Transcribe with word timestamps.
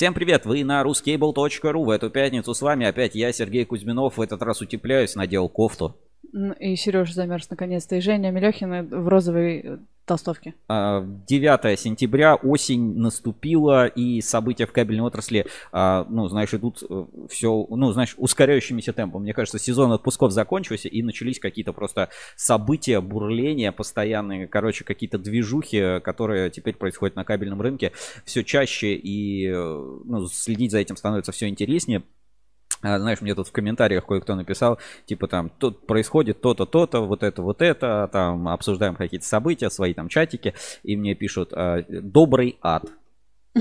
Всем 0.00 0.14
привет, 0.14 0.46
вы 0.46 0.64
на 0.64 0.80
ruscable.ru. 0.80 1.84
В 1.84 1.90
эту 1.90 2.08
пятницу 2.08 2.54
с 2.54 2.62
вами 2.62 2.86
опять 2.86 3.14
я, 3.14 3.30
Сергей 3.34 3.66
Кузьминов. 3.66 4.16
В 4.16 4.22
этот 4.22 4.40
раз 4.40 4.62
утепляюсь, 4.62 5.14
надел 5.14 5.46
кофту. 5.50 5.94
И 6.32 6.76
Сережа 6.76 7.12
замерз 7.12 7.50
наконец-то. 7.50 7.96
И 7.96 8.00
Женя 8.00 8.30
Мелехина 8.30 8.82
в 8.82 9.08
розовой 9.08 9.60
э, 9.64 9.78
толстовке. 10.10 10.54
9 10.68 11.64
а, 11.64 11.76
сентября, 11.76 12.34
осень 12.34 12.96
наступила, 12.96 13.86
и 13.86 14.20
события 14.20 14.66
в 14.66 14.72
кабельной 14.72 15.04
отрасли, 15.04 15.46
а, 15.72 16.04
ну, 16.08 16.28
знаешь, 16.28 16.52
идут 16.52 16.82
э, 16.88 17.04
все, 17.28 17.66
ну, 17.70 17.92
знаешь, 17.92 18.14
ускоряющимися 18.16 18.92
темпом. 18.92 19.22
Мне 19.22 19.34
кажется, 19.34 19.58
сезон 19.58 19.92
отпусков 19.92 20.32
закончился, 20.32 20.88
и 20.88 21.02
начались 21.02 21.38
какие-то 21.38 21.72
просто 21.72 22.08
события, 22.36 23.00
бурления 23.00 23.70
постоянные, 23.72 24.48
короче, 24.48 24.84
какие-то 24.84 25.18
движухи, 25.18 26.00
которые 26.00 26.50
теперь 26.50 26.74
происходят 26.74 27.14
на 27.14 27.24
кабельном 27.24 27.60
рынке 27.60 27.92
все 28.24 28.42
чаще, 28.42 28.94
и 28.94 29.46
э, 29.46 29.52
ну, 30.04 30.26
следить 30.26 30.72
за 30.72 30.78
этим 30.78 30.96
становится 30.96 31.30
все 31.32 31.48
интереснее. 31.48 32.02
А, 32.82 32.98
знаешь, 32.98 33.20
мне 33.20 33.34
тут 33.34 33.48
в 33.48 33.52
комментариях 33.52 34.06
кое-кто 34.06 34.34
написал, 34.34 34.78
типа 35.06 35.28
там, 35.28 35.50
тут 35.50 35.86
происходит 35.86 36.40
то-то, 36.40 36.64
то-то, 36.66 37.00
вот 37.00 37.22
это, 37.22 37.42
вот 37.42 37.60
это, 37.62 38.08
там 38.12 38.48
обсуждаем 38.48 38.94
какие-то 38.94 39.26
события, 39.26 39.70
свои 39.70 39.92
там 39.92 40.08
чатики, 40.08 40.54
и 40.82 40.96
мне 40.96 41.14
пишут 41.14 41.52
а, 41.52 41.84
«добрый 41.88 42.58
ад». 42.62 42.84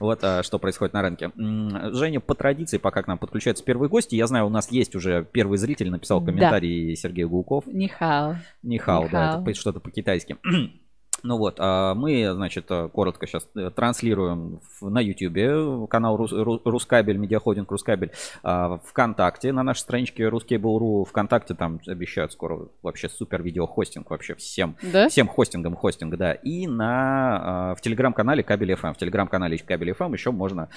Вот 0.00 0.22
а, 0.22 0.42
что 0.42 0.58
происходит 0.58 0.92
на 0.92 1.02
рынке. 1.02 1.30
Женя, 1.34 2.20
по 2.20 2.34
традиции, 2.34 2.76
пока 2.76 3.02
к 3.02 3.06
нам 3.06 3.16
подключаются 3.16 3.64
первые 3.64 3.88
гости, 3.88 4.14
я 4.14 4.26
знаю, 4.26 4.46
у 4.46 4.50
нас 4.50 4.70
есть 4.70 4.94
уже 4.94 5.26
первый 5.30 5.56
зритель, 5.56 5.90
написал 5.90 6.22
комментарий 6.22 6.90
да. 6.90 6.96
Сергей 6.96 7.24
Гулков. 7.24 7.66
Нихао. 7.66 8.36
Нихао, 8.62 9.08
да, 9.10 9.42
это 9.44 9.54
что-то 9.54 9.80
по-китайски. 9.80 10.36
Ну 11.22 11.36
вот, 11.36 11.56
а 11.58 11.94
мы, 11.94 12.30
значит, 12.32 12.66
э, 12.70 12.88
коротко 12.92 13.26
сейчас 13.26 13.48
э, 13.56 13.70
транслируем 13.74 14.60
на 14.80 15.00
YouTube 15.00 15.88
канал 15.88 16.16
Рус, 16.16 16.32
Рускабель, 16.32 17.16
медиаходинг 17.16 17.70
Рускабель, 17.70 18.12
а, 18.42 18.78
ВКонтакте, 18.84 19.52
на 19.52 19.62
нашей 19.62 19.80
страничке 19.80 20.24
Ruskable.ru, 20.28 21.04
ВКонтакте 21.06 21.54
там 21.54 21.80
обещают 21.86 22.32
скоро 22.32 22.68
вообще 22.82 23.08
супер 23.08 23.42
видеохостинг 23.42 24.10
вообще 24.10 24.34
всем, 24.36 24.76
да? 24.80 25.08
всем 25.08 25.26
хостингам 25.26 25.74
хостинг, 25.74 26.16
да, 26.16 26.34
и 26.34 26.66
на, 26.66 27.70
а, 27.70 27.74
в 27.74 27.80
телеграм-канале 27.80 28.44
Кабель 28.44 28.72
FM, 28.72 28.94
в 28.94 28.98
телеграм-канале 28.98 29.58
Кабель 29.58 29.90
FM 29.90 30.12
еще 30.12 30.30
можно 30.30 30.68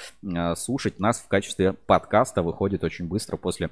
слушать 0.56 1.00
нас 1.00 1.20
в 1.20 1.28
качестве 1.28 1.74
подкаста, 1.74 2.42
выходит 2.42 2.84
очень 2.84 3.08
быстро 3.08 3.38
после 3.38 3.70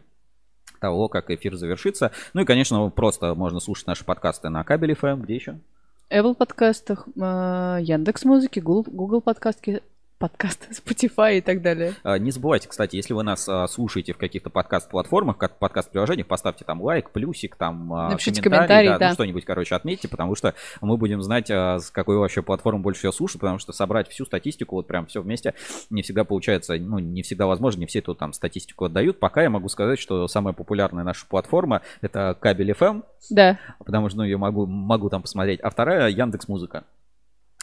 того, 0.79 1.09
как 1.09 1.29
эфир 1.31 1.55
завершится. 1.55 2.11
Ну 2.33 2.41
и, 2.41 2.45
конечно, 2.45 2.89
просто 2.89 3.33
можно 3.35 3.59
слушать 3.59 3.87
наши 3.87 4.05
подкасты 4.05 4.49
на 4.49 4.63
Кабель 4.63 4.91
FM, 4.91 5.21
где 5.21 5.35
еще? 5.35 5.59
Apple 6.09 6.33
подкастах, 6.33 7.07
э, 7.15 7.77
Яндекс 7.81 8.25
музыки, 8.25 8.59
Google, 8.59 9.21
подкастки, 9.21 9.83
подкаст, 10.19 10.67
Spotify 10.85 11.37
и 11.37 11.41
так 11.41 11.61
далее. 11.61 11.93
А, 12.03 12.19
не 12.19 12.31
забывайте, 12.31 12.67
кстати, 12.67 12.97
если 12.97 13.13
вы 13.13 13.23
нас 13.23 13.47
а, 13.47 13.67
слушаете 13.67 14.13
в 14.13 14.17
каких-то 14.17 14.49
подкаст-платформах, 14.49 15.37
как 15.37 15.57
подкаст-приложениях, 15.57 16.27
поставьте 16.27 16.65
там 16.65 16.81
лайк, 16.81 17.11
плюсик, 17.11 17.55
там 17.55 17.91
а, 17.93 18.09
Напишите 18.09 18.41
комментарий, 18.41 18.67
комментарий 18.67 18.89
да, 18.89 18.99
да. 18.99 19.07
Ну, 19.09 19.13
что-нибудь, 19.13 19.45
короче, 19.45 19.75
отметьте, 19.75 20.09
потому 20.09 20.35
что 20.35 20.53
мы 20.81 20.97
будем 20.97 21.21
знать, 21.21 21.49
с 21.49 21.89
какой 21.89 22.17
вообще 22.17 22.41
платформы 22.41 22.81
больше 22.81 22.99
всего 22.99 23.11
слушают, 23.13 23.41
потому 23.41 23.59
что 23.59 23.71
собрать 23.71 24.09
всю 24.09 24.25
статистику, 24.25 24.75
вот 24.75 24.87
прям 24.87 25.05
все 25.05 25.21
вместе, 25.21 25.53
не 25.89 26.01
всегда 26.01 26.25
получается, 26.25 26.75
ну, 26.75 26.99
не 26.99 27.23
всегда 27.23 27.47
возможно, 27.47 27.79
не 27.79 27.85
все 27.85 27.99
эту 27.99 28.13
там 28.13 28.33
статистику 28.33 28.85
отдают. 28.85 29.19
Пока 29.19 29.41
я 29.41 29.49
могу 29.49 29.69
сказать, 29.69 29.99
что 29.99 30.27
самая 30.27 30.53
популярная 30.53 31.05
наша 31.05 31.25
платформа 31.25 31.81
это 32.01 32.35
кабель 32.39 32.71
FM, 32.71 33.03
да. 33.29 33.57
потому 33.79 34.09
что, 34.09 34.19
ну, 34.19 34.23
я 34.25 34.37
могу, 34.37 34.65
могу 34.65 35.09
там 35.09 35.21
посмотреть, 35.21 35.61
а 35.61 35.69
вторая 35.69 36.09
Яндекс 36.09 36.49
Музыка. 36.49 36.83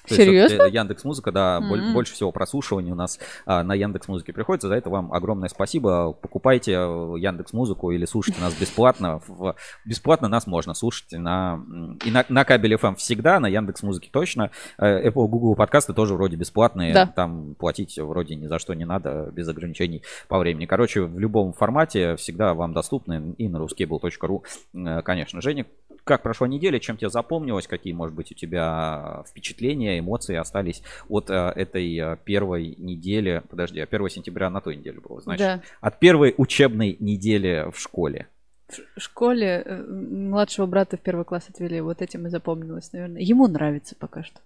Серьезно? 0.06 0.64
вот, 0.64 0.72
Яндекс 0.72 1.04
Музыка, 1.04 1.32
да, 1.32 1.60
mm-hmm. 1.60 1.92
больше 1.92 2.14
всего 2.14 2.32
прослушиваний 2.32 2.92
у 2.92 2.94
нас 2.94 3.18
а, 3.44 3.62
на 3.62 3.74
Яндекс 3.74 4.08
Музыке 4.08 4.32
приходится. 4.32 4.68
За 4.68 4.74
это 4.74 4.90
вам 4.90 5.12
огромное 5.12 5.48
спасибо. 5.48 6.12
Покупайте 6.12 6.72
э, 6.72 7.14
Яндекс 7.18 7.52
Музыку 7.52 7.90
или 7.90 8.04
слушайте 8.04 8.40
нас 8.40 8.54
бесплатно. 8.54 9.20
В, 9.26 9.56
бесплатно 9.84 10.28
нас 10.28 10.46
можно 10.46 10.74
слушать 10.74 11.12
на 11.12 11.60
и 12.04 12.10
на, 12.10 12.24
на 12.28 12.44
кабель 12.44 12.74
FM 12.74 12.96
всегда, 12.96 13.40
на 13.40 13.46
Яндекс 13.46 13.82
Музыке 13.82 14.08
точно. 14.10 14.50
Э, 14.78 15.08
Apple, 15.08 15.26
Google 15.28 15.54
подкасты 15.54 15.92
тоже 15.92 16.14
вроде 16.14 16.36
бесплатные. 16.36 16.94
Да. 16.94 17.06
Там 17.06 17.54
платить 17.54 17.98
вроде 17.98 18.34
ни 18.34 18.46
за 18.46 18.58
что 18.58 18.74
не 18.74 18.84
надо, 18.84 19.30
без 19.32 19.48
ограничений 19.48 20.02
по 20.28 20.38
времени. 20.38 20.66
Короче, 20.66 21.02
в 21.02 21.18
любом 21.18 21.52
формате 21.52 22.16
всегда 22.16 22.54
вам 22.54 22.72
доступны 22.72 23.34
и 23.38 23.48
на 23.48 23.58
ruscable.ru, 23.58 24.42
э, 24.74 25.02
конечно. 25.02 25.40
Женя, 25.40 25.66
как 26.06 26.22
прошла 26.22 26.46
неделя, 26.46 26.78
чем 26.78 26.96
тебе 26.96 27.10
запомнилось, 27.10 27.66
какие, 27.66 27.92
может 27.92 28.14
быть, 28.14 28.30
у 28.30 28.34
тебя 28.34 29.24
впечатления, 29.28 29.98
эмоции 29.98 30.36
остались 30.36 30.82
от 31.08 31.30
э, 31.30 31.34
этой 31.34 31.98
э, 31.98 32.16
первой 32.24 32.76
недели, 32.78 33.42
подожди, 33.50 33.80
а 33.80 33.88
1 33.90 34.08
сентября 34.08 34.48
на 34.48 34.60
той 34.60 34.76
неделе 34.76 35.00
было, 35.00 35.20
значит, 35.20 35.44
да. 35.44 35.62
от 35.80 35.98
первой 35.98 36.32
учебной 36.36 36.96
недели 37.00 37.68
в 37.72 37.78
школе. 37.80 38.28
В 38.68 39.00
школе 39.00 39.62
э, 39.64 39.82
младшего 39.82 40.66
брата 40.66 40.96
в 40.96 41.00
первый 41.00 41.24
класс 41.24 41.48
отвели, 41.48 41.80
вот 41.80 42.00
этим 42.00 42.28
и 42.28 42.30
запомнилось, 42.30 42.92
наверное. 42.92 43.22
Ему 43.22 43.48
нравится 43.48 43.96
пока 43.98 44.22
что. 44.22 44.40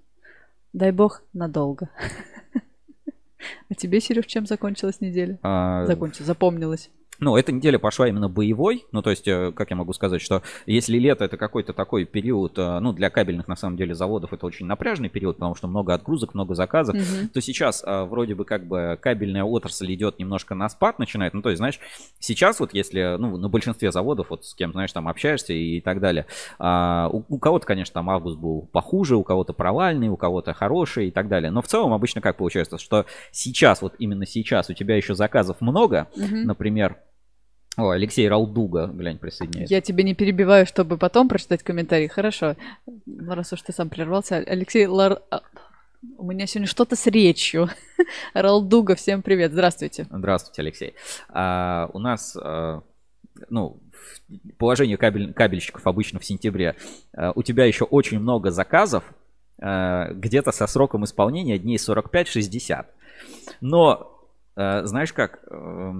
Дай 0.73 0.93
бог 0.93 1.23
надолго. 1.35 1.91
А 3.71 3.75
тебе, 3.75 4.01
Сереж, 4.01 4.27
чем 4.27 4.45
закончилась 4.45 5.01
неделя? 5.01 5.39
А... 5.43 5.87
Закончилась, 5.87 6.27
запомнилась. 6.27 6.91
Ну, 7.21 7.37
эта 7.37 7.53
неделя 7.53 7.79
пошла 7.79 8.09
именно 8.09 8.29
боевой. 8.29 8.87
Ну, 8.93 9.03
то 9.03 9.11
есть, 9.11 9.29
э, 9.29 9.53
как 9.53 9.71
я 9.71 9.77
могу 9.77 9.93
сказать, 9.93 10.23
что 10.23 10.43
если 10.67 10.99
лето 10.99 11.25
это 11.25 11.37
какой-то 11.37 11.73
такой 11.75 12.07
период, 12.07 12.59
э, 12.59 12.79
ну, 12.81 12.93
для 12.93 13.11
кабельных, 13.11 13.47
на 13.47 13.57
самом 13.57 13.77
деле, 13.77 13.95
заводов 13.95 14.33
это 14.33 14.47
очень 14.47 14.67
напряжный 14.67 15.11
период, 15.11 15.37
потому 15.37 15.55
что 15.55 15.69
много 15.69 15.93
отгрузок, 15.93 16.35
много 16.35 16.55
заказов, 16.55 16.97
угу. 16.97 17.29
то 17.33 17.41
сейчас 17.41 17.85
э, 17.85 18.03
вроде 18.05 18.35
бы 18.35 18.45
как 18.45 18.67
бы 18.67 18.99
кабельная 19.01 19.45
отрасль 19.45 19.93
идет 19.95 20.19
немножко 20.19 20.55
на 20.55 20.69
спад, 20.71 20.99
начинает. 20.99 21.35
Ну, 21.35 21.43
то 21.43 21.51
есть, 21.51 21.59
знаешь, 21.59 21.79
сейчас 22.19 22.59
вот 22.59 22.73
если, 22.73 23.17
ну, 23.19 23.37
на 23.37 23.49
большинстве 23.49 23.93
заводов, 23.93 24.31
вот 24.31 24.47
с 24.47 24.55
кем, 24.55 24.73
знаешь, 24.73 24.93
там 24.93 25.07
общаешься 25.07 25.53
и 25.53 25.81
так 25.81 26.01
далее, 26.01 26.27
а, 26.59 27.09
у, 27.13 27.25
у 27.29 27.39
кого-то, 27.39 27.67
конечно, 27.67 27.95
там 27.95 28.09
август 28.09 28.39
был 28.39 28.63
похуже, 28.73 29.17
у 29.17 29.25
кого-то 29.25 29.53
провальный, 29.53 30.09
у 30.09 30.17
кого-то 30.17 30.55
хороший 30.55 31.09
и 31.09 31.11
так 31.11 31.29
далее. 31.29 31.51
Но 31.51 31.61
в 31.61 31.67
целом 31.67 31.93
обычно 31.93 32.21
как 32.21 32.37
получается, 32.37 32.79
что 32.79 33.05
сейчас, 33.31 33.83
вот 33.83 33.95
именно 33.99 34.25
сейчас 34.25 34.71
у 34.71 34.75
тебя 34.75 34.97
еще 34.97 35.15
заказов 35.15 35.61
много, 35.61 36.09
угу. 36.17 36.37
например, 36.37 36.97
о, 37.77 37.91
Алексей 37.91 38.29
Ралдуга, 38.29 38.87
глянь, 38.87 39.19
присоединяется. 39.19 39.73
Я 39.73 39.81
тебе 39.81 40.03
не 40.05 40.15
перебиваю, 40.15 40.67
чтобы 40.67 40.99
потом 40.99 41.29
прочитать 41.29 41.63
комментарий. 41.63 42.09
Хорошо. 42.09 42.57
Раз 43.29 43.53
уж 43.53 43.63
ты 43.63 43.73
сам 43.73 43.89
прервался. 43.89 44.37
Алексей 44.37 44.87
Лар... 44.87 45.23
А, 45.31 45.43
у 46.19 46.25
меня 46.25 46.47
сегодня 46.47 46.67
что-то 46.67 46.97
с 46.97 47.07
речью. 47.07 47.69
Ралдуга, 48.35 48.97
всем 48.97 49.23
привет. 49.23 49.53
Здравствуйте. 49.53 50.07
Здравствуйте, 50.11 50.63
Алексей. 50.63 50.95
А, 51.29 51.89
у 51.93 52.01
нас, 52.01 52.37
а, 52.37 52.83
ну, 53.49 53.79
положение 54.59 54.97
кабель, 54.97 55.33
кабельщиков 55.33 55.87
обычно 55.87 56.19
в 56.19 56.25
сентябре. 56.25 56.77
А, 57.15 57.33
у 57.35 57.43
тебя 57.43 57.67
еще 57.67 57.85
очень 57.85 58.19
много 58.19 58.51
заказов, 58.51 59.05
а, 59.61 60.13
где-то 60.13 60.53
со 60.53 60.67
сроком 60.67 61.05
исполнения 61.05 61.59
дней 61.59 61.79
45-60. 61.79 62.87
Но, 63.61 64.29
а, 64.57 64.85
знаешь 64.85 65.13
как... 65.13 65.41
А, 65.51 65.95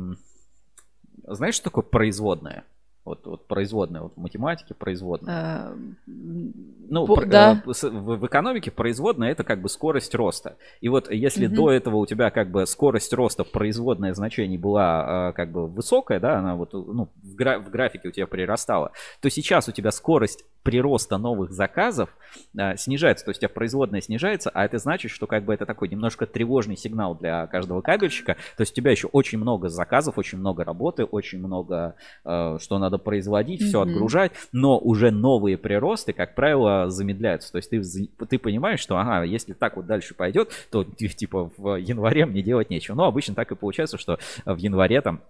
знаешь, 1.35 1.55
что 1.55 1.65
такое 1.65 1.85
производная? 1.85 2.65
Вот, 3.05 3.27
вот 3.27 3.47
производная, 3.47 4.03
вот 4.03 4.13
в 4.15 4.21
математике 4.21 4.75
производная. 4.75 5.35
А, 5.35 5.77
ну, 6.07 7.07
по, 7.07 7.25
да. 7.25 7.63
Э, 7.65 7.73
в, 7.73 8.19
в 8.19 8.27
экономике 8.27 8.71
производная 8.71 9.31
это 9.31 9.43
как 9.43 9.63
бы 9.63 9.71
скорость 9.71 10.15
роста. 10.15 10.57
И 10.83 10.91
вот 10.91 11.11
если 11.11 11.47
угу. 11.47 11.55
до 11.55 11.71
этого 11.71 11.97
у 11.97 12.07
тебя 12.07 12.31
как 12.31 12.51
бы 12.51 12.67
скорость 12.67 13.15
роста 13.15 13.43
производное 13.43 14.13
значение 14.13 14.59
была 14.59 15.31
э, 15.31 15.33
как 15.33 15.51
бы 15.51 15.67
высокая, 15.67 16.21
да, 16.21 16.39
она 16.39 16.57
вот 16.57 16.75
ну, 16.75 17.09
в, 17.23 17.35
гра 17.35 17.59
в 17.59 17.71
графике 17.71 18.09
у 18.09 18.13
тебя 18.13 18.27
прирастала, 18.27 18.93
то 19.23 19.31
сейчас 19.31 19.69
у 19.69 19.73
тебя 19.73 19.93
скорость 19.93 20.45
прироста 20.63 21.17
новых 21.17 21.53
заказов 21.53 22.11
а, 22.57 22.77
снижается, 22.77 23.25
то 23.25 23.31
есть 23.31 23.39
у 23.39 23.43
тебя 23.43 23.49
производная 23.49 24.01
снижается, 24.01 24.51
а 24.53 24.65
это 24.65 24.79
значит, 24.79 25.11
что 25.11 25.27
как 25.27 25.45
бы 25.45 25.55
это 25.55 25.65
такой 25.65 25.89
немножко 25.89 26.27
тревожный 26.27 26.77
сигнал 26.77 27.15
для 27.15 27.47
каждого 27.47 27.81
кабельщика, 27.81 28.37
то 28.57 28.61
есть 28.61 28.73
у 28.73 28.75
тебя 28.75 28.91
еще 28.91 29.09
очень 29.09 29.39
много 29.39 29.69
заказов, 29.69 30.19
очень 30.19 30.39
много 30.39 30.65
работы, 30.65 31.05
очень 31.05 31.39
много, 31.39 31.95
а, 32.25 32.59
что 32.59 32.79
надо 32.79 32.90
производить, 32.99 33.63
все 33.63 33.81
отгружать, 33.81 34.33
но 34.53 34.79
уже 34.79 35.11
новые 35.11 35.57
приросты, 35.59 36.13
как 36.13 36.35
правило, 36.35 36.91
замедляются, 36.91 37.53
то 37.53 37.57
есть 37.57 37.71
ты, 37.71 37.83
ты 38.27 38.39
понимаешь, 38.39 38.81
что, 38.81 38.97
ага, 38.97 39.23
если 39.25 39.53
так 39.53 39.77
вот 39.77 39.87
дальше 39.87 40.15
пойдет, 40.15 40.51
то 40.71 40.85
типа 41.17 41.51
в 41.57 41.77
январе 41.77 42.27
мне 42.27 42.43
делать 42.43 42.71
нечего, 42.71 42.95
но 42.95 43.05
обычно 43.05 43.35
так 43.35 43.53
и 43.53 43.57
получается, 43.57 43.99
что 43.99 44.19
в 44.45 44.57
январе 44.57 45.01
там 45.01 45.21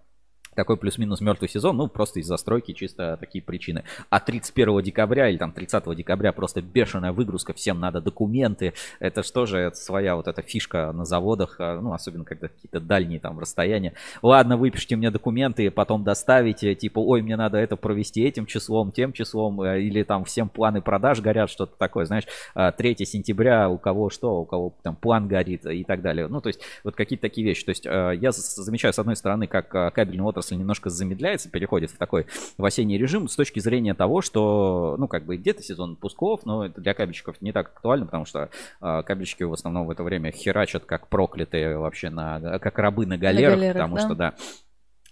такой 0.61 0.77
плюс-минус 0.77 1.21
мертвый 1.21 1.49
сезон, 1.49 1.77
ну, 1.77 1.87
просто 1.87 2.19
из-за 2.19 2.37
стройки 2.37 2.73
чисто 2.73 3.17
такие 3.19 3.43
причины. 3.43 3.83
А 4.11 4.19
31 4.19 4.83
декабря 4.83 5.27
или 5.27 5.37
там 5.37 5.53
30 5.53 5.95
декабря 5.95 6.31
просто 6.33 6.61
бешеная 6.61 7.11
выгрузка, 7.11 7.53
всем 7.53 7.79
надо 7.79 7.99
документы. 7.99 8.73
Это 8.99 9.23
что 9.23 9.47
же, 9.47 9.57
это 9.57 9.75
своя 9.75 10.15
вот 10.15 10.27
эта 10.27 10.43
фишка 10.43 10.91
на 10.91 11.03
заводах, 11.03 11.55
а, 11.57 11.81
ну, 11.81 11.93
особенно 11.93 12.25
когда 12.25 12.47
какие-то 12.47 12.79
дальние 12.79 13.19
там 13.19 13.39
расстояния. 13.39 13.93
Ладно, 14.21 14.55
выпишите 14.55 14.95
мне 14.95 15.09
документы, 15.09 15.71
потом 15.71 16.03
доставите, 16.03 16.75
типа, 16.75 16.99
ой, 16.99 17.23
мне 17.23 17.37
надо 17.37 17.57
это 17.57 17.75
провести 17.75 18.21
этим 18.21 18.45
числом, 18.45 18.91
тем 18.91 19.13
числом, 19.13 19.61
э, 19.61 19.81
или 19.81 20.03
там 20.03 20.25
всем 20.25 20.47
планы 20.47 20.83
продаж 20.83 21.21
горят, 21.21 21.49
что-то 21.49 21.75
такое, 21.75 22.05
знаешь, 22.05 22.25
3 22.25 22.31
а, 22.53 22.73
сентября 23.05 23.67
у 23.67 23.79
кого 23.79 24.11
что, 24.11 24.41
у 24.41 24.45
кого 24.45 24.75
там 24.83 24.95
план 24.95 25.27
горит 25.27 25.65
и 25.65 25.83
так 25.83 26.03
далее. 26.03 26.27
Ну, 26.27 26.39
то 26.39 26.49
есть 26.49 26.61
вот 26.83 26.95
какие-то 26.95 27.23
такие 27.23 27.47
вещи. 27.47 27.65
То 27.65 27.69
есть 27.71 27.87
э, 27.87 28.13
я 28.21 28.31
замечаю, 28.31 28.93
с 28.93 28.99
одной 28.99 29.15
стороны, 29.15 29.47
как 29.47 29.73
э, 29.73 29.89
кабельный 29.89 30.23
отрасль 30.23 30.50
отрасль 30.51 30.57
немножко 30.57 30.89
замедляется, 30.89 31.49
переходит 31.49 31.91
в 31.91 31.97
такой 31.97 32.27
в 32.57 32.65
осенний 32.65 32.97
режим 32.97 33.27
с 33.27 33.35
точки 33.35 33.59
зрения 33.59 33.93
того, 33.93 34.21
что, 34.21 34.95
ну, 34.97 35.07
как 35.07 35.25
бы 35.25 35.37
где-то 35.37 35.63
сезон 35.63 35.95
пусков, 35.95 36.45
но 36.45 36.65
это 36.65 36.81
для 36.81 36.93
кабельщиков 36.93 37.41
не 37.41 37.51
так 37.51 37.67
актуально, 37.67 38.05
потому 38.05 38.25
что 38.25 38.49
э, 38.81 39.03
кабельщики 39.03 39.43
в 39.43 39.53
основном 39.53 39.87
в 39.87 39.91
это 39.91 40.03
время 40.03 40.31
херачат 40.31 40.85
как 40.85 41.07
проклятые 41.07 41.77
вообще 41.77 42.09
на, 42.09 42.59
как 42.59 42.77
рабы 42.77 43.05
на 43.05 43.17
галерах, 43.17 43.55
на 43.55 43.57
галерах 43.57 43.73
потому 43.75 43.95
да? 43.95 44.01
что, 44.01 44.15
да, 44.15 44.33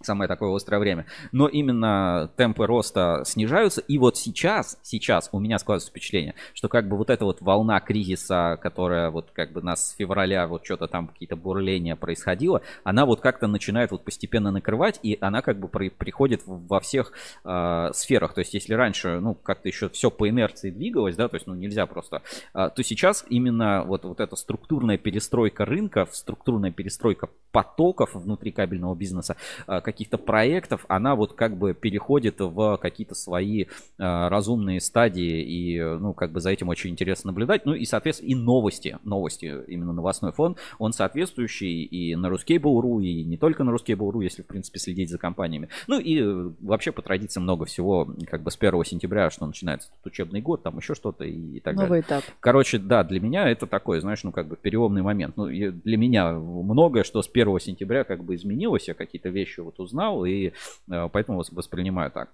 самое 0.01 0.28
такое 0.28 0.56
острое 0.56 0.80
время. 0.80 1.06
Но 1.31 1.48
именно 1.48 2.31
темпы 2.38 2.66
роста 2.66 3.24
снижаются. 3.25 3.81
И 3.81 3.98
вот 3.98 4.18
сейчас, 4.18 4.78
сейчас 4.81 5.30
у 5.31 5.40
меня 5.40 5.60
складывается 5.60 5.92
впечатление, 5.92 6.36
что 6.54 6.69
как 6.69 6.88
бы 6.88 6.98
вот 6.98 7.10
эта 7.10 7.25
вот 7.25 7.42
волна 7.42 7.80
кризиса, 7.80 8.57
которая 8.62 9.10
вот 9.10 9.31
как 9.34 9.51
бы 9.51 9.62
нас 9.62 9.90
с 9.90 9.96
февраля 9.96 10.48
вот 10.48 10.66
что-то 10.66 10.88
там 10.88 11.07
какие-то 11.07 11.36
бурления 11.36 11.96
происходило, 11.96 12.62
она 12.84 13.06
вот 13.06 13.19
как-то 13.19 13.48
начинает 13.48 13.92
вот 13.92 14.06
постепенно 14.06 14.51
накрывать, 14.51 15.00
и 15.04 15.18
она 15.19 15.42
как 15.42 15.60
бы 15.60 15.68
при, 15.68 15.90
приходит 15.90 16.44
во 16.46 16.80
всех 16.80 17.12
э, 17.44 17.90
сферах. 17.94 18.34
То 18.34 18.40
есть 18.40 18.54
если 18.54 18.74
раньше, 18.74 19.19
ну, 19.19 19.34
как-то 19.36 19.68
еще 19.68 19.90
все 19.90 20.10
по 20.10 20.30
инерции 20.30 20.69
двигалось, 20.69 21.16
да, 21.16 21.28
то 21.28 21.36
есть, 21.36 21.48
ну, 21.48 21.56
нельзя 21.56 21.86
просто, 21.86 22.22
э, 22.54 22.69
то 22.74 22.84
сейчас 22.84 23.25
именно 23.30 23.84
вот, 23.84 24.06
вот 24.06 24.19
эта 24.19 24.36
структурная 24.36 24.98
перестройка 24.98 25.66
рынка, 25.66 26.07
структурная 26.12 26.72
перестройка 26.72 27.30
потоков 27.51 28.13
внутри 28.13 28.51
кабельного 28.51 28.96
бизнеса, 28.96 29.36
э, 29.68 29.81
каких-то 29.91 30.18
проектов, 30.18 30.86
она 30.88 31.15
вот 31.15 31.33
как 31.33 31.57
бы 31.57 31.74
переходит 31.74 32.39
в 32.39 32.77
какие-то 32.77 33.15
свои 33.15 33.63
э, 33.63 33.68
разумные 33.97 34.81
стадии, 34.81 35.41
и, 35.41 35.81
ну, 35.81 36.13
как 36.13 36.31
бы 36.31 36.39
за 36.41 36.51
этим 36.51 36.69
очень 36.69 36.91
интересно 36.91 37.31
наблюдать. 37.31 37.65
Ну, 37.65 37.74
и, 37.74 37.86
соответственно, 37.86 38.30
и 38.30 38.36
новости, 38.36 38.97
новости, 39.03 39.56
именно 39.68 39.94
новостной 39.94 40.31
фон, 40.31 40.57
он 40.77 40.94
соответствующий 40.94 41.83
и 41.83 42.15
на 42.15 42.27
Ruskable.ru, 42.27 43.03
и 43.03 43.24
не 43.24 43.38
только 43.38 43.63
на 43.63 43.71
Ruskable.ru, 43.71 44.24
если, 44.24 44.44
в 44.44 44.47
принципе, 44.47 44.80
следить 44.80 45.09
за 45.09 45.18
компаниями. 45.18 45.69
Ну, 45.88 46.00
и 46.00 46.21
вообще, 46.62 46.91
по 46.91 47.01
традиции, 47.01 47.39
много 47.39 47.65
всего, 47.65 48.07
как 48.27 48.44
бы 48.44 48.51
с 48.51 48.57
1 48.57 48.86
сентября, 48.86 49.30
что 49.30 49.45
начинается 49.45 49.89
тут 49.89 50.12
учебный 50.12 50.41
год, 50.41 50.62
там 50.62 50.77
еще 50.77 50.94
что-то 50.94 51.24
и 51.24 51.59
так 51.62 51.75
Новый 51.75 51.89
далее. 51.89 52.01
этап. 52.01 52.24
Короче, 52.39 52.77
да, 52.77 53.03
для 53.03 53.19
меня 53.19 53.50
это 53.50 53.65
такой, 53.65 54.00
знаешь, 54.01 54.24
ну, 54.24 54.31
как 54.31 54.47
бы 54.47 54.56
переломный 54.56 55.01
момент. 55.01 55.36
Ну, 55.38 55.47
для 55.47 55.97
меня 55.97 56.33
многое, 56.33 57.03
что 57.03 57.21
с 57.21 57.30
1 57.30 57.59
сентября 57.59 58.03
как 58.03 58.24
бы 58.24 58.36
изменилось, 58.36 58.88
я 58.88 58.94
какие-то 58.94 59.30
вещи 59.30 59.59
вот 59.59 59.78
узнал, 59.79 60.25
и 60.25 60.51
э, 60.91 61.09
поэтому 61.11 61.43
воспринимаю 61.51 62.11
так. 62.11 62.29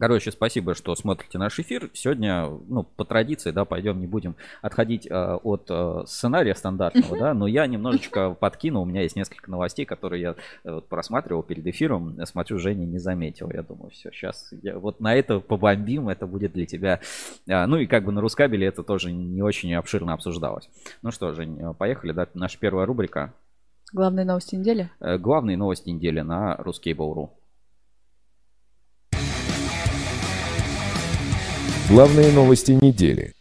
Короче, 0.00 0.32
спасибо, 0.32 0.74
что 0.74 0.94
смотрите 0.94 1.36
наш 1.36 1.58
эфир. 1.58 1.90
Сегодня, 1.92 2.48
ну, 2.68 2.84
по 2.84 3.04
традиции, 3.04 3.50
да, 3.50 3.66
пойдем, 3.66 4.00
не 4.00 4.06
будем 4.06 4.34
отходить 4.62 5.06
э, 5.06 5.34
от 5.42 5.66
э, 5.68 6.04
сценария 6.06 6.54
стандартного, 6.54 7.18
да, 7.18 7.34
но 7.34 7.46
я 7.46 7.66
немножечко 7.66 8.30
подкину. 8.30 8.80
У 8.80 8.86
меня 8.86 9.02
есть 9.02 9.14
несколько 9.14 9.50
новостей, 9.50 9.84
которые 9.84 10.22
я 10.22 10.36
э, 10.64 10.80
просматривал 10.88 11.42
перед 11.42 11.66
эфиром. 11.66 12.16
Смотрю, 12.24 12.58
Женя 12.58 12.86
не 12.86 12.98
заметил. 12.98 13.50
Я 13.50 13.62
думаю, 13.62 13.90
все, 13.90 14.10
сейчас 14.10 14.54
я, 14.62 14.78
вот 14.78 15.00
на 15.00 15.14
это 15.14 15.38
побомбим, 15.38 16.08
это 16.08 16.26
будет 16.26 16.54
для 16.54 16.64
тебя. 16.64 17.00
Э, 17.46 17.66
ну 17.66 17.76
и 17.76 17.84
как 17.84 18.04
бы 18.04 18.12
на 18.12 18.22
Рускабеле 18.22 18.66
это 18.66 18.82
тоже 18.82 19.12
не 19.12 19.42
очень 19.42 19.74
обширно 19.74 20.14
обсуждалось. 20.14 20.70
Ну 21.02 21.10
что, 21.10 21.34
Жень, 21.34 21.74
поехали, 21.74 22.12
да, 22.12 22.26
наша 22.32 22.58
первая 22.58 22.86
рубрика. 22.86 23.34
Главные 23.92 24.24
новости 24.24 24.54
недели? 24.54 24.90
Э, 25.00 25.18
главные 25.18 25.56
новости 25.56 25.90
недели 25.90 26.20
на 26.20 26.56
Ruskable.ru. 26.56 27.30
Главные 31.88 32.32
новости 32.32 32.72
недели. 32.72 33.32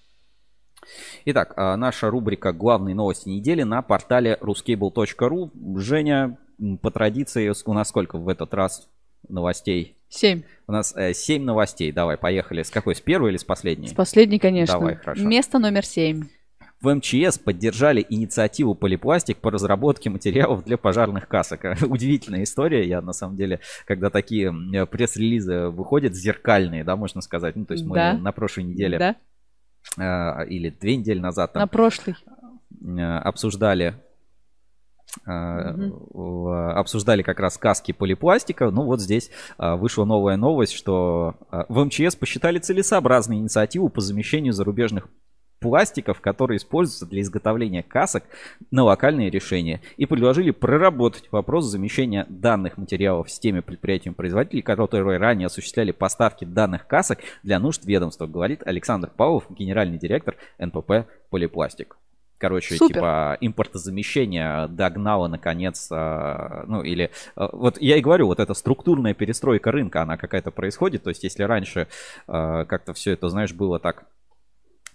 Итак, 1.25 1.53
а, 1.55 1.77
наша 1.77 2.09
рубрика 2.09 2.51
«Главные 2.51 2.95
новости 2.95 3.29
недели» 3.29 3.61
на 3.61 3.83
портале 3.83 4.39
ruscable.ru. 4.41 5.51
Женя, 5.79 6.39
по 6.81 6.89
традиции, 6.89 7.53
у 7.65 7.73
нас 7.73 7.89
сколько 7.89 8.17
в 8.17 8.27
этот 8.27 8.55
раз 8.55 8.89
новостей? 9.27 9.97
Семь. 10.09 10.41
У 10.65 10.71
нас 10.71 10.95
э, 10.95 11.13
семь 11.13 11.43
новостей. 11.43 11.91
Давай, 11.91 12.17
поехали. 12.17 12.63
С 12.63 12.71
какой? 12.71 12.95
С 12.95 13.01
первой 13.01 13.29
или 13.29 13.37
с 13.37 13.43
последней? 13.43 13.89
С 13.89 13.93
последней, 13.93 14.39
конечно. 14.39 14.79
Давай, 14.79 14.95
хорошо. 14.95 15.23
Место 15.23 15.59
номер 15.59 15.85
семь. 15.85 16.23
В 16.81 16.93
МЧС 16.93 17.37
поддержали 17.37 18.05
инициативу 18.09 18.73
Полипластик 18.73 19.39
по 19.39 19.51
разработке 19.51 20.09
материалов 20.09 20.63
для 20.63 20.77
пожарных 20.77 21.27
касок. 21.27 21.65
Удивительная 21.81 22.43
история. 22.43 22.87
Я 22.87 23.01
на 23.01 23.11
самом 23.11 23.35
деле, 23.35 23.59
когда 23.85 24.09
такие 24.09 24.53
пресс-релизы 24.85 25.67
выходят, 25.69 26.15
зеркальные, 26.15 26.85
да, 26.85 26.95
можно 26.95 27.19
сказать. 27.19 27.57
Ну, 27.57 27.65
то 27.65 27.73
есть 27.73 27.85
мы 27.85 27.95
да. 27.95 28.13
на 28.13 28.31
прошлой 28.31 28.63
неделе 28.63 28.97
да. 29.97 30.41
э, 30.43 30.47
или 30.47 30.69
две 30.69 30.95
недели 30.95 31.19
назад 31.19 31.51
там, 31.51 31.61
на 31.61 31.67
прошлой 31.67 32.15
э, 32.81 33.01
обсуждали 33.01 33.95
угу. 35.25 36.51
обсуждали 36.51 37.23
как 37.23 37.41
раз 37.41 37.57
каски 37.57 37.91
полипластика. 37.91 38.69
Ну 38.69 38.83
вот 38.83 39.01
здесь 39.01 39.31
вышла 39.57 40.05
новая 40.05 40.37
новость, 40.37 40.73
что 40.73 41.35
в 41.67 41.83
МЧС 41.83 42.15
посчитали 42.15 42.59
целесообразной 42.59 43.37
инициативу 43.37 43.89
по 43.89 44.01
замещению 44.01 44.53
зарубежных 44.53 45.09
пластиков, 45.59 46.21
которые 46.21 46.57
используются 46.57 47.05
для 47.05 47.21
изготовления 47.21 47.83
касок 47.83 48.23
на 48.71 48.83
локальные 48.83 49.29
решения 49.29 49.81
и 49.97 50.05
предложили 50.05 50.51
проработать 50.51 51.31
вопрос 51.31 51.65
замещения 51.65 52.25
данных 52.29 52.77
материалов 52.77 53.27
в 53.27 53.31
системе 53.31 53.61
предприятием-производителей, 53.61 54.61
которые 54.61 55.17
ранее 55.17 55.47
осуществляли 55.47 55.91
поставки 55.91 56.45
данных 56.45 56.87
касок 56.87 57.19
для 57.43 57.59
нужд 57.59 57.85
ведомства, 57.85 58.27
говорит 58.27 58.61
Александр 58.65 59.09
Павлов, 59.15 59.45
генеральный 59.49 59.97
директор 59.97 60.35
НПП 60.57 61.07
«Полипластик». 61.29 61.97
Короче, 62.39 62.75
Супер. 62.75 62.95
типа 62.95 63.37
импортозамещение 63.41 64.69
догнало 64.69 65.27
наконец, 65.27 65.89
а, 65.91 66.63
ну 66.67 66.81
или 66.81 67.11
а, 67.35 67.49
вот 67.51 67.79
я 67.81 67.97
и 67.97 68.01
говорю, 68.01 68.27
вот 68.27 68.39
эта 68.39 68.53
структурная 68.53 69.13
перестройка 69.13 69.73
рынка, 69.73 70.01
она 70.03 70.15
какая-то 70.15 70.49
происходит. 70.49 71.03
То 71.03 71.09
есть, 71.09 71.21
если 71.25 71.43
раньше 71.43 71.89
а, 72.27 72.63
как-то 72.63 72.93
все 72.93 73.11
это, 73.11 73.27
знаешь, 73.27 73.53
было 73.53 73.77
так 73.77 74.05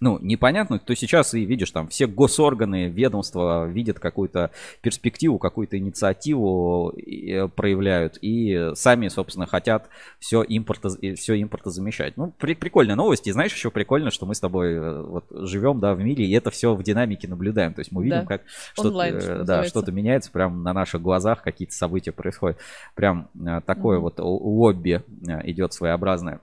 ну, 0.04 0.18
непонятно, 0.20 0.78
то 0.78 0.94
сейчас 0.94 1.32
и 1.32 1.46
видишь, 1.46 1.70
там 1.70 1.88
все 1.88 2.06
госорганы, 2.06 2.90
ведомства 2.90 3.66
видят 3.66 3.98
какую-то 3.98 4.50
перспективу, 4.82 5.38
какую-то 5.38 5.78
инициативу 5.78 6.90
э, 6.90 7.48
проявляют 7.48 8.18
и 8.20 8.72
сами, 8.74 9.08
собственно, 9.08 9.46
хотят 9.46 9.88
все 10.18 10.42
импорта, 10.42 10.90
все 11.14 11.34
импорта 11.36 11.70
замещать. 11.70 12.18
Ну, 12.18 12.34
при, 12.38 12.52
прикольная 12.52 12.96
новость. 12.96 13.26
И 13.28 13.32
знаешь, 13.32 13.54
еще 13.54 13.70
прикольно, 13.70 14.10
что 14.10 14.26
мы 14.26 14.34
с 14.34 14.40
тобой 14.40 14.74
э, 14.74 15.00
вот 15.00 15.24
живем, 15.30 15.80
да, 15.80 15.94
в 15.94 16.00
мире, 16.00 16.26
и 16.26 16.32
это 16.32 16.50
все 16.50 16.74
в 16.74 16.82
динамике 16.82 17.26
наблюдаем. 17.26 17.72
То 17.72 17.80
есть 17.80 17.90
мы 17.90 18.04
видим, 18.04 18.20
да. 18.20 18.26
как 18.26 18.42
что-то, 18.74 19.04
э, 19.06 19.44
да, 19.44 19.64
что-то 19.64 19.90
меняется 19.90 20.30
прямо 20.30 20.54
на 20.54 20.74
наших 20.74 21.00
глазах, 21.00 21.42
какие-то 21.42 21.72
события 21.72 22.12
происходят. 22.12 22.58
Прям 22.94 23.30
такое 23.64 23.96
mm-hmm. 23.96 24.00
вот 24.00 24.18
лобби 24.18 25.02
идет 25.44 25.72
своеобразное. 25.72 26.40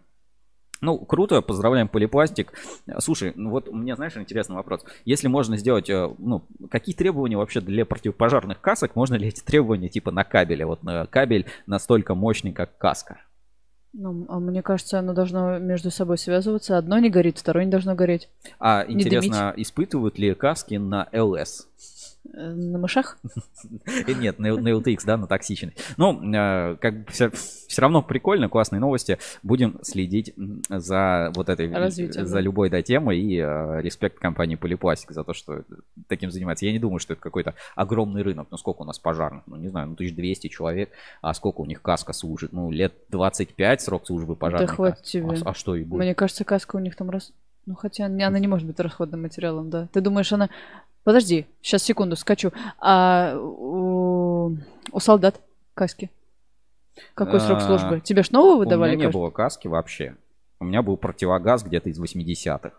Ну, 0.81 0.97
круто, 0.97 1.41
поздравляем 1.41 1.87
Полипластик. 1.87 2.53
Слушай, 2.97 3.33
ну 3.35 3.51
вот 3.51 3.69
у 3.69 3.75
меня, 3.75 3.95
знаешь, 3.95 4.17
интересный 4.17 4.55
вопрос. 4.55 4.83
Если 5.05 5.27
можно 5.27 5.55
сделать, 5.55 5.89
э, 5.91 6.09
ну, 6.17 6.43
какие 6.71 6.95
требования 6.95 7.37
вообще 7.37 7.61
для 7.61 7.85
противопожарных 7.85 8.59
касок? 8.59 8.95
Можно 8.95 9.15
ли 9.15 9.27
эти 9.27 9.41
требования 9.41 9.89
типа 9.89 10.11
на 10.11 10.23
кабеле? 10.23 10.65
Вот 10.65 10.81
на 10.83 11.05
кабель 11.05 11.45
настолько 11.67 12.15
мощный, 12.15 12.51
как 12.51 12.77
каска. 12.79 13.19
Ну, 13.93 14.25
а 14.29 14.39
мне 14.39 14.63
кажется, 14.63 14.99
оно 14.99 15.13
должно 15.13 15.59
между 15.59 15.91
собой 15.91 16.17
связываться. 16.17 16.77
Одно 16.77 16.97
не 16.97 17.09
горит, 17.09 17.37
второе 17.37 17.65
не 17.65 17.71
должно 17.71 17.93
гореть. 17.93 18.29
А 18.59 18.85
не 18.85 18.95
интересно, 18.95 19.51
дымить. 19.51 19.67
испытывают 19.67 20.17
ли 20.17 20.33
каски 20.33 20.75
на 20.75 21.07
ЛС? 21.13 21.67
Э, 22.33 22.51
на 22.53 22.77
мышах? 22.77 23.17
Нет, 24.07 24.37
на, 24.39 24.55
на 24.55 24.69
LTX, 24.69 24.99
да, 25.05 25.17
на 25.17 25.27
токсичность. 25.27 25.77
Ну, 25.97 26.21
э, 26.33 26.75
как 26.77 27.05
бы 27.05 27.11
все, 27.11 27.31
все 27.31 27.81
равно 27.81 28.03
прикольно, 28.03 28.47
классные 28.47 28.79
новости. 28.79 29.17
Будем 29.43 29.79
следить 29.81 30.33
за 30.69 31.31
вот 31.35 31.49
этой, 31.49 31.71
Развитие, 31.71 32.25
за 32.25 32.35
да. 32.35 32.41
любой, 32.41 32.69
да, 32.69 32.81
темой. 32.81 33.19
И 33.19 33.37
э, 33.37 33.81
респект 33.81 34.19
компании 34.19 34.55
Полипластик 34.55 35.11
за 35.11 35.23
то, 35.23 35.33
что 35.33 35.63
таким 36.07 36.31
занимается. 36.31 36.65
Я 36.65 36.71
не 36.71 36.79
думаю, 36.79 36.99
что 36.99 37.13
это 37.13 37.21
какой-то 37.21 37.55
огромный 37.75 38.21
рынок. 38.21 38.47
Ну, 38.51 38.57
сколько 38.57 38.83
у 38.83 38.85
нас 38.85 38.99
пожарных? 38.99 39.43
Ну, 39.47 39.55
не 39.55 39.69
знаю, 39.69 39.87
ну, 39.87 39.93
1200 39.93 40.47
человек. 40.47 40.91
А 41.21 41.33
сколько 41.33 41.61
у 41.61 41.65
них 41.65 41.81
каска 41.81 42.13
служит? 42.13 42.53
Ну, 42.53 42.69
лет 42.69 42.93
25 43.09 43.81
срок 43.81 44.05
службы 44.05 44.35
пожарных. 44.35 44.69
Да 44.69 44.75
хватит 44.75 45.03
тебе. 45.03 45.27
А, 45.43 45.49
а 45.49 45.53
что 45.53 45.75
и 45.75 45.83
будет? 45.83 46.01
Мне 46.01 46.15
кажется, 46.15 46.43
каска 46.43 46.75
у 46.75 46.79
них 46.79 46.95
там 46.95 47.09
раз... 47.09 47.33
Ну, 47.67 47.75
хотя 47.75 48.05
она 48.05 48.39
не 48.39 48.47
может 48.47 48.65
быть 48.65 48.79
расходным 48.79 49.21
материалом, 49.21 49.69
да. 49.69 49.87
Ты 49.93 50.01
думаешь, 50.01 50.33
она 50.33 50.49
Подожди, 51.03 51.47
сейчас 51.61 51.83
секунду 51.83 52.15
скачу. 52.15 52.51
А 52.79 53.35
у, 53.37 54.57
у 54.91 54.99
солдат 54.99 55.41
каски? 55.73 56.11
Какой 57.15 57.39
срок 57.39 57.59
А, 57.59 57.61
службы? 57.61 58.01
Тебе 58.01 58.21
ж 58.23 58.31
нового 58.31 58.55
У 58.55 58.59
выдавали? 58.59 58.95
меня 58.95 59.07
не 59.07 59.11
было 59.11 59.29
каски 59.31 59.67
вообще. 59.67 60.15
У 60.59 60.65
меня 60.65 60.81
был 60.83 60.97
противогаз 60.97 61.63
где-то 61.63 61.89
из 61.89 61.99
80-х. 61.99 62.71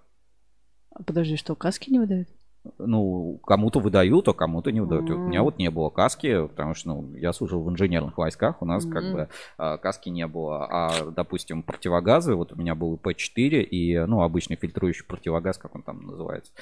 А 0.95 1.03
Подожди, 1.03 1.37
что, 1.37 1.55
каски 1.57 1.91
не 1.91 1.99
выдают? 1.99 2.29
Ну, 2.79 3.41
кому-то 3.45 3.81
выдают, 3.81 4.29
а 4.29 4.33
кому-то 4.33 4.71
не 4.71 4.81
выдают. 4.81 5.11
Вот 5.11 5.21
У 5.27 5.29
меня 5.29 5.43
вот 5.43 5.59
не 5.59 5.71
было 5.71 5.91
каски, 5.91 6.47
потому 6.47 6.75
что 6.75 6.89
ну, 6.91 7.15
я 7.17 7.33
служил 7.33 7.63
в 7.63 7.69
инженерных 7.71 8.17
войсках, 8.19 8.63
у 8.63 8.65
нас 8.65 8.87
как 8.87 9.03
Мгм. 9.03 9.13
бы 9.13 9.29
а, 9.59 9.79
каски 9.79 10.11
не 10.11 10.27
было. 10.29 10.67
А, 10.71 11.11
допустим, 11.11 11.63
противогазы, 11.65 12.35
вот 12.35 12.53
у 12.53 12.57
меня 12.57 12.75
был 12.75 12.97
П4 13.03 13.63
и, 13.63 13.99
ну, 14.07 14.23
обычный 14.23 14.57
фильтрующий 14.57 15.05
противогаз, 15.05 15.59
как 15.59 15.75
он 15.75 15.83
там 15.83 16.07
называется. 16.07 16.53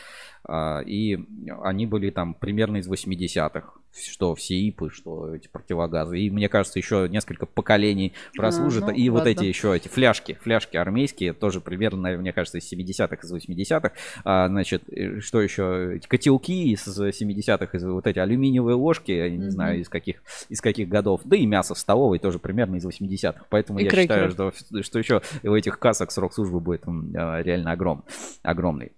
А, 0.45 0.81
И 0.81 1.19
они 1.63 1.87
были 1.87 2.11
там 2.11 2.33
примерно 2.35 2.79
из 2.79 2.89
80-х. 2.89 3.80
Что 3.93 4.35
все 4.37 4.55
ИПы, 4.55 4.91
что 4.91 5.35
эти 5.35 5.49
противогазы. 5.49 6.19
И 6.21 6.31
мне 6.31 6.49
кажется, 6.49 6.79
еще 6.79 7.09
несколько 7.11 7.45
поколений 7.47 8.13
прослужит. 8.37 8.87
ну, 8.87 8.93
и 8.93 9.09
вот 9.09 9.19
ладно. 9.19 9.31
эти 9.31 9.45
еще 9.45 9.77
эти 9.77 9.89
фляжки, 9.89 10.39
фляжки 10.41 10.77
армейские, 10.77 11.33
тоже 11.33 11.61
примерно, 11.61 12.17
мне 12.17 12.33
кажется, 12.33 12.59
из 12.59 12.73
70-х, 12.73 13.17
из 13.17 13.33
80-х. 13.33 13.93
А, 14.25 14.49
значит, 14.49 14.85
э, 14.93 15.19
что 15.21 15.41
еще? 15.41 15.97
Эти 15.97 16.07
котелки 16.07 16.71
из 16.73 16.87
70-х, 16.87 17.77
из 17.77 17.85
вот 17.85 18.07
эти 18.07 18.19
алюминиевые 18.21 18.77
ложки, 18.77 19.11
я 19.11 19.29
не 19.29 19.39
Мгм. 19.39 19.51
знаю, 19.51 19.81
из 19.81 19.89
каких, 19.89 20.23
из 20.49 20.61
каких 20.61 20.89
годов. 20.89 21.23
Да 21.25 21.37
и 21.37 21.45
мясо 21.47 21.75
в 21.75 21.79
столовой 21.79 22.19
тоже 22.21 22.39
примерно 22.39 22.77
из 22.77 22.87
80-х. 22.87 23.45
Поэтому 23.51 23.81
И 23.81 23.85
я 23.85 23.91
крекеры. 23.91 24.31
считаю, 24.31 24.53
что, 24.53 24.83
что 24.83 24.99
еще 25.01 25.21
у 25.43 25.55
этих 25.55 25.79
касок 25.81 26.13
срок 26.13 26.33
службы 26.33 26.61
будет 26.61 26.85
а, 26.87 27.43
реально 27.43 27.73
огром, 27.73 28.05
огромный. 28.43 28.93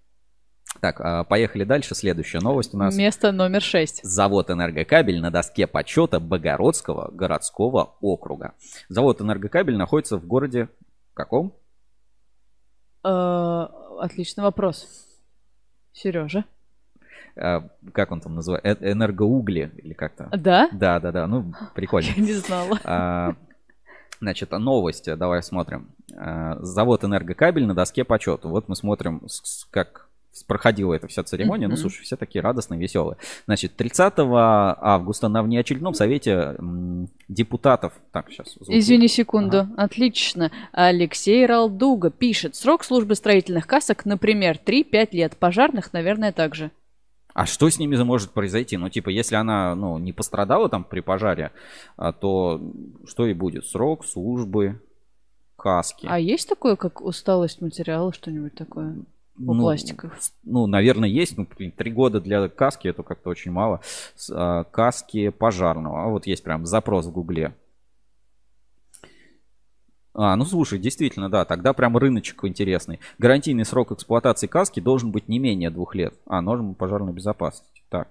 Так, 0.81 0.99
а, 0.99 1.23
поехали 1.23 1.63
дальше. 1.63 1.95
Следующая 1.95 2.39
новость 2.39 2.73
у 2.73 2.77
нас. 2.77 2.95
Место 2.95 3.31
номер 3.31 3.61
шесть. 3.61 4.01
Завод 4.03 4.49
«Энергокабель» 4.49 5.19
на 5.21 5.31
доске 5.31 5.67
почета 5.67 6.19
Богородского 6.19 7.09
городского 7.11 7.95
округа. 8.01 8.53
Завод 8.89 9.21
«Энергокабель» 9.21 9.77
находится 9.77 10.17
в 10.17 10.25
городе 10.25 10.69
каком? 11.13 11.53
Э, 13.03 13.67
Отличный 13.99 14.43
вопрос. 14.43 14.87
Сережа. 15.93 16.45
А, 17.37 17.69
Как 17.93 18.11
он 18.11 18.19
там 18.19 18.35
называется? 18.35 18.67
Э- 18.83 18.91
Энергоугли 18.91 19.71
или 19.77 19.93
как-то? 19.93 20.29
Да? 20.35 20.69
Да, 20.71 20.99
да, 20.99 21.11
да. 21.11 21.27
Ну, 21.27 21.53
прикольно. 21.75 22.07
Я 22.15 22.21
не 22.21 22.33
знала. 22.33 22.79
А, 22.83 23.35
Значит, 24.19 24.51
новость, 24.51 25.07
э, 25.07 25.15
давай 25.17 25.43
смотрим. 25.43 25.91
Завод 26.59 27.03
«Энергокабель» 27.03 27.65
на 27.65 27.73
доске 27.73 28.03
почета. 28.03 28.47
Вот 28.47 28.69
мы 28.69 28.75
смотрим, 28.75 29.21
как 29.69 30.09
проходила 30.47 30.93
эта 30.93 31.07
вся 31.07 31.23
церемония. 31.23 31.67
Ну, 31.67 31.73
Мгм. 31.73 31.81
слушай, 31.81 32.01
все 32.01 32.15
такие 32.15 32.41
радостные, 32.41 32.79
веселые. 32.79 33.17
Значит, 33.45 33.75
30 33.75 34.77
августа 34.81 35.27
на 35.27 35.43
внеочередном 35.43 35.93
совете 35.93 36.55
депутатов... 37.27 37.93
Так, 38.11 38.31
сейчас. 38.31 38.57
Извини 38.67 39.07
секунду. 39.07 39.67
Отлично. 39.77 40.51
Алексей 40.71 41.45
Ралдуга 41.45 42.09
пишет. 42.09 42.55
Срок 42.55 42.83
службы 42.83 43.15
строительных 43.15 43.67
касок, 43.67 44.05
например, 44.05 44.59
3-5 44.65 45.09
лет. 45.11 45.37
Пожарных, 45.37 45.93
наверное, 45.93 46.31
также. 46.31 46.71
А 47.33 47.45
что 47.45 47.69
с 47.69 47.79
ними 47.79 47.95
может 48.03 48.31
произойти? 48.31 48.77
Ну, 48.77 48.89
типа, 48.89 49.09
если 49.09 49.35
она, 49.35 49.73
ну, 49.75 49.97
не 49.97 50.13
пострадала 50.13 50.69
там 50.69 50.83
при 50.83 50.99
пожаре, 50.99 51.51
а, 51.97 52.13
то 52.13 52.61
что 53.05 53.25
и 53.25 53.33
будет? 53.33 53.65
Срок 53.65 54.05
службы, 54.05 54.79
каски. 55.57 56.05
А 56.07 56.19
есть 56.19 56.47
такое, 56.47 56.75
как 56.75 57.01
усталость 57.01 57.61
материала, 57.61 58.13
что-нибудь 58.13 58.53
такое? 58.53 58.97
У 59.37 59.53
Ну, 59.53 59.61
пластиков? 59.61 60.13
Ну, 60.43 60.67
наверное, 60.67 61.09
есть. 61.09 61.37
Ну, 61.37 61.45
три 61.45 61.91
года 61.91 62.21
для 62.21 62.47
каски 62.49 62.87
это 62.87 63.03
как-то 63.03 63.29
очень 63.29 63.51
мало. 63.51 63.81
А, 64.31 64.63
каски 64.65 65.29
пожарного. 65.29 66.03
А 66.03 66.07
вот 66.07 66.27
есть 66.27 66.43
прям 66.43 66.65
запрос 66.65 67.07
в 67.07 67.11
Гугле. 67.11 67.55
А, 70.15 70.35
ну 70.35 70.45
слушай, 70.45 70.77
действительно, 70.77 71.29
да, 71.29 71.43
тогда 71.43 71.73
прям 71.73 71.97
рыночек 71.97 72.45
интересный. 72.45 72.99
Гарантийный 73.17 73.65
срок 73.65 73.91
эксплуатации 73.91 74.45
каски 74.45 74.79
должен 74.79 75.11
быть 75.11 75.27
не 75.27 75.39
менее 75.39 75.71
двух 75.71 75.95
лет. 75.95 76.13
А, 76.27 76.41
норма 76.41 76.75
пожарной 76.75 77.13
безопасности. 77.13 77.81
Так. 77.89 78.09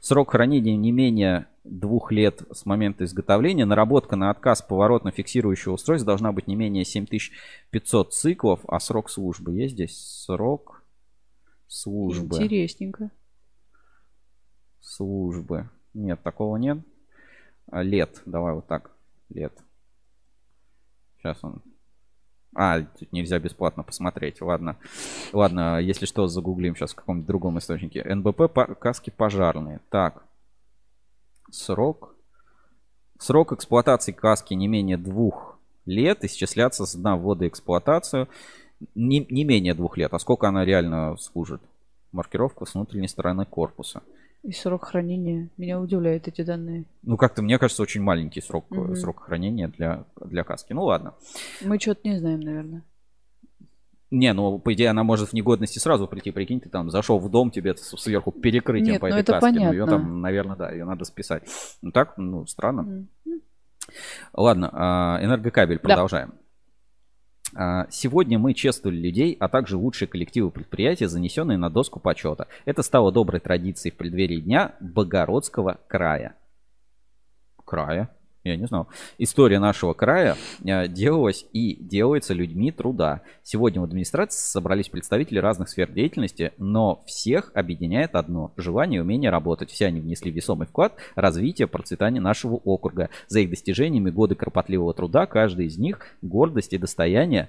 Срок 0.00 0.32
хранения 0.32 0.76
не 0.76 0.90
менее 0.90 1.46
двух 1.68 2.12
лет 2.12 2.42
с 2.52 2.66
момента 2.66 3.04
изготовления. 3.04 3.64
Наработка 3.64 4.16
на 4.16 4.30
отказ 4.30 4.64
поворотно-фиксирующего 4.68 5.72
устройства 5.72 6.06
должна 6.06 6.32
быть 6.32 6.46
не 6.46 6.56
менее 6.56 6.84
7500 6.84 8.12
циклов. 8.12 8.60
А 8.68 8.80
срок 8.80 9.10
службы 9.10 9.52
есть 9.52 9.74
здесь? 9.74 9.96
Срок 9.96 10.82
службы. 11.66 12.36
Интересненько. 12.36 13.10
Службы. 14.80 15.68
Нет, 15.94 16.22
такого 16.22 16.56
нет. 16.56 16.78
А, 17.70 17.82
лет. 17.82 18.22
Давай 18.26 18.54
вот 18.54 18.66
так. 18.66 18.92
Лет. 19.28 19.52
Сейчас 21.18 21.42
он. 21.42 21.62
А, 22.54 22.80
тут 22.80 23.12
нельзя 23.12 23.38
бесплатно 23.38 23.82
посмотреть. 23.82 24.40
Ладно. 24.40 24.76
Ладно, 25.32 25.78
если 25.80 26.06
что, 26.06 26.26
загуглим 26.26 26.74
сейчас 26.76 26.92
в 26.92 26.96
каком-то 26.96 27.26
другом 27.26 27.58
источнике. 27.58 28.02
НБП 28.02 28.78
каски 28.78 29.10
пожарные. 29.10 29.80
Так. 29.90 30.24
Срок. 31.50 32.14
Срок 33.18 33.52
эксплуатации 33.52 34.12
каски 34.12 34.54
не 34.54 34.68
менее 34.68 34.96
двух 34.98 35.58
лет 35.86 36.24
исчисляться 36.24 36.84
с 36.86 36.94
дна 36.94 37.16
ввода 37.16 37.46
эксплуатацию 37.48 38.28
не, 38.94 39.26
не 39.30 39.44
менее 39.44 39.74
двух 39.74 39.96
лет. 39.96 40.12
А 40.12 40.18
сколько 40.18 40.48
она 40.48 40.64
реально 40.64 41.16
служит? 41.16 41.62
Маркировка 42.12 42.66
с 42.66 42.74
внутренней 42.74 43.08
стороны 43.08 43.46
корпуса. 43.46 44.02
И 44.42 44.52
срок 44.52 44.84
хранения. 44.84 45.48
Меня 45.56 45.80
удивляют 45.80 46.28
эти 46.28 46.42
данные. 46.42 46.84
Ну, 47.02 47.16
как-то, 47.16 47.42
мне 47.42 47.58
кажется, 47.58 47.82
очень 47.82 48.02
маленький 48.02 48.40
срок, 48.40 48.66
Мгм. 48.70 48.94
срок 48.96 49.24
хранения 49.24 49.68
для, 49.68 50.04
для 50.24 50.44
каски. 50.44 50.72
Ну, 50.72 50.84
ладно. 50.84 51.14
Мы 51.64 51.78
что-то 51.80 52.08
не 52.08 52.18
знаем, 52.18 52.40
наверное. 52.40 52.82
Не, 54.10 54.32
ну, 54.32 54.58
по 54.60 54.72
идее, 54.72 54.90
она 54.90 55.02
может 55.02 55.30
в 55.30 55.32
негодности 55.32 55.78
сразу 55.80 56.06
прийти. 56.06 56.30
Прикинь, 56.30 56.60
ты 56.60 56.68
там 56.68 56.90
зашел 56.90 57.18
в 57.18 57.28
дом, 57.28 57.50
тебе 57.50 57.74
сверху 57.76 58.30
перекрытием 58.30 58.92
Нет, 58.92 59.00
по 59.00 59.08
ну 59.08 59.14
этой 59.16 59.20
это 59.22 59.32
каске. 59.40 59.50
Ну, 59.58 59.72
ее 59.72 59.84
понятно. 59.84 59.86
там, 59.98 60.20
наверное, 60.20 60.56
да, 60.56 60.70
ее 60.70 60.84
надо 60.84 61.04
списать. 61.04 61.42
Ну, 61.82 61.90
так, 61.90 62.16
ну, 62.16 62.46
странно. 62.46 63.08
М. 63.26 63.40
Ладно, 64.32 64.70
а, 64.72 65.18
энергокабель, 65.24 65.76
Да. 65.78 65.82
продолжаем. 65.82 66.34
А, 67.54 67.86
Сегодня 67.90 68.38
мы 68.38 68.54
чествовали 68.54 68.98
людей, 68.98 69.36
а 69.40 69.48
также 69.48 69.76
лучшие 69.76 70.08
коллективы 70.08 70.50
предприятия, 70.50 71.08
занесенные 71.08 71.58
на 71.58 71.68
доску 71.70 71.98
почета. 71.98 72.46
Это 72.64 72.82
стало 72.82 73.10
доброй 73.12 73.40
традицией 73.40 73.92
в 73.92 73.96
преддверии 73.96 74.40
Дня 74.40 74.74
Богородского 74.80 75.80
края. 75.88 76.36
Края? 77.64 78.10
Я 78.46 78.56
не 78.56 78.66
знал. 78.66 78.86
История 79.18 79.58
нашего 79.58 79.92
края 79.92 80.36
э, 80.64 80.86
делалась 80.86 81.46
и 81.52 81.74
делается 81.74 82.32
людьми 82.32 82.70
труда. 82.70 83.22
Сегодня 83.42 83.80
в 83.80 83.84
администрации 83.84 84.38
собрались 84.38 84.88
представители 84.88 85.38
разных 85.38 85.68
сфер 85.68 85.90
деятельности, 85.90 86.52
но 86.56 87.02
всех 87.06 87.50
объединяет 87.54 88.14
одно– 88.14 88.52
желание 88.56 88.98
и 88.98 89.00
умение 89.00 89.30
работать. 89.30 89.70
Все 89.70 89.86
они 89.86 90.00
внесли 90.00 90.30
весомый 90.30 90.68
вклад 90.68 90.94
в 91.16 91.18
развитие, 91.18 91.66
процветание 91.66 92.20
нашего 92.20 92.54
округа. 92.54 93.10
За 93.26 93.40
их 93.40 93.50
достижениями 93.50 94.10
годы 94.10 94.36
кропотливого 94.36 94.94
труда, 94.94 95.26
каждый 95.26 95.66
из 95.66 95.76
них– 95.76 96.00
гордость 96.22 96.72
и 96.72 96.78
достояние 96.78 97.48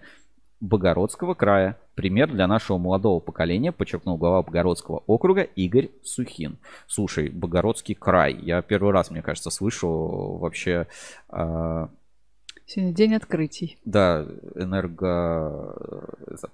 Богородского 0.59 1.33
края. 1.33 1.77
Пример 1.95 2.31
для 2.31 2.47
нашего 2.47 2.77
молодого 2.77 3.19
поколения, 3.19 3.71
подчеркнул 3.71 4.17
глава 4.17 4.43
Богородского 4.43 5.03
округа 5.07 5.41
Игорь 5.41 5.89
Сухин. 6.03 6.57
Слушай, 6.87 7.29
Богородский 7.29 7.95
край. 7.95 8.35
Я 8.35 8.61
первый 8.61 8.91
раз, 8.91 9.11
мне 9.11 9.21
кажется, 9.21 9.49
слышу 9.49 10.37
вообще, 10.39 10.87
а, 11.29 11.89
Сегодня 12.65 12.93
день 12.93 13.15
открытий. 13.15 13.77
да, 13.85 14.27
энерго... 14.55 15.75
этот, 16.27 16.51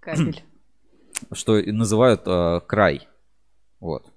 Кабель. 0.00 0.42
что 1.32 1.58
и 1.58 1.72
называют 1.72 2.22
а, 2.26 2.60
край. 2.60 3.08
Вот. 3.80 4.12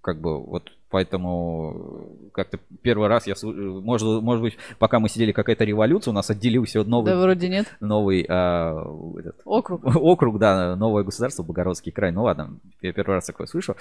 Как 0.00 0.20
бы 0.20 0.42
вот 0.42 0.73
поэтому 0.94 2.06
как-то 2.32 2.60
первый 2.82 3.08
раз 3.08 3.26
я 3.26 3.34
может 3.42 4.22
может 4.22 4.42
быть 4.42 4.56
пока 4.78 5.00
мы 5.00 5.08
сидели 5.08 5.32
какая-то 5.32 5.64
революция 5.64 6.12
у 6.12 6.14
нас 6.14 6.30
отделился 6.30 6.84
новый 6.84 7.10
Да, 7.12 7.20
вроде 7.20 7.48
нет. 7.48 7.66
новый 7.80 8.24
а, 8.28 8.80
этот, 9.18 9.40
Округ. 9.44 9.84
округ, 9.96 10.38
да, 10.38 10.76
новое 10.76 11.02
государство, 11.02 11.42
Богородский 11.42 11.90
край. 11.90 12.12
Ну 12.12 12.22
ладно, 12.22 12.60
я 12.80 12.92
первый 12.92 13.14
раз 13.16 13.26
такое 13.26 13.48
слышу. 13.48 13.74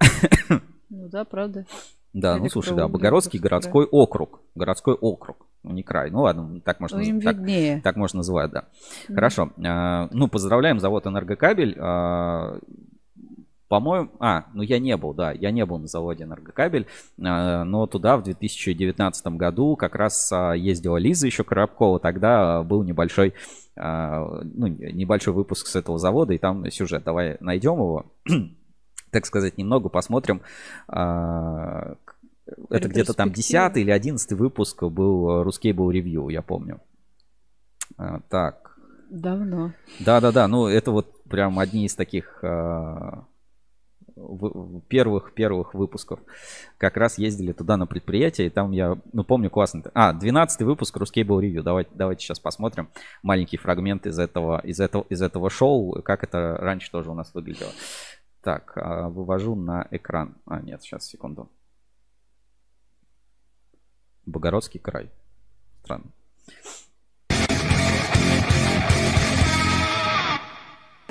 Ну 0.90 1.08
да, 1.08 1.24
правда. 1.24 1.64
Да, 2.12 2.36
ну 2.36 2.50
слушай, 2.50 2.76
да, 2.76 2.86
Богородский 2.86 3.38
городской 3.38 3.86
округ. 3.86 4.40
Городской 4.54 4.92
округ, 4.94 5.46
ну 5.62 5.72
не 5.72 5.82
край. 5.82 6.10
Ну 6.10 6.20
ладно, 6.20 6.60
так 6.60 6.80
можно, 6.80 6.98
Ну, 6.98 7.04
им 7.04 7.22
так, 7.22 7.36
виднее. 7.36 7.80
так 7.80 7.96
можно 7.96 8.18
называть, 8.18 8.50
да. 8.50 8.64
Мгм. 9.08 9.14
Хорошо. 9.14 9.50
А, 9.66 10.08
Ну, 10.12 10.28
поздравляем 10.28 10.78
завод 10.80 11.06
«Энергокабель». 11.06 11.78
А, 11.80 12.58
По-моему, 13.72 14.10
а, 14.20 14.44
ну 14.52 14.60
я 14.60 14.78
не 14.78 14.94
был, 14.98 15.14
да, 15.14 15.32
я 15.32 15.50
не 15.50 15.64
был 15.64 15.78
на 15.78 15.86
заводе 15.86 16.24
«Энергокабель», 16.24 16.86
а, 17.24 17.64
но 17.64 17.86
туда 17.86 18.18
в 18.18 18.22
2019 18.22 19.26
году 19.28 19.76
как 19.76 19.94
раз 19.94 20.30
а, 20.30 20.52
ездила 20.52 20.98
Лиза 20.98 21.26
еще 21.26 21.42
Коробкова, 21.42 21.98
тогда 21.98 22.62
был 22.64 22.82
небольшой, 22.82 23.32
а, 23.74 24.42
ну, 24.44 24.66
небольшой 24.66 25.32
выпуск 25.32 25.68
с 25.68 25.76
этого 25.76 25.96
завода, 25.96 26.34
и 26.34 26.38
там 26.38 26.70
сюжет, 26.70 27.02
давай 27.04 27.38
найдем 27.40 27.76
его, 27.76 28.12
так 29.10 29.24
сказать, 29.24 29.56
немного 29.56 29.88
посмотрим, 29.88 30.42
а, 30.86 31.94
Это 32.68 32.88
где-то 32.90 33.14
там 33.14 33.32
10 33.32 33.78
или 33.78 33.90
11 33.90 34.32
выпуск 34.32 34.82
был 34.82 35.44
Ruscable 35.44 35.90
Review, 35.90 36.30
я 36.30 36.42
помню. 36.42 36.82
Так. 38.28 38.76
Давно. 39.08 39.72
Да-да-да, 39.98 40.46
ну 40.46 40.66
это 40.66 40.90
вот 40.90 41.24
прям 41.24 41.58
одни 41.58 41.86
из 41.86 41.94
таких 41.94 42.44
первых 44.88 45.34
первых 45.34 45.74
выпусков 45.74 46.20
как 46.78 46.96
раз 46.96 47.18
ездили 47.18 47.52
туда 47.52 47.76
на 47.76 47.86
предприятие, 47.86 48.46
и 48.46 48.50
там 48.50 48.72
я, 48.72 48.98
ну, 49.12 49.24
помню, 49.24 49.50
классно. 49.50 49.82
А, 49.94 50.12
12 50.12 50.62
выпуск 50.62 50.96
Ruscable 50.96 51.40
Review. 51.40 51.62
Давайте, 51.62 51.90
давайте 51.94 52.24
сейчас 52.24 52.38
посмотрим 52.38 52.88
маленький 53.22 53.56
фрагмент 53.56 54.06
из 54.06 54.18
этого, 54.18 54.60
из 54.60 54.80
этого, 54.80 55.04
из 55.08 55.22
этого 55.22 55.50
шоу, 55.50 56.02
как 56.02 56.24
это 56.24 56.56
раньше 56.58 56.90
тоже 56.90 57.10
у 57.10 57.14
нас 57.14 57.32
выглядело. 57.34 57.70
Так, 58.42 58.72
а, 58.76 59.08
вывожу 59.08 59.54
на 59.54 59.86
экран. 59.90 60.36
А, 60.46 60.60
нет, 60.60 60.82
сейчас, 60.82 61.06
секунду. 61.06 61.50
Богородский 64.26 64.80
край. 64.80 65.10
Странно. 65.82 66.12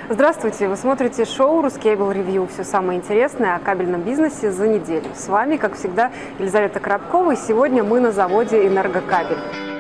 Здравствуйте! 0.10 0.68
Вы 0.68 0.78
смотрите 0.78 1.26
шоу 1.26 1.62
«Рускейбл 1.62 2.12
Ревью». 2.12 2.48
Все 2.48 2.64
самое 2.64 3.00
интересное 3.00 3.56
о 3.56 3.60
кабельном 3.60 4.02
бизнесе 4.02 4.52
за 4.52 4.68
неделю. 4.68 5.06
С 5.16 5.28
вами, 5.28 5.58
как 5.58 5.76
всегда, 5.76 6.12
Елизавета 6.40 6.80
Коробкова. 6.80 7.34
И 7.34 7.36
сегодня 7.36 7.84
мы 7.84 8.00
на 8.00 8.12
заводе 8.12 8.68
«Энергокабель». 8.68 9.71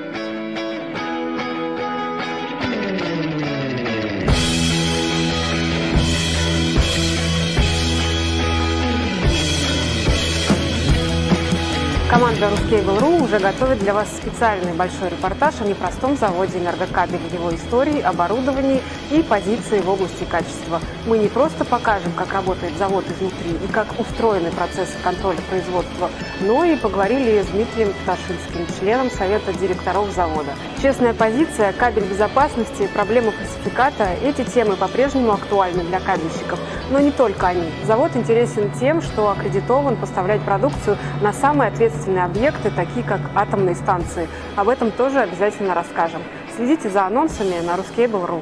Ruskable.ru 12.41 13.23
уже 13.23 13.37
готовит 13.37 13.77
для 13.79 13.93
вас 13.93 14.07
специальный 14.09 14.73
большой 14.73 15.09
репортаж 15.09 15.53
о 15.61 15.63
непростом 15.63 16.17
заводе 16.17 16.57
«Энергокабель», 16.57 17.19
его 17.31 17.53
истории, 17.53 18.01
оборудовании 18.01 18.81
и 19.11 19.21
позиции 19.21 19.79
в 19.79 19.87
области 19.87 20.23
качества. 20.23 20.81
Мы 21.05 21.19
не 21.19 21.27
просто 21.27 21.65
покажем, 21.65 22.11
как 22.13 22.33
работает 22.33 22.75
завод 22.79 23.05
изнутри 23.05 23.51
и 23.63 23.71
как 23.71 23.87
устроены 23.99 24.49
процессы 24.49 24.93
контроля 25.03 25.37
производства, 25.51 26.09
но 26.39 26.63
и 26.63 26.77
поговорили 26.77 27.43
с 27.43 27.45
Дмитрием 27.47 27.93
Пташинским, 28.01 28.65
членом 28.79 29.11
Совета 29.11 29.53
директоров 29.53 30.09
завода. 30.09 30.53
Честная 30.81 31.13
позиция, 31.13 31.73
кабель 31.73 32.05
безопасности, 32.05 32.89
проблемы 32.91 33.33
фальсификата– 33.33 34.15
эти 34.23 34.43
темы 34.43 34.77
по-прежнему 34.77 35.33
актуальны 35.33 35.83
для 35.83 35.99
кабельщиков. 35.99 36.59
Но 36.89 36.99
не 36.99 37.11
только 37.11 37.47
они. 37.47 37.69
Завод 37.85 38.15
интересен 38.15 38.71
тем, 38.79 39.03
что 39.03 39.29
аккредитован 39.29 39.95
поставлять 39.95 40.41
продукцию 40.41 40.97
на 41.21 41.31
самые 41.33 41.69
ответственные 41.69 42.30
объекты, 42.31 42.71
такие 42.71 43.05
как 43.05 43.19
атомные 43.35 43.75
станции. 43.75 44.27
Об 44.55 44.69
этом 44.69 44.91
тоже 44.91 45.19
обязательно 45.19 45.75
расскажем. 45.75 46.21
Следите 46.55 46.89
за 46.89 47.05
анонсами 47.05 47.59
на 47.65 47.75
ruskable.ru. 47.75 48.41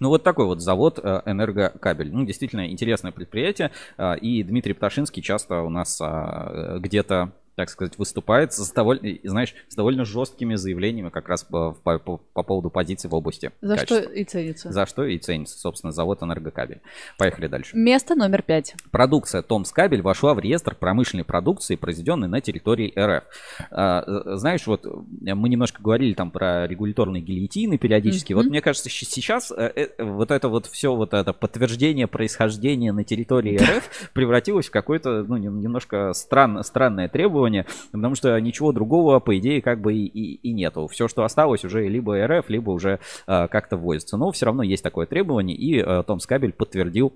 Ну, 0.00 0.08
вот 0.08 0.22
такой 0.24 0.46
вот 0.46 0.60
завод 0.62 0.98
э, 1.02 1.20
«Энергокабель». 1.26 2.10
Ну, 2.10 2.24
действительно 2.24 2.70
интересное 2.70 3.12
предприятие. 3.12 3.70
Э, 3.98 4.16
и 4.16 4.42
Дмитрий 4.42 4.72
Пташинский 4.72 5.22
часто 5.22 5.60
у 5.60 5.68
нас 5.68 6.00
а, 6.00 6.78
где-то 6.78 7.32
так 7.60 7.68
сказать, 7.68 7.98
выступает 7.98 8.54
с 8.54 8.72
довольно, 8.72 9.18
знаешь, 9.22 9.54
с 9.68 9.74
довольно 9.74 10.06
жесткими 10.06 10.54
заявлениями 10.54 11.10
как 11.10 11.28
раз 11.28 11.44
по, 11.44 11.72
по, 11.72 11.98
по, 11.98 12.16
по 12.16 12.42
поводу 12.42 12.70
позиции 12.70 13.06
в 13.06 13.14
области 13.14 13.52
За 13.60 13.74
качества. 13.74 14.00
что 14.00 14.10
и 14.12 14.24
ценится. 14.24 14.72
За 14.72 14.86
что 14.86 15.04
и 15.04 15.18
ценится, 15.18 15.58
собственно, 15.58 15.92
завод 15.92 16.22
«Энергокабель». 16.22 16.80
Поехали 17.18 17.48
дальше. 17.48 17.76
Место 17.76 18.14
номер 18.14 18.40
пять. 18.40 18.74
Продукция 18.90 19.42
«Томскабель» 19.42 20.00
вошла 20.00 20.32
в 20.32 20.38
реестр 20.38 20.74
промышленной 20.74 21.24
продукции, 21.24 21.76
произведенной 21.76 22.28
на 22.28 22.40
территории 22.40 22.94
РФ. 22.98 23.24
А, 23.70 24.36
знаешь, 24.38 24.66
вот 24.66 24.86
мы 24.86 25.50
немножко 25.50 25.82
говорили 25.82 26.14
там 26.14 26.30
про 26.30 26.66
регуляторные 26.66 27.22
гильотины 27.22 27.76
периодически. 27.76 28.32
Mm-hmm. 28.32 28.36
Вот 28.36 28.46
мне 28.46 28.62
кажется, 28.62 28.88
сейчас 28.88 29.52
э, 29.54 29.70
э, 29.76 30.02
вот 30.02 30.30
это 30.30 30.48
вот 30.48 30.64
все 30.64 30.94
вот 30.94 31.12
это 31.12 31.34
подтверждение 31.34 32.06
происхождения 32.06 32.92
на 32.92 33.04
территории 33.04 33.58
РФ 33.58 34.10
превратилось 34.14 34.68
в 34.68 34.70
какое-то, 34.70 35.24
ну, 35.28 35.36
немножко 35.36 36.14
странно, 36.14 36.62
странное 36.62 37.10
требование 37.10 37.49
регионе, 37.50 37.66
потому 37.92 38.14
что 38.14 38.38
ничего 38.40 38.72
другого, 38.72 39.20
по 39.20 39.36
идее, 39.38 39.60
как 39.62 39.80
бы 39.80 39.94
и, 39.94 40.06
и, 40.06 40.34
и 40.36 40.52
нету. 40.52 40.86
Все, 40.86 41.08
что 41.08 41.24
осталось, 41.24 41.64
уже 41.64 41.86
либо 41.88 42.26
РФ, 42.26 42.48
либо 42.48 42.70
уже 42.70 43.00
э, 43.26 43.48
как-то 43.48 43.76
вводится. 43.76 44.16
Но 44.16 44.30
все 44.32 44.46
равно 44.46 44.62
есть 44.62 44.82
такое 44.82 45.06
требование, 45.06 45.56
и 45.56 45.78
э, 45.78 46.02
Том 46.06 46.20
Скабель 46.20 46.52
подтвердил 46.52 47.08
а, 47.08 47.12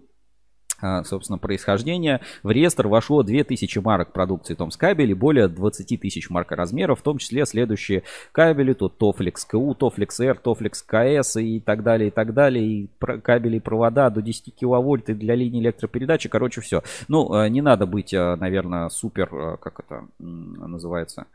собственно, 1.05 1.39
происхождения. 1.39 2.21
В 2.43 2.51
реестр 2.51 2.89
вошло 2.89 3.23
2000 3.23 3.79
марок 3.79 4.13
продукции 4.13 4.55
Томс 4.55 4.77
кабель 4.77 5.11
и 5.11 5.15
более 5.15 5.49
20 5.49 6.01
тысяч 6.01 6.31
марок 6.31 6.53
размеров, 6.53 7.01
в 7.01 7.03
том 7.03 7.19
числе 7.19 7.47
следующие 7.47 8.03
кабели, 8.33 8.73
тут 8.73 9.01
Toflex 9.01 9.35
КУ, 9.51 9.77
Toflex 9.79 10.21
R, 10.21 10.39
Toflex 10.43 10.83
КС 10.87 11.37
и 11.37 11.61
так 11.61 11.83
далее, 11.83 12.09
и 12.09 12.11
так 12.11 12.35
далее, 12.35 12.65
и 12.65 12.89
кабели, 12.99 13.59
провода 13.59 14.11
до 14.11 14.23
10 14.23 14.55
киловольт 14.55 15.11
и 15.11 15.15
для 15.15 15.35
линии 15.35 15.61
электропередачи, 15.61 16.29
короче, 16.29 16.61
все. 16.61 16.83
Ну, 17.09 17.35
э, 17.35 17.49
не 17.49 17.61
надо 17.61 17.87
быть, 17.87 18.13
э, 18.13 18.37
наверное, 18.37 18.89
супер, 18.89 19.29
э, 19.33 19.57
как 19.61 19.81
это 19.81 20.07
называется, 20.19 21.27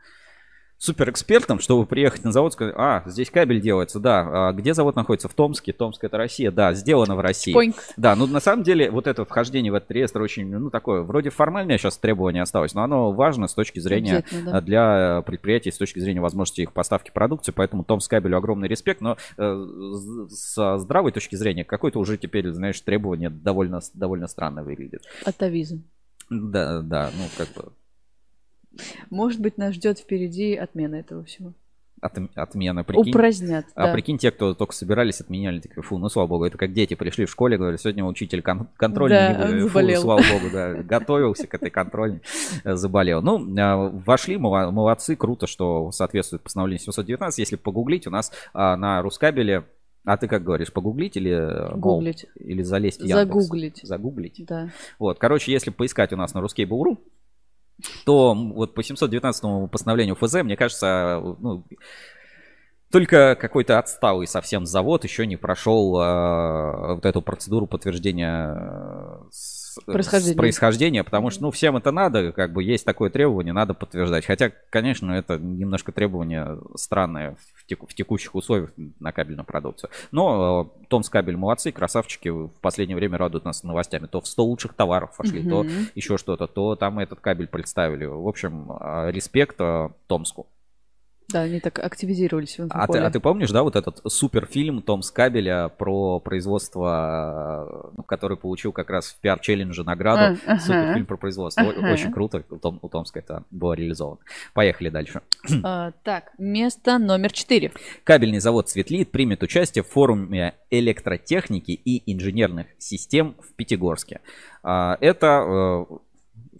суперэкспертом, 0.80 1.60
чтобы 1.60 1.84
приехать 1.84 2.24
на 2.24 2.32
завод 2.32 2.52
и 2.52 2.54
сказать, 2.54 2.74
а, 2.76 3.02
здесь 3.04 3.30
кабель 3.30 3.60
делается, 3.60 4.00
да. 4.00 4.48
А 4.48 4.52
где 4.52 4.72
завод 4.72 4.96
находится? 4.96 5.28
В 5.28 5.34
Томске. 5.34 5.74
Томск 5.74 6.02
это 6.02 6.16
Россия, 6.16 6.50
да, 6.50 6.72
сделано 6.72 7.16
в 7.16 7.20
России. 7.20 7.52
Поньк. 7.52 7.76
Да, 7.98 8.16
ну 8.16 8.26
на 8.26 8.40
самом 8.40 8.62
деле 8.62 8.90
вот 8.90 9.06
это 9.06 9.26
вхождение 9.26 9.70
в 9.70 9.74
этот 9.74 9.90
реестр 9.90 10.22
очень, 10.22 10.48
ну 10.50 10.70
такое, 10.70 11.02
вроде 11.02 11.28
формальное 11.28 11.76
сейчас 11.76 11.98
требование 11.98 12.42
осталось, 12.42 12.72
но 12.72 12.82
оно 12.82 13.12
важно 13.12 13.46
с 13.46 13.52
точки 13.52 13.78
зрения 13.78 14.24
да. 14.46 14.62
для 14.62 15.22
предприятий, 15.26 15.70
с 15.70 15.76
точки 15.76 15.98
зрения 15.98 16.22
возможности 16.22 16.62
их 16.62 16.72
поставки 16.72 17.10
продукции, 17.10 17.52
поэтому 17.54 17.84
Томск 17.84 18.08
кабелю 18.10 18.38
огромный 18.38 18.66
респект, 18.66 19.02
но 19.02 19.18
э, 19.36 19.66
с 20.30 20.78
здравой 20.78 21.12
точки 21.12 21.36
зрения 21.36 21.64
какое-то 21.64 21.98
уже 21.98 22.16
теперь, 22.16 22.50
знаешь, 22.52 22.80
требование 22.80 23.28
довольно, 23.28 23.80
довольно 23.92 24.28
странно 24.28 24.64
выглядит. 24.64 25.02
Атовизм. 25.26 25.84
Да, 26.30 26.80
да, 26.80 27.10
ну 27.18 27.24
как 27.36 27.48
бы 27.54 27.72
может 29.10 29.40
быть, 29.40 29.58
нас 29.58 29.74
ждет 29.74 29.98
впереди 29.98 30.54
отмена 30.54 30.96
этого 30.96 31.24
всего. 31.24 31.52
От, 32.00 32.16
отмена, 32.34 32.82
прикинь. 32.82 33.10
Упразднят, 33.10 33.66
А 33.74 33.86
да. 33.86 33.92
прикинь, 33.92 34.16
те, 34.16 34.30
кто 34.30 34.54
только 34.54 34.74
собирались, 34.74 35.20
отменяли, 35.20 35.60
такие, 35.60 35.82
фу, 35.82 35.98
ну, 35.98 36.08
слава 36.08 36.28
богу, 36.28 36.44
это 36.44 36.56
как 36.56 36.72
дети 36.72 36.94
пришли 36.94 37.26
в 37.26 37.30
школе, 37.30 37.58
говорят, 37.58 37.78
сегодня 37.78 38.04
учитель 38.04 38.40
кон- 38.40 38.68
контрольный 38.76 39.16
да, 39.18 39.48
не 39.48 39.68
будет. 39.68 39.96
Фу, 39.96 40.00
слава 40.00 40.22
богу, 40.32 40.46
да, 40.50 40.74
готовился 40.82 41.46
к 41.46 41.52
этой 41.52 41.68
контрольной, 41.68 42.22
э, 42.64 42.74
заболел. 42.74 43.20
Ну, 43.20 43.46
а, 43.58 43.90
вошли, 43.90 44.38
молодцы, 44.38 45.14
круто, 45.14 45.46
что 45.46 45.92
соответствует 45.92 46.42
постановлению 46.42 46.80
719. 46.80 47.38
Если 47.38 47.56
погуглить, 47.56 48.06
у 48.06 48.10
нас 48.10 48.32
а, 48.54 48.76
на 48.76 49.02
Рускабеле 49.02 49.64
а 50.04 50.16
ты 50.16 50.28
как 50.28 50.42
говоришь, 50.42 50.72
погуглить 50.72 51.18
или 51.18 51.30
э, 51.30 51.76
гуглить? 51.76 52.26
Или 52.36 52.62
залезть 52.62 53.02
в 53.02 53.04
Яндекс? 53.04 53.44
Загуглить. 53.44 53.80
Загуглить? 53.82 54.44
Да. 54.48 54.70
Вот, 54.98 55.18
короче, 55.18 55.52
если 55.52 55.68
поискать 55.70 56.14
у 56.14 56.16
нас 56.16 56.32
на 56.32 56.38
Ruskable.ru, 56.38 56.96
то 58.04 58.34
вот 58.34 58.74
по 58.74 58.82
719 58.82 59.70
постановлению 59.70 60.16
ФЗ, 60.16 60.42
мне 60.42 60.56
кажется, 60.56 61.20
ну, 61.38 61.64
только 62.90 63.36
какой-то 63.36 63.78
отсталый 63.78 64.26
совсем 64.26 64.66
завод 64.66 65.04
еще 65.04 65.26
не 65.26 65.36
прошел 65.36 66.00
э, 66.00 66.94
вот 66.94 67.06
эту 67.06 67.22
процедуру 67.22 67.66
подтверждения 67.66 68.56
э, 68.56 69.18
происхождения. 69.84 70.34
с 70.34 70.36
происхождения, 70.36 71.04
потому 71.04 71.30
что, 71.30 71.42
ну, 71.42 71.50
всем 71.50 71.76
это 71.76 71.90
надо, 71.90 72.32
как 72.32 72.52
бы 72.52 72.62
есть 72.62 72.84
такое 72.84 73.10
требование, 73.10 73.52
надо 73.52 73.74
подтверждать. 73.74 74.26
Хотя, 74.26 74.52
конечно, 74.70 75.12
это 75.12 75.38
немножко 75.38 75.92
требование 75.92 76.58
странное 76.76 77.36
в, 77.54 77.66
теку, 77.66 77.86
в 77.86 77.94
текущих 77.94 78.34
условиях 78.34 78.70
на 78.98 79.12
кабельную 79.12 79.46
продукцию. 79.46 79.90
Но 80.12 80.70
э, 80.80 80.86
Томс 80.88 81.08
кабель 81.08 81.36
молодцы, 81.36 81.72
красавчики, 81.72 82.28
в 82.28 82.48
последнее 82.60 82.96
время 82.96 83.18
радуют 83.18 83.44
нас 83.44 83.62
новостями. 83.62 84.06
То 84.06 84.20
в 84.20 84.26
100 84.26 84.44
лучших 84.44 84.74
товаров 84.74 85.16
пошли, 85.16 85.40
угу. 85.40 85.50
то 85.50 85.66
еще 85.94 86.18
что-то, 86.18 86.46
то 86.46 86.76
там 86.76 86.98
этот 86.98 87.20
кабель 87.20 87.48
представили. 87.48 88.04
В 88.04 88.26
общем, 88.26 88.72
э, 88.72 89.10
респект 89.10 89.56
э, 89.60 89.88
Томску. 90.06 90.46
Да, 91.32 91.42
они 91.42 91.60
так 91.60 91.78
активизировались 91.78 92.58
в 92.58 92.66
а 92.70 92.86
ты, 92.86 92.98
а 92.98 93.10
ты 93.10 93.20
помнишь, 93.20 93.50
да, 93.50 93.62
вот 93.62 93.76
этот 93.76 94.00
суперфильм 94.06 94.82
Том 94.82 95.02
Скабеля 95.02 95.68
про 95.68 96.18
производство, 96.20 97.92
ну, 97.96 98.02
который 98.02 98.36
получил 98.36 98.72
как 98.72 98.90
раз 98.90 99.08
в 99.08 99.20
пиар-челлендже 99.20 99.84
награду. 99.84 100.40
Uh-huh. 100.46 100.58
Суперфильм 100.58 101.06
про 101.06 101.16
производство. 101.16 101.62
Uh-huh. 101.62 101.92
Очень 101.92 102.12
круто. 102.12 102.44
У, 102.50 102.56
Том, 102.56 102.78
у 102.82 102.88
Томска 102.88 103.20
это 103.20 103.44
было 103.50 103.74
реализовано. 103.74 104.20
Поехали 104.54 104.88
дальше. 104.88 105.22
Uh, 105.48 105.92
так, 106.02 106.32
место 106.38 106.98
номер 106.98 107.32
четыре. 107.32 107.72
Кабельный 108.04 108.40
завод 108.40 108.68
Светлит 108.68 109.10
примет 109.10 109.42
участие 109.42 109.84
в 109.84 109.88
форуме 109.88 110.54
электротехники 110.70 111.72
и 111.72 112.12
инженерных 112.12 112.66
систем 112.78 113.34
в 113.38 113.54
Пятигорске. 113.54 114.20
Uh, 114.62 114.96
это 115.00 115.26
uh, 115.26 116.00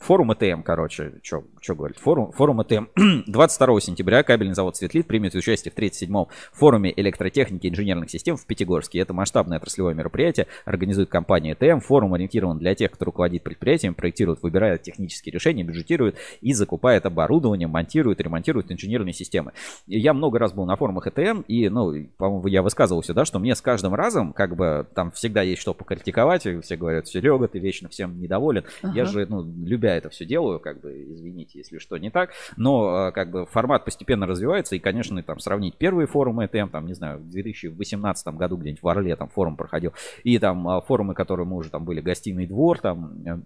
форум 0.00 0.32
ЭТМ, 0.32 0.62
короче, 0.62 1.12
что 1.22 1.44
что 1.60 1.74
говорить, 1.74 1.98
форум, 1.98 2.32
форум 2.32 2.62
ЭТМ 2.62 2.86
22 3.26 3.80
сентября 3.80 4.22
кабельный 4.22 4.54
завод 4.54 4.76
«Светлит» 4.76 5.06
примет 5.06 5.34
участие 5.34 5.72
в 5.72 5.78
37-м 5.78 6.28
форуме 6.52 6.92
электротехники 6.96 7.66
и 7.66 7.70
инженерных 7.70 8.10
систем 8.10 8.36
в 8.36 8.46
Пятигорске. 8.46 8.98
Это 8.98 9.12
масштабное 9.12 9.58
отраслевое 9.58 9.94
мероприятие, 9.94 10.46
организует 10.64 11.10
компания 11.10 11.52
ЭТМ. 11.52 11.80
Форум 11.80 12.14
ориентирован 12.14 12.58
для 12.58 12.74
тех, 12.74 12.90
кто 12.90 13.04
руководит 13.04 13.42
предприятием, 13.42 13.94
проектирует, 13.94 14.42
выбирает 14.42 14.82
технические 14.82 15.32
решения, 15.32 15.62
бюджетирует 15.62 16.16
и 16.40 16.52
закупает 16.52 17.06
оборудование, 17.06 17.68
монтирует, 17.68 18.20
ремонтирует 18.20 18.72
инженерные 18.72 19.12
системы. 19.12 19.52
Я 19.86 20.14
много 20.14 20.38
раз 20.38 20.52
был 20.52 20.64
на 20.64 20.76
форумах 20.76 21.06
ЭТМ, 21.06 21.42
и, 21.42 21.68
ну, 21.68 21.92
по-моему, 22.16 22.46
я 22.46 22.62
высказывался, 22.62 23.12
да, 23.14 23.24
что 23.24 23.38
мне 23.38 23.54
с 23.54 23.60
каждым 23.60 23.94
разом, 23.94 24.32
как 24.32 24.56
бы, 24.56 24.86
там 24.94 25.10
всегда 25.10 25.42
есть 25.42 25.60
что 25.60 25.74
покритиковать, 25.74 26.46
и 26.46 26.60
все 26.60 26.76
говорят, 26.76 27.06
Серега, 27.06 27.48
ты 27.48 27.58
вечно 27.58 27.88
всем 27.88 28.20
недоволен. 28.20 28.64
Ага. 28.82 28.94
Я 28.94 29.04
же, 29.04 29.26
ну, 29.28 29.42
любя 29.42 29.96
это 29.96 30.08
все 30.08 30.24
делаю, 30.24 30.60
как 30.60 30.80
бы, 30.80 31.04
извините, 31.08 31.49
если 31.54 31.78
что 31.78 31.96
не 31.98 32.10
так, 32.10 32.30
но, 32.56 33.08
э, 33.08 33.12
как 33.12 33.30
бы, 33.30 33.46
формат 33.46 33.84
постепенно 33.84 34.26
развивается, 34.26 34.76
и, 34.76 34.78
конечно, 34.78 35.22
там, 35.22 35.38
сравнить 35.38 35.76
первые 35.76 36.06
форумы 36.06 36.46
ЭТМ, 36.46 36.68
там, 36.68 36.86
не 36.86 36.94
знаю, 36.94 37.18
в 37.18 37.28
2018 37.30 38.36
году 38.36 38.56
где-нибудь 38.56 38.82
в 38.82 38.88
Орле 38.88 39.16
там 39.16 39.28
форум 39.28 39.56
проходил, 39.56 39.92
и 40.24 40.38
там 40.38 40.66
а, 40.68 40.80
форумы, 40.80 41.14
которые 41.14 41.46
мы 41.46 41.56
уже 41.56 41.70
там 41.70 41.84
были, 41.84 42.00
гостиный 42.00 42.46
двор, 42.46 42.78
там, 42.78 43.22
э, 43.26 43.38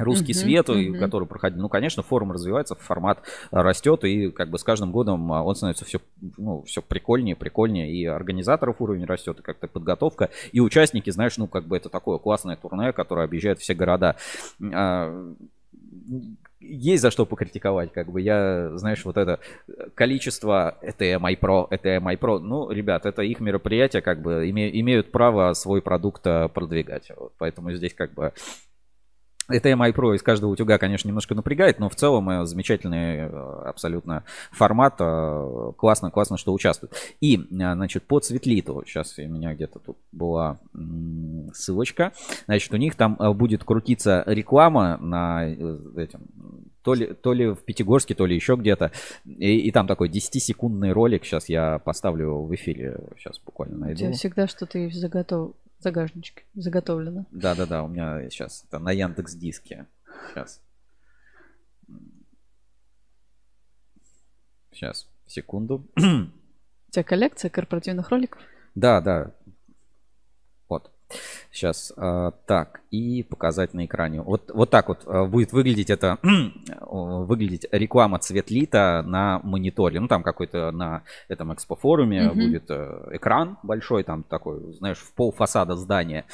Русский 0.00 0.32
Мгм, 0.32 0.40
свет, 0.40 0.68
мгм. 0.68 0.98
который 0.98 1.28
проходил. 1.28 1.60
Ну, 1.60 1.68
конечно, 1.68 2.02
форум 2.02 2.32
развивается, 2.32 2.74
формат 2.74 3.22
а, 3.50 3.62
растет, 3.62 4.04
и 4.04 4.30
как 4.30 4.48
бы 4.48 4.58
с 4.58 4.64
каждым 4.64 4.92
годом 4.92 5.30
а, 5.32 5.42
он 5.42 5.54
становится 5.54 5.84
все, 5.84 6.00
ну, 6.38 6.62
все 6.62 6.80
прикольнее, 6.80 7.36
прикольнее, 7.36 7.92
и 7.92 8.06
организаторов 8.06 8.80
уровень 8.80 9.04
растет, 9.04 9.38
и 9.40 9.42
как-то 9.42 9.68
подготовка, 9.68 10.30
и 10.52 10.60
участники, 10.60 11.10
знаешь, 11.10 11.36
ну, 11.36 11.46
как 11.46 11.64
бы 11.64 11.76
это 11.76 11.90
такое 11.90 12.18
классное 12.18 12.56
турне, 12.56 12.92
которое 12.92 13.24
объезжает 13.24 13.58
все 13.58 13.74
города. 13.74 14.16
Есть 16.60 17.02
за 17.02 17.10
что 17.10 17.24
покритиковать, 17.24 17.90
как 17.92 18.12
бы 18.12 18.20
я, 18.20 18.76
знаешь, 18.76 19.02
вот 19.06 19.16
это 19.16 19.40
количество 19.94 20.76
ETM 20.82 21.22
iPro, 21.34 21.68
ETM 21.70 22.04
iPro, 22.16 22.38
ну, 22.38 22.70
ребят, 22.70 23.06
это 23.06 23.22
их 23.22 23.40
мероприятия, 23.40 24.02
как 24.02 24.20
бы 24.20 24.46
име- 24.48 24.70
имеют 24.80 25.10
право 25.10 25.54
свой 25.54 25.80
продукт 25.80 26.26
а, 26.26 26.48
продвигать, 26.48 27.10
Вот 27.16 27.32
поэтому 27.38 27.72
здесь 27.72 27.94
как 27.94 28.12
бы 28.12 28.34
ETM 29.50 29.90
iPro 29.92 30.14
из 30.14 30.22
каждого 30.22 30.50
утюга, 30.50 30.78
конечно, 30.78 31.08
немножко 31.08 31.34
напрягает, 31.34 31.78
но 31.80 31.88
в 31.88 31.96
целом 31.96 32.30
э, 32.30 32.44
замечательный 32.46 33.16
э, 33.16 33.26
абсолютно 33.66 34.24
формат. 34.52 34.94
э, 35.00 35.72
Классно, 35.76 36.10
классно, 36.10 36.36
что 36.36 36.52
участвует. 36.52 36.92
И, 37.20 37.36
э, 37.36 37.40
значит, 37.50 38.04
по 38.04 38.20
Цветлиту, 38.20 38.82
сейчас 38.86 39.18
у 39.18 39.22
меня 39.22 39.54
где-то 39.54 39.80
тут 39.80 39.98
была 40.12 40.60
ссылочка. 41.52 42.12
Значит, 42.46 42.72
у 42.72 42.76
них 42.76 42.94
там 42.94 43.16
э, 43.18 43.32
будет 43.32 43.64
крутиться 43.64 44.22
реклама 44.26 44.96
на 44.98 45.46
э, 45.48 45.78
этим, 45.96 46.20
то 46.82 46.94
ли, 46.94 47.12
то 47.14 47.32
ли 47.32 47.48
в 47.48 47.62
Пятигорске, 47.64 48.14
то 48.14 48.26
ли 48.26 48.34
еще 48.34 48.56
где-то. 48.56 48.92
И, 49.24 49.58
и 49.60 49.70
там 49.70 49.86
такой 49.86 50.08
10-секундный 50.08 50.92
ролик. 50.92 51.24
Сейчас 51.24 51.48
я 51.48 51.78
поставлю 51.78 52.42
в 52.42 52.54
эфире. 52.54 52.98
Сейчас 53.16 53.38
буквально 53.38 53.76
У 53.76 53.80
найду. 53.80 53.98
тебя 53.98 54.12
всегда 54.12 54.46
что-то 54.46 54.78
есть 54.78 54.98
заготов... 54.98 55.54
загажничке 55.78 56.44
заготовлено. 56.54 57.26
Да-да-да, 57.30 57.82
у 57.82 57.88
меня 57.88 58.28
сейчас 58.30 58.64
это 58.66 58.78
на 58.78 58.92
Яндекс 58.92 59.34
Диске. 59.34 59.86
Сейчас. 60.28 60.60
Сейчас, 64.72 65.08
секунду. 65.26 65.86
У 65.96 66.90
тебя 66.90 67.04
коллекция 67.04 67.50
корпоративных 67.50 68.10
роликов? 68.10 68.40
Да, 68.74 69.00
да. 69.00 69.32
Сейчас. 71.50 71.92
а, 71.96 72.32
так, 72.46 72.80
и 72.90 73.22
показать 73.22 73.74
на 73.74 73.84
экране. 73.86 74.22
Вот, 74.22 74.50
вот 74.52 74.70
так 74.70 74.88
вот 74.88 75.02
а, 75.06 75.24
будет 75.26 75.52
выглядеть 75.52 75.90
это, 75.90 76.18
выглядеть 76.80 77.66
реклама 77.72 78.18
цветлита 78.18 79.02
на 79.06 79.40
мониторе. 79.42 80.00
Ну, 80.00 80.08
там 80.08 80.22
какой-то 80.22 80.70
на 80.70 81.02
этом 81.28 81.52
экспофоруме 81.54 82.28
Мгм. 82.30 82.34
будет 82.38 82.70
э, 82.70 83.08
экран 83.12 83.58
большой, 83.62 84.02
там 84.04 84.22
такой, 84.22 84.74
знаешь, 84.74 84.98
в 84.98 85.12
пол 85.14 85.32
фасада 85.32 85.76
здания. 85.76 86.24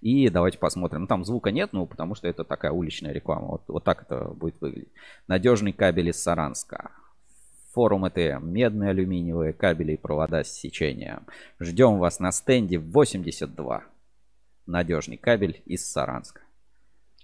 И 0.00 0.28
давайте 0.28 0.58
посмотрим. 0.58 1.02
Ну, 1.02 1.06
там 1.06 1.24
звука 1.24 1.50
нет, 1.50 1.70
ну, 1.72 1.86
потому 1.86 2.14
что 2.14 2.28
это 2.28 2.44
такая 2.44 2.72
уличная 2.72 3.12
реклама. 3.12 3.46
Вот, 3.48 3.62
вот 3.68 3.84
так 3.84 4.02
это 4.02 4.28
будет 4.28 4.60
выглядеть. 4.60 4.92
Надежный 5.28 5.72
кабель 5.72 6.08
из 6.08 6.22
Саранска. 6.22 6.90
Форум 7.74 8.06
ЭТМ. 8.06 8.46
Медные 8.46 8.90
алюминиевые 8.90 9.52
кабели 9.54 9.92
и 9.92 9.96
провода 9.96 10.44
с 10.44 10.52
сечением. 10.52 11.26
Ждем 11.58 11.98
вас 11.98 12.20
на 12.20 12.30
стенде 12.30 12.78
82. 12.78 13.82
Надежный 14.66 15.16
кабель 15.16 15.62
из 15.66 15.86
Саранска. 15.90 16.42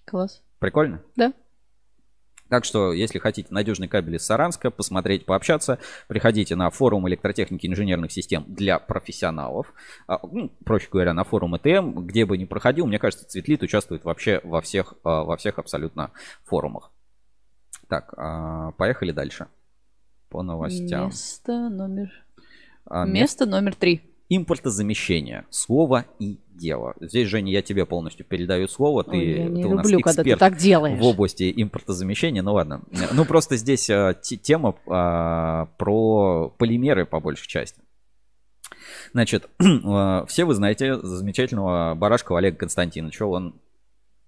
Класс. 0.05 0.43
Прикольно? 0.59 1.03
Да. 1.17 1.33
Так 2.49 2.65
что, 2.65 2.93
если 2.93 3.19
хотите 3.19 3.49
надежный 3.53 3.89
кабель 3.89 4.17
из 4.17 4.25
Саранска, 4.25 4.71
посмотреть, 4.71 5.27
пообщаться, 5.27 5.79
приходите 6.09 6.57
на 6.57 6.71
форум 6.71 7.07
электротехники 7.07 7.67
и 7.67 7.69
инженерных 7.69 8.11
систем 8.11 8.45
для 8.49 8.79
профессионалов. 8.79 9.73
А, 10.07 10.19
ну, 10.27 10.51
проще 10.65 10.89
говоря, 10.91 11.13
на 11.13 11.25
форум 11.25 11.57
ЭТМ, 11.57 12.07
где 12.07 12.25
бы 12.25 12.39
ни 12.39 12.47
проходил, 12.47 12.87
мне 12.87 12.99
кажется, 12.99 13.27
Цветлит 13.27 13.63
участвует 13.63 14.05
вообще 14.05 14.41
во 14.45 14.63
всех, 14.63 14.95
а, 15.05 15.25
во 15.25 15.37
всех 15.37 15.59
абсолютно 15.59 16.11
форумах. 16.45 16.91
Так, 17.87 18.15
а, 18.17 18.73
поехали 18.73 19.13
дальше. 19.13 19.49
По 20.31 20.43
новостям. 20.43 21.07
Место 21.07 21.69
номер... 21.69 22.11
А, 22.87 23.05
Место 23.05 23.45
номер 23.45 23.75
три. 23.75 24.08
Импортозамещение. 24.31 25.47
Слово 25.51 26.05
и 26.19 26.39
дело. 26.51 26.95
Здесь, 27.01 27.29
Женя, 27.29 27.51
я 27.51 27.63
тебе 27.63 27.87
полностью 27.87 28.27
передаю 28.27 28.69
слово. 28.69 29.03
Ты, 29.05 29.11
Ой, 29.17 29.27
я 29.27 29.45
не 29.49 29.63
ты 29.63 29.69
у 29.69 29.75
нас 29.75 29.87
люблю, 29.87 30.01
когда 30.03 30.23
ты 30.23 30.29
эксперт 30.31 30.41
так 30.41 30.57
делаешь. 30.59 30.99
в 31.01 31.05
области 31.05 31.51
импортозамещения. 31.57 32.43
Ну 32.43 32.53
ладно. 32.53 32.83
Ну 33.13 33.25
просто 33.25 33.57
здесь 33.57 33.89
а, 33.89 34.13
те- 34.15 34.37
тема 34.37 34.75
а, 34.87 35.67
про 35.79 36.51
полимеры 36.59 37.07
по 37.07 37.21
большей 37.21 37.49
части. 37.49 37.81
Значит, 39.15 39.49
а, 39.85 40.27
все 40.27 40.45
вы 40.45 40.55
знаете 40.55 40.99
замечательного 41.01 41.95
Барашкова 41.95 42.39
Олега 42.41 42.59
Константиновича. 42.59 43.25
Он 43.25 43.55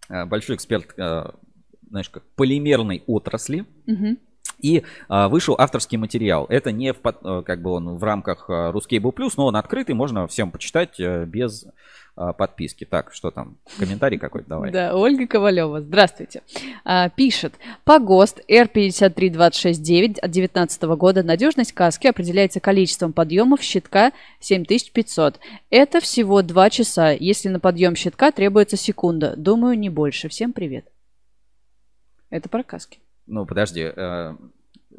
большой 0.08 0.56
эксперт, 0.56 0.94
знаешь, 0.96 2.08
как 2.08 2.24
полимерной 2.36 3.04
отрасли. 3.06 3.66
Мгм. 3.86 4.18
И 4.62 4.84
а, 5.08 5.28
вышел 5.28 5.54
авторский 5.58 5.98
материал. 5.98 6.46
Это 6.48 6.72
не 6.72 6.92
в, 6.92 6.98
э, 7.04 7.42
как 7.44 7.62
бы 7.62 7.70
он 7.70 7.96
в 7.96 8.04
рамках 8.04 8.48
а, 8.48 8.72
Ruscable 8.72 9.12
Plus, 9.14 9.32
но 9.36 9.46
он 9.46 9.56
открытый, 9.56 9.94
можно 9.94 10.26
всем 10.26 10.50
почитать 10.50 10.98
э, 11.00 11.24
без 11.24 11.66
а, 12.16 12.32
подписки. 12.32 12.84
Так, 12.84 13.12
что 13.14 13.30
там? 13.30 13.56
Комментарий 13.78 14.18
какой-то 14.18 14.48
давай. 14.48 14.70
Да, 14.70 14.94
Ольга 14.94 15.26
Ковалева, 15.26 15.80
здравствуйте. 15.80 16.42
А, 16.84 17.08
пишет, 17.08 17.54
по 17.84 17.98
ГОСТ 17.98 18.42
R53269 18.48 20.18
от 20.18 20.30
2019 20.30 20.82
года 20.82 21.22
надежность 21.22 21.72
каски 21.72 22.08
определяется 22.08 22.60
количеством 22.60 23.12
подъемов 23.12 23.62
щитка 23.62 24.12
7500. 24.40 25.40
Это 25.70 26.00
всего 26.00 26.42
2 26.42 26.70
часа, 26.70 27.10
если 27.12 27.48
на 27.48 27.58
подъем 27.58 27.94
щитка 27.94 28.32
требуется 28.32 28.76
секунда. 28.76 29.34
Думаю, 29.36 29.78
не 29.78 29.88
больше. 29.88 30.28
Всем 30.28 30.52
привет. 30.52 30.86
Это 32.28 32.48
про 32.48 32.62
каски. 32.62 32.98
Ну, 33.30 33.46
подожди. 33.46 33.90
э, 33.94 34.34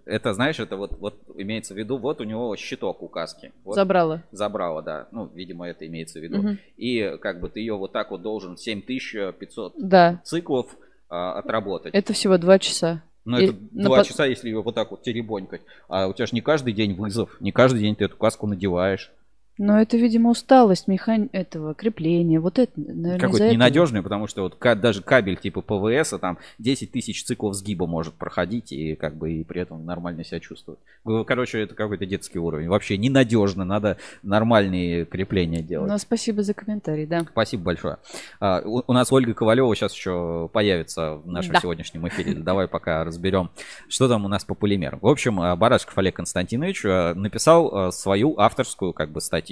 это, 0.06 0.34
знаешь, 0.34 0.60
это 0.60 0.78
вот, 0.78 0.98
вот 1.00 1.16
имеется 1.36 1.74
в 1.74 1.78
виду, 1.78 1.98
вот 1.98 2.22
у 2.22 2.24
него 2.24 2.56
щиток 2.56 3.04
у 3.04 3.08
каски. 3.08 3.52
Вот 3.66 3.76
Забрала. 3.76 4.24
забрала, 4.32 4.82
да. 4.82 5.08
Ну, 5.12 5.30
видимо, 5.36 5.68
это 5.68 5.86
имеется 5.86 6.20
в 6.20 6.24
виду. 6.24 6.38
Мгм. 6.38 6.58
И 6.78 7.18
как 7.22 7.40
бы 7.42 7.50
ты 7.50 7.60
ее 7.60 7.76
вот 7.76 7.92
так 7.92 8.10
вот 8.12 8.22
должен 8.22 8.58
7500 8.58 9.74
Да, 9.78 10.22
циклов 10.24 10.68
а, 11.10 11.38
отработать. 11.40 11.94
это 11.94 12.14
всего 12.14 12.38
2 12.38 12.58
часа. 12.60 13.04
Но 13.26 13.38
и 13.38 13.44
это 13.46 13.56
на 13.74 13.84
два 13.84 13.98
под- 13.98 14.08
часа, 14.08 14.26
если 14.26 14.48
ее 14.50 14.62
вот 14.64 14.74
так 14.74 14.90
вот 14.92 15.04
теребонькать. 15.04 15.62
А 15.90 16.08
у 16.08 16.14
тебя 16.14 16.26
же 16.26 16.34
не 16.34 16.42
каждый 16.42 16.74
день 16.74 16.94
вызов, 16.96 17.36
не 17.42 17.52
каждый 17.52 17.82
день 17.82 17.96
ты 17.96 18.06
эту 18.06 18.16
каску 18.18 18.48
надеваешь. 18.48 19.12
Но 19.58 19.80
это, 19.80 19.98
видимо, 19.98 20.30
усталость 20.32 20.88
механи... 20.88 21.30
этого 21.34 21.74
крепления. 21.74 22.40
Вот 22.40 22.58
это, 22.58 22.72
наверное, 22.76 23.20
Какой-то 23.20 23.44
этого. 23.46 23.54
ненадежный, 23.54 24.02
потому 24.02 24.28
что 24.28 24.42
вот 24.44 24.58
даже 24.80 25.02
кабель 25.04 25.38
типа 25.38 25.62
ПВС, 25.62 26.14
а 26.14 26.20
там 26.20 26.38
10 26.58 26.92
тысяч 26.92 27.24
циклов 27.24 27.54
сгиба 27.56 27.86
может 27.86 28.14
проходить 28.16 28.72
и 28.72 28.96
как 28.96 29.16
бы 29.16 29.34
и 29.34 29.44
при 29.44 29.62
этом 29.62 29.86
нормально 29.86 30.24
себя 30.24 30.40
чувствовать. 30.40 30.80
Короче, 31.28 31.60
это 31.62 31.76
какой-то 31.76 32.06
детский 32.06 32.40
уровень. 32.40 32.70
Вообще 32.70 32.98
ненадежно, 32.98 33.66
надо 33.66 33.98
нормальные 34.24 35.06
крепления 35.06 35.62
делать. 35.62 35.92
Ну, 35.92 35.98
спасибо 35.98 36.42
за 36.44 36.54
комментарий, 36.54 37.06
да. 37.06 37.26
Спасибо 37.30 37.64
большое. 37.64 37.98
А, 38.40 38.62
У 38.66 38.82
у 38.88 38.94
нас 38.94 39.12
Ольга 39.12 39.34
Ковалева 39.34 39.76
сейчас 39.76 39.94
еще 39.94 40.50
появится 40.52 41.16
в 41.16 41.28
нашем 41.28 41.54
Да. 41.54 41.60
сегодняшнем 41.60 42.08
эфире. 42.08 42.34
Давай 42.36 42.68
пока 42.68 43.04
разберем, 43.04 43.52
что 43.88 44.08
там 44.08 44.26
у 44.26 44.28
нас 44.28 44.44
по 44.44 44.56
полимерам. 44.56 45.00
В 45.02 45.08
общем, 45.08 45.40
а, 45.40 45.56
Барашков 45.56 45.98
Олег 45.98 46.16
Константинович 46.16 46.86
а, 46.86 47.14
написал 47.14 47.76
а, 47.76 47.92
свою 47.92 48.38
авторскую 48.40 48.94
как 48.94 49.12
бы 49.12 49.22
статью 49.22 49.51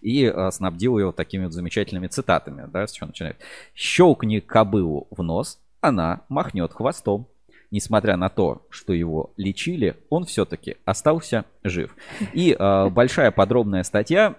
и 0.00 0.26
а, 0.26 0.50
снабдил 0.50 0.98
ее 0.98 1.12
такими 1.12 1.44
вот 1.44 1.52
замечательными 1.52 2.06
цитатами. 2.06 2.68
Да, 2.70 2.86
с 2.86 2.92
чего 2.92 3.08
начинает? 3.08 3.36
«Щелкни 3.74 4.40
кобылу 4.40 5.06
в 5.10 5.22
нос, 5.22 5.58
она 5.80 6.22
махнет 6.28 6.72
хвостом». 6.72 7.26
Несмотря 7.72 8.16
на 8.16 8.28
то, 8.28 8.64
что 8.70 8.92
его 8.92 9.32
лечили, 9.36 9.96
он 10.08 10.24
все-таки 10.24 10.76
остался 10.84 11.44
жив. 11.64 11.96
И 12.32 12.54
а, 12.58 12.88
большая 12.90 13.30
подробная 13.32 13.82
статья 13.82 14.36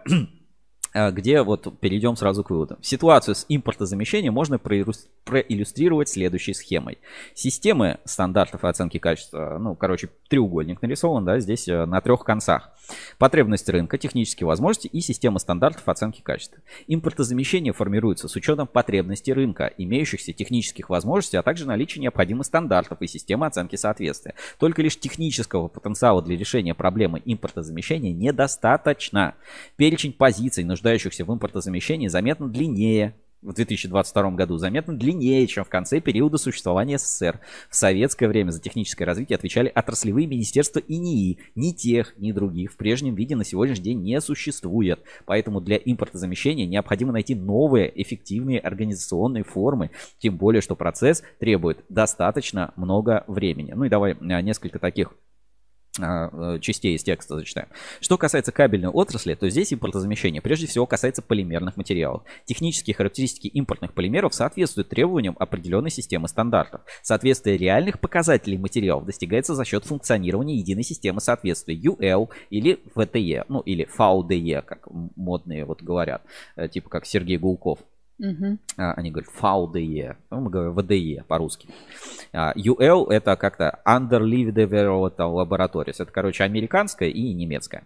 где 0.93 1.41
вот 1.41 1.79
перейдем 1.79 2.15
сразу 2.15 2.43
к 2.43 2.49
выводам. 2.49 2.77
Ситуацию 2.81 3.35
с 3.35 3.45
импортозамещением 3.49 4.33
можно 4.33 4.55
проиллюс- 4.55 5.07
проиллюстрировать 5.25 6.09
следующей 6.09 6.53
схемой. 6.53 6.97
Системы 7.33 7.99
стандартов 8.05 8.63
оценки 8.63 8.97
качества, 8.97 9.57
ну, 9.59 9.75
короче, 9.75 10.09
треугольник 10.29 10.81
нарисован, 10.81 11.25
да, 11.25 11.39
здесь 11.39 11.67
э, 11.67 11.85
на 11.85 12.01
трех 12.01 12.23
концах. 12.23 12.71
Потребность 13.17 13.67
рынка, 13.69 13.97
технические 13.97 14.47
возможности 14.47 14.87
и 14.87 15.01
система 15.01 15.39
стандартов 15.39 15.87
оценки 15.87 16.21
качества. 16.21 16.59
Импортозамещение 16.87 17.73
формируется 17.73 18.27
с 18.27 18.35
учетом 18.35 18.67
потребностей 18.67 19.33
рынка, 19.33 19.71
имеющихся 19.77 20.33
технических 20.33 20.89
возможностей, 20.89 21.37
а 21.37 21.43
также 21.43 21.65
наличия 21.65 21.99
необходимых 21.99 22.45
стандартов 22.45 23.01
и 23.01 23.07
системы 23.07 23.45
оценки 23.45 23.75
соответствия. 23.75 24.35
Только 24.59 24.81
лишь 24.81 24.97
технического 24.97 25.67
потенциала 25.67 26.21
для 26.21 26.37
решения 26.37 26.73
проблемы 26.73 27.21
импортозамещения 27.25 28.13
недостаточно. 28.13 29.35
Перечень 29.75 30.13
позиций, 30.13 30.63
нуждающихся 30.77 31.25
в 31.25 31.33
импортозамещении, 31.33 32.07
заметно 32.07 32.47
длиннее 32.47 33.15
в 33.41 33.53
2022 33.53 34.31
году 34.31 34.57
заметно 34.57 34.97
длиннее, 34.97 35.45
чем 35.47 35.63
в 35.63 35.69
конце 35.69 35.99
периода 35.99 36.37
существования 36.37 36.97
СССР. 36.97 37.39
В 37.69 37.75
советское 37.75 38.27
время 38.27 38.49
за 38.51 38.59
техническое 38.59 39.05
развитие 39.05 39.35
отвечали 39.35 39.71
отраслевые 39.73 40.25
министерства 40.27 40.79
и 40.79 40.97
НИИ. 40.97 41.37
Ни 41.55 41.71
тех, 41.71 42.15
ни 42.17 42.31
других 42.31 42.73
в 42.73 42.77
прежнем 42.77 43.15
виде 43.15 43.35
на 43.35 43.43
сегодняшний 43.43 43.83
день 43.83 44.01
не 44.01 44.19
существует. 44.21 45.01
Поэтому 45.25 45.61
для 45.61 45.77
импортозамещения 45.77 46.65
необходимо 46.65 47.13
найти 47.13 47.35
новые 47.35 47.91
эффективные 48.01 48.59
организационные 48.59 49.43
формы. 49.43 49.91
Тем 50.17 50.37
более, 50.37 50.61
что 50.61 50.75
процесс 50.75 51.23
требует 51.39 51.85
достаточно 51.89 52.73
много 52.75 53.23
времени. 53.27 53.73
Ну 53.73 53.85
и 53.85 53.89
давай 53.89 54.13
а, 54.13 54.41
несколько 54.41 54.79
таких 54.79 55.13
частей 56.61 56.95
из 56.95 57.03
текста 57.03 57.35
зачитаем. 57.35 57.67
Что 57.99 58.17
касается 58.17 58.51
кабельной 58.51 58.89
отрасли, 58.89 59.33
то 59.33 59.49
здесь 59.49 59.73
импортозамещение 59.73 60.41
прежде 60.41 60.67
всего 60.67 60.85
касается 60.85 61.21
полимерных 61.21 61.77
материалов. 61.77 62.23
Технические 62.45 62.95
характеристики 62.95 63.47
импортных 63.47 63.93
полимеров 63.93 64.33
соответствуют 64.33 64.89
требованиям 64.89 65.35
определенной 65.39 65.89
системы 65.89 66.27
стандартов. 66.27 66.81
Соответствие 67.01 67.57
реальных 67.57 67.99
показателей 67.99 68.57
материалов 68.57 69.05
достигается 69.05 69.55
за 69.55 69.65
счет 69.65 69.85
функционирования 69.85 70.55
единой 70.57 70.83
системы 70.83 71.21
соответствия 71.21 71.75
UL 71.75 72.29
или 72.49 72.79
VTE, 72.95 73.45
ну 73.49 73.59
или 73.61 73.87
VDE, 73.97 74.61
как 74.61 74.87
модные 75.15 75.65
вот 75.65 75.81
говорят, 75.81 76.23
э, 76.55 76.67
типа 76.67 76.89
как 76.89 77.05
Сергей 77.05 77.37
Гулков. 77.37 77.79
А, 78.77 78.93
Они 78.93 79.11
говорят 79.11 79.31
VDE, 79.39 80.15
ну, 80.31 80.41
мы 80.41 80.49
говорим 80.49 80.73
VDE 80.73 81.23
по-русски. 81.27 81.69
А, 82.33 82.53
UL 82.55 83.09
это 83.09 83.35
как-то 83.35 83.79
Underleaf 83.85 84.51
Development 84.51 85.17
Laboratories. 85.17 85.95
Это, 85.99 86.11
короче, 86.11 86.43
американская 86.43 87.09
и 87.09 87.33
немецкая. 87.33 87.83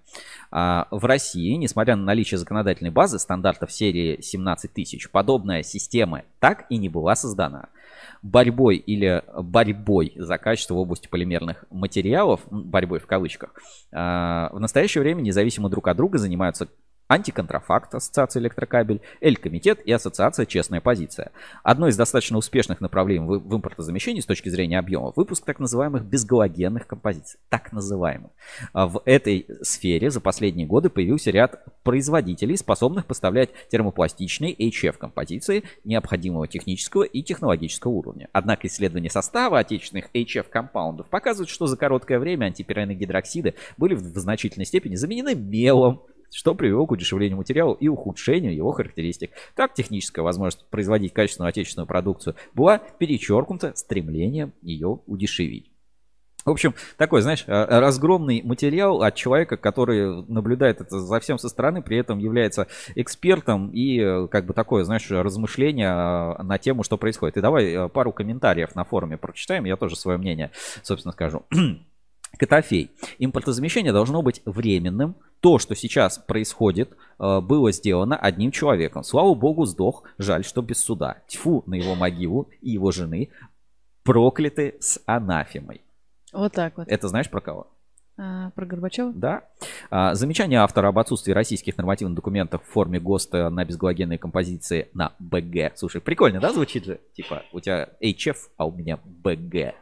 А, 0.51 0.87
В 0.91 1.05
России, 1.05 1.55
несмотря 1.55 1.95
на 1.95 2.03
наличие 2.03 2.37
законодательной 2.37 2.91
базы 2.91 3.19
стандартов 3.19 3.71
серии 3.71 4.21
17 4.21 4.73
тысяч, 4.73 5.09
подобная 5.09 5.63
система 5.63 6.23
так 6.39 6.65
и 6.69 6.77
не 6.77 6.89
была 6.89 7.15
создана. 7.15 7.67
Борьбой 8.21 8.77
или 8.77 9.23
борьбой 9.35 10.13
за 10.15 10.37
качество 10.37 10.75
в 10.75 10.77
области 10.77 11.07
полимерных 11.07 11.65
материалов, 11.71 12.41
борьбой 12.49 12.99
в 12.99 13.07
кавычках, 13.07 13.51
а, 13.91 14.49
в 14.53 14.59
настоящее 14.59 15.01
время 15.01 15.21
независимо 15.21 15.69
друг 15.69 15.87
от 15.87 15.97
друга 15.97 16.17
занимаются 16.17 16.67
Антиконтрафакт, 17.11 17.93
Ассоциация 17.93 18.39
Электрокабель, 18.39 19.01
Эль-Комитет 19.19 19.81
и 19.81 19.91
Ассоциация 19.91 20.45
Честная 20.45 20.79
Позиция. 20.79 21.31
Одно 21.61 21.89
из 21.89 21.97
достаточно 21.97 22.37
успешных 22.37 22.79
направлений 22.79 23.19
в 23.19 23.53
импортозамещении 23.53 24.21
с 24.21 24.25
точки 24.25 24.47
зрения 24.47 24.79
объема– 24.79 25.11
выпуск 25.17 25.43
так 25.43 25.59
называемых 25.59 26.05
безгалогенных 26.05 26.87
композиций. 26.87 27.37
Так 27.49 27.73
называемых. 27.73 28.31
А 28.71 28.87
В 28.87 29.01
этой 29.03 29.45
сфере 29.61 30.09
за 30.09 30.21
последние 30.21 30.65
годы 30.65 30.89
появился 30.89 31.31
ряд 31.31 31.65
производителей, 31.83 32.55
способных 32.55 33.05
поставлять 33.05 33.49
термопластичные 33.69 34.55
HF-композиции 34.55 35.63
необходимого 35.83 36.47
технического 36.47 37.03
и 37.03 37.21
технологического 37.23 37.91
уровня. 37.91 38.29
Однако 38.31 38.67
исследования 38.67 39.09
состава 39.09 39.59
отечественных 39.59 40.05
HF-компаундов 40.13 41.09
показывают, 41.09 41.49
что 41.49 41.67
за 41.67 41.75
короткое 41.75 42.19
время 42.19 42.45
антипиренные 42.45 42.95
гидроксиды 42.95 43.55
были 43.75 43.95
в 43.95 44.17
значительной 44.17 44.65
степени 44.65 44.95
заменены 44.95 45.35
мелом, 45.35 46.03
что 46.31 46.55
привело 46.55 46.85
к 46.85 46.91
удешевлению 46.91 47.37
материала 47.37 47.75
и 47.79 47.87
ухудшению 47.87 48.55
его 48.55 48.71
характеристик. 48.71 49.31
Так, 49.55 49.73
техническая 49.73 50.23
возможность 50.23 50.65
производить 50.69 51.13
качественную 51.13 51.49
отечественную 51.49 51.87
продукцию 51.87 52.35
была 52.53 52.77
перечеркнута 52.77 53.73
стремлением 53.75 54.53
ее 54.61 54.99
удешевить. 55.05 55.71
В 56.43 56.49
общем, 56.49 56.73
такой, 56.97 57.21
знаешь, 57.21 57.43
э, 57.45 57.65
разгромный 57.79 58.41
материал 58.43 59.03
от 59.03 59.13
человека, 59.13 59.57
который 59.57 60.23
наблюдает 60.27 60.81
это 60.81 60.99
за 60.99 61.19
всем 61.19 61.37
со 61.37 61.49
стороны, 61.49 61.83
при 61.83 61.97
этом 61.97 62.17
является 62.17 62.67
экспертом 62.95 63.69
и 63.69 63.99
э, 63.99 64.27
как 64.27 64.45
бы 64.45 64.53
такое, 64.53 64.83
знаешь, 64.83 65.09
размышление 65.11 65.89
э, 65.89 66.41
на 66.41 66.57
тему, 66.57 66.83
что 66.83 66.97
происходит. 66.97 67.37
И 67.37 67.41
давай 67.41 67.71
э, 67.71 67.89
пару 67.89 68.11
комментариев 68.11 68.73
на 68.73 68.83
форуме 68.83 69.17
прочитаем, 69.17 69.65
я 69.65 69.75
тоже 69.75 69.95
свое 69.95 70.17
мнение, 70.17 70.49
собственно, 70.81 71.11
скажу. 71.11 71.45
Котофей. 72.37 72.91
Импортозамещение 73.19 73.93
должно 73.93 74.21
быть 74.21 74.41
временным. 74.45 75.15
То, 75.41 75.57
что 75.57 75.75
сейчас 75.75 76.17
происходит, 76.17 76.95
э, 77.19 77.39
было 77.41 77.71
сделано 77.71 78.15
одним 78.15 78.51
человеком. 78.51 79.03
Слава 79.03 79.33
богу, 79.33 79.65
сдох. 79.65 80.03
Жаль, 80.17 80.43
что 80.43 80.61
без 80.61 80.79
суда. 80.79 81.17
Тьфу 81.27 81.63
на 81.65 81.75
его 81.75 81.95
могилу 81.95 82.49
и 82.61 82.71
его 82.71 82.91
жены. 82.91 83.29
Прокляты 84.03 84.75
с 84.79 85.01
анафемой. 85.05 85.81
Вот 86.31 86.53
так 86.53 86.77
вот. 86.77 86.87
Это 86.87 87.07
знаешь 87.07 87.29
про 87.29 87.41
кого? 87.41 87.67
А, 88.17 88.51
про 88.51 88.65
Горбачева? 88.65 89.11
Да. 89.13 89.43
А, 89.89 90.13
Замечание 90.13 90.59
автора 90.59 90.89
об 90.89 90.99
отсутствии 90.99 91.33
российских 91.33 91.77
нормативных 91.77 92.15
документов 92.15 92.61
в 92.63 92.71
форме 92.71 92.99
ГОСТа 92.99 93.49
на 93.49 93.65
безгалогенные 93.65 94.19
композиции 94.19 94.89
на 94.93 95.13
БГ. 95.19 95.73
Слушай, 95.75 96.01
прикольно, 96.01 96.39
да, 96.39 96.53
звучит 96.53 96.85
же? 96.85 96.99
Типа, 97.13 97.43
у 97.51 97.59
тебя 97.59 97.89
HF, 98.01 98.37
а 98.57 98.65
у 98.65 98.71
меня 98.71 98.99
БГ. 99.03 99.73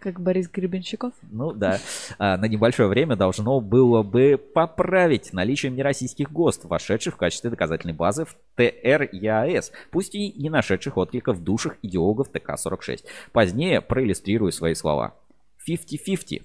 Как 0.00 0.20
Борис 0.20 0.48
Гребенщиков? 0.48 1.12
Ну 1.30 1.52
да, 1.52 1.78
А, 2.18 2.36
на 2.36 2.46
небольшое 2.46 2.88
время 2.88 3.16
должно 3.16 3.60
было 3.60 4.02
бы 4.02 4.38
поправить 4.38 5.32
наличием 5.32 5.76
нероссийских 5.76 6.32
ГОСТ, 6.32 6.64
вошедших 6.64 7.14
в 7.14 7.16
качестве 7.16 7.50
доказательной 7.50 7.94
базы 7.94 8.24
в 8.24 8.36
ТР-ЯС, 8.56 9.72
пусть 9.90 10.14
и 10.14 10.32
не 10.32 10.50
нашедших 10.50 10.96
отклика 10.96 11.32
в 11.32 11.42
душах 11.42 11.76
идеологов 11.82 12.28
ТК-46. 12.30 13.04
Позднее 13.32 13.80
проиллюстрирую 13.80 14.52
свои 14.52 14.74
слова. 14.74 15.14
50-50. 15.68 16.42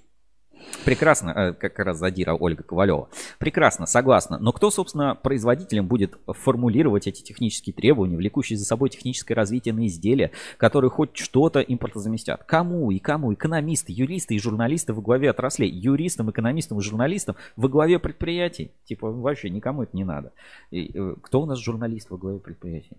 Прекрасно, 0.86 1.32
э, 1.32 1.54
как 1.54 1.80
раз 1.80 1.98
задира 1.98 2.34
Ольга 2.34 2.64
Ковалева. 2.64 3.10
Прекрасно, 3.38 3.86
согласна. 3.86 4.38
Но 4.40 4.52
кто, 4.52 4.72
собственно, 4.72 5.16
производителем 5.16 5.88
будет 5.88 6.18
формулировать 6.28 7.08
эти 7.08 7.22
технические 7.22 7.74
требования, 7.74 8.18
влекущие 8.18 8.58
за 8.58 8.66
собой 8.66 8.90
техническое 8.90 9.34
развитие 9.34 9.74
на 9.74 9.88
изделия, 9.88 10.32
которые 10.58 10.90
хоть 10.90 11.16
что-то 11.18 11.60
импортозаместят? 11.62 12.44
Кому 12.44 12.92
и 12.92 13.00
кому? 13.00 13.34
Экономисты, 13.34 13.92
юристы 13.92 14.36
и 14.36 14.40
журналисты 14.40 14.94
во 14.94 15.02
главе 15.02 15.30
отраслей. 15.30 15.70
Юристам, 15.70 16.32
экономистам 16.32 16.80
и 16.80 16.82
журналистам 16.82 17.36
во 17.56 17.68
главе 17.68 18.00
предприятий. 18.00 18.72
Типа 18.86 19.12
вообще 19.12 19.50
никому 19.50 19.84
это 19.84 19.96
не 19.96 20.04
надо. 20.04 20.34
И, 20.72 20.92
э, 20.94 21.16
кто 21.22 21.42
у 21.42 21.46
нас 21.46 21.60
журналист 21.60 22.10
во 22.10 22.18
главе 22.18 22.40
предприятий? 22.40 22.98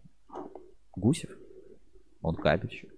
Гусев? 0.96 1.30
Он 2.22 2.34
кабельщик. 2.34 2.90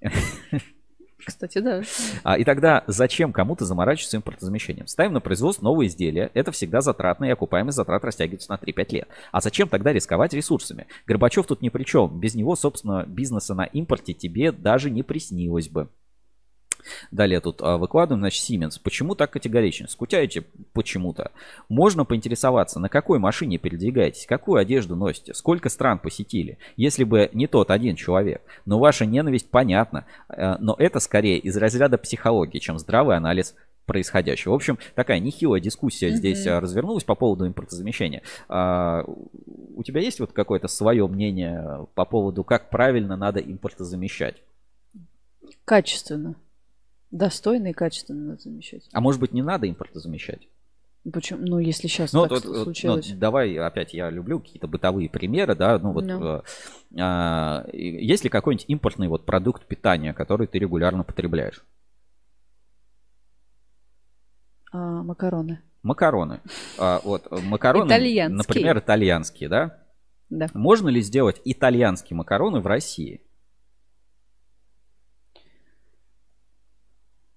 Кстати, 1.24 1.58
да. 1.58 1.82
А, 2.22 2.38
и 2.38 2.44
тогда 2.44 2.84
зачем 2.86 3.32
кому-то 3.32 3.64
заморачиваться 3.64 4.16
импортозамещением? 4.16 4.86
Ставим 4.86 5.12
на 5.12 5.20
производство 5.20 5.64
новые 5.64 5.88
изделия. 5.88 6.30
Это 6.34 6.52
всегда 6.52 6.80
затратно, 6.80 7.26
и 7.26 7.30
окупаемость 7.30 7.76
затрат 7.76 8.04
растягивается 8.04 8.50
на 8.50 8.56
3-5 8.56 8.92
лет. 8.92 9.08
А 9.32 9.40
зачем 9.40 9.68
тогда 9.68 9.92
рисковать 9.92 10.32
ресурсами? 10.32 10.86
Горбачев 11.06 11.46
тут 11.46 11.62
ни 11.62 11.68
при 11.68 11.84
чем. 11.84 12.18
Без 12.18 12.34
него, 12.34 12.56
собственно, 12.56 13.04
бизнеса 13.06 13.54
на 13.54 13.64
импорте 13.64 14.14
тебе 14.14 14.52
даже 14.52 14.90
не 14.90 15.02
приснилось 15.02 15.68
бы. 15.68 15.88
Далее 17.10 17.40
тут 17.40 17.60
а, 17.62 17.76
выкладываем, 17.76 18.20
значит, 18.20 18.48
Siemens. 18.48 18.80
Почему 18.82 19.14
так 19.14 19.30
категорично? 19.30 19.88
Скучаете 19.88 20.44
почему-то. 20.72 21.32
Можно 21.68 22.04
поинтересоваться, 22.04 22.80
на 22.80 22.88
какой 22.88 23.18
машине 23.18 23.58
передвигаетесь, 23.58 24.26
какую 24.26 24.60
одежду 24.60 24.96
носите, 24.96 25.34
сколько 25.34 25.68
стран 25.68 25.98
посетили, 25.98 26.58
если 26.76 27.04
бы 27.04 27.30
не 27.32 27.46
тот 27.46 27.70
один 27.70 27.96
человек. 27.96 28.42
Но 28.66 28.78
ваша 28.78 29.06
ненависть 29.06 29.50
понятна, 29.50 30.06
э, 30.28 30.56
но 30.58 30.74
это 30.78 31.00
скорее 31.00 31.38
из 31.38 31.56
разряда 31.56 31.98
психологии, 31.98 32.58
чем 32.58 32.78
здравый 32.78 33.16
анализ 33.16 33.54
происходящего. 33.90 34.52
В 34.52 34.54
общем, 34.54 34.78
такая 34.94 35.18
нехилая 35.18 35.60
дискуссия 35.60 36.10
здесь 36.10 36.46
а, 36.46 36.60
развернулась 36.60 37.02
по 37.02 37.16
поводу 37.16 37.48
импортозамещения. 37.48 38.22
А, 38.48 39.02
У 39.04 39.82
тебя 39.82 40.00
есть 40.00 40.20
вот 40.20 40.32
какое-то 40.32 40.68
свое 40.68 41.08
мнение 41.08 41.88
по 41.94 42.04
поводу, 42.04 42.44
как 42.44 42.70
правильно 42.70 43.16
надо 43.16 43.40
импортозамещать? 43.40 44.44
Качественно. 45.64 46.36
Достойно 47.10 47.68
и 47.68 47.72
качественно 47.72 48.30
надо 48.30 48.40
замещать. 48.42 48.88
А 48.92 49.00
может 49.00 49.20
быть, 49.20 49.32
не 49.32 49.42
надо 49.42 49.68
импортозамещать? 49.68 50.48
Почему? 51.12 51.40
Ну, 51.46 51.58
если 51.58 51.88
сейчас 51.88 52.12
Ну, 52.12 52.22
так 52.22 52.30
вот, 52.30 52.42
с- 52.42 52.44
вот, 52.46 52.56
ну, 52.56 52.64
случилось. 52.64 53.10
давай 53.12 53.56
опять, 53.56 53.94
я 53.94 54.10
люблю 54.10 54.38
какие-то 54.38 54.68
бытовые 54.68 55.08
примеры, 55.08 55.54
да, 55.56 55.78
ну 55.78 55.92
вот 55.92 56.04
Ну. 56.04 56.22
э, 56.22 56.42
а, 57.00 57.66
есть 57.72 58.22
ли 58.22 58.28
какой-нибудь 58.30 58.66
импортный 58.68 59.08
вот 59.08 59.24
продукт 59.24 59.66
питания, 59.66 60.12
который 60.12 60.46
ты 60.46 60.58
регулярно 60.58 61.02
потребляешь? 61.02 61.64
А, 64.72 65.02
макароны. 65.02 65.60
макароны. 65.82 66.40
А, 66.78 67.00
вот 67.02 67.26
э, 67.30 67.36
макароны, 67.40 67.88
Итальянские. 67.88 68.36
например, 68.36 68.78
итальянские, 68.78 69.48
да? 69.48 69.78
Да. 70.28 70.46
Можно 70.54 70.90
ли 70.90 71.00
сделать 71.00 71.40
итальянские 71.44 72.16
макароны 72.16 72.60
в 72.60 72.66
России? 72.66 73.22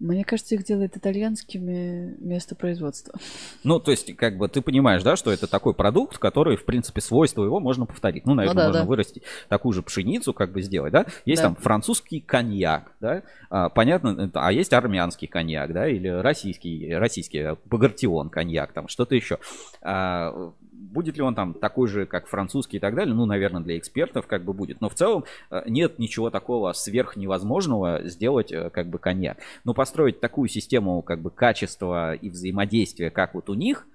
Мне 0.03 0.25
кажется, 0.25 0.55
их 0.55 0.65
делают 0.65 0.97
итальянскими 0.97 2.15
место 2.19 2.55
производства. 2.55 3.13
Ну, 3.63 3.79
то 3.79 3.91
есть, 3.91 4.13
как 4.17 4.37
бы 4.37 4.49
ты 4.49 4.61
понимаешь, 4.61 5.03
да, 5.03 5.15
что 5.15 5.31
это 5.31 5.47
такой 5.47 5.73
продукт, 5.73 6.17
который, 6.17 6.57
в 6.57 6.65
принципе, 6.65 6.99
свойства 6.99 7.45
его 7.45 7.61
можно 7.61 7.85
повторить. 7.85 8.25
Ну, 8.25 8.33
наверное, 8.33 8.63
да, 8.63 8.67
можно 8.67 8.81
да. 8.81 8.87
вырастить 8.87 9.23
такую 9.47 9.71
же 9.71 9.81
пшеницу, 9.81 10.33
как 10.33 10.51
бы 10.51 10.61
сделать, 10.61 10.91
да. 10.91 11.05
Есть 11.25 11.41
Да. 11.41 11.49
там 11.49 11.55
французский 11.55 12.19
коньяк, 12.19 12.91
да, 12.99 13.23
А, 13.49 13.69
понятно, 13.69 14.29
а 14.33 14.51
есть 14.51 14.73
армянский 14.73 15.27
коньяк, 15.27 15.71
да, 15.71 15.87
или 15.87 16.09
российский, 16.09 16.93
российский 16.93 17.37
э, 17.37 17.55
багратион 17.65 18.29
коньяк, 18.29 18.73
там 18.73 18.89
что-то 18.89 19.15
еще. 19.15 19.37
А, 19.81 20.51
Будет 20.93 21.17
ли 21.17 21.23
он 21.23 21.33
там 21.33 21.53
такой 21.53 21.87
же, 21.87 22.05
как 22.05 22.27
французский 22.27 22.77
и 22.77 22.79
так 22.79 22.93
далее? 22.93 23.15
Ну, 23.15 23.25
наверное, 23.25 23.61
для 23.61 23.77
экспертов 23.77 24.27
как 24.27 24.43
бы 24.43 24.53
будет. 24.53 24.79
Но 24.79 24.89
в 24.89 24.93
целом 24.93 25.25
э, 25.49 25.63
нет 25.65 25.97
ничего 25.97 26.29
такого 26.29 26.73
сверхневозможного 26.73 28.01
сделать 28.03 28.51
э, 28.51 28.69
как 28.69 28.87
бы 28.87 28.99
коньяк. 28.99 29.37
Но 29.63 29.73
построить 29.73 30.19
такую 30.19 30.49
систему 30.49 31.01
как 31.01 31.19
бы 31.19 31.31
качества 31.31 32.13
и 32.13 32.29
взаимодействия, 32.29 33.09
как 33.09 33.33
вот 33.33 33.49
у 33.49 33.55
них, 33.55 33.87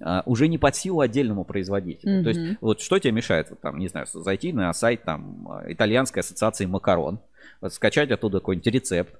а, 0.00 0.22
уже 0.26 0.48
не 0.48 0.58
под 0.58 0.74
силу 0.76 1.00
отдельному 1.00 1.44
производителю. 1.44 2.22
То 2.22 2.28
есть 2.30 2.58
вот 2.60 2.80
что 2.80 2.98
тебе 2.98 3.12
мешает, 3.12 3.50
вот 3.50 3.60
там, 3.60 3.78
не 3.78 3.88
знаю, 3.88 4.06
зайти 4.10 4.52
на 4.52 4.72
сайт 4.72 5.02
там 5.04 5.48
итальянской 5.66 6.20
ассоциации 6.20 6.66
макарон, 6.66 7.20
вот 7.60 7.72
скачать 7.74 8.10
оттуда 8.10 8.38
какой-нибудь 8.38 8.66
рецепт, 8.66 9.14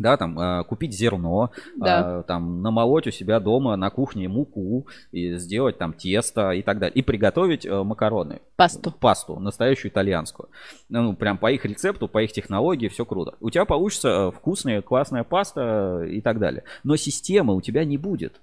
да, 0.00 0.16
там, 0.16 0.38
а, 0.38 0.64
купить 0.64 0.92
зерно, 0.94 1.52
Да. 1.76 2.20
а, 2.20 2.22
там, 2.22 2.62
намолоть 2.62 3.06
у 3.06 3.10
себя 3.10 3.38
дома 3.38 3.76
на 3.76 3.90
кухне 3.90 4.28
муку, 4.28 4.88
и 5.12 5.36
сделать 5.36 5.78
там 5.78 5.92
тесто 5.92 6.52
и 6.52 6.62
так 6.62 6.78
далее, 6.78 6.94
и 6.94 7.02
приготовить 7.02 7.66
э, 7.66 7.82
макароны. 7.82 8.40
Пасту. 8.56 8.92
Пасту, 8.98 9.38
настоящую 9.38 9.92
итальянскую. 9.92 10.48
Ну, 10.88 11.14
прям 11.14 11.36
по 11.38 11.52
их 11.52 11.64
рецепту, 11.64 12.08
по 12.08 12.22
их 12.22 12.32
технологии, 12.32 12.88
все 12.88 13.04
круто. 13.04 13.34
У 13.40 13.50
тебя 13.50 13.66
получится 13.66 14.08
э, 14.08 14.30
вкусная, 14.30 14.80
классная 14.80 15.22
паста 15.22 16.04
и 16.04 16.20
так 16.22 16.38
далее. 16.38 16.64
Но 16.82 16.96
системы 16.96 17.54
у 17.54 17.60
тебя 17.60 17.84
не 17.84 17.98
будет. 17.98 18.40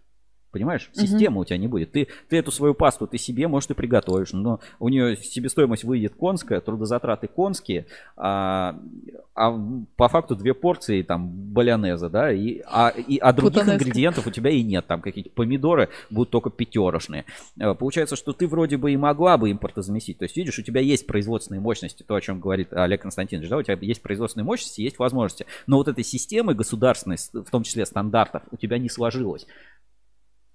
Понимаешь? 0.52 0.90
Системы 0.94 1.42
у 1.42 1.46
тебя 1.46 1.58
не 1.58 1.68
будет. 1.68 1.92
Ты, 1.92 2.08
ты 2.30 2.38
эту 2.38 2.52
свою 2.52 2.74
пасту 2.74 3.06
ты 3.06 3.18
себе, 3.18 3.48
может, 3.48 3.72
и 3.72 3.74
приготовишь, 3.74 4.34
но 4.34 4.60
у 4.80 4.90
нее 4.90 5.18
себестоимость 5.18 5.84
выйдет 5.84 6.14
конская, 6.18 6.62
трудозатраты 6.62 7.28
конские, 7.28 7.86
а, 8.16 8.80
а 9.36 9.60
по 9.98 10.08
факту 10.08 10.36
две 10.36 10.54
порции 10.54 11.02
там 11.04 11.30
балянеза, 11.30 12.10
да, 12.10 12.32
и, 12.32 12.62
а, 12.66 12.90
и, 12.90 13.18
а 13.18 13.34
других 13.34 13.60
Путанеско. 13.60 13.84
ингредиентов 13.84 14.26
у 14.26 14.32
тебя 14.32 14.50
и 14.50 14.64
нет. 14.64 14.88
Там 14.88 15.02
какие-то 15.02 15.30
помидоры 15.30 15.90
будут 16.10 16.32
только 16.32 16.50
пятерошные. 16.50 17.26
Э, 17.60 17.76
Получается, 17.76 18.16
что 18.16 18.34
ты 18.34 18.48
вроде 18.48 18.78
бы 18.78 18.92
и 18.92 18.98
могла 18.98 19.38
бы 19.38 19.52
импортозаместить. 19.52 20.18
То 20.18 20.24
есть, 20.24 20.38
видишь, 20.38 20.58
у 20.58 20.64
тебя 20.64 20.82
есть 20.82 21.06
производственные 21.06 21.62
мощности, 21.62 22.04
то, 22.04 22.16
о 22.16 22.22
чем 22.22 22.40
говорит 22.40 22.74
Олег 22.74 23.02
Константинович, 23.02 23.50
да, 23.50 23.58
у 23.58 23.64
тебя 23.64 23.78
есть 23.80 24.02
производственные 24.02 24.46
мощности, 24.46 24.82
есть 24.82 24.98
возможности. 24.98 25.46
Но 25.68 25.78
вот 25.78 25.88
этой 25.88 26.04
системы 26.04 26.56
государственной, 26.56 27.18
в 27.34 27.52
том 27.52 27.64
числе 27.64 27.86
стандартов, 27.86 28.44
у 28.52 28.58
тебя 28.58 28.78
не 28.78 28.90
сложилось. 28.90 29.46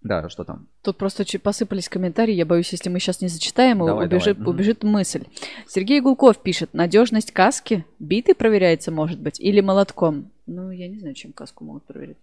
Да, 0.03 0.29
что 0.29 0.45
там? 0.45 0.67
Тут 0.83 0.97
просто 0.99 1.25
посыпались 1.39 1.89
комментарии. 1.89 2.35
Я 2.35 2.45
боюсь, 2.45 2.73
если 2.73 2.89
мы 2.89 2.99
сейчас 2.99 3.21
не 3.21 3.29
зачитаем, 3.29 3.79
Давай, 3.79 4.07
убежит, 4.07 4.37
давай. 4.39 4.55
Убежит 4.55 4.83
мысль. 4.83 5.25
Сергей 5.69 6.01
Гулков 6.01 6.39
пишет, 6.39 6.75
надежность 6.75 7.31
каски 7.31 7.85
битой 8.01 8.35
проверяется, 8.35 8.91
может 8.91 9.21
быть, 9.21 9.39
или 9.41 9.61
молотком. 9.61 10.31
Ну, 10.47 10.71
я 10.71 10.89
не 10.89 10.99
знаю, 10.99 11.15
чем 11.15 11.33
каску 11.33 11.65
могут 11.65 11.85
проверить. 11.85 12.17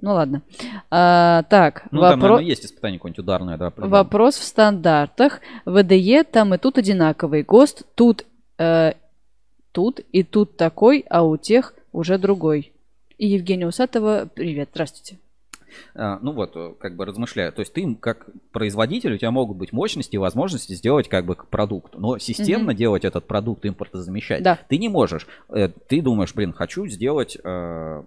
Ну 0.00 0.14
ладно. 0.14 0.42
А, 0.90 1.42
так, 1.44 1.84
Ну, 1.90 2.00
там, 2.00 2.18
вопро- 2.18 2.22
наверное, 2.22 2.44
есть 2.44 2.64
испытание 2.64 2.98
какое-нибудь 2.98 3.18
ударное, 3.18 3.58
да. 3.58 3.72
вопрос 3.76 4.36
в 4.36 4.42
стандартах. 4.42 5.40
ВДЕ 5.66 6.24
там 6.24 6.54
и 6.54 6.58
тут 6.58 6.78
одинаковый. 6.78 7.42
ГОСТ 7.42 7.84
тут, 7.94 8.24
э, 8.58 8.94
тут 9.70 10.00
и 10.12 10.22
тут 10.22 10.56
такой, 10.56 11.04
а 11.10 11.24
у 11.24 11.36
тех 11.36 11.74
уже 11.92 12.16
другой. 12.16 12.72
И 13.18 13.28
Евгения 13.28 13.66
Усатова, 13.66 14.28
привет, 14.34 14.70
здравствуйте. 14.72 15.18
А, 15.94 16.18
Ну 16.22 16.32
вот, 16.32 16.52
э, 16.56 16.74
как 16.78 16.96
бы 16.96 17.04
размышляю. 17.04 17.52
То 17.52 17.60
есть 17.60 17.72
ты 17.72 17.94
как 17.96 18.26
производитель, 18.52 19.14
у 19.14 19.18
тебя 19.18 19.30
могут 19.30 19.56
быть 19.56 19.72
мощности 19.72 20.16
и 20.16 20.18
возможности 20.18 20.72
сделать 20.74 21.08
как 21.08 21.24
бы 21.26 21.34
продукт. 21.34 21.94
Но 21.96 22.18
системно 22.18 22.74
делать 22.74 23.04
этот 23.04 23.26
продукт, 23.26 23.64
импортозамещать, 23.66 24.42
Да. 24.42 24.58
ты 24.68 24.78
не 24.78 24.88
можешь. 24.88 25.26
Э, 25.48 25.68
Ты 25.88 26.00
думаешь, 26.02 26.34
блин, 26.34 26.52
хочу 26.52 26.86
сделать 26.86 27.36
э, 27.42 28.02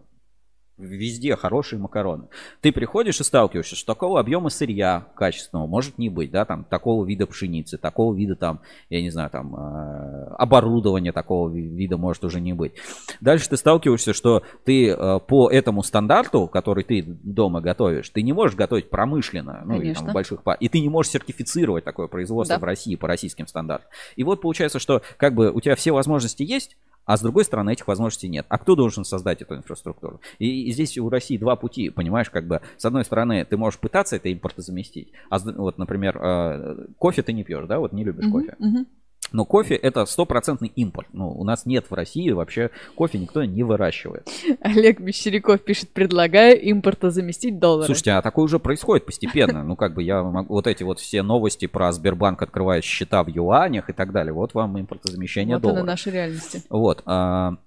везде 0.77 1.35
хорошие 1.35 1.79
макароны. 1.79 2.27
Ты 2.61 2.71
приходишь 2.71 3.19
и 3.19 3.23
сталкиваешься, 3.23 3.75
что 3.75 3.85
такого 3.93 4.19
объема 4.19 4.49
сырья 4.49 5.07
качественного 5.15 5.67
может 5.67 5.97
не 5.97 6.09
быть, 6.09 6.31
да, 6.31 6.45
там, 6.45 6.63
такого 6.65 7.05
вида 7.05 7.27
пшеницы, 7.27 7.77
такого 7.77 8.13
вида 8.13 8.35
там, 8.35 8.61
я 8.89 9.01
не 9.01 9.09
знаю, 9.09 9.29
там, 9.29 9.55
э, 9.55 10.25
оборудования 10.37 11.11
такого 11.11 11.49
ви- 11.49 11.67
вида 11.67 11.97
может 11.97 12.23
уже 12.23 12.41
не 12.41 12.53
быть. 12.53 12.73
Дальше 13.21 13.49
ты 13.49 13.57
сталкиваешься, 13.57 14.13
что 14.13 14.43
ты 14.65 14.89
э, 14.89 15.19
по 15.19 15.49
этому 15.49 15.83
стандарту, 15.83 16.47
который 16.47 16.83
ты 16.83 17.03
дома 17.03 17.61
готовишь, 17.61 18.09
ты 18.09 18.21
не 18.21 18.33
можешь 18.33 18.55
готовить 18.57 18.89
промышленно, 18.89 19.61
ну, 19.65 19.75
или 19.75 19.93
там 19.93 20.05
Конечно. 20.05 20.09
в 20.09 20.13
больших 20.13 20.41
и 20.59 20.69
ты 20.69 20.79
не 20.79 20.89
можешь 20.89 21.11
сертифицировать 21.11 21.83
такое 21.83 22.07
производство 22.07 22.57
Да. 22.57 22.59
в 22.61 22.63
России 22.63 22.95
по 22.95 23.07
российским 23.07 23.47
стандартам. 23.47 23.89
И 24.15 24.23
вот 24.23 24.41
получается, 24.41 24.79
что 24.79 25.01
как 25.17 25.33
бы 25.33 25.51
у 25.51 25.61
тебя 25.61 25.75
все 25.75 25.91
возможности 25.91 26.43
есть, 26.43 26.77
а 27.05 27.17
с 27.17 27.21
другой 27.21 27.45
стороны 27.45 27.71
этих 27.73 27.87
возможностей 27.87 28.27
нет. 28.27 28.45
А 28.49 28.57
кто 28.57 28.75
должен 28.75 29.05
создать 29.05 29.41
эту 29.41 29.55
инфраструктуру? 29.55 30.21
И, 30.39 30.67
и 30.67 30.71
здесь 30.71 30.97
у 30.97 31.09
России 31.09 31.37
два 31.37 31.55
пути, 31.55 31.89
понимаешь, 31.89 32.29
как 32.29 32.47
бы 32.47 32.61
с 32.77 32.85
одной 32.85 33.05
стороны 33.05 33.45
ты 33.45 33.57
можешь 33.57 33.79
пытаться 33.79 34.15
это 34.15 34.31
импортозаместить, 34.31 35.11
а 35.29 35.39
вот, 35.39 35.77
например, 35.77 36.17
э, 36.21 36.87
кофе 36.97 37.21
ты 37.21 37.33
не 37.33 37.43
пьешь, 37.43 37.67
да, 37.67 37.79
вот 37.79 37.93
не 37.93 38.03
любишь 38.03 38.25
Мгм, 38.25 38.31
кофе. 38.31 38.55
мгм. 38.59 38.87
Но 39.31 39.43
кофе 39.43 39.75
это 39.75 40.05
стопроцентный 40.05 40.71
импорт. 40.75 41.07
Ну, 41.11 41.29
у 41.29 41.43
нас 41.43 41.65
нет 41.65 41.85
в 41.89 41.93
России 41.93 42.29
вообще 42.31 42.69
кофе 42.95 43.17
никто 43.17 43.43
не 43.43 43.63
выращивает. 43.63 44.27
Олег 44.61 44.99
Мещеряков 44.99 45.61
пишет, 45.61 45.89
предлагаю 45.89 46.61
импорта 46.61 47.09
заместить 47.09 47.59
доллары. 47.59 47.85
Слушайте, 47.85 48.11
а 48.11 48.21
такое 48.21 48.45
уже 48.45 48.59
происходит 48.59 49.05
постепенно. 49.05 49.63
Ну, 49.63 49.75
как 49.75 49.93
бы 49.93 50.03
я 50.03 50.23
могу... 50.23 50.53
Вот 50.53 50.67
эти 50.67 50.83
вот 50.83 50.99
все 50.99 51.21
новости 51.21 51.65
про 51.65 51.91
Сбербанк 51.91 52.41
открывает 52.41 52.83
счета 52.83 53.23
в 53.23 53.27
юанях 53.27 53.89
и 53.89 53.93
так 53.93 54.11
далее. 54.11 54.33
Вот 54.33 54.53
вам 54.53 54.79
импортозамещение 54.79 55.55
вот 55.55 55.63
доллара. 55.63 55.79
она 55.79 55.87
наша 55.87 56.11
реальности. 56.11 56.63
Вот. 56.69 57.01
а, 57.05 57.57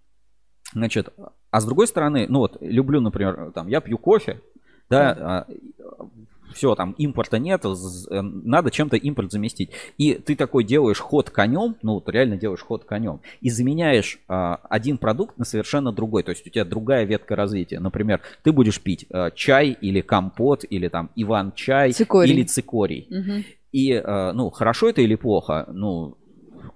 значит, 0.73 1.09
а 1.51 1.61
с 1.61 1.65
другой 1.65 1.87
стороны, 1.87 2.27
ну 2.29 2.41
вот, 2.41 2.59
люблю, 2.61 3.01
например, 3.01 3.53
там, 3.55 3.69
я 3.69 3.81
пью 3.81 3.99
кофе, 3.99 4.41
да, 4.91 5.47
все, 6.55 6.75
там, 6.75 6.93
импорта 6.99 7.39
нет, 7.39 7.65
э, 7.65 8.21
надо 8.21 8.71
чем-то 8.71 8.97
импорт 8.97 9.33
заместить. 9.33 9.71
И 9.97 10.15
ты 10.15 10.37
такой 10.37 10.65
делаешь 10.65 10.99
ход 10.99 11.31
конем, 11.31 11.77
ну 11.83 11.95
вот 11.95 12.09
реально 12.09 12.37
делаешь 12.37 12.61
ход 12.61 12.85
конем, 12.85 13.21
и 13.41 13.51
заменяешь 13.51 14.19
а, 14.29 14.61
один 14.69 14.99
продукт 14.99 15.39
на 15.39 15.45
совершенно 15.45 15.93
другой. 15.93 16.23
То 16.23 16.31
есть 16.31 16.47
у 16.47 16.51
тебя 16.51 16.65
другая 16.65 17.05
ветка 17.05 17.37
развития. 17.37 17.81
Например, 17.81 18.21
ты 18.43 18.53
будешь 18.53 18.81
пить 18.81 19.07
а, 19.11 19.31
чай 19.31 19.77
или 19.81 20.01
компот, 20.01 20.65
или 20.69 20.89
там 20.89 21.11
Иван-чай, 21.17 21.93
Цикорий. 21.93 22.33
или 22.33 22.43
цикорий. 22.45 23.07
Мгм. 23.11 23.45
И, 23.73 23.93
э, 23.93 24.33
ну, 24.33 24.51
хорошо 24.51 24.89
это 24.89 25.03
или 25.03 25.15
плохо, 25.15 25.67
ну, 25.73 26.17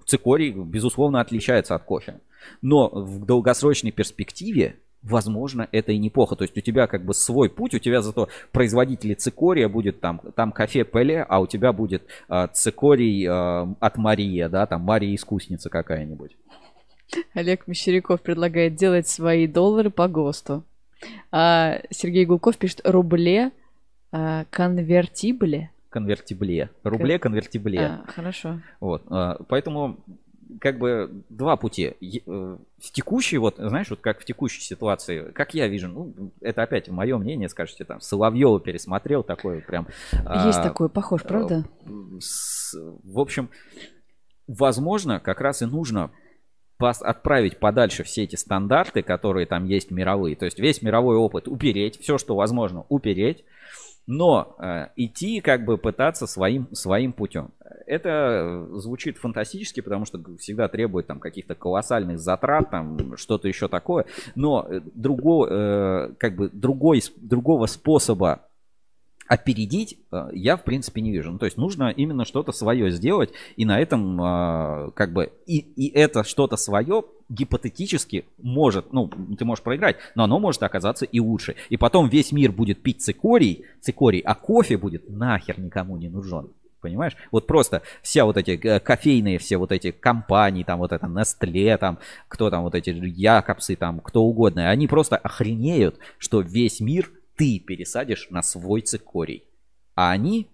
цикорий, 0.05 0.51
безусловно, 0.51 1.21
отличается 1.21 1.75
от 1.75 1.83
кофе. 1.83 2.19
Но 2.61 2.89
в 2.89 3.25
долгосрочной 3.25 3.91
перспективе, 3.91 4.75
возможно, 5.03 5.67
это 5.71 5.91
и 5.91 5.97
неплохо. 5.97 6.35
То 6.35 6.43
есть 6.43 6.57
у 6.57 6.61
тебя 6.61 6.87
как 6.87 7.05
бы 7.05 7.13
свой 7.13 7.49
путь, 7.49 7.73
у 7.73 7.79
тебя 7.79 8.01
зато 8.01 8.29
производители 8.51 9.13
цикория 9.13 9.69
будет 9.69 9.99
там, 9.99 10.19
там 10.35 10.51
кофе 10.51 10.83
Пеле, 10.83 11.23
а 11.23 11.39
у 11.39 11.47
тебя 11.47 11.73
будет 11.73 12.03
э, 12.29 12.47
цикорий 12.53 13.25
э, 13.25 13.75
от 13.79 13.97
Мария, 13.97 14.49
да, 14.49 14.65
там 14.65 14.81
Мария 14.81 15.13
искусница 15.15 15.69
какая-нибудь. 15.69 16.35
Олег 17.33 17.67
Мещеряков 17.67 18.21
предлагает 18.21 18.75
делать 18.75 19.07
свои 19.07 19.47
доллары 19.47 19.89
по 19.89 20.07
ГОСТу. 20.07 20.63
А 21.31 21.81
Сергей 21.89 22.25
Гулков 22.25 22.57
пишет 22.57 22.81
рубле 22.85 23.51
а, 24.11 24.45
конвертибле. 24.49 25.71
Конвертибле. 25.89 26.69
Рубле 26.83 27.19
конвертибле. 27.19 27.79
А, 27.79 28.05
хорошо. 28.07 28.61
Вот, 28.79 29.03
а, 29.09 29.37
поэтому 29.47 29.97
как 30.59 30.77
бы 30.79 31.23
два 31.29 31.55
пути. 31.57 31.95
Э, 32.25 32.57
В 32.79 32.91
текущей, 32.91 33.37
вот, 33.37 33.55
знаешь, 33.57 33.89
вот 33.89 33.99
как 34.01 34.19
в 34.19 34.25
текущей 34.25 34.61
ситуации, 34.61 35.31
как 35.31 35.53
я 35.53 35.67
вижу, 35.67 35.87
ну, 35.87 36.31
это 36.41 36.63
опять 36.63 36.89
мое 36.89 37.17
мнение, 37.17 37.49
скажете, 37.49 37.85
там, 37.85 38.01
Соловьева 38.01 38.59
пересмотрел, 38.59 39.23
такой 39.23 39.61
прям... 39.61 39.87
Есть 40.11 40.59
а, 40.59 40.63
такой, 40.63 40.89
похож, 40.89 41.23
правда? 41.23 41.65
с- 42.19 42.75
в 43.03 43.19
общем, 43.19 43.49
возможно, 44.47 45.19
как 45.19 45.41
раз 45.41 45.61
и 45.61 45.65
нужно 45.65 46.11
пос- 46.79 47.03
отправить 47.03 47.59
подальше 47.59 48.03
все 48.03 48.23
эти 48.23 48.35
стандарты, 48.35 49.01
которые 49.01 49.45
там 49.45 49.65
есть 49.65 49.91
мировые. 49.91 50.35
То 50.35 50.45
есть 50.45 50.59
весь 50.59 50.81
мировой 50.81 51.15
опыт 51.17 51.47
упереть, 51.47 51.99
все, 51.99 52.17
что 52.17 52.35
возможно, 52.35 52.85
упереть, 52.89 53.45
но 54.05 54.55
э, 54.59 54.87
идти 54.95 55.39
как 55.39 55.65
бы 55.65 55.77
пытаться 55.77 56.27
своим, 56.27 56.67
своим 56.73 57.13
путем. 57.13 57.51
Это 57.85 58.09
э, 58.09 58.67
звучит 58.79 59.17
фантастически, 59.17 59.81
потому 59.81 60.05
что 60.05 60.19
всегда 60.39 60.67
требует 60.67 61.07
там 61.07 61.19
каких-то 61.19 61.55
колоссальных 61.55 62.19
затрат, 62.19 62.69
там 62.69 63.17
что-то 63.17 63.47
еще 63.47 63.67
такое. 63.67 64.05
Но 64.35 64.65
э, 64.69 64.81
другого, 64.93 65.47
э, 65.49 66.13
как 66.17 66.35
бы 66.35 66.49
другой, 66.49 67.01
другого 67.17 67.65
способа 67.67 68.41
опередить 69.27 69.97
э, 70.11 70.29
я, 70.33 70.57
в 70.57 70.63
принципе, 70.63 71.01
не 71.01 71.11
вижу. 71.11 71.31
Ну, 71.31 71.39
то 71.39 71.45
есть 71.45 71.57
нужно 71.57 71.89
именно 71.89 72.25
что-то 72.25 72.51
свое 72.51 72.91
сделать, 72.91 73.31
и 73.55 73.65
на 73.65 73.79
этом, 73.79 74.21
э, 74.21 74.91
как 74.95 75.13
бы, 75.13 75.31
и, 75.45 75.57
и 75.59 75.89
это 75.89 76.23
что-то 76.23 76.57
свое 76.57 77.03
гипотетически 77.29 78.25
может, 78.41 78.93
ну, 78.93 79.09
ты 79.37 79.45
можешь 79.45 79.63
проиграть, 79.63 79.97
но 80.15 80.23
оно 80.23 80.39
может 80.39 80.63
оказаться 80.63 81.05
и 81.05 81.19
лучше. 81.19 81.55
И 81.69 81.77
потом 81.77 82.09
весь 82.09 82.31
мир 82.31 82.51
будет 82.51 82.81
пить 82.81 83.01
цикорий, 83.01 83.65
цикорий, 83.81 84.19
а 84.19 84.35
кофе 84.35 84.77
будет 84.77 85.09
нахер 85.09 85.59
никому 85.59 85.97
не 85.97 86.09
нужен. 86.09 86.49
Понимаешь? 86.81 87.15
Вот 87.31 87.47
просто 87.47 87.81
все 88.01 88.25
вот 88.25 88.35
эти 88.35 88.59
э, 88.61 88.79
кофейные, 88.81 89.39
все 89.39 89.55
вот 89.55 89.71
эти 89.71 89.91
компании, 89.91 90.65
там 90.65 90.79
вот 90.79 90.91
это 90.91 91.05
Nestle, 91.07 91.77
там 91.77 91.97
кто 92.27 92.49
там 92.49 92.63
вот 92.63 92.75
эти 92.75 92.89
Якобсы, 92.89 93.77
там 93.77 94.01
кто 94.01 94.21
угодно, 94.21 94.69
они 94.69 94.87
просто 94.87 95.15
охренеют, 95.15 95.97
что 96.17 96.41
весь 96.41 96.81
мир 96.81 97.09
ты 97.35 97.59
пересадишь 97.59 98.29
на 98.29 98.41
свой 98.41 98.81
цикорий. 98.81 99.45
А 99.95 100.11
они 100.11 100.49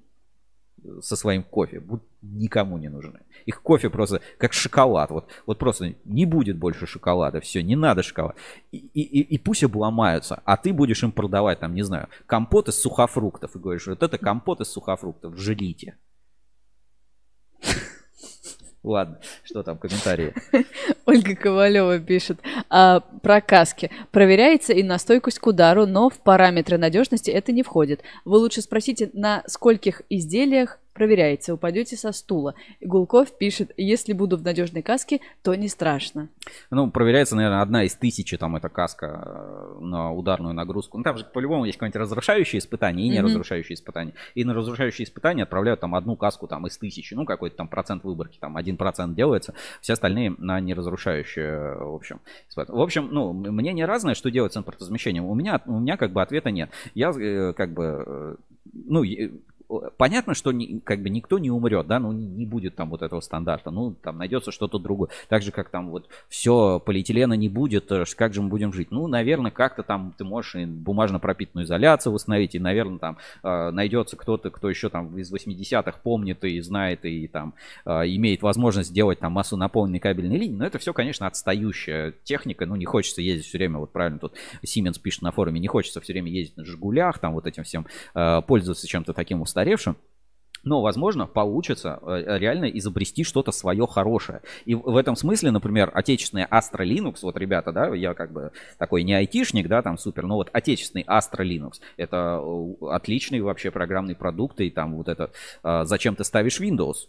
со 1.02 1.16
своим 1.16 1.44
кофе 1.44 1.80
будут 1.80 2.06
никому 2.22 2.78
не 2.78 2.90
нужны. 2.90 3.22
Их 3.46 3.62
кофе 3.62 3.90
просто 3.90 4.22
как 4.38 4.54
шоколад. 4.54 5.12
Вот, 5.12 5.30
вот 5.46 5.58
просто 5.58 5.96
не 6.06 6.26
будет 6.26 6.58
больше 6.58 6.86
шоколада. 6.86 7.40
Все, 7.40 7.64
не 7.64 7.76
надо 7.76 8.04
шоколад. 8.04 8.36
И, 8.72 8.78
и, 8.78 9.22
и 9.22 9.38
пусть 9.38 9.64
обломаются. 9.64 10.42
А 10.46 10.58
ты 10.58 10.74
будешь 10.74 11.04
им 11.04 11.12
продавать, 11.12 11.60
там, 11.60 11.74
не 11.74 11.84
знаю, 11.84 12.08
компот 12.26 12.68
из 12.68 12.82
сухофруктов. 12.82 13.56
И 13.56 13.60
говоришь, 13.60 13.88
вот 13.88 14.04
это 14.04 14.18
компот 14.18 14.62
из 14.62 14.68
сухофруктов. 14.68 15.38
Жрите. 15.38 15.98
Ладно, 18.90 19.20
что 19.44 19.62
там, 19.62 19.78
комментарии? 19.78 20.34
Ольга 21.06 21.36
Ковалева 21.36 22.00
пишет 22.00 22.40
а, 22.72 23.02
про 23.02 23.40
каски. 23.40 23.92
Проверяется 24.10 24.74
и 24.74 24.82
на 24.82 24.98
стойкость 24.98 25.38
к 25.38 25.46
удару, 25.46 25.86
но 25.86 26.10
в 26.10 26.18
параметры 26.18 26.80
надежности 26.80 27.30
это 27.30 27.52
не 27.52 27.62
входит. 27.62 28.02
Вы 28.26 28.38
лучше 28.38 28.64
спросите, 28.64 29.12
на 29.14 29.44
скольких 29.46 30.02
изделиях 30.10 30.80
проверяется, 31.00 31.54
упадете 31.54 31.96
со 31.96 32.12
стула. 32.12 32.56
Гулков 32.82 33.38
пишет, 33.38 33.72
если 33.78 34.12
буду 34.12 34.36
в 34.36 34.44
надежной 34.44 34.82
каске, 34.82 35.22
то 35.42 35.56
не 35.56 35.70
страшно. 35.70 36.28
Ну, 36.72 36.92
проверяется, 36.92 37.38
наверное, 37.38 37.62
одна 37.62 37.86
из 37.86 37.96
тысячи, 37.96 38.36
там, 38.36 38.58
эта 38.58 38.68
каска 38.68 39.24
э, 39.26 39.78
на 39.80 40.12
ударную 40.12 40.54
нагрузку. 40.54 40.98
Ну, 40.98 41.06
там 41.06 41.18
же 41.18 41.24
по-любому 41.24 41.64
есть 41.64 41.78
какое-нибудь 41.78 42.02
разрушающее 42.02 42.60
испытание 42.60 43.08
и 43.08 43.10
не 43.10 43.22
разрушающее 43.22 43.76
испытание. 43.76 44.14
И 44.36 44.44
на 44.44 44.54
разрушающее 44.54 45.06
испытание 45.06 45.44
отправляют 45.44 45.80
там 45.80 45.96
одну 45.96 46.18
каску 46.18 46.48
там 46.48 46.68
из 46.68 46.78
тысячи, 46.78 47.14
ну, 47.14 47.24
какой-то 47.24 47.56
там 47.56 47.70
процент 47.70 48.04
выборки, 48.04 48.38
там, 48.38 48.58
один 48.58 48.76
процент 48.76 49.16
делается, 49.16 49.54
все 49.80 49.94
остальные 49.94 50.36
на 50.38 50.60
неразрушающее, 50.60 51.76
в 51.76 51.96
общем. 51.96 52.20
В 52.54 52.82
общем, 52.82 53.08
ну, 53.10 53.32
мнение 53.32 53.86
разное, 53.86 54.16
что 54.16 54.30
делать 54.30 54.52
с 54.52 54.58
импортозамещением. 54.58 55.24
У 55.24 55.34
меня, 55.34 55.62
у 55.66 55.80
меня 55.80 55.96
как 55.96 56.12
бы 56.12 56.22
ответа 56.22 56.52
нет. 56.52 56.72
Я 56.94 57.12
э, 57.12 57.54
как 57.54 57.74
бы, 57.74 58.04
э, 58.06 58.36
ну, 58.74 59.04
понятно, 59.98 60.34
что 60.34 60.52
ни, 60.52 60.80
как 60.80 61.02
бы 61.02 61.10
никто 61.10 61.40
не 61.40 61.52
умрет, 61.52 61.88
да, 61.88 62.00
ну 62.00 62.12
не 62.12 62.46
будет 62.46 62.76
там 62.76 62.90
вот 62.90 63.02
этого 63.02 63.20
стандарта, 63.22 63.72
ну 63.72 63.94
там 64.02 64.18
найдется 64.18 64.52
что-то 64.52 64.80
другое. 64.80 65.10
Так 65.28 65.42
же, 65.42 65.52
как 65.52 65.70
там 65.70 65.90
вот 65.90 66.08
все, 66.28 66.80
полиэтилена 66.80 67.34
не 67.34 67.50
будет, 67.50 67.92
э, 67.92 68.04
как 68.16 68.34
же 68.34 68.42
мы 68.42 68.50
будем 68.50 68.74
жить? 68.74 68.92
Ну, 68.92 69.08
наверное, 69.08 69.52
как-то 69.52 69.84
там 69.84 70.14
ты 70.18 70.24
можешь 70.24 70.56
и 70.56 70.66
бумажно 70.66 71.20
пропитанную 71.20 71.66
изоляцию 71.66 72.14
восстановить, 72.14 72.56
и, 72.56 72.60
наверное, 72.60 73.00
там 73.00 73.18
э, 73.44 73.72
найдется 73.72 74.18
кто-то, 74.18 74.50
кто 74.50 74.70
еще 74.70 74.90
там 74.90 75.18
из 75.18 75.32
80-х 75.32 76.00
помнит 76.04 76.44
и 76.44 76.60
знает, 76.62 77.06
и 77.06 77.28
там 77.28 77.54
э, 77.86 77.92
имеет 78.08 78.42
возможность 78.42 78.90
сделать 78.90 79.20
там 79.20 79.34
массу 79.34 79.56
наполненной 79.58 80.00
кабельной 80.00 80.38
линии, 80.38 80.58
но 80.58 80.66
это 80.66 80.80
все, 80.80 80.94
конечно, 80.94 81.28
отстающая 81.28 82.14
техника, 82.24 82.66
ну 82.66 82.76
не 82.76 82.86
хочется 82.86 83.22
ездить 83.22 83.46
все 83.46 83.58
время, 83.58 83.78
вот 83.78 83.92
правильно 83.92 84.20
тут 84.20 84.34
Siemens 84.64 85.00
пишет 85.00 85.22
на 85.22 85.32
форуме, 85.32 85.60
не 85.60 85.68
хочется 85.68 86.02
все 86.02 86.14
время 86.14 86.32
ездить 86.32 86.58
на 86.58 86.66
Жигулях, 86.66 87.20
там 87.20 87.34
вот 87.34 87.46
этим 87.46 87.64
всем 87.64 87.86
э, 88.16 88.42
пользоваться 88.48 88.88
чем-то 88.88 89.14
таким 89.14 89.42
устаревшим, 89.42 89.59
устаревшим, 89.60 89.98
но, 90.64 90.82
возможно, 90.82 91.26
получится 91.26 92.00
э, 92.02 92.38
реально 92.38 92.66
изобрести 92.66 93.24
что-то 93.24 93.52
свое 93.52 93.88
хорошее. 93.88 94.42
И 94.66 94.76
в 94.76 94.98
этом 94.98 95.16
смысле, 95.16 95.52
например, 95.52 95.90
отечественный 95.94 96.46
Astra 96.46 96.84
Linux, 96.86 97.20
вот, 97.22 97.38
ребята, 97.38 97.72
да, 97.72 97.96
я 97.96 98.14
как 98.14 98.34
бы 98.34 98.52
такой 98.78 99.04
не 99.04 99.14
айтишник, 99.14 99.68
да, 99.68 99.82
там 99.82 99.98
супер, 99.98 100.26
но 100.26 100.36
вот 100.36 100.50
отечественный 100.52 101.06
Astra 101.06 101.46
Linux, 101.46 101.80
это 101.96 102.42
э, 102.44 102.86
отличный 102.88 103.40
вообще 103.40 103.72
программный 103.72 104.16
продукт, 104.16 104.60
и 104.60 104.70
там 104.70 104.96
вот 104.96 105.08
это, 105.08 105.32
э, 105.64 105.84
зачем 105.86 106.16
ты 106.16 106.26
ставишь 106.26 106.60
Windows? 106.60 107.08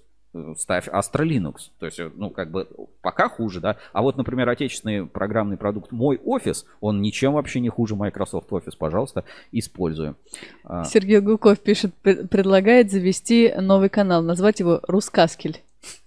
Ставь 0.56 0.88
Astra 0.88 1.24
Linux. 1.24 1.70
То 1.78 1.86
есть, 1.86 2.00
ну, 2.16 2.30
как 2.30 2.50
бы 2.50 2.68
пока 3.02 3.28
хуже, 3.28 3.60
да. 3.60 3.76
А 3.92 4.02
вот, 4.02 4.16
например, 4.16 4.48
отечественный 4.48 5.06
программный 5.06 5.56
продукт 5.56 5.92
Мой 5.92 6.20
офис, 6.24 6.66
он 6.80 7.02
ничем 7.02 7.32
вообще 7.32 7.60
не 7.60 7.68
хуже 7.68 7.96
Microsoft 7.96 8.50
Office, 8.50 8.76
пожалуйста, 8.78 9.24
используем. 9.52 10.16
А, 10.64 10.84
Сергей 10.84 11.20
Гуков 11.20 11.58
пишет, 11.60 11.94
предлагает 12.02 12.90
завести 12.90 13.52
новый 13.58 13.88
канал, 13.88 14.22
назвать 14.22 14.60
его 14.60 14.80
Рускаскель. 14.86 15.62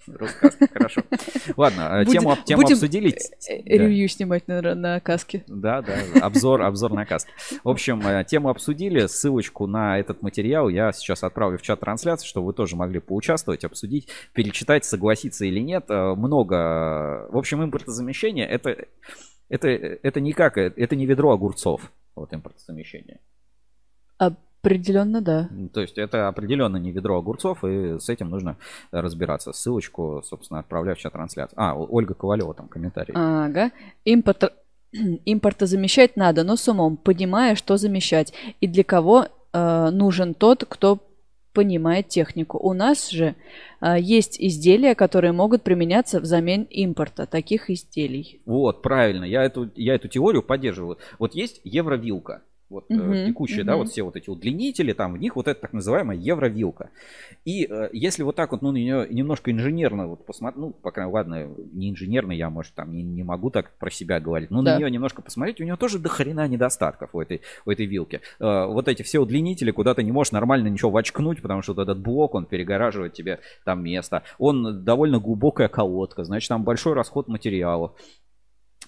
Рассказка, 0.08 0.68
хорошо. 0.68 1.02
Ладно, 1.56 2.02
э, 2.02 2.06
тему, 2.06 2.36
тему 2.46 2.62
будем 2.62 2.76
обсудили. 2.76 3.12
Э, 3.12 3.54
э, 3.56 3.78
ревью 3.78 4.10
снимать 4.10 4.48
на, 4.48 4.76
на 4.76 5.00
каске. 5.00 5.44
Да, 5.48 5.82
да, 5.82 5.96
обзор, 6.22 6.62
обзор 6.62 6.94
на 6.94 7.06
каске. 7.06 7.32
В 7.64 7.70
общем, 7.70 8.26
тему 8.26 8.50
обсудили. 8.50 9.08
Ссылочку 9.08 9.66
на 9.66 9.98
этот 10.00 10.22
материал 10.22 10.68
я 10.70 10.92
сейчас 10.92 11.24
отправлю 11.24 11.58
в 11.58 11.62
чат 11.62 11.80
трансляции, 11.80 12.28
чтобы 12.28 12.48
вы 12.48 12.54
тоже 12.54 12.76
могли 12.76 13.00
поучаствовать, 13.00 13.64
обсудить, 13.64 14.10
перечитать, 14.34 14.84
согласиться 14.84 15.46
или 15.46 15.60
нет. 15.60 15.86
Много. 15.90 17.28
В 17.30 17.38
общем, 17.38 17.64
импортозамещение 17.64 18.48
это, 18.48 18.86
это, 19.50 19.68
это 19.70 20.20
никак, 20.20 20.58
это 20.58 20.96
не 20.96 21.06
ведро 21.06 21.32
огурцов. 21.32 21.92
Вот 22.16 22.34
импортозамещение. 22.34 23.20
А 24.20 24.36
Определенно, 24.64 25.20
да. 25.20 25.50
То 25.74 25.82
есть 25.82 25.98
это 25.98 26.30
определенно 26.30 26.78
не 26.78 26.92
ведро 26.92 27.18
огурцов, 27.18 27.66
и 27.66 28.00
с 28.00 28.08
этим 28.08 28.30
нужно 28.30 28.56
разбираться. 28.92 29.52
Ссылочку, 29.52 30.24
собственно, 30.26 30.62
отправляю 30.62 30.96
в 30.96 31.00
чат 31.00 31.12
трансляции. 31.12 31.54
А, 31.60 31.76
Ольга 31.76 32.14
Ковалева 32.14 32.54
там 32.54 32.70
комментарий. 32.70 33.14
Ага. 33.14 33.72
Импорт... 34.06 34.54
Импорта 35.26 35.66
замещать 35.66 36.16
надо, 36.16 36.46
но 36.46 36.56
с 36.56 36.66
умом, 36.70 36.96
понимая, 36.96 37.56
что 37.56 37.76
замещать. 37.76 38.34
И 38.62 38.68
для 38.68 38.86
кого 38.86 39.28
э, 39.52 39.90
нужен 39.92 40.34
тот, 40.34 40.64
кто 40.64 41.00
понимает 41.52 42.08
технику. 42.08 42.58
У 42.58 42.72
нас 42.72 43.10
же 43.10 43.36
э, 43.82 43.98
есть 44.00 44.40
изделия, 44.40 44.96
которые 44.96 45.34
могут 45.34 45.64
применяться 45.64 46.22
взамен 46.22 46.64
импорта 46.70 47.26
таких 47.26 47.70
изделий. 47.70 48.42
Вот, 48.46 48.82
правильно. 48.82 49.26
Я 49.26 49.44
эту, 49.44 49.70
я 49.76 49.96
эту 49.96 50.08
теорию 50.08 50.42
поддерживаю. 50.42 51.00
Вот 51.20 51.36
есть 51.36 51.60
евровилка 51.66 52.44
вот 52.74 52.90
uh-huh, 52.90 53.28
текущие, 53.28 53.62
uh-huh. 53.62 53.66
да, 53.66 53.78
вот 53.78 53.90
все 53.90 54.04
вот 54.04 54.16
эти 54.16 54.30
удлинители, 54.30 54.94
там 54.94 55.14
в 55.14 55.18
них 55.18 55.36
вот 55.36 55.48
это 55.48 55.60
так 55.60 55.74
называемая 55.74 56.18
евровилка. 56.18 56.90
И 57.46 57.68
э, 57.70 57.90
если 57.94 58.24
вот 58.24 58.36
так 58.36 58.52
вот, 58.52 58.62
ну, 58.62 58.72
на 58.72 58.78
нее 58.78 59.08
немножко 59.10 59.52
инженерно 59.52 60.08
вот 60.08 60.26
посмотреть, 60.26 60.60
ну, 60.60 60.72
пока, 60.72 61.08
ладно, 61.08 61.48
не 61.72 61.92
инженерно, 61.92 62.32
я, 62.32 62.50
может, 62.50 62.74
там 62.74 62.92
не, 62.92 63.04
не 63.04 63.24
могу 63.24 63.50
так 63.50 63.72
про 63.78 63.90
себя 63.90 64.20
говорить, 64.20 64.52
но 64.52 64.62
да. 64.62 64.74
на 64.74 64.80
нее 64.80 64.92
немножко 64.92 65.22
посмотреть, 65.22 65.62
у 65.62 65.64
нее 65.64 65.78
тоже 65.78 66.00
до 66.00 66.10
хрена 66.10 66.48
недостатков 66.48 67.10
у 67.14 67.22
этой, 67.22 67.42
у 67.66 67.72
этой 67.72 67.86
вилки. 67.86 68.22
Э, 68.40 68.66
вот 68.66 68.88
эти 68.88 69.04
все 69.04 69.20
удлинители, 69.20 69.72
куда 69.72 69.94
ты 69.94 70.04
не 70.04 70.12
можешь 70.12 70.32
нормально 70.32 70.68
ничего 70.68 70.92
вочкнуть, 70.92 71.42
потому 71.42 71.62
что 71.62 71.74
вот 71.74 71.82
этот 71.82 72.00
блок, 72.00 72.36
он 72.36 72.46
перегораживает 72.46 73.14
тебе 73.14 73.40
там 73.64 73.84
место. 73.84 74.24
Он 74.40 74.84
довольно 74.84 75.20
глубокая 75.20 75.68
колодка, 75.68 76.24
значит, 76.24 76.50
там 76.50 76.64
большой 76.64 76.94
расход 76.94 77.28
материалов. 77.28 77.94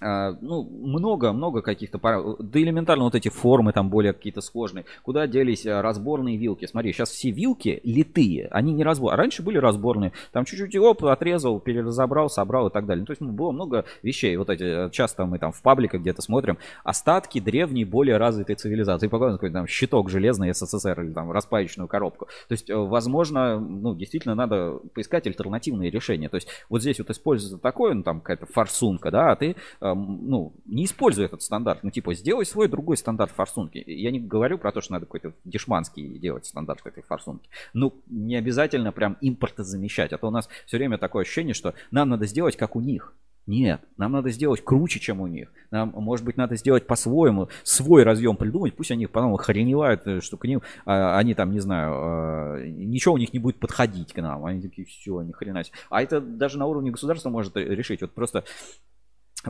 А, 0.01 0.35
ну, 0.41 0.63
много-много 0.63 1.61
каких-то, 1.61 1.99
да 1.99 2.59
элементарно 2.59 3.05
вот 3.05 3.15
эти 3.15 3.29
формы 3.29 3.71
там 3.71 3.89
более 3.89 4.13
какие-то 4.13 4.41
сложные. 4.41 4.85
Куда 5.03 5.25
делись 5.27 5.65
а, 5.65 5.81
разборные 5.81 6.37
вилки? 6.37 6.65
Смотри, 6.65 6.91
сейчас 6.91 7.11
все 7.11 7.31
вилки 7.31 7.79
литые, 7.83 8.47
они 8.51 8.73
не 8.73 8.83
разбор. 8.83 9.13
А 9.13 9.17
раньше 9.17 9.41
были 9.41 9.57
разборные. 9.57 10.11
Там 10.31 10.45
чуть-чуть 10.45 10.75
оп, 10.75 11.05
отрезал, 11.05 11.59
переразобрал, 11.59 12.29
собрал 12.29 12.67
и 12.67 12.71
так 12.71 12.85
далее. 12.85 13.01
Ну, 13.01 13.05
то 13.05 13.11
есть 13.11 13.21
ну, 13.21 13.31
было 13.31 13.51
много 13.51 13.85
вещей. 14.03 14.35
Вот 14.35 14.49
эти, 14.49 14.89
часто 14.91 15.25
мы 15.25 15.39
там 15.39 15.51
в 15.51 15.61
пабликах 15.61 16.01
где-то 16.01 16.21
смотрим, 16.21 16.57
остатки 16.83 17.39
древней, 17.39 17.85
более 17.85 18.17
развитой 18.17 18.55
цивилизации. 18.55 19.07
Показывают 19.07 19.39
какой-то 19.39 19.59
там 19.59 19.67
щиток 19.67 20.09
железный 20.09 20.53
СССР 20.53 21.01
или 21.01 21.13
там 21.13 21.31
распаечную 21.31 21.87
коробку. 21.87 22.25
То 22.47 22.51
есть, 22.51 22.69
э, 22.69 22.75
возможно, 22.75 23.59
ну, 23.59 23.95
действительно 23.95 24.35
надо 24.35 24.79
поискать 24.93 25.25
альтернативные 25.27 25.89
решения. 25.89 26.27
То 26.27 26.35
есть, 26.35 26.49
вот 26.69 26.81
здесь 26.81 26.99
вот 26.99 27.09
используется 27.09 27.57
такое, 27.57 27.93
ну, 27.93 28.03
там 28.03 28.19
какая-то 28.19 28.45
форсунка, 28.45 29.09
да, 29.11 29.31
а 29.31 29.35
ты 29.35 29.55
ну, 29.93 30.53
не 30.65 30.85
используй 30.85 31.25
этот 31.25 31.41
стандарт. 31.41 31.83
Ну, 31.83 31.91
типа, 31.91 32.13
сделай 32.13 32.45
свой 32.45 32.67
другой 32.67 32.97
стандарт 32.97 33.31
форсунки. 33.31 33.83
Я 33.85 34.11
не 34.11 34.19
говорю 34.19 34.57
про 34.57 34.71
то, 34.71 34.81
что 34.81 34.93
надо 34.93 35.05
какой-то 35.05 35.33
дешманский 35.43 36.17
делать 36.17 36.45
стандарт 36.45 36.81
этой 36.85 37.03
форсунки. 37.03 37.49
Ну, 37.73 37.93
не 38.07 38.35
обязательно 38.35 38.91
прям 38.91 39.17
импорта 39.21 39.63
замещать. 39.63 40.13
А 40.13 40.17
то 40.17 40.27
у 40.27 40.31
нас 40.31 40.49
все 40.65 40.77
время 40.77 40.97
такое 40.97 41.23
ощущение, 41.23 41.53
что 41.53 41.73
нам 41.91 42.09
надо 42.09 42.25
сделать 42.25 42.55
как 42.57 42.75
у 42.75 42.81
них. 42.81 43.13
Нет, 43.47 43.81
нам 43.97 44.11
надо 44.13 44.31
сделать 44.31 44.63
круче, 44.63 44.99
чем 44.99 45.21
у 45.21 45.27
них. 45.27 45.51
Нам, 45.69 45.93
может 45.95 46.25
быть, 46.25 46.35
надо 46.35 46.55
сделать 46.55 46.87
по-своему, 46.87 47.49
свой 47.63 48.01
разъем 48.01 48.37
придумать. 48.37 48.75
Пусть 48.75 48.89
они 48.89 49.05
потом 49.05 49.35
охреневают, 49.35 50.07
э, 50.07 50.21
что 50.21 50.37
к 50.37 50.45
ним, 50.45 50.63
а, 50.85 51.19
они 51.19 51.35
там, 51.35 51.51
не 51.51 51.59
знаю, 51.59 51.93
а, 51.93 52.65
ничего 52.65 53.13
у 53.13 53.17
них 53.19 53.33
не 53.33 53.39
будет 53.39 53.59
подходить 53.59 54.13
к 54.13 54.21
нам. 54.21 54.45
Они 54.45 54.61
такие, 54.61 54.87
все, 54.87 55.21
ни 55.21 55.31
хрена 55.31 55.63
себе. 55.63 55.77
А 55.91 56.01
это 56.01 56.21
даже 56.21 56.57
на 56.57 56.65
уровне 56.65 56.89
государства 56.89 57.29
может 57.29 57.55
решить. 57.55 58.01
Вот 58.01 58.13
просто 58.13 58.45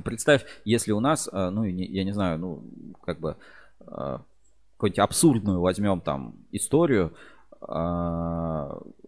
Представь, 0.02 0.46
если 0.66 0.92
у 0.92 1.00
нас, 1.00 1.30
э, 1.32 1.50
ну, 1.50 1.64
я 1.64 2.04
не 2.04 2.12
знаю, 2.12 2.40
ну, 2.40 2.64
как 3.04 3.20
бы, 3.20 3.38
э, 3.82 4.20
какую-нибудь 4.76 5.00
абсурдную 5.00 5.62
возьмем 5.62 6.02
там 6.02 6.36
историю, 6.52 7.14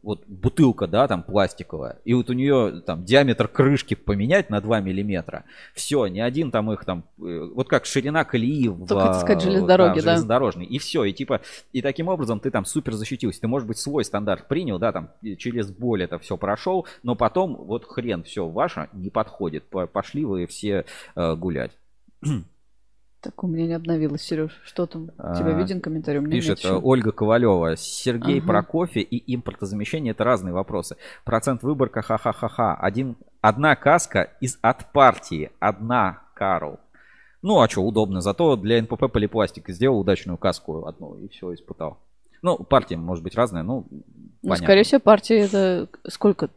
вот 0.07 0.23
бутылка, 0.25 0.87
да, 0.87 1.07
там 1.07 1.21
пластиковая, 1.21 1.99
и 2.05 2.13
вот 2.13 2.29
у 2.29 2.33
нее 2.33 2.81
там 2.85 3.03
диаметр 3.03 3.47
крышки 3.47 3.93
поменять 3.93 4.49
на 4.49 4.61
2 4.61 4.79
миллиметра, 4.79 5.43
все, 5.73 6.07
ни 6.07 6.19
один 6.19 6.49
там 6.49 6.71
их 6.71 6.85
там, 6.85 7.03
э, 7.19 7.49
вот 7.53 7.67
как 7.67 7.85
ширина 7.85 8.23
колеи 8.23 8.69
в, 8.69 8.87
Только 8.87 9.07
это 9.07 9.19
сказать, 9.19 9.43
а, 9.43 9.45
железнодороги, 9.45 9.99
да, 9.99 10.05
да. 10.05 10.11
железнодорожный, 10.11 10.65
и 10.65 10.79
все, 10.79 11.03
и 11.03 11.13
типа, 11.13 11.41
и 11.73 11.81
таким 11.81 12.07
образом 12.07 12.39
ты 12.39 12.51
там 12.51 12.65
супер 12.65 12.93
защитился, 12.93 13.41
ты, 13.41 13.47
может 13.47 13.67
быть, 13.67 13.77
свой 13.77 14.05
стандарт 14.05 14.47
принял, 14.47 14.79
да, 14.79 14.91
там 14.91 15.09
через 15.37 15.71
боль 15.71 16.03
это 16.03 16.17
все 16.19 16.37
прошел, 16.37 16.87
но 17.03 17.15
потом 17.15 17.55
вот 17.55 17.85
хрен, 17.85 18.23
все 18.23 18.47
ваше 18.47 18.89
не 18.93 19.09
подходит, 19.09 19.69
По- 19.69 19.87
пошли 19.87 20.25
вы 20.25 20.47
все 20.47 20.85
э, 21.15 21.35
гулять. 21.35 21.71
Так, 23.27 23.43
у 23.43 23.47
меня 23.47 23.67
не 23.67 23.73
обновилось, 23.73 24.21
Сереж. 24.21 24.57
Что 24.63 24.85
там? 24.85 25.11
У 25.17 25.35
тебя 25.35 25.53
А, 25.53 25.59
виден 25.59 25.81
комментарий? 25.81 26.19
У 26.19 26.21
меня 26.21 26.31
Пишет 26.31 26.63
нет. 26.63 26.79
Ольга 26.81 27.11
Ковалева. 27.11 27.75
Сергей 27.75 28.37
Ага. 28.37 28.47
про 28.47 28.63
кофе 28.63 29.01
и 29.01 29.35
импортозамещение 29.35 30.11
это 30.11 30.23
разные 30.23 30.53
вопросы. 30.53 30.95
Процент 31.25 31.61
выборка 31.61 32.01
ха-ха-ха-ха. 32.01 32.75
Один, 32.75 33.17
одна 33.41 33.75
каска 33.75 34.31
из 34.39 34.57
от 34.61 34.93
партии. 34.93 35.51
Одна 35.59 36.21
Карл. 36.35 36.79
Ну, 37.41 37.59
а 37.59 37.67
что, 37.67 37.81
удобно. 37.81 38.21
Зато 38.21 38.55
для 38.55 38.81
НПП 38.81 39.11
полипластик 39.11 39.67
сделал 39.67 39.99
удачную 39.99 40.37
каску 40.37 40.85
одну 40.85 41.17
и 41.17 41.27
все 41.27 41.53
испытал. 41.53 41.97
Ну, 42.41 42.57
партия 42.59 42.95
может 42.95 43.25
быть 43.25 43.35
разная, 43.35 43.63
ну, 43.63 43.87
Ну, 43.91 44.03
понятно. 44.41 44.63
скорее 44.67 44.83
всего, 44.83 45.01
партия 45.01 45.39
это 45.39 45.89
сколько 46.07 46.49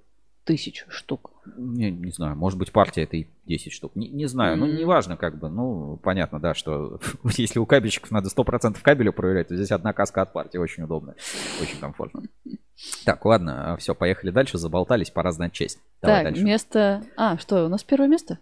тысяч 0.44 0.84
штук? 0.88 1.32
Не, 1.56 1.90
не 1.90 2.10
знаю, 2.10 2.36
может 2.36 2.58
быть, 2.58 2.72
партия 2.72 3.02
это 3.02 3.16
и 3.16 3.26
10 3.46 3.72
штук. 3.72 3.96
Не, 3.96 4.08
не 4.08 4.26
знаю, 4.26 4.56
ну, 4.56 4.66
М. 4.66 4.76
неважно, 4.76 5.16
как 5.16 5.38
бы. 5.38 5.48
Ну, 5.48 5.98
понятно, 6.02 6.40
да, 6.40 6.54
что 6.54 7.00
если 7.36 7.58
у 7.58 7.66
кабельщиков 7.66 8.10
надо 8.10 8.28
100% 8.28 8.78
кабеля 8.82 9.12
проверять, 9.12 9.48
то 9.48 9.56
здесь 9.56 9.70
одна 9.70 9.92
каска 9.92 10.22
от 10.22 10.32
партии 10.32 10.58
очень 10.58 10.82
удобно, 10.84 11.14
очень 11.60 11.78
комфортно. 11.78 12.22
Так, 13.04 13.24
ладно, 13.24 13.76
все, 13.78 13.94
поехали 13.94 14.30
дальше, 14.30 14.58
заболтались, 14.58 15.10
пора 15.10 15.32
знать 15.32 15.52
честь. 15.52 15.78
Давай 16.00 16.24
так, 16.24 16.32
дальше. 16.32 16.44
место... 16.44 17.02
А, 17.16 17.36
что, 17.38 17.66
у 17.66 17.68
нас 17.68 17.84
первое 17.84 18.08
место? 18.08 18.38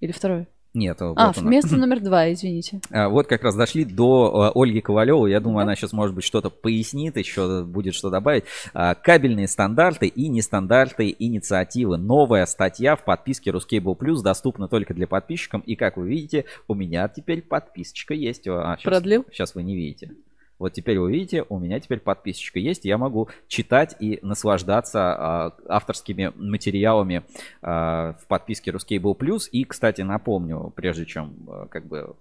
Или 0.00 0.12
второе? 0.12 0.48
Нет, 0.74 1.00
вот 1.00 1.16
а, 1.16 1.32
она. 1.36 1.50
место 1.50 1.76
номер 1.76 2.00
два, 2.00 2.32
извините. 2.32 2.80
А, 2.90 3.08
Вот 3.08 3.28
как 3.28 3.44
раз 3.44 3.54
дошли 3.54 3.84
до 3.84 4.52
э, 4.54 4.58
Ольги 4.60 4.80
Ковалевой. 4.80 5.30
Я 5.30 5.38
думаю, 5.40 5.58
Да. 5.58 5.62
она 5.62 5.76
сейчас, 5.76 5.92
может 5.92 6.14
быть, 6.16 6.24
что-то 6.24 6.50
пояснит, 6.50 7.16
еще 7.16 7.62
будет 7.64 7.94
что 7.94 8.10
добавить. 8.10 8.44
А, 8.72 8.96
Кабельные 8.96 9.46
стандарты 9.46 10.08
и 10.08 10.28
нестандарты 10.28 11.14
инициативы. 11.16 11.96
Новая 11.96 12.44
статья 12.46 12.96
в 12.96 13.04
подписке 13.04 13.50
Ruscable 13.50 13.96
Plus 13.96 14.20
доступна 14.22 14.66
только 14.66 14.94
для 14.94 15.06
подписчиков. 15.06 15.62
И 15.64 15.76
как 15.76 15.96
вы 15.96 16.08
видите, 16.08 16.44
у 16.66 16.74
меня 16.74 17.08
теперь 17.08 17.42
подписочка 17.42 18.12
есть. 18.14 18.48
А, 18.48 18.76
сейчас, 18.76 18.82
Продлил? 18.82 19.24
Сейчас 19.30 19.54
вы 19.54 19.62
не 19.62 19.76
видите. 19.76 20.10
Вот 20.58 20.72
теперь 20.72 20.98
вы 20.98 21.10
видите, 21.12 21.44
у 21.48 21.58
меня 21.58 21.80
теперь 21.80 22.00
подписочка 22.00 22.58
есть, 22.58 22.84
я 22.84 22.96
могу 22.98 23.28
читать 23.48 23.96
и 23.98 24.18
наслаждаться 24.22 25.00
а, 25.00 25.56
авторскими 25.68 26.32
материалами 26.36 27.22
а, 27.60 28.14
в 28.20 28.26
подписке 28.26 28.70
Ruscable 28.70 29.16
Plus. 29.16 29.48
И, 29.50 29.64
кстати, 29.64 30.02
напомню, 30.02 30.72
прежде 30.74 31.06
чем 31.06 31.34
а, 31.48 31.66
как 31.66 31.86
бы 31.86 32.14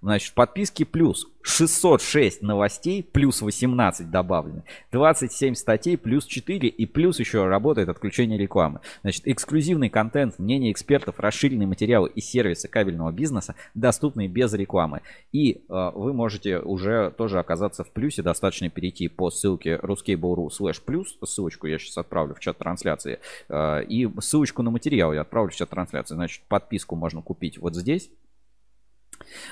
Значит, 0.00 0.32
в 0.32 0.34
подписке 0.34 0.84
плюс 0.84 1.26
606 1.42 2.42
новостей, 2.42 3.02
плюс 3.02 3.42
18 3.42 4.10
добавлены, 4.10 4.62
27 4.92 5.54
статей, 5.54 5.98
плюс 5.98 6.24
4 6.24 6.68
и 6.68 6.86
плюс 6.86 7.18
еще 7.18 7.46
работает 7.46 7.88
отключение 7.88 8.38
рекламы. 8.38 8.80
Значит, 9.02 9.26
эксклюзивный 9.26 9.90
контент, 9.90 10.38
мнения 10.38 10.70
экспертов, 10.70 11.18
расширенные 11.18 11.66
материалы 11.66 12.10
и 12.14 12.20
сервисы 12.20 12.68
кабельного 12.68 13.10
бизнеса 13.12 13.54
доступны 13.74 14.28
без 14.28 14.52
рекламы. 14.54 15.02
И 15.32 15.64
э, 15.68 15.90
вы 15.94 16.12
можете 16.12 16.58
уже 16.58 17.12
тоже 17.16 17.38
оказаться 17.38 17.84
в 17.84 17.90
плюсе, 17.90 18.22
достаточно 18.22 18.70
перейти 18.70 19.08
по 19.08 19.30
ссылке 19.30 19.76
ruskable.ru 19.76 20.48
slash 20.48 20.80
плюс, 20.84 21.18
ссылочку 21.24 21.66
я 21.66 21.78
сейчас 21.78 21.98
отправлю 21.98 22.34
в 22.34 22.40
чат 22.40 22.58
трансляции, 22.58 23.18
э, 23.48 23.84
и 23.84 24.08
ссылочку 24.20 24.62
на 24.62 24.70
материал 24.70 25.12
я 25.12 25.22
отправлю 25.22 25.50
в 25.50 25.56
чат 25.56 25.70
трансляции. 25.70 26.14
Значит, 26.14 26.42
подписку 26.48 26.94
можно 26.94 27.20
купить 27.22 27.58
вот 27.58 27.74
здесь. 27.74 28.10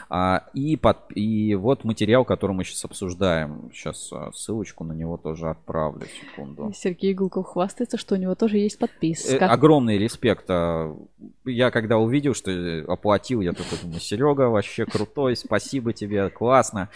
А, 0.09 0.45
и, 0.55 0.77
под, 0.77 0.99
и 1.15 1.55
вот 1.55 1.85
материал, 1.85 2.25
который 2.25 2.53
мы 2.53 2.65
сейчас 2.65 2.85
обсуждаем. 2.85 3.71
Сейчас 3.73 4.11
а, 4.13 4.31
ссылочку 4.33 4.85
на 4.85 4.93
него 4.93 5.17
тоже 5.17 5.49
отправлю. 5.51 6.07
Секунду. 6.07 6.73
Сергей 6.75 7.15
Гулков 7.15 7.47
хвастается, 7.47 7.97
что 7.99 8.15
у 8.15 8.19
него 8.19 8.35
тоже 8.35 8.59
есть 8.59 8.77
Э, 8.77 8.79
подписка. 8.81 9.47
огромный 9.47 9.99
респект. 9.99 10.45
а, 10.49 10.97
Я 11.45 11.71
когда 11.71 11.99
увидел, 11.99 12.35
что 12.35 12.51
э, 12.51 12.85
оплатил, 12.85 13.41
я 13.41 13.53
такой 13.53 13.79
думаю, 13.83 14.01
Серега 14.01 14.49
вообще 14.49 14.87
крутой, 14.87 15.37
спасибо 15.37 15.93
тебе, 15.93 16.29
классно. 16.31 16.89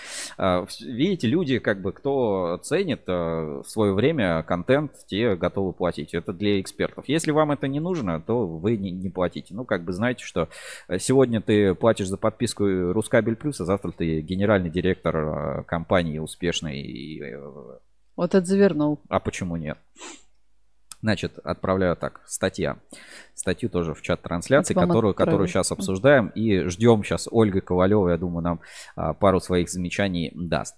Видите, 0.80 1.26
люди, 1.28 1.58
как 1.58 1.80
бы, 1.80 1.92
кто 1.92 2.58
ценит 2.62 3.02
в 3.06 3.64
свое 3.66 3.92
время 3.92 4.42
контент, 4.42 4.92
те 5.06 5.36
готовы 5.36 5.72
платить. 5.72 6.14
Это 6.14 6.32
для 6.32 6.60
экспертов. 6.60 7.04
Если 7.08 7.30
вам 7.30 7.50
это 7.52 7.68
не 7.68 7.80
нужно, 7.80 8.20
то 8.20 8.46
вы 8.46 8.76
не, 8.76 8.90
не 8.90 9.08
платите. 9.10 9.54
Ну, 9.54 9.64
как 9.64 9.84
бы 9.84 9.92
знаете, 9.92 10.24
что 10.24 10.48
э, 10.88 10.98
сегодня 10.98 11.40
ты 11.40 11.74
платишь 11.74 12.08
за 12.08 12.16
подписку 12.16 12.63
Рускабель 12.92 13.36
Плюс, 13.36 13.60
а 13.60 13.64
завтра 13.64 13.90
ты 13.90 14.20
генеральный 14.20 14.70
директор 14.70 15.16
а, 15.16 15.62
компании 15.64 16.18
успешной. 16.18 16.80
и, 16.80 17.22
э, 17.22 17.78
Вот 18.16 18.34
это 18.34 18.46
завернул. 18.46 19.00
а 19.08 19.20
почему 19.20 19.56
нет? 19.56 19.78
Значит, 21.04 21.38
отправляю 21.44 21.96
так, 21.96 22.22
статья. 22.24 22.78
Статью 23.34 23.68
тоже 23.68 23.92
в 23.92 24.00
чат 24.00 24.22
трансляции, 24.22 24.72
которую, 24.72 25.12
которую 25.12 25.48
сейчас 25.48 25.70
обсуждаем. 25.70 26.28
И 26.28 26.60
ждем 26.60 27.04
сейчас 27.04 27.28
Ольга 27.30 27.60
Ковалева, 27.60 28.08
я 28.08 28.16
думаю, 28.16 28.42
нам 28.42 28.60
а, 28.96 29.12
пару 29.12 29.38
своих 29.38 29.68
замечаний 29.68 30.32
даст. 30.34 30.76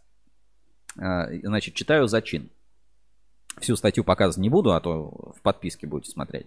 А, 0.98 1.28
Значит, 1.44 1.74
читаю 1.74 2.08
зачин. 2.08 2.50
Всю 3.60 3.74
статью 3.74 4.04
показывать 4.04 4.36
не 4.36 4.50
буду, 4.50 4.74
а 4.74 4.80
то 4.80 5.32
в 5.34 5.40
подписке 5.40 5.86
будете 5.86 6.10
смотреть. 6.10 6.46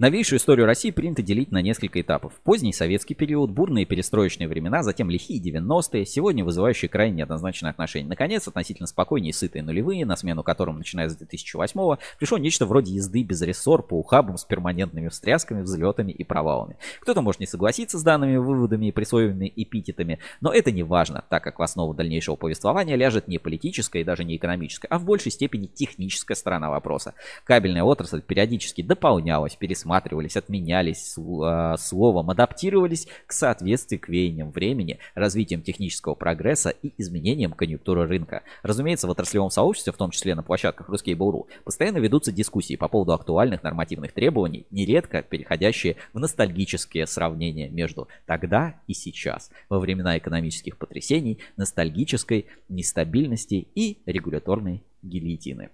Новейшую 0.00 0.40
историю 0.40 0.66
России 0.66 0.90
принято 0.90 1.22
делить 1.22 1.52
на 1.52 1.62
несколько 1.62 2.00
этапов. 2.00 2.32
Поздний 2.42 2.72
советский 2.72 3.14
период, 3.14 3.50
бурные 3.50 3.86
перестроечные 3.86 4.48
времена, 4.48 4.82
затем 4.82 5.10
лихие 5.10 5.40
90-е, 5.40 6.04
сегодня 6.04 6.44
вызывающие 6.44 6.88
крайне 6.88 7.18
неоднозначные 7.18 7.70
отношения. 7.70 8.08
Наконец, 8.08 8.48
относительно 8.48 8.88
спокойнее 8.88 9.30
и 9.30 9.32
сытые 9.32 9.62
нулевые, 9.62 10.04
на 10.04 10.16
смену 10.16 10.42
которым, 10.42 10.78
начиная 10.78 11.08
с 11.08 11.16
2008-го, 11.16 11.98
пришло 12.18 12.36
нечто 12.36 12.66
вроде 12.66 12.94
езды 12.94 13.22
без 13.22 13.40
рессор 13.42 13.84
по 13.84 13.94
ухабам 13.94 14.36
с 14.36 14.44
перманентными 14.44 15.08
встрясками, 15.08 15.62
взлетами 15.62 16.10
и 16.10 16.24
провалами. 16.24 16.78
Кто-то 16.98 17.22
может 17.22 17.38
не 17.38 17.46
согласиться 17.46 17.96
с 17.96 18.02
данными 18.02 18.38
выводами 18.38 18.86
и 18.86 18.92
присвоенными 18.92 19.52
эпитетами, 19.54 20.18
но 20.40 20.52
это 20.52 20.72
не 20.72 20.82
важно, 20.82 21.24
так 21.28 21.44
как 21.44 21.60
в 21.60 21.62
основу 21.62 21.94
дальнейшего 21.94 22.34
повествования 22.34 22.96
ляжет 22.96 23.28
не 23.28 23.38
политическая 23.38 24.00
и 24.00 24.04
даже 24.04 24.24
не 24.24 24.36
экономическая, 24.36 24.88
а 24.88 24.98
в 24.98 25.04
большей 25.04 25.30
степени 25.30 25.66
техническая 25.66 26.39
сторона 26.40 26.70
вопроса. 26.70 27.14
Кабельная 27.44 27.84
отрасль 27.84 28.22
периодически 28.22 28.82
дополнялась, 28.82 29.54
пересматривались, 29.54 30.36
отменялись 30.36 31.16
э, 31.16 31.76
словом, 31.78 32.30
адаптировались 32.30 33.06
к 33.26 33.32
соответствии 33.32 33.96
к 33.96 34.08
веяниям 34.08 34.50
времени, 34.50 34.98
развитием 35.14 35.62
технического 35.62 36.14
прогресса 36.14 36.70
и 36.70 36.92
изменениям 36.98 37.52
конъюнктуры 37.52 38.06
рынка. 38.06 38.42
Разумеется, 38.62 39.06
в 39.06 39.10
отраслевом 39.10 39.50
сообществе, 39.50 39.92
в 39.92 39.96
том 39.96 40.10
числе 40.10 40.34
на 40.34 40.42
площадках 40.42 40.88
Ruskable.ru, 40.88 41.46
постоянно 41.64 41.98
ведутся 41.98 42.32
дискуссии 42.32 42.76
по 42.76 42.88
поводу 42.88 43.12
актуальных 43.12 43.62
нормативных 43.62 44.12
требований, 44.12 44.66
нередко 44.70 45.22
переходящие 45.22 45.96
в 46.12 46.18
ностальгические 46.18 47.06
сравнения 47.06 47.68
между 47.68 48.08
тогда 48.26 48.80
и 48.86 48.94
сейчас, 48.94 49.50
во 49.68 49.78
времена 49.78 50.18
экономических 50.18 50.76
потрясений, 50.78 51.38
ностальгической 51.56 52.46
нестабильности 52.68 53.68
и 53.74 53.98
регуляторной 54.06 54.82
гильотины. 55.02 55.70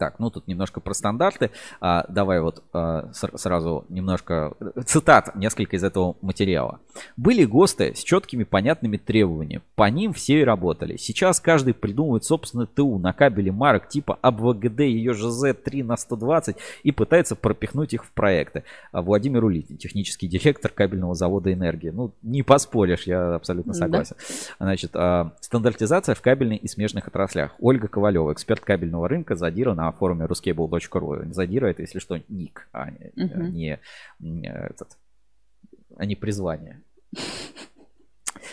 Так, 0.00 0.18
ну 0.18 0.30
тут 0.30 0.48
немножко 0.48 0.80
про 0.80 0.94
стандарты. 0.94 1.50
А, 1.78 2.06
давай 2.08 2.40
вот 2.40 2.62
а, 2.72 3.10
с- 3.12 3.36
сразу 3.38 3.84
немножко 3.90 4.54
цитат 4.86 5.36
несколько 5.36 5.76
из 5.76 5.84
этого 5.84 6.16
материала. 6.22 6.80
Были 7.18 7.44
ГОСТы 7.44 7.94
с 7.94 8.02
четкими 8.02 8.44
понятными 8.44 8.96
требованиями. 8.96 9.62
По 9.74 9.90
ним 9.90 10.14
все 10.14 10.40
и 10.40 10.44
работали. 10.44 10.96
Сейчас 10.96 11.38
каждый 11.38 11.74
придумывает 11.74 12.24
собственный 12.24 12.66
ТУ 12.66 12.98
на 12.98 13.12
кабеле 13.12 13.52
марок 13.52 13.88
типа 13.90 14.18
АБВГД 14.22 14.80
и 14.80 15.00
ЕЖЗ 15.00 15.54
3 15.62 15.82
на 15.82 15.98
120 15.98 16.56
и 16.82 16.92
пытается 16.92 17.36
пропихнуть 17.36 17.92
их 17.92 18.06
в 18.06 18.10
проекты. 18.12 18.64
А 18.92 19.02
Владимир 19.02 19.44
Улитин, 19.44 19.76
технический 19.76 20.28
директор 20.28 20.70
кабельного 20.70 21.14
завода 21.14 21.52
«Энергия». 21.52 21.92
Ну, 21.92 22.14
не 22.22 22.42
поспоришь, 22.42 23.02
я 23.02 23.34
абсолютно 23.34 23.74
Да. 23.74 23.78
согласен. 23.78 24.16
Значит, 24.58 24.92
а, 24.94 25.32
стандартизация 25.42 26.14
в 26.14 26.22
кабельной 26.22 26.56
и 26.56 26.68
смежных 26.68 27.06
отраслях. 27.06 27.54
Ольга 27.60 27.86
Ковалева, 27.86 28.32
эксперт 28.32 28.60
кабельного 28.64 29.06
рынка, 29.06 29.36
задира 29.36 29.74
на 29.74 29.89
форуме 29.92 30.26
ruskable.ru. 30.26 31.32
Задира 31.32 31.68
это, 31.68 31.82
если 31.82 31.98
что, 31.98 32.20
ник, 32.28 32.68
а 32.72 32.90
не, 32.90 33.12
Мгм. 33.16 33.52
не, 33.52 33.80
не 34.18 34.48
этот, 34.48 34.96
а 35.96 36.04
не 36.06 36.16
призвание. 36.16 36.82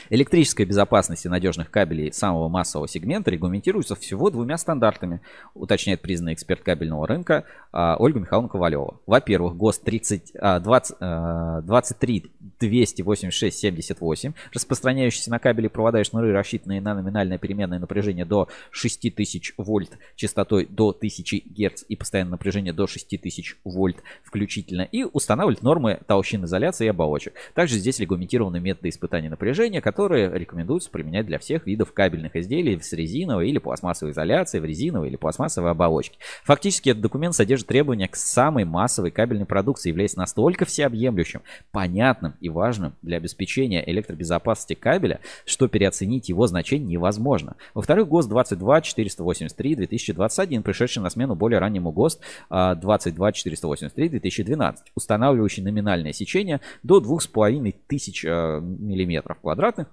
Электрическая 0.10 0.66
безопасность 0.66 1.26
и 1.26 1.30
надежных 1.30 1.70
кабелей 1.70 2.12
самого 2.14 2.48
массового 2.48 2.88
сегмента 2.88 3.30
регламентируется 3.30 3.96
всего 3.96 4.30
двумя 4.30 4.58
стандартами, 4.58 5.22
уточняет 5.54 6.02
признанный 6.02 6.34
эксперт 6.34 6.62
кабельного 6.64 7.08
рынка. 7.08 7.46
А, 7.72 7.96
Ольга 8.00 8.20
Михайловна 8.20 8.50
Ковалева. 8.50 9.00
Во-первых, 9.06 9.56
ГОСТ 9.56 9.84
30, 9.84 10.32
а, 10.40 10.60
20, 10.60 10.98
а, 11.00 11.62
23 11.62 12.32
286 12.60 13.58
78, 13.58 14.34
распространяющийся 14.54 15.30
на 15.30 15.40
кабели 15.40 15.68
провода 15.68 16.00
и 16.00 16.04
шнуры, 16.04 16.32
рассчитанные 16.34 16.82
на 16.82 16.96
номинальное 16.96 17.38
переменное 17.38 17.80
напряжение 17.80 18.26
до 18.26 18.48
6000 18.72 19.54
вольт, 19.58 19.92
частотой 20.16 20.66
до 20.66 20.92
1000 20.92 21.44
Гц 21.46 21.84
и 21.88 21.96
постоянное 21.96 22.32
напряжение 22.32 22.74
до 22.74 22.88
6000 22.88 23.58
вольт 23.64 23.98
включительно, 24.24 24.82
и 24.82 25.04
устанавливать 25.04 25.62
нормы 25.62 26.00
толщин 26.08 26.46
изоляции 26.46 26.86
и 26.86 26.90
оболочек. 26.90 27.34
Также 27.54 27.78
здесь 27.78 28.00
регламентированы 28.00 28.60
методы 28.60 28.90
испытания 28.90 29.30
напряжения, 29.30 29.82
которые 29.82 30.32
рекомендуется 30.38 30.90
применять 30.90 31.26
для 31.26 31.40
всех 31.40 31.66
видов 31.66 31.94
кабельных 31.94 32.36
изделий 32.36 32.80
с 32.80 32.94
резиновой 32.94 33.50
или 33.50 33.60
пластмассовой 33.60 34.12
изоляцией, 34.14 34.62
в 34.62 34.66
резиновой 34.66 35.10
или 35.10 35.16
пластмассовой 35.16 35.72
оболочке. 35.72 36.18
Фактически 36.44 36.90
этот 36.90 37.02
документ 37.02 37.36
содержит 37.36 37.67
требования 37.68 38.08
к 38.08 38.16
самой 38.16 38.66
массовой 38.66 39.12
кабельной 39.12 39.46
продукции, 39.46 39.90
являясь 39.90 40.16
настолько 40.16 40.66
всеобъемлющим, 40.66 41.42
понятным 41.72 42.34
и 42.40 42.50
важным 42.50 42.96
для 43.02 43.18
обеспечения 43.18 43.88
электробезопасности 43.90 44.74
кабеля, 44.74 45.20
что 45.46 45.68
переоценить 45.68 46.30
его 46.30 46.48
значение 46.48 46.88
невозможно. 46.88 47.56
Во-вторых, 47.74 48.08
ГОСТ 48.08 48.30
22 48.30 48.82
483 48.82 49.76
2021, 49.76 50.64
пришедший 50.64 51.04
на 51.04 51.10
смену 51.10 51.36
более 51.36 51.60
раннему 51.60 51.92
ГОСТ 51.92 52.22
22 52.50 53.32
483 53.32 54.10
2012, 54.10 54.92
устанавливающий 54.96 55.64
номинальное 55.64 56.14
сечение 56.14 56.62
до 56.84 57.00
2500 57.00 58.24
э, 58.24 58.60
мм 58.60 59.36
квадратных 59.42 59.88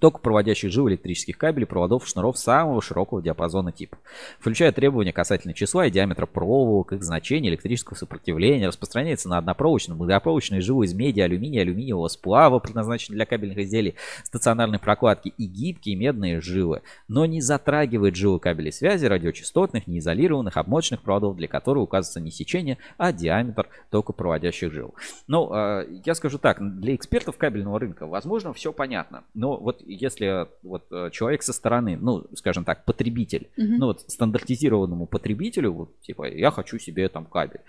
только 0.00 0.18
проводящих 0.18 0.70
живы 0.70 0.90
электрических 0.90 1.38
кабелей, 1.38 1.66
проводов, 1.66 2.06
шнуров 2.06 2.38
самого 2.38 2.82
широкого 2.82 3.22
диапазона 3.22 3.72
типа, 3.72 3.98
включая 4.38 4.72
требования 4.72 5.12
касательно 5.12 5.54
числа 5.54 5.86
и 5.86 5.90
диаметра 5.90 6.26
проволок, 6.26 6.92
их 6.92 7.02
значения, 7.02 7.48
электрического 7.48 7.96
сопротивления, 7.96 8.68
распространяется 8.68 9.28
на 9.28 9.38
однопроводочную, 9.38 9.96
многопроводочную 9.96 10.62
живу 10.62 10.82
из 10.82 10.94
меди, 10.94 11.20
алюминия, 11.20 11.62
алюминиевого 11.62 12.08
сплава, 12.08 12.58
предназначенные 12.58 13.16
для 13.16 13.26
кабельных 13.26 13.58
изделий, 13.58 13.94
стационарной 14.24 14.78
прокладки 14.78 15.32
и 15.36 15.46
гибкие 15.46 15.96
медные 15.96 16.40
жилы, 16.40 16.82
но 17.08 17.26
не 17.26 17.40
затрагивает 17.40 18.16
жилы 18.16 18.38
кабелей 18.38 18.72
связи, 18.72 19.06
радиочастотных, 19.06 19.86
неизолированных, 19.86 20.56
обмоточных 20.56 21.02
проводов, 21.02 21.36
для 21.36 21.48
которых 21.48 21.84
указывается 21.84 22.20
не 22.20 22.30
сечение, 22.30 22.78
а 22.98 23.12
диаметр 23.12 23.68
только 23.90 24.12
проводящих 24.12 24.72
жил. 24.72 24.94
Ну, 25.26 25.50
а, 25.52 25.84
я 26.04 26.14
скажу 26.14 26.38
так, 26.38 26.58
для 26.80 26.94
экспертов 26.94 27.36
кабельного 27.36 27.78
рынка, 27.78 28.06
возможно, 28.06 28.52
все 28.52 28.72
понятно, 28.72 29.24
но 29.34 29.56
вот 29.56 29.82
если 29.86 30.46
вот 30.62 30.86
э, 30.90 31.10
человек 31.12 31.42
со 31.42 31.52
стороны, 31.52 31.96
ну, 32.00 32.24
скажем 32.34 32.64
так, 32.64 32.84
потребитель, 32.84 33.48
mm-hmm. 33.56 33.76
ну 33.78 33.86
вот 33.86 34.00
стандартизированному 34.06 35.06
потребителю, 35.06 35.72
вот, 35.72 36.00
типа, 36.00 36.28
я 36.28 36.50
хочу 36.50 36.78
себе 36.78 37.08
там 37.08 37.24
кабель, 37.26 37.60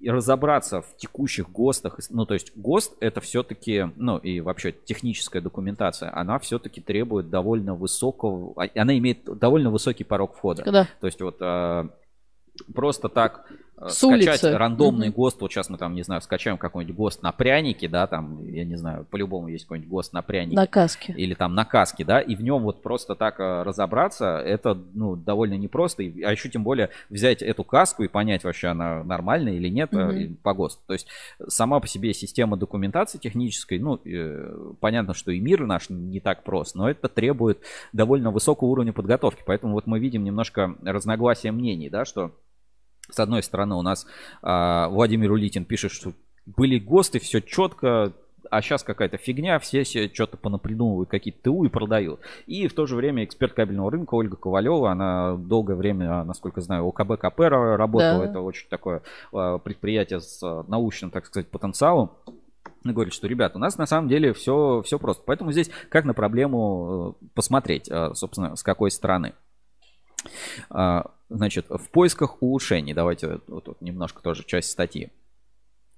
и 0.00 0.10
разобраться 0.10 0.82
в 0.82 0.96
текущих 0.96 1.50
ГОСТах, 1.50 1.98
ну, 2.10 2.26
то 2.26 2.34
есть 2.34 2.52
ГОСТ 2.56 2.94
это 3.00 3.20
все-таки, 3.22 3.86
ну, 3.96 4.18
и 4.18 4.40
вообще 4.40 4.72
техническая 4.72 5.40
документация, 5.40 6.14
она 6.14 6.38
все-таки 6.38 6.80
требует 6.82 7.30
довольно 7.30 7.74
высокого, 7.74 8.52
а, 8.62 8.68
она 8.74 8.98
имеет 8.98 9.24
довольно 9.24 9.70
высокий 9.70 10.04
порог 10.04 10.36
входа. 10.36 10.62
Да. 10.64 10.88
То 11.00 11.06
есть 11.06 11.22
вот 11.22 11.36
э, 11.40 11.88
просто 12.74 13.08
так 13.08 13.50
С 13.76 13.98
скачать 13.98 14.44
улицы. 14.44 14.56
рандомный 14.56 15.08
Мгм. 15.08 15.16
ГОСТ, 15.16 15.40
вот 15.40 15.52
сейчас 15.52 15.68
мы 15.68 15.78
там, 15.78 15.94
не 15.94 16.02
знаю, 16.02 16.20
скачаем 16.20 16.58
какой-нибудь 16.58 16.96
ГОСТ 16.96 17.22
на 17.22 17.32
пряники, 17.32 17.88
да, 17.88 18.06
там, 18.06 18.44
я 18.48 18.64
не 18.64 18.76
знаю, 18.76 19.04
по-любому 19.10 19.48
есть 19.48 19.64
какой-нибудь 19.64 19.90
ГОСТ 19.90 20.12
на 20.12 20.22
пряники. 20.22 20.54
На 20.54 20.66
каске. 20.66 21.12
Или 21.16 21.34
там 21.34 21.54
на 21.54 21.64
каске, 21.64 22.04
да, 22.04 22.20
и 22.20 22.36
в 22.36 22.42
нем 22.42 22.62
вот 22.62 22.82
просто 22.82 23.14
так 23.16 23.40
э, 23.40 23.62
разобраться, 23.62 24.38
это, 24.38 24.78
ну, 24.94 25.16
довольно 25.16 25.54
непросто, 25.54 26.02
И- 26.04 26.22
а 26.22 26.30
еще 26.30 26.48
тем 26.48 26.62
более 26.62 26.90
взять 27.10 27.42
эту 27.42 27.64
каску 27.64 28.04
и 28.04 28.08
понять, 28.08 28.44
вообще 28.44 28.68
она 28.68 29.02
нормальная 29.02 29.54
или 29.54 29.68
нет 29.68 29.92
э, 29.92 30.18
и 30.18 30.28
по 30.34 30.54
ГОСТу. 30.54 30.82
То 30.86 30.92
есть 30.92 31.08
сама 31.48 31.80
по 31.80 31.88
себе 31.88 32.14
система 32.14 32.56
документации 32.56 33.18
технической, 33.18 33.80
ну, 33.80 34.00
э, 34.04 34.72
понятно, 34.80 35.14
что 35.14 35.32
и 35.32 35.40
мир 35.40 35.66
наш 35.66 35.90
не 35.90 36.20
так 36.20 36.44
прост, 36.44 36.76
но 36.76 36.88
это 36.88 37.08
требует 37.08 37.58
довольно 37.92 38.30
высокого 38.30 38.68
уровня 38.68 38.92
подготовки, 38.92 39.42
поэтому 39.44 39.72
вот 39.74 39.86
мы 39.86 39.98
видим 39.98 40.22
немножко 40.22 40.76
разногласия 40.84 41.50
мнений, 41.50 41.90
да, 41.90 42.04
что 42.04 42.30
с 43.10 43.18
одной 43.18 43.42
стороны, 43.42 43.74
у 43.74 43.82
нас 43.82 44.06
а, 44.42 44.88
Владимир 44.88 45.32
Улитин 45.32 45.64
пишет, 45.64 45.92
что 45.92 46.12
были 46.46 46.78
ГОСТы, 46.78 47.18
все 47.18 47.40
четко, 47.40 48.12
а 48.50 48.62
сейчас 48.62 48.82
какая-то 48.82 49.16
фигня, 49.16 49.58
все 49.58 49.84
себе 49.84 50.10
что-то 50.12 50.36
понапридумывают, 50.36 51.08
какие-то 51.08 51.42
ТУ 51.42 51.64
и 51.64 51.68
продают. 51.68 52.20
И 52.46 52.68
в 52.68 52.74
то 52.74 52.86
же 52.86 52.96
время 52.96 53.24
эксперт 53.24 53.54
кабельного 53.54 53.90
рынка 53.90 54.14
Ольга 54.14 54.36
Ковалева, 54.36 54.90
она 54.90 55.36
долгое 55.36 55.74
время, 55.76 56.24
насколько 56.24 56.60
знаю, 56.60 56.86
у 56.86 56.92
КБ 56.92 57.18
КП 57.18 57.40
работала, 57.40 58.24
Да. 58.24 58.30
это 58.30 58.40
очень 58.40 58.68
такое 58.68 59.02
а, 59.32 59.58
предприятие 59.58 60.20
с 60.20 60.42
а, 60.42 60.64
научным, 60.68 61.10
так 61.10 61.26
сказать, 61.26 61.48
потенциалом. 61.50 62.12
Говорит, 62.82 63.14
что, 63.14 63.26
ребят, 63.26 63.56
у 63.56 63.58
нас 63.58 63.78
на 63.78 63.86
самом 63.86 64.08
деле 64.08 64.34
все, 64.34 64.82
все 64.84 64.98
просто. 64.98 65.22
Поэтому 65.24 65.52
здесь 65.52 65.70
как 65.88 66.04
на 66.04 66.12
проблему 66.12 67.16
э, 67.22 67.26
посмотреть, 67.34 67.88
э, 67.90 68.10
собственно, 68.12 68.56
с 68.56 68.62
какой 68.62 68.90
стороны. 68.90 69.32
Значит, 71.28 71.66
в 71.68 71.90
поисках 71.90 72.42
улучшений, 72.42 72.94
давайте 72.94 73.40
вот 73.46 73.64
тут 73.64 73.80
немножко 73.80 74.22
тоже 74.22 74.44
часть 74.44 74.70
статьи. 74.70 75.10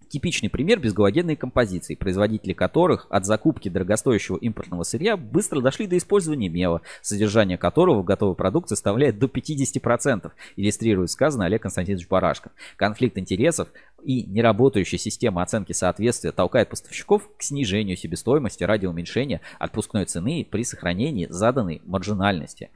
Типичный 0.09 0.49
пример 0.49 0.79
безгалогенной 0.79 1.37
композиции, 1.37 1.95
производители 1.95 2.53
которых 2.53 3.07
от 3.11 3.27
закупки 3.27 3.69
дорогостоящего 3.69 4.37
импортного 4.37 4.85
сырья 4.85 5.17
быстро 5.17 5.61
дошли 5.61 5.87
до 5.87 5.97
использования 5.97 6.49
мела, 6.49 6.83
содержание 7.03 7.59
которого 7.59 8.03
в 8.03 8.05
готовой 8.05 8.37
продукции 8.37 8.77
составляет 8.77 9.19
до 9.19 9.27
50%, 9.27 10.31
иллюстрирует 10.57 11.11
сказанное 11.11 11.47
Олег 11.47 11.63
Константинович 11.63 12.09
Барашков. 12.09 12.53
Конфликт 12.77 13.19
интересов 13.19 13.69
и 14.07 14.23
неработающая 14.25 14.99
система 14.99 15.43
оценки 15.43 15.73
соответствия 15.73 16.31
толкает 16.31 16.69
поставщиков 16.69 17.29
к 17.37 17.43
снижению 17.43 17.97
себестоимости 17.97 18.63
ради 18.63 18.87
уменьшения 18.87 19.41
отпускной 19.59 20.05
цены 20.05 20.47
при 20.49 20.63
сохранении 20.63 21.27
заданной 21.29 21.83
маржинальности. 21.85 22.71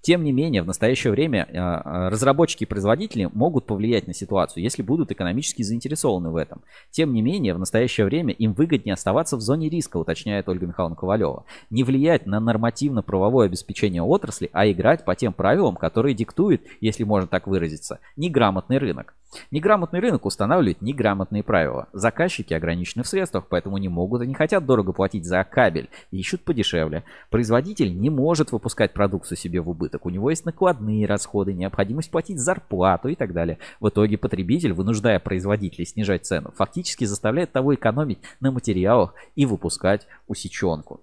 Тем 0.00 0.22
не 0.22 0.30
менее, 0.30 0.62
в 0.62 0.66
настоящее 0.66 1.10
время 1.10 1.48
э, 1.48 1.56
э, 1.56 2.08
разработчики 2.08 2.62
и 2.62 2.66
производители 2.66 3.28
могут 3.32 3.66
повлиять 3.66 4.06
на 4.06 4.14
ситуацию, 4.14 4.62
если 4.62 4.82
будут 4.82 5.10
экономически 5.10 5.62
заинтересованы 5.62 6.30
в 6.30 6.36
этом. 6.36 6.62
Тем 6.90 7.12
не 7.12 7.22
менее, 7.22 7.54
в 7.54 7.58
настоящее 7.58 8.06
время 8.06 8.32
им 8.32 8.52
выгоднее 8.52 8.94
оставаться 8.94 9.36
в 9.36 9.40
зоне 9.40 9.68
риска, 9.68 9.96
уточняет 9.96 10.48
Ольга 10.48 10.66
Михайловна 10.66 10.96
Ковалева. 10.96 11.44
Не 11.70 11.84
влиять 11.84 12.26
на 12.26 12.40
нормативно-правовое 12.40 13.46
обеспечение 13.46 14.02
отрасли, 14.02 14.50
а 14.52 14.70
играть 14.70 15.04
по 15.04 15.14
тем 15.14 15.32
правилам, 15.32 15.76
которые 15.76 16.14
диктует, 16.14 16.62
если 16.80 17.04
можно 17.04 17.26
так 17.28 17.46
выразиться, 17.46 18.00
неграмотный 18.16 18.78
рынок. 18.78 19.14
Неграмотный 19.50 20.00
рынок 20.00 20.24
устанавливает 20.24 20.82
неграмотные 20.82 21.42
правила. 21.42 21.88
Заказчики 21.92 22.54
ограничены 22.54 23.02
в 23.02 23.08
средствах, 23.08 23.46
поэтому 23.48 23.78
не 23.78 23.88
могут 23.88 24.22
и 24.22 24.26
не 24.26 24.34
хотят 24.34 24.64
дорого 24.64 24.92
платить 24.92 25.24
за 25.24 25.42
кабель 25.44 25.88
и 26.10 26.18
ищут 26.18 26.42
подешевле. 26.42 27.04
Производитель 27.30 27.98
не 27.98 28.10
может 28.10 28.52
выпускать 28.52 28.92
продукцию 28.92 29.36
себе 29.36 29.60
в 29.60 29.68
убыток. 29.68 30.06
У 30.06 30.10
него 30.10 30.30
есть 30.30 30.44
накладные 30.44 31.06
расходы, 31.06 31.52
необходимость 31.52 32.10
платить 32.10 32.38
зарплату 32.38 33.08
и 33.08 33.14
так 33.14 33.32
далее. 33.32 33.58
В 33.80 33.88
итоге 33.88 34.16
потребитель, 34.16 34.72
вынуждая 34.72 35.18
производителей 35.18 35.86
снижать 35.86 36.24
цену, 36.24 36.52
фактически 36.66 37.04
заставляет 37.04 37.52
того 37.52 37.74
экономить 37.74 38.18
на 38.40 38.50
материалах 38.50 39.14
и 39.36 39.46
выпускать 39.46 40.08
усеченку. 40.26 41.00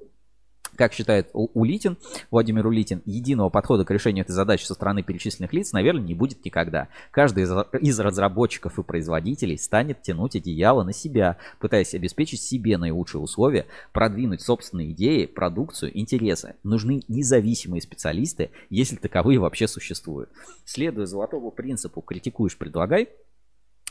Как 0.76 0.92
считает 0.92 1.30
Улитин, 1.34 1.98
Владимир 2.32 2.66
Улитин, 2.66 3.04
единого 3.06 3.50
подхода 3.50 3.86
к 3.86 3.92
решению 3.92 4.24
этой 4.24 4.32
задачи 4.32 4.66
со 4.66 4.74
стороны 4.74 5.04
перечисленных 5.04 5.54
лиц, 5.54 5.72
наверное, 5.72 6.02
не 6.02 6.16
будет 6.16 6.44
никогда. 6.44 6.88
Каждый 7.12 7.44
из 7.44 8.00
разработчиков 8.00 8.80
и 8.80 8.84
производителей 8.84 9.58
станет 9.60 10.02
тянуть 10.02 10.36
одеяло 10.36 10.84
на 10.84 10.92
себя, 10.92 11.38
пытаясь 11.60 11.94
обеспечить 11.94 12.42
себе 12.42 12.80
наилучшие 12.80 13.22
условия, 13.22 13.68
продвинуть 13.92 14.42
собственные 14.42 14.94
идеи, 14.94 15.28
продукцию, 15.28 15.98
интересы. 15.98 16.56
Нужны 16.64 17.04
независимые 17.08 17.82
специалисты, 17.82 18.50
если 18.72 18.96
таковые 18.96 19.38
вообще 19.38 19.68
существуют. 19.68 20.30
Следуя 20.66 21.06
золотому 21.06 21.52
принципу 21.52 22.02
«критикуешь, 22.02 22.58
предлагай», 22.58 23.10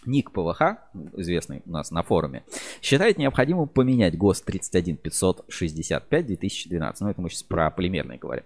Ник 0.04 0.32
ПВХ, 0.32 0.78
известный 1.16 1.62
у 1.64 1.70
нас 1.70 1.90
на 1.92 2.02
форуме, 2.02 2.44
считает 2.80 3.18
необходимым 3.18 3.68
поменять 3.68 4.16
ГОСТ 4.18 4.44
31565 4.46 6.26
2012. 6.26 7.00
Ну, 7.00 7.08
это 7.08 7.20
мы 7.20 7.30
сейчас 7.30 7.44
про 7.44 7.70
полимерные 7.70 8.18
говорим. 8.18 8.44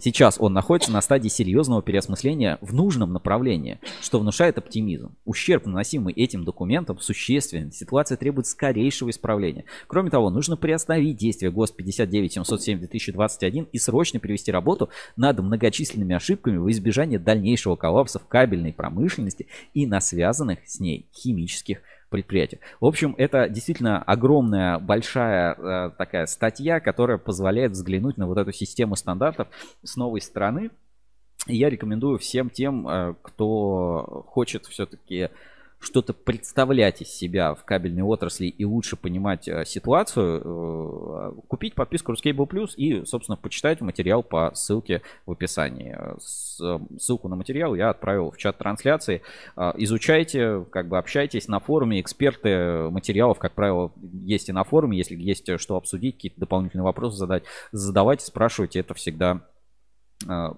Сейчас 0.00 0.36
он 0.40 0.52
находится 0.52 0.90
на 0.90 1.00
стадии 1.00 1.28
серьезного 1.28 1.82
переосмысления 1.82 2.58
в 2.60 2.74
нужном 2.74 3.12
направлении, 3.12 3.78
что 4.00 4.18
внушает 4.18 4.58
оптимизм. 4.58 5.14
Ущерб, 5.24 5.66
наносимый 5.66 6.12
этим 6.12 6.44
документом, 6.44 6.98
существенен. 6.98 7.70
Ситуация 7.70 8.16
требует 8.16 8.46
скорейшего 8.46 9.10
исправления. 9.10 9.64
Кроме 9.86 10.10
того, 10.10 10.30
нужно 10.30 10.56
приостановить 10.56 11.16
действие 11.16 11.52
ГОСТ 11.52 11.76
59707 11.76 12.78
2021 12.78 13.68
и 13.72 13.78
срочно 13.78 14.18
перевести 14.18 14.50
работу 14.50 14.90
над 15.16 15.38
многочисленными 15.38 16.16
ошибками 16.16 16.56
во 16.56 16.70
избежание 16.72 17.18
дальнейшего 17.18 17.76
коллапса 17.76 18.18
в 18.18 18.26
кабельной 18.26 18.72
промышленности 18.72 19.46
и 19.72 19.86
на 19.86 20.00
связанных 20.00 20.58
с 20.66 20.80
ней 20.80 20.95
химических 21.12 21.82
предприятиях. 22.08 22.62
В 22.80 22.86
общем, 22.86 23.14
это 23.18 23.48
действительно 23.48 24.02
огромная, 24.02 24.78
большая 24.78 25.54
э, 25.54 25.90
такая 25.98 26.26
статья, 26.26 26.80
которая 26.80 27.18
позволяет 27.18 27.72
взглянуть 27.72 28.16
на 28.16 28.26
вот 28.26 28.38
эту 28.38 28.52
систему 28.52 28.96
стандартов 28.96 29.48
с 29.82 29.96
новой 29.96 30.20
стороны. 30.20 30.70
я 31.46 31.68
рекомендую 31.68 32.18
всем 32.18 32.50
тем, 32.50 32.88
э, 32.88 33.14
кто 33.22 34.24
хочет 34.28 34.66
все-таки 34.66 35.30
что-то 35.78 36.12
представлять 36.12 37.02
из 37.02 37.08
себя 37.08 37.54
в 37.54 37.64
кабельной 37.64 38.02
отрасли 38.02 38.46
и 38.46 38.64
лучше 38.64 38.96
понимать 38.96 39.46
э, 39.46 39.64
ситуацию, 39.64 40.42
э, 40.44 41.32
купить 41.48 41.74
подписку 41.74 42.12
Ruscable 42.12 42.48
Plus 42.48 42.74
и, 42.76 43.04
собственно, 43.04 43.36
почитать 43.36 43.80
материал 43.80 44.22
по 44.22 44.52
ссылке 44.54 45.02
в 45.26 45.32
описании. 45.32 45.96
Ссылку 46.18 47.28
на 47.28 47.36
материал 47.36 47.74
я 47.74 47.90
отправил 47.90 48.30
в 48.30 48.36
чат 48.38 48.58
трансляции. 48.58 49.22
Изучайте, 49.76 50.64
как 50.70 50.88
бы 50.88 50.98
общайтесь 50.98 51.48
на 51.48 51.60
форуме. 51.60 52.00
Эксперты 52.00 52.88
материалов, 52.90 53.38
как 53.38 53.54
правило, 53.54 53.92
есть 54.24 54.48
и 54.48 54.52
на 54.52 54.64
форуме. 54.64 54.96
Если 54.96 55.14
есть 55.16 55.46
что 55.58 55.76
обсудить, 55.76 56.16
какие-то 56.16 56.40
дополнительные 56.40 56.84
вопросы 56.84 57.16
задать, 57.16 57.44
задавайте, 57.72 58.24
спрашивайте. 58.24 58.80
Это 58.80 58.94
всегда 58.94 59.36
Э, 59.36 59.55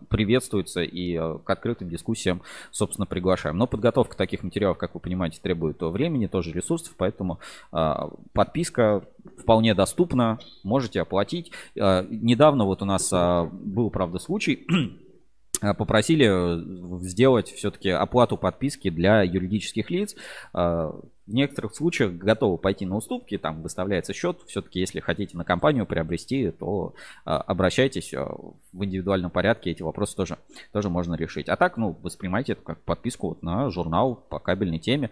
приветствуется 0.08 0.82
и 0.82 1.16
э, 1.16 1.38
к 1.42 1.50
открытым 1.50 1.88
дискуссиям, 1.88 2.42
собственно, 2.70 3.06
приглашаем. 3.06 3.56
Но 3.56 3.66
подготовка 3.66 4.16
таких 4.16 4.42
материалов, 4.42 4.78
как 4.78 4.94
вы 4.94 5.00
понимаете, 5.00 5.40
требует 5.42 5.80
времени, 5.80 6.26
тоже 6.26 6.52
ресурсов, 6.52 6.94
поэтому 6.96 7.40
э, 7.72 7.94
подписка 8.32 9.04
вполне 9.38 9.74
доступна, 9.74 10.38
можете 10.62 11.00
оплатить. 11.00 11.52
Недавно 11.74 12.64
вот 12.64 12.82
у 12.82 12.84
нас 12.84 13.10
был, 13.10 13.90
правда, 13.90 14.18
случай, 14.18 14.66
попросили 15.60 17.04
сделать 17.04 17.48
все-таки 17.52 17.90
оплату 17.90 18.36
подписки 18.36 18.90
для 18.90 19.22
юридических 19.22 19.90
лиц 19.90 20.16
в 21.28 21.34
некоторых 21.34 21.74
случаях 21.74 22.12
готовы 22.12 22.56
пойти 22.56 22.86
на 22.86 22.96
уступки, 22.96 23.36
там 23.36 23.62
выставляется 23.62 24.14
счет. 24.14 24.40
Все-таки, 24.46 24.80
если 24.80 25.00
хотите 25.00 25.36
на 25.36 25.44
компанию 25.44 25.84
приобрести, 25.84 26.50
то 26.50 26.94
а, 27.26 27.36
обращайтесь 27.36 28.14
а, 28.14 28.34
в 28.72 28.84
индивидуальном 28.84 29.30
порядке, 29.30 29.70
эти 29.70 29.82
вопросы 29.82 30.16
тоже, 30.16 30.38
тоже 30.72 30.88
можно 30.88 31.14
решить. 31.14 31.48
А 31.48 31.56
так, 31.56 31.76
ну, 31.76 31.96
воспринимайте 32.02 32.52
это 32.52 32.62
как 32.62 32.80
подписку 32.80 33.28
вот 33.28 33.42
на 33.42 33.68
журнал 33.70 34.14
по 34.14 34.38
кабельной 34.38 34.78
теме. 34.78 35.10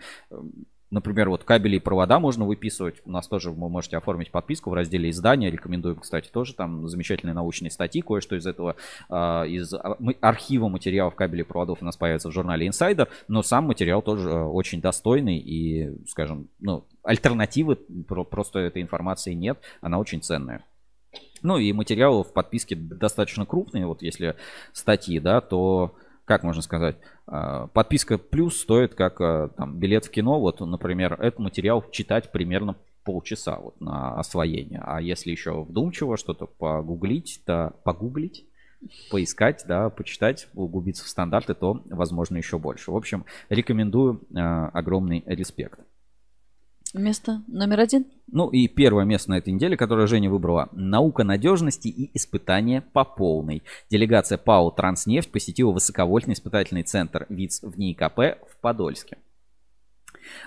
Например, 0.90 1.28
вот 1.30 1.42
кабели 1.42 1.76
и 1.76 1.80
провода 1.80 2.20
можно 2.20 2.44
выписывать. 2.44 3.02
У 3.04 3.10
нас 3.10 3.26
тоже 3.26 3.50
вы 3.50 3.68
можете 3.68 3.96
оформить 3.96 4.30
подписку 4.30 4.70
в 4.70 4.74
разделе 4.74 5.10
издания. 5.10 5.50
Рекомендуем, 5.50 5.96
кстати, 5.96 6.28
тоже 6.28 6.54
там 6.54 6.88
замечательные 6.88 7.34
научные 7.34 7.72
статьи. 7.72 8.02
Кое-что 8.02 8.36
из 8.36 8.46
этого, 8.46 8.76
а, 9.08 9.44
из 9.44 9.74
архива 10.20 10.68
материалов 10.68 11.16
кабелей 11.16 11.42
и 11.42 11.46
проводов 11.46 11.82
у 11.82 11.84
нас 11.84 11.96
появится 11.96 12.28
в 12.28 12.32
журнале 12.32 12.68
Insider. 12.68 13.08
Но 13.26 13.42
сам 13.42 13.64
материал 13.64 14.00
тоже 14.00 14.30
а, 14.30 14.44
очень 14.46 14.80
достойный 14.80 15.38
и, 15.38 16.06
скажем, 16.06 16.48
ну, 16.60 16.84
альтернативы 17.02 17.74
просто 17.74 18.60
этой 18.60 18.80
информации 18.80 19.32
нет. 19.32 19.58
Она 19.80 19.98
очень 19.98 20.22
ценная. 20.22 20.64
Ну 21.42 21.58
и 21.58 21.72
материалы 21.72 22.22
в 22.22 22.32
подписке 22.32 22.76
достаточно 22.76 23.44
крупные. 23.44 23.86
Вот 23.86 24.02
если 24.02 24.36
статьи, 24.72 25.18
да, 25.18 25.40
то 25.40 25.96
как 26.26 26.42
можно 26.42 26.60
сказать, 26.60 26.96
а, 27.26 27.68
подписка 27.68 28.18
плюс 28.18 28.60
стоит 28.60 28.94
как 28.94 29.20
а, 29.20 29.48
там, 29.56 29.78
билет 29.78 30.04
в 30.04 30.10
кино. 30.10 30.38
Вот, 30.40 30.60
например, 30.60 31.14
этот 31.14 31.38
материал 31.38 31.82
читать 31.90 32.30
примерно 32.32 32.76
полчаса 33.04 33.58
вот, 33.58 33.80
на 33.80 34.18
освоение. 34.18 34.82
А 34.84 35.00
если 35.00 35.30
еще 35.30 35.62
вдумчиво 35.62 36.16
что-то 36.16 36.46
погуглить, 36.46 37.40
то 37.46 37.74
погуглить, 37.84 38.44
поискать, 39.10 39.64
да, 39.66 39.88
почитать, 39.88 40.48
углубиться 40.54 41.04
в 41.04 41.08
стандарты, 41.08 41.54
то 41.54 41.80
возможно 41.86 42.36
еще 42.36 42.58
больше. 42.58 42.90
В 42.90 42.96
общем, 42.96 43.24
рекомендую 43.48 44.20
э, 44.30 44.38
огромный 44.38 45.22
респект. 45.26 45.78
Место 46.96 47.42
номер 47.46 47.80
один. 47.80 48.06
Ну 48.26 48.48
и 48.48 48.68
первое 48.68 49.04
место 49.04 49.30
на 49.30 49.38
этой 49.38 49.52
неделе, 49.52 49.76
которое 49.76 50.06
Женя 50.06 50.30
выбрала. 50.30 50.70
Наука 50.72 51.24
надежности 51.24 51.88
и 51.88 52.16
испытания 52.16 52.80
по 52.80 53.04
полной. 53.04 53.62
Делегация 53.90 54.38
ПАО 54.38 54.70
«Транснефть» 54.70 55.30
посетила 55.30 55.72
высоковольтный 55.72 56.32
испытательный 56.32 56.84
центр 56.84 57.26
ВИЦ 57.28 57.64
в 57.64 57.78
НИИКП 57.78 58.18
в 58.50 58.60
Подольске. 58.62 59.18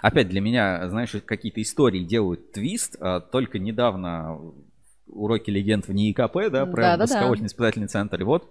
Опять 0.02 0.30
для 0.30 0.42
меня, 0.42 0.90
знаешь, 0.90 1.16
какие-то 1.24 1.62
истории 1.62 2.04
делают 2.04 2.52
твист. 2.52 2.96
А, 3.00 3.20
только 3.20 3.60
недавно 3.60 4.42
уроки 5.06 5.52
легенд 5.52 5.88
в 5.88 5.94
НИИКП, 5.94 6.50
да, 6.52 6.66
про 6.66 6.82
да, 6.82 6.98
высоковольтный 6.98 7.48
да. 7.48 7.52
испытательный 7.52 7.88
центр. 7.88 8.22
И 8.22 8.24
вот 8.24 8.50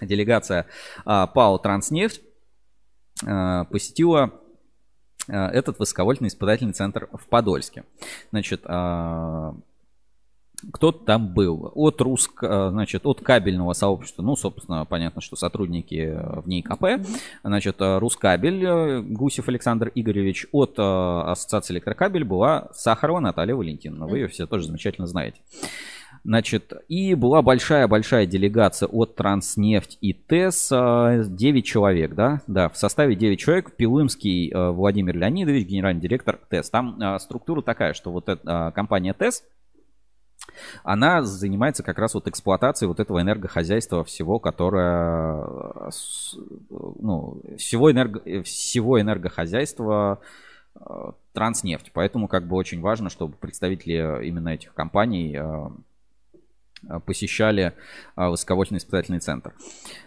делегация 0.00 0.66
а, 1.04 1.28
ПАО 1.28 1.58
«Транснефть» 1.58 2.22
а, 3.24 3.66
посетила 3.66 4.40
этот 5.28 5.78
высоковольтный 5.78 6.28
испытательный 6.28 6.72
центр 6.72 7.08
в 7.12 7.26
Подольске. 7.26 7.84
Значит, 8.30 8.62
а, 8.64 9.54
кто 10.72 10.92
там 10.92 11.32
был? 11.34 11.72
От 11.74 12.00
руск, 12.00 12.42
э, 12.42 12.68
значит, 12.70 13.06
от 13.06 13.20
кабельного 13.20 13.72
сообщества, 13.72 14.22
ну, 14.22 14.36
собственно, 14.36 14.84
понятно, 14.84 15.20
что 15.20 15.36
сотрудники 15.36 16.16
в 16.42 16.48
ней 16.48 16.62
КП, 16.62 17.06
значит, 17.42 17.80
э, 17.80 17.98
Рускабель, 17.98 19.02
Гусев 19.02 19.48
Александр 19.48 19.90
Игоревич, 19.94 20.46
от 20.52 20.74
Ассоциации 20.78 21.74
электрокабель 21.74 22.24
была 22.24 22.68
Сахарова 22.72 23.20
Наталья 23.20 23.54
Валентиновна. 23.54 24.06
Вы 24.06 24.18
ее 24.18 24.28
все 24.28 24.46
тоже 24.46 24.66
замечательно 24.66 25.06
знаете. 25.06 25.40
Значит, 26.24 26.72
и 26.88 27.14
была 27.14 27.42
большая-большая 27.42 28.24
делегация 28.24 28.88
от 28.88 29.14
Транснефть 29.14 29.98
и 30.00 30.14
ТЭС, 30.14 30.70
9 30.70 31.64
человек, 31.66 32.14
да, 32.14 32.40
да, 32.46 32.70
в 32.70 32.78
составе 32.78 33.14
9 33.14 33.38
человек, 33.38 33.76
Пилымский 33.76 34.50
э, 34.50 34.70
Владимир 34.70 35.18
Леонидович, 35.18 35.66
генеральный 35.66 36.00
директор 36.00 36.40
ТЭС. 36.48 36.70
Там 36.70 36.98
э, 36.98 37.18
структура 37.18 37.60
такая, 37.60 37.92
что 37.92 38.10
вот 38.10 38.30
эта 38.30 38.72
компания 38.74 39.12
ТЭС, 39.12 39.44
она 40.82 41.22
занимается 41.22 41.82
как 41.82 41.98
раз 41.98 42.14
вот 42.14 42.26
эксплуатацией 42.26 42.88
вот 42.88 43.00
этого 43.00 43.20
энергохозяйства 43.20 44.02
всего, 44.02 44.38
которое, 44.38 45.44
ну, 46.70 47.42
всего, 47.58 47.92
энерго, 47.92 48.42
всего 48.44 48.98
энергохозяйства 48.98 50.20
Транснефть. 51.34 51.90
Поэтому 51.92 52.28
как 52.28 52.46
бы 52.46 52.56
очень 52.56 52.80
важно, 52.80 53.10
чтобы 53.10 53.36
представители 53.36 54.26
именно 54.26 54.50
этих 54.50 54.72
компаний 54.72 55.38
посещали 57.06 57.72
высоковольтный 58.16 58.78
испытательный 58.78 59.20
центр. 59.20 59.52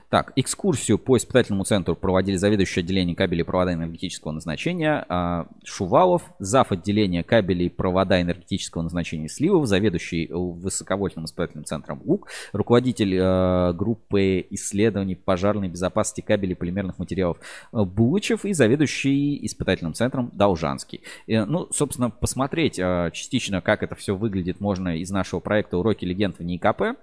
Так, 0.10 0.32
экскурсию 0.38 0.99
по 0.99 1.18
испытательному 1.18 1.66
центру 1.66 1.93
проводили 1.93 2.38
заведующий 2.38 2.80
отделением 2.80 3.18
кабелей 3.18 3.41
и 3.41 3.43
провода 3.43 3.74
энергетического 3.74 4.32
назначения 4.32 5.05
а, 5.10 5.47
Шувалов, 5.66 6.22
зав. 6.39 6.72
отделения 6.72 7.24
кабелей 7.24 7.66
и 7.66 7.70
провода 7.70 8.22
энергетического 8.22 8.84
назначения 8.84 9.28
Сливов, 9.28 9.68
заведующий 9.68 10.30
высоковольтным 10.32 11.26
испытательным 11.26 11.66
центром 11.66 12.01
УК, 12.05 12.30
руководитель 12.53 13.18
а, 13.20 13.74
группы 13.74 14.45
исследований 14.51 15.16
пожарной 15.16 15.68
безопасности 15.68 16.22
кабелей 16.22 16.53
и 16.53 16.55
полимерных 16.55 16.99
материалов 16.99 17.39
а, 17.74 17.84
Булычев 17.84 18.45
и 18.45 18.53
заведующий 18.53 19.45
испытательным 19.45 19.93
центром 19.93 20.32
Должанский. 20.34 21.01
И, 21.26 21.38
ну, 21.38 21.68
собственно, 21.74 22.10
посмотреть 22.12 22.76
частично, 22.76 23.60
как 23.60 23.84
это 23.84 23.95
все 23.95 24.16
выглядит, 24.16 24.62
можно 24.62 24.97
из 24.97 25.12
нашего 25.12 25.41
проекта 25.41 25.78
«Уроки 25.78 26.05
легенд 26.05 26.39
в 26.39 26.43
НИКП». 26.43 26.95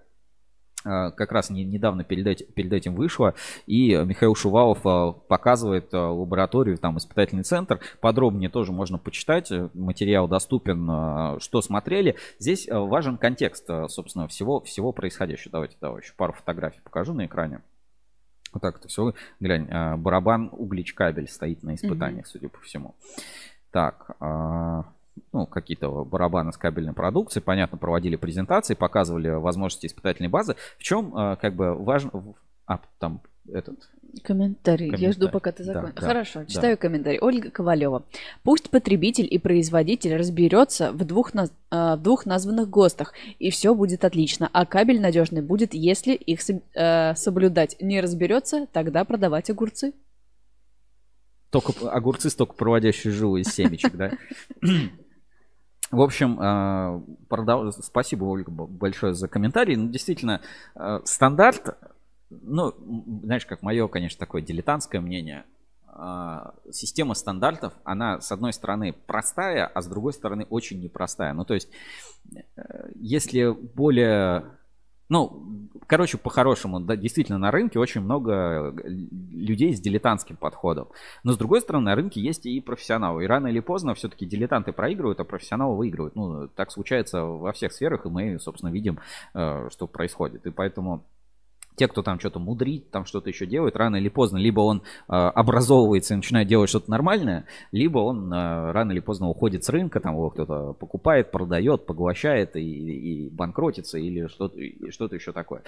А, 0.85 1.11
как 1.13 1.33
раз 1.33 1.49
не, 1.49 1.65
недавно 1.65 2.05
перед, 2.05 2.27
этим, 2.27 2.47
перед 2.53 2.73
этим 2.73 2.95
вышло, 2.95 3.35
и 3.67 3.95
Михаил 4.05 4.35
Шувалов 4.35 4.81
а, 4.85 5.13
показывает 5.13 5.93
а, 5.95 6.11
лабораторию, 6.11 6.77
там 6.77 6.99
испытательный 6.99 7.43
центр, 7.43 7.81
подробнее 8.01 8.51
тоже 8.51 8.71
можно 8.73 8.99
почитать, 8.99 9.51
материал 9.73 10.29
доступен, 10.29 11.41
что 11.41 11.63
смотрели. 11.63 12.17
Здесь 12.39 12.69
важен 12.71 13.17
контекст, 13.17 13.67
собственно, 13.89 14.29
всего, 14.29 14.61
всего 14.61 14.93
происходящего. 14.93 15.53
Давайте, 15.53 15.77
давай 15.81 16.03
еще 16.03 16.13
пару 16.17 16.35
фотографий 16.35 16.81
покажу 16.83 17.15
на 17.15 17.25
экране. 17.27 17.61
Вот 18.53 18.61
так 18.61 18.79
это 18.79 18.89
все. 18.89 19.15
Глянь, 19.41 19.69
барабан 19.99 20.51
углич 20.53 20.95
кабель 20.95 21.29
стоит 21.29 21.63
на 21.63 21.75
испытаниях, 21.75 22.27
mm-hmm. 22.27 22.31
судя 22.31 22.49
по 22.49 22.61
всему. 22.61 22.95
Так, 23.71 24.17
ну, 25.33 25.47
какие-то 25.47 26.05
барабаны 26.05 26.53
с 26.53 26.57
кабельной 26.57 26.93
продукцией, 26.93 27.43
понятно, 27.43 27.79
проводили 27.79 28.17
презентации, 28.17 28.75
показывали 28.75 29.31
возможности 29.31 29.87
испытательной 29.87 30.29
базы. 30.29 30.57
В 30.79 30.83
чем, 30.83 31.17
э, 31.17 31.37
как 31.37 31.55
бы, 31.55 31.75
важно... 31.75 32.35
А, 32.67 32.81
там 32.99 33.21
этот... 33.53 33.79
Комментарий. 34.23 34.87
комментарий. 34.87 35.07
Я 35.07 35.13
жду, 35.13 35.29
пока 35.29 35.51
ты 35.51 35.65
закончишь. 35.65 36.01
Да, 36.01 36.07
Хорошо, 36.07 36.41
да, 36.41 36.47
читаю 36.47 36.79
комментарий. 36.79 37.19
Ольга 37.21 37.51
Ковалева. 37.51 38.05
Пусть 38.45 38.71
потребитель 38.71 39.27
и 39.29 39.39
производитель 39.39 40.17
разберется 40.17 40.93
в 40.93 41.05
двух, 41.05 41.35
наз... 41.35 41.53
Э, 41.73 41.97
двух 41.97 42.27
названных 42.27 42.71
ГОСТах, 42.71 43.13
и 43.41 43.51
все 43.51 43.75
будет 43.75 44.05
отлично. 44.05 44.49
А 44.53 44.67
кабель 44.67 45.01
надежный 45.01 45.43
будет, 45.43 45.75
если 45.75 46.15
их 46.15 46.41
э, 46.75 47.15
соблюдать. 47.17 47.77
Не 47.81 48.01
разберется, 48.01 48.67
тогда 48.73 49.05
продавать 49.05 49.51
огурцы. 49.51 49.95
Только 51.51 51.73
огурцы, 51.91 52.31
столько 52.31 52.55
проводящие 52.55 53.13
жилы 53.13 53.41
из 53.41 53.49
семечек, 53.49 53.95
да? 53.95 54.13
В 55.91 56.01
общем, 56.01 56.39
а, 56.41 57.03
продав... 57.29 57.75
спасибо, 57.75 58.25
Ольга, 58.25 58.51
большое 58.51 59.15
за 59.15 59.29
комментарий. 59.29 59.77
Ну, 59.77 59.89
действительно, 59.89 60.41
а, 60.75 61.03
стандарт, 61.05 61.77
ну, 62.31 62.75
знаешь, 63.23 63.47
как 63.47 63.63
мое, 63.63 63.87
конечно, 63.89 64.19
такое 64.19 64.43
дилетантское 64.43 65.01
мнение, 65.01 65.45
а, 65.87 66.55
система 66.73 67.15
стандартов, 67.15 67.73
она, 67.85 68.21
с 68.21 68.33
одной 68.33 68.53
стороны, 68.53 68.93
простая, 68.93 69.67
а 69.67 69.81
с 69.81 69.87
другой 69.87 70.13
стороны, 70.13 70.47
очень 70.51 70.81
непростая. 70.81 71.33
Ну, 71.33 71.45
то 71.45 71.55
есть, 71.55 71.69
э, 72.35 72.43
если 72.97 73.51
более 73.51 74.45
ну, 75.09 75.69
короче, 75.87 76.19
по-хорошему, 76.19 76.81
да, 76.81 76.97
действительно, 76.97 77.39
на 77.39 77.51
рынке 77.51 77.79
очень 77.79 78.01
много 78.01 78.75
людей 78.85 79.75
с 79.75 79.81
дилетантским 79.81 80.37
подходом. 80.37 80.89
Но, 81.23 81.33
с 81.33 81.37
другой 81.37 81.61
стороны, 81.61 81.85
на 81.87 81.95
рынке 81.95 82.21
есть 82.21 82.47
и 82.47 82.61
профессионалы. 82.61 83.25
И 83.25 83.27
рано 83.27 83.49
или 83.49 83.61
поздно 83.61 83.95
все-таки 83.95 84.27
дилетанты 84.27 84.73
проигрывают, 84.73 85.21
а 85.21 85.25
профессионалы 85.25 85.77
выигрывают. 85.77 86.17
Ну, 86.17 86.49
так 86.49 86.71
случается 86.71 87.23
во 87.23 87.53
всех 87.53 87.73
сферах, 87.73 88.07
и 88.07 88.09
мы, 88.09 88.39
собственно, 88.39 88.71
видим, 88.71 88.99
э, 89.35 89.69
что 89.71 89.87
происходит. 89.87 90.47
И 90.47 90.51
поэтому 90.51 91.05
те, 91.77 91.89
кто 91.89 92.03
там 92.03 92.19
что-то 92.21 92.39
мудрит, 92.39 92.91
там 92.91 93.05
что-то 93.05 93.29
еще 93.29 93.47
делает, 93.47 93.77
рано 93.77 93.97
или 93.97 94.09
поздно, 94.09 94.39
либо 94.39 94.61
он 94.61 94.83
э, 95.09 95.13
образовывается 95.13 96.15
и 96.15 96.17
начинает 96.17 96.49
делать 96.49 96.71
что-то 96.71 96.91
нормальное, 96.91 97.47
либо 97.73 97.99
он 97.99 98.33
э, 98.33 98.73
рано 98.73 98.93
или 98.93 99.01
поздно 99.01 99.29
уходит 99.29 99.65
с 99.65 99.69
рынка, 99.69 100.01
там 100.01 100.15
его 100.15 100.31
кто-то 100.31 100.73
покупает, 100.75 101.31
продает, 101.31 101.87
поглощает 101.87 102.57
и, 102.57 102.61
и 102.61 103.31
банкротится 103.31 103.99
или 103.99 104.27
что-то, 104.27 104.59
что-то 104.91 105.15
еще 105.15 105.33
такое. 105.33 105.63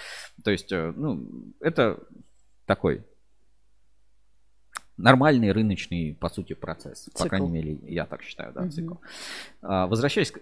То 0.44 0.50
есть, 0.50 0.70
э, 0.72 0.92
ну, 0.96 1.26
это 1.60 1.98
такой 2.66 3.04
нормальный 4.96 5.52
рыночный, 5.52 6.16
по 6.18 6.28
сути, 6.28 6.54
процесс. 6.54 7.04
Цикл. 7.04 7.22
По 7.22 7.28
крайней 7.28 7.50
мере, 7.50 7.78
я 7.86 8.06
так 8.06 8.22
считаю, 8.22 8.52
да, 8.52 8.62
угу. 8.62 8.70
цикл. 8.70 8.94
А, 9.62 9.86
возвращаясь 9.86 10.30
к, 10.30 10.40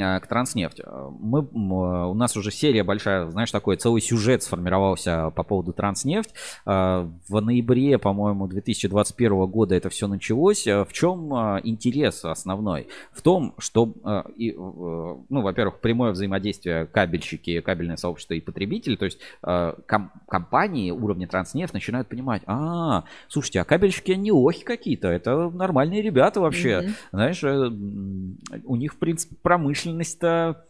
а, 0.00 0.20
к 0.20 0.26
транснефти. 0.26 0.84
Мы, 1.20 1.40
у 1.52 2.14
нас 2.14 2.36
уже 2.36 2.50
серия 2.50 2.82
большая, 2.82 3.28
знаешь, 3.30 3.50
такой 3.50 3.76
целый 3.76 4.00
сюжет 4.00 4.42
сформировался 4.42 5.30
по 5.30 5.42
поводу 5.42 5.72
транснефть. 5.72 6.30
А, 6.64 7.08
в 7.28 7.40
ноябре, 7.40 7.98
по-моему, 7.98 8.48
2021 8.48 9.46
года 9.46 9.74
это 9.74 9.88
все 9.88 10.08
началось. 10.08 10.66
В 10.66 10.88
чем 10.92 11.32
интерес 11.62 12.24
основной? 12.24 12.88
В 13.12 13.22
том, 13.22 13.54
что, 13.58 13.94
ну, 14.04 15.24
во-первых, 15.28 15.80
прямое 15.80 16.12
взаимодействие 16.12 16.86
кабельщики, 16.86 17.60
кабельное 17.60 17.96
сообщество 17.96 18.34
и 18.34 18.40
потребители, 18.40 18.96
то 18.96 19.04
есть 19.04 19.18
компании 19.40 20.90
уровня 20.90 21.26
транснефть 21.26 21.72
начинают 21.72 22.08
понимать, 22.08 22.42
а, 22.46 23.04
слушайте, 23.28 23.60
а 23.60 23.64
кабель 23.64 23.91
болельщики, 23.92 24.12
они 24.12 24.30
охи 24.30 24.64
какие-то. 24.64 25.08
Это 25.08 25.50
нормальные 25.50 26.02
ребята 26.02 26.40
вообще. 26.40 26.68
Mm-hmm. 26.68 26.92
Знаешь, 27.12 27.44
э, 27.44 28.60
у 28.64 28.76
них, 28.76 28.94
в 28.94 28.98
принципе, 28.98 29.36
промышленность-то 29.42 30.64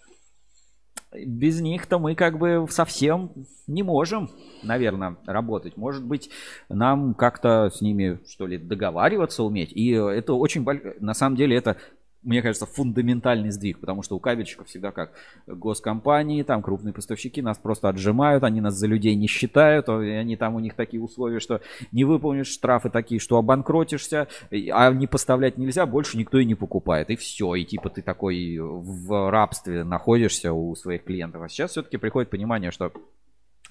без 1.14 1.60
них-то 1.60 1.98
мы 1.98 2.14
как 2.14 2.38
бы 2.38 2.66
совсем 2.70 3.32
не 3.66 3.82
можем, 3.82 4.30
наверное, 4.62 5.18
работать. 5.26 5.76
Может 5.76 6.02
быть, 6.06 6.30
нам 6.70 7.12
как-то 7.12 7.70
с 7.70 7.82
ними, 7.82 8.18
что 8.26 8.46
ли, 8.46 8.56
договариваться 8.56 9.42
уметь. 9.42 9.72
И 9.72 9.90
это 9.90 10.32
очень, 10.32 10.66
на 11.00 11.12
самом 11.12 11.36
деле, 11.36 11.54
это 11.54 11.76
мне 12.22 12.40
кажется, 12.40 12.66
фундаментальный 12.66 13.50
сдвиг, 13.50 13.80
потому 13.80 14.02
что 14.02 14.16
у 14.16 14.20
кабельщиков 14.20 14.68
всегда 14.68 14.92
как 14.92 15.12
госкомпании, 15.46 16.42
там 16.42 16.62
крупные 16.62 16.92
поставщики 16.92 17.42
нас 17.42 17.58
просто 17.58 17.88
отжимают, 17.88 18.44
они 18.44 18.60
нас 18.60 18.74
за 18.74 18.86
людей 18.86 19.14
не 19.16 19.26
считают, 19.26 19.88
они 19.88 20.36
там 20.36 20.54
у 20.54 20.60
них 20.60 20.74
такие 20.74 21.02
условия, 21.02 21.40
что 21.40 21.60
не 21.90 22.04
выполнишь 22.04 22.48
штрафы 22.48 22.90
такие, 22.90 23.20
что 23.20 23.38
обанкротишься, 23.38 24.28
а 24.50 24.92
не 24.92 25.06
поставлять 25.06 25.58
нельзя, 25.58 25.84
больше 25.84 26.16
никто 26.16 26.38
и 26.38 26.44
не 26.44 26.54
покупает, 26.54 27.10
и 27.10 27.16
все, 27.16 27.54
и 27.56 27.64
типа 27.64 27.90
ты 27.90 28.02
такой 28.02 28.58
в 28.58 29.30
рабстве 29.30 29.82
находишься 29.82 30.52
у 30.52 30.74
своих 30.76 31.04
клиентов. 31.04 31.42
А 31.42 31.48
сейчас 31.48 31.72
все-таки 31.72 31.96
приходит 31.96 32.30
понимание, 32.30 32.70
что 32.70 32.92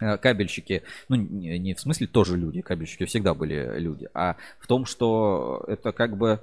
э, 0.02 0.18
кабельщики, 0.18 0.84
ну 1.08 1.16
не 1.16 1.74
в 1.74 1.80
смысле 1.80 2.08
тоже 2.08 2.36
люди, 2.36 2.62
кабельщики 2.62 3.06
всегда 3.06 3.34
были 3.34 3.80
люди, 3.80 4.10
а 4.14 4.36
в 4.60 4.68
том, 4.68 4.86
что 4.86 5.64
это 5.68 5.93
как 5.93 6.18
бы 6.18 6.41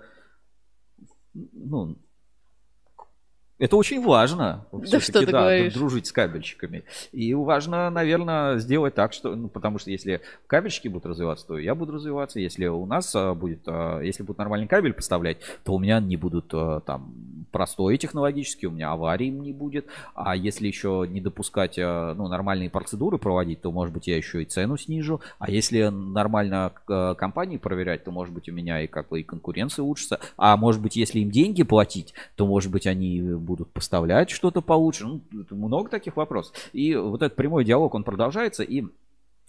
ну, 1.35 1.97
это 3.59 3.77
очень 3.77 4.05
важно. 4.05 4.67
Да 4.73 5.01
что 5.01 5.21
ты 5.21 5.27
да, 5.27 5.41
говоришь? 5.41 5.75
Дружить 5.75 6.07
с 6.07 6.13
кабельщиками. 6.13 6.85
И 7.11 7.35
важно, 7.35 7.91
наверное, 7.91 8.59
сделать 8.59 8.95
так, 8.95 9.13
что... 9.13 9.35
Ну, 9.35 9.49
потому 9.49 9.79
что 9.79 9.91
если 9.91 10.21
кабельщики 10.47 10.87
будут 10.87 11.07
развиваться, 11.07 11.47
то 11.47 11.59
я 11.59 11.75
буду 11.75 11.93
развиваться. 11.93 12.39
Если 12.39 12.67
у 12.67 12.87
нас 12.87 13.13
а, 13.17 13.35
будет... 13.35 13.61
А, 13.67 14.01
если 14.01 14.23
будет 14.23 14.39
нормальный 14.39 14.69
кабель 14.69 14.93
поставлять, 14.93 15.39
то 15.65 15.75
у 15.75 15.81
меня 15.81 15.99
не 15.99 16.17
будут 16.17 16.47
а, 16.53 16.81
там 16.81 17.13
простой 17.51 17.97
технологически, 17.97 18.67
у 18.67 18.71
меня 18.71 18.93
аварий 18.93 19.31
не 19.31 19.53
будет. 19.53 19.87
А 20.15 20.37
если 20.37 20.69
еще 20.69 21.07
не 21.09 21.21
допускать 21.21 21.79
ну, 21.79 22.29
нормальные 22.29 22.71
процедуры 22.71 23.19
проводить, 23.19 23.63
то, 23.63 23.73
может 23.73 23.93
быть, 23.93 24.07
я 24.07 24.17
еще 24.17 24.43
и 24.43 24.45
цену 24.45 24.77
снижу. 24.77 25.21
А 25.39 25.51
если 25.51 25.85
нормально 25.89 26.73
компании 26.87 27.57
проверять, 27.57 28.05
то, 28.05 28.11
может 28.11 28.35
быть, 28.35 28.51
у 28.51 28.53
меня 28.53 28.83
и 28.83 28.87
как 28.87 29.09
бы 29.09 29.21
и 29.21 29.25
конкуренция 29.25 29.83
улучшится. 29.83 30.21
А 30.37 30.57
может 30.59 30.83
быть, 30.83 30.97
если 30.97 31.21
им 31.21 31.31
деньги 31.31 31.63
платить, 31.63 32.13
то, 32.37 32.47
может 32.47 32.71
быть, 32.71 32.87
они 32.87 33.21
будут 33.49 33.73
поставлять 33.73 34.31
что-то 34.31 34.61
получше. 34.61 35.07
Ну, 35.07 35.23
много 35.51 35.91
таких 35.91 36.17
вопросов. 36.17 36.55
И 36.73 36.95
вот 36.95 37.23
этот 37.23 37.37
прямой 37.37 37.65
диалог, 37.65 37.95
он 37.95 38.05
продолжается. 38.05 38.63
И 38.63 38.85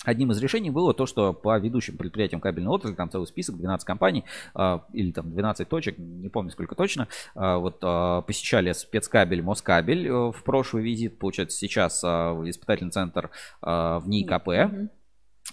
Одним 0.06 0.32
из 0.32 0.40
решений 0.40 0.70
было 0.70 0.94
то, 0.94 1.06
что 1.06 1.34
по 1.34 1.58
ведущим 1.60 1.98
предприятиям 1.98 2.40
кабельной 2.40 2.72
отрасли, 2.72 2.96
там 2.96 3.10
целый 3.10 3.28
список, 3.28 3.58
12 3.58 3.86
компаний, 3.86 4.24
э, 4.56 4.80
или 4.94 5.12
там 5.12 5.30
12 5.30 5.68
точек, 5.68 5.98
не 5.98 6.30
помню 6.30 6.52
сколько 6.52 6.74
точно, 6.74 7.10
э, 7.36 7.56
вот 7.58 7.80
э, 7.82 8.22
посещали 8.26 8.72
спецкабель, 8.72 9.42
Москабель 9.42 10.08
э, 10.08 10.32
в 10.32 10.42
прошлый 10.46 10.84
визит, 10.84 11.20
получается 11.20 11.58
сейчас 11.58 12.02
испытательный 12.02 12.92
центр 12.92 13.30
в 13.62 14.04
НИИКП. 14.06 14.48
Mm-hmm. 14.48 14.90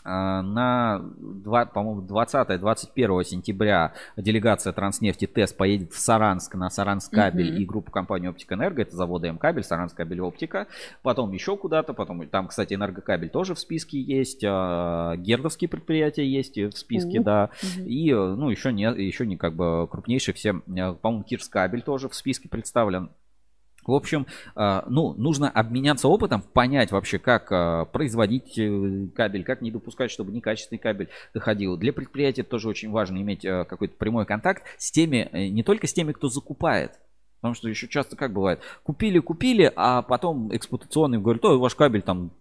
А, 0.05 0.43
на, 0.43 1.03
по-моему, 1.73 2.01
20-21 2.03 3.25
сентября 3.25 3.93
делегация 4.17 4.73
Транснефти 4.73 5.27
ТЭС 5.27 5.53
поедет 5.53 5.93
в 5.93 5.99
Саранск 5.99 6.55
на 6.55 6.71
Саранск 6.71 7.13
кабель 7.13 7.51
uh-huh. 7.51 7.63
и 7.63 7.65
группу 7.65 7.91
компании 7.91 8.29
Оптика 8.29 8.55
Энерго, 8.55 8.83
это 8.83 8.95
заводы 8.95 9.29
М-кабель, 9.29 9.65
Саранск 9.65 9.97
кабель 9.97 10.21
Оптика, 10.21 10.69
потом 11.03 11.33
еще 11.33 11.57
куда-то, 11.57 11.93
потом 11.93 12.27
там, 12.29 12.49
кстати, 12.49 12.75
Энергокабель 12.75 13.31
тоже 13.31 13.55
в 13.55 13.59
списке 13.59 14.01
есть, 14.01 14.45
а, 14.45 15.17
Гердовские 15.17 15.69
предприятия 15.69 16.27
есть 16.27 16.57
в 16.57 16.73
списке, 16.73 17.19
uh-huh. 17.19 17.25
да, 17.25 17.51
uh-huh. 17.61 17.85
и, 17.85 18.13
ну, 18.13 18.49
еще 18.51 18.73
не, 18.73 18.85
еще 18.85 19.27
не 19.27 19.37
как 19.37 19.55
бы 19.55 19.89
крупнейшие 19.91 20.35
все, 20.35 20.55
по-моему, 20.55 21.25
Кирскабель 21.25 21.83
тоже 21.83 22.09
в 22.09 22.15
списке 22.15 22.49
представлен. 22.49 23.11
В 23.87 23.95
общем, 23.95 24.27
а, 24.55 24.85
ну, 24.89 25.15
нужно 25.15 25.49
обменяться 25.49 26.09
опытом, 26.09 26.43
понять 26.43 26.91
вообще, 26.91 27.19
как 27.19 27.53
а, 27.53 27.85
производить 27.85 28.59
э, 28.59 29.09
кабель, 29.15 29.45
как 29.45 29.63
не 29.63 29.71
допускать, 29.71 30.11
чтобы 30.11 30.33
некачественный 30.33 30.79
кабель 30.79 31.09
доходил. 31.33 31.77
Для 31.77 31.93
предприятия 31.93 32.43
тоже 32.43 32.69
очень 32.69 32.91
важно 32.91 33.19
иметь 33.19 33.45
э, 33.45 33.65
какой-то 33.65 33.95
прямой 33.97 34.27
контакт 34.27 34.65
с 34.79 34.91
теми, 34.91 35.29
э, 35.33 35.49
не 35.49 35.63
только 35.63 35.87
с 35.87 35.93
теми, 35.93 36.13
кто 36.13 36.29
закупает, 36.29 36.93
Потому 37.41 37.55
что 37.55 37.69
еще 37.69 37.87
часто 37.87 38.17
как 38.17 38.33
бывает, 38.33 38.61
купили, 38.83 39.19
купили, 39.19 39.71
а 39.77 40.03
потом 40.03 40.55
эксплуатационный 40.57 41.19
говорит, 41.19 41.45
ой, 41.45 41.59
ваш 41.59 41.75
кабель 41.75 42.03
там 42.03 42.33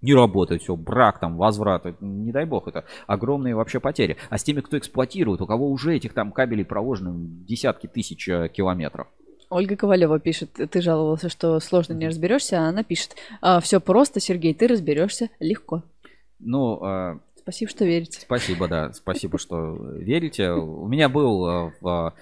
не 0.00 0.14
работает, 0.14 0.62
все, 0.62 0.74
брак 0.74 1.18
там, 1.20 1.36
возврат, 1.36 2.00
не 2.00 2.32
дай 2.32 2.46
бог, 2.46 2.66
это 2.68 2.84
огромные 3.06 3.54
вообще 3.54 3.78
потери. 3.78 4.16
А 4.30 4.38
с 4.38 4.42
теми, 4.42 4.60
кто 4.60 4.78
эксплуатирует, 4.78 5.40
у 5.42 5.46
кого 5.46 5.70
уже 5.70 5.94
этих 5.96 6.14
там 6.14 6.32
кабелей 6.32 6.64
проложено 6.64 7.12
десятки 7.16 7.88
тысяч 7.88 8.24
километров. 8.24 9.08
Ольга 9.52 9.76
Ковалева 9.76 10.18
пишет, 10.18 10.52
ты 10.52 10.80
жаловался, 10.80 11.28
что 11.28 11.60
сложно 11.60 11.92
не 11.92 12.08
разберешься, 12.08 12.58
а 12.58 12.68
она 12.68 12.82
пишет, 12.82 13.16
а, 13.40 13.60
все 13.60 13.80
просто, 13.80 14.18
Сергей, 14.18 14.54
ты 14.54 14.66
разберешься 14.66 15.28
легко. 15.40 15.82
Ну, 16.38 16.82
а, 16.82 17.20
спасибо, 17.36 17.70
что 17.70 17.84
верите. 17.84 18.20
Спасибо, 18.20 18.66
да, 18.66 18.92
спасибо, 18.92 19.38
что 19.38 19.76
верите. 19.98 20.50
У 20.50 20.88
меня 20.88 21.08
был 21.08 21.44
а, 21.44 21.72
в 21.80 22.14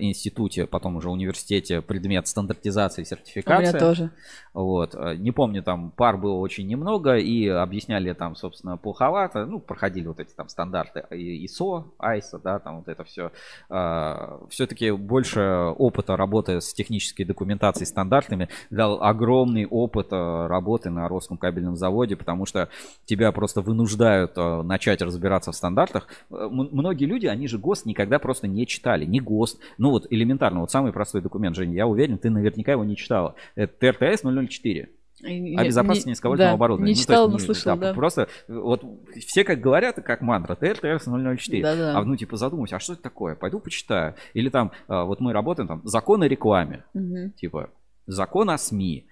институте, 0.00 0.66
потом 0.66 0.96
уже 0.96 1.10
университете 1.10 1.80
предмет 1.80 2.26
стандартизации 2.26 3.02
и 3.02 3.04
сертификации. 3.04 3.64
У 3.64 3.68
меня 3.68 3.78
тоже. 3.78 4.10
Вот. 4.52 4.94
Э, 4.94 5.14
не 5.14 5.30
помню, 5.30 5.62
там 5.62 5.90
пар 5.92 6.16
было 6.16 6.34
очень 6.34 6.66
немного 6.66 7.16
и 7.16 7.46
объясняли 7.46 8.12
там, 8.12 8.34
собственно, 8.34 8.76
плоховато. 8.76 9.46
Ну, 9.46 9.60
проходили 9.60 10.08
вот 10.08 10.18
эти 10.18 10.32
там 10.32 10.48
стандарты 10.48 11.04
ISO, 11.10 11.84
ISO, 12.00 12.40
да, 12.42 12.58
там 12.58 12.78
вот 12.78 12.88
это 12.88 13.04
все. 13.04 13.30
Э, 13.68 14.38
Все-таки 14.50 14.90
больше 14.90 15.40
опыта 15.78 16.16
работы 16.16 16.60
с 16.60 16.74
технической 16.74 17.24
документацией, 17.24 17.86
стандартами 17.86 18.48
дал 18.70 19.02
огромный 19.02 19.66
опыт 19.66 20.08
работы 20.10 20.90
на 20.90 21.06
Русском 21.08 21.38
кабельном 21.38 21.76
заводе, 21.76 22.16
потому 22.16 22.44
что 22.44 22.68
тебя 23.04 23.30
просто 23.32 23.60
вынуждают 23.60 24.36
начать 24.36 25.00
разбираться 25.02 25.52
в 25.52 25.56
стандартах. 25.56 26.08
Многие 26.28 27.04
люди, 27.04 27.26
они 27.26 27.46
же 27.46 27.58
ГОСТ 27.58 27.86
никогда 27.86 28.18
просто 28.18 28.48
не 28.48 28.66
читали. 28.66 29.04
Ни 29.04 29.20
ГОСТ, 29.20 29.59
ну 29.78 29.90
вот 29.90 30.06
элементарно, 30.10 30.60
вот 30.60 30.70
самый 30.70 30.92
простой 30.92 31.20
документ, 31.22 31.56
Женя, 31.56 31.74
я 31.74 31.86
уверен, 31.86 32.18
ты 32.18 32.30
наверняка 32.30 32.72
его 32.72 32.84
не 32.84 32.96
читала. 32.96 33.34
Это 33.54 33.92
ТРТС 33.92 34.22
004. 34.22 34.90
О 35.22 35.64
безопасности 35.64 36.06
не, 36.06 36.12
низковольтного 36.12 36.50
да, 36.50 36.54
оборудования. 36.54 36.92
Не 36.92 36.96
читал, 36.96 37.26
ну, 37.26 37.32
но 37.32 37.38
слышал, 37.38 37.76
да, 37.76 37.88
да. 37.88 37.94
Просто 37.94 38.28
вот 38.48 38.82
все 39.18 39.44
как 39.44 39.60
говорят, 39.60 39.96
как 39.96 40.22
мантра, 40.22 40.54
ТРТС 40.54 41.04
004. 41.06 41.62
Да, 41.62 41.76
да. 41.76 41.98
А 41.98 42.04
ну 42.04 42.16
типа 42.16 42.36
задумайся, 42.36 42.76
а 42.76 42.80
что 42.80 42.94
это 42.94 43.02
такое? 43.02 43.34
Пойду 43.34 43.60
почитаю. 43.60 44.14
Или 44.32 44.48
там, 44.48 44.72
а, 44.88 45.04
вот 45.04 45.20
мы 45.20 45.32
работаем, 45.32 45.68
там, 45.68 45.82
закон 45.84 46.22
о 46.22 46.28
рекламе. 46.28 46.84
Угу. 46.94 47.32
Типа, 47.36 47.70
закон 48.06 48.50
о 48.50 48.56
СМИ. 48.56 49.06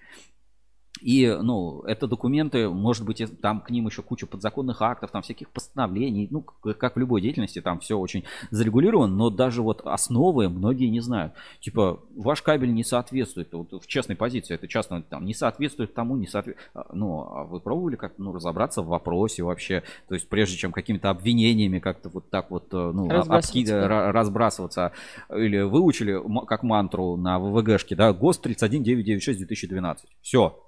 И, 1.01 1.27
ну, 1.43 1.83
это 1.83 2.07
документы, 2.07 2.69
может 2.69 3.05
быть, 3.05 3.23
там 3.41 3.61
к 3.61 3.71
ним 3.71 3.87
еще 3.87 4.03
куча 4.03 4.27
подзаконных 4.27 4.83
актов, 4.83 5.11
там 5.11 5.23
всяких 5.23 5.51
постановлений, 5.51 6.29
ну, 6.31 6.43
как 6.43 6.97
в 6.97 6.99
любой 6.99 7.21
деятельности, 7.21 7.61
там 7.61 7.81
все 7.81 7.99
очень 7.99 8.25
зарегулировано, 8.51 9.15
но 9.15 9.31
даже 9.31 9.63
вот 9.63 9.83
основы 9.85 10.49
многие 10.49 10.89
не 10.89 11.01
знают. 11.01 11.33
Типа, 11.61 12.01
ваш 12.17 12.43
кабель 12.43 12.73
не 12.73 12.85
соответствует, 12.85 13.53
вот 13.53 13.83
в 13.83 13.87
честной 13.87 14.17
позиции, 14.17 14.55
это 14.55 14.69
частно 14.69 15.03
там 15.03 15.25
не 15.25 15.35
соответствует 15.35 15.95
тому, 15.95 16.17
не 16.17 16.27
соответствует. 16.27 16.87
Ну, 16.93 17.21
а 17.23 17.45
вы 17.45 17.61
пробовали 17.61 17.97
как 17.97 18.15
ну, 18.19 18.33
разобраться 18.33 18.83
в 18.83 18.87
вопросе 18.87 19.43
вообще? 19.43 19.83
То 20.09 20.15
есть, 20.15 20.29
прежде 20.29 20.57
чем 20.57 20.73
какими-то 20.73 21.11
обвинениями 21.11 21.79
как-то 21.79 22.09
вот 22.09 22.31
так 22.31 22.51
вот, 22.51 22.73
э, 22.73 22.93
ну, 22.95 23.09
Разбрасываться, 23.09 23.59
обки- 23.59 23.67
да. 23.67 23.87
ра- 23.89 24.11
разбрасываться, 24.11 24.93
или 25.35 25.61
выучили 25.61 26.21
как 26.47 26.63
мантру 26.63 27.17
на 27.17 27.39
ВВГшке, 27.39 27.95
да, 27.97 28.13
ГОСТ 28.13 28.43
31996 28.43 29.39
2012. 29.39 30.09
Все, 30.21 30.59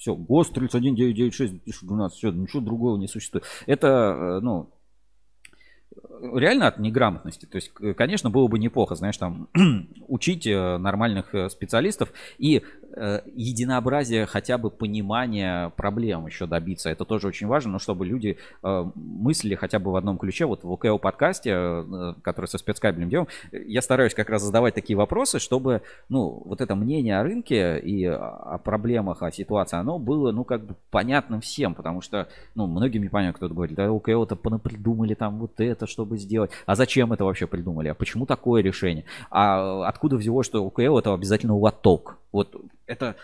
все, 0.00 0.14
ГОСТ 0.16 0.54
31996 0.54 1.52
2012, 1.62 2.18
все, 2.18 2.30
ничего 2.30 2.62
другого 2.62 2.96
не 2.96 3.06
существует. 3.06 3.44
Это, 3.66 3.86
э, 3.86 4.40
ну, 4.40 4.70
реально 6.34 6.68
от 6.68 6.78
неграмотности. 6.78 7.44
То 7.44 7.56
есть, 7.56 7.68
к- 7.68 7.92
конечно, 7.92 8.30
было 8.30 8.48
бы 8.48 8.58
неплохо, 8.58 8.94
знаешь, 8.94 9.18
там, 9.18 9.48
учить 10.08 10.46
э, 10.46 10.78
нормальных 10.78 11.34
э, 11.34 11.50
специалистов 11.50 12.14
и 12.38 12.56
э, 12.56 12.79
единообразие 12.96 14.26
хотя 14.26 14.58
бы 14.58 14.70
понимания 14.70 15.70
проблем 15.70 16.26
еще 16.26 16.46
добиться. 16.46 16.90
Это 16.90 17.04
тоже 17.04 17.28
очень 17.28 17.46
важно, 17.46 17.72
но 17.72 17.78
чтобы 17.78 18.06
люди 18.06 18.36
э, 18.62 18.84
мыслили 18.94 19.54
хотя 19.54 19.78
бы 19.78 19.92
в 19.92 19.96
одном 19.96 20.18
ключе. 20.18 20.46
Вот 20.46 20.64
в 20.64 20.70
ОКО 20.70 20.98
подкасте, 20.98 21.50
э, 21.50 22.14
который 22.22 22.46
со 22.46 22.58
спецкабелем 22.58 23.08
делаем, 23.08 23.28
э, 23.52 23.62
я 23.66 23.82
стараюсь 23.82 24.14
как 24.14 24.28
раз 24.28 24.42
задавать 24.42 24.74
такие 24.74 24.96
вопросы, 24.96 25.38
чтобы, 25.38 25.82
ну, 26.08 26.42
вот 26.44 26.60
это 26.60 26.74
мнение 26.74 27.18
о 27.18 27.22
рынке 27.22 27.78
и 27.78 28.04
о 28.04 28.58
проблемах, 28.58 29.22
о 29.22 29.30
ситуации, 29.30 29.76
оно 29.76 29.98
было, 29.98 30.32
ну, 30.32 30.44
как 30.44 30.64
бы 30.64 30.74
понятным 30.90 31.40
всем, 31.40 31.74
потому 31.74 32.00
что, 32.00 32.28
ну, 32.54 32.66
многим 32.66 33.02
непонятно, 33.02 33.36
кто-то 33.36 33.54
говорит, 33.54 33.76
да, 33.76 33.90
ОКО-то 33.90 34.36
понапридумали 34.36 35.14
там 35.14 35.38
вот 35.38 35.60
это, 35.60 35.86
чтобы 35.86 36.18
сделать. 36.18 36.50
А 36.66 36.74
зачем 36.74 37.12
это 37.12 37.24
вообще 37.24 37.46
придумали? 37.46 37.88
А 37.88 37.94
почему 37.94 38.26
такое 38.26 38.62
решение? 38.62 39.04
А 39.30 39.86
откуда 39.88 40.16
взялось, 40.16 40.46
что 40.46 40.64
ОКО 40.64 40.98
это 40.98 41.14
обязательно 41.14 41.56
лоток? 41.56 42.19
Вот 42.32 42.54
это 42.86 43.16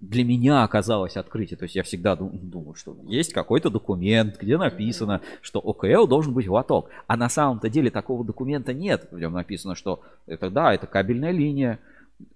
для 0.00 0.24
меня 0.24 0.64
оказалось 0.64 1.16
открытие. 1.16 1.56
То 1.56 1.64
есть 1.64 1.76
я 1.76 1.82
всегда 1.82 2.16
дум- 2.16 2.38
думал, 2.42 2.74
что 2.74 2.96
есть 3.06 3.32
какой-то 3.32 3.70
документ, 3.70 4.38
где 4.40 4.56
написано, 4.56 5.20
что 5.42 5.60
ОКЛ 5.60 6.06
должен 6.06 6.32
быть 6.32 6.48
лоток. 6.48 6.88
А 7.06 7.16
на 7.16 7.28
самом-то 7.28 7.68
деле 7.68 7.90
такого 7.90 8.24
документа 8.24 8.72
нет. 8.72 9.08
В 9.10 9.18
нем 9.18 9.32
написано, 9.32 9.74
что 9.74 10.00
это 10.26 10.50
да, 10.50 10.72
это 10.72 10.86
кабельная 10.86 11.32
линия, 11.32 11.78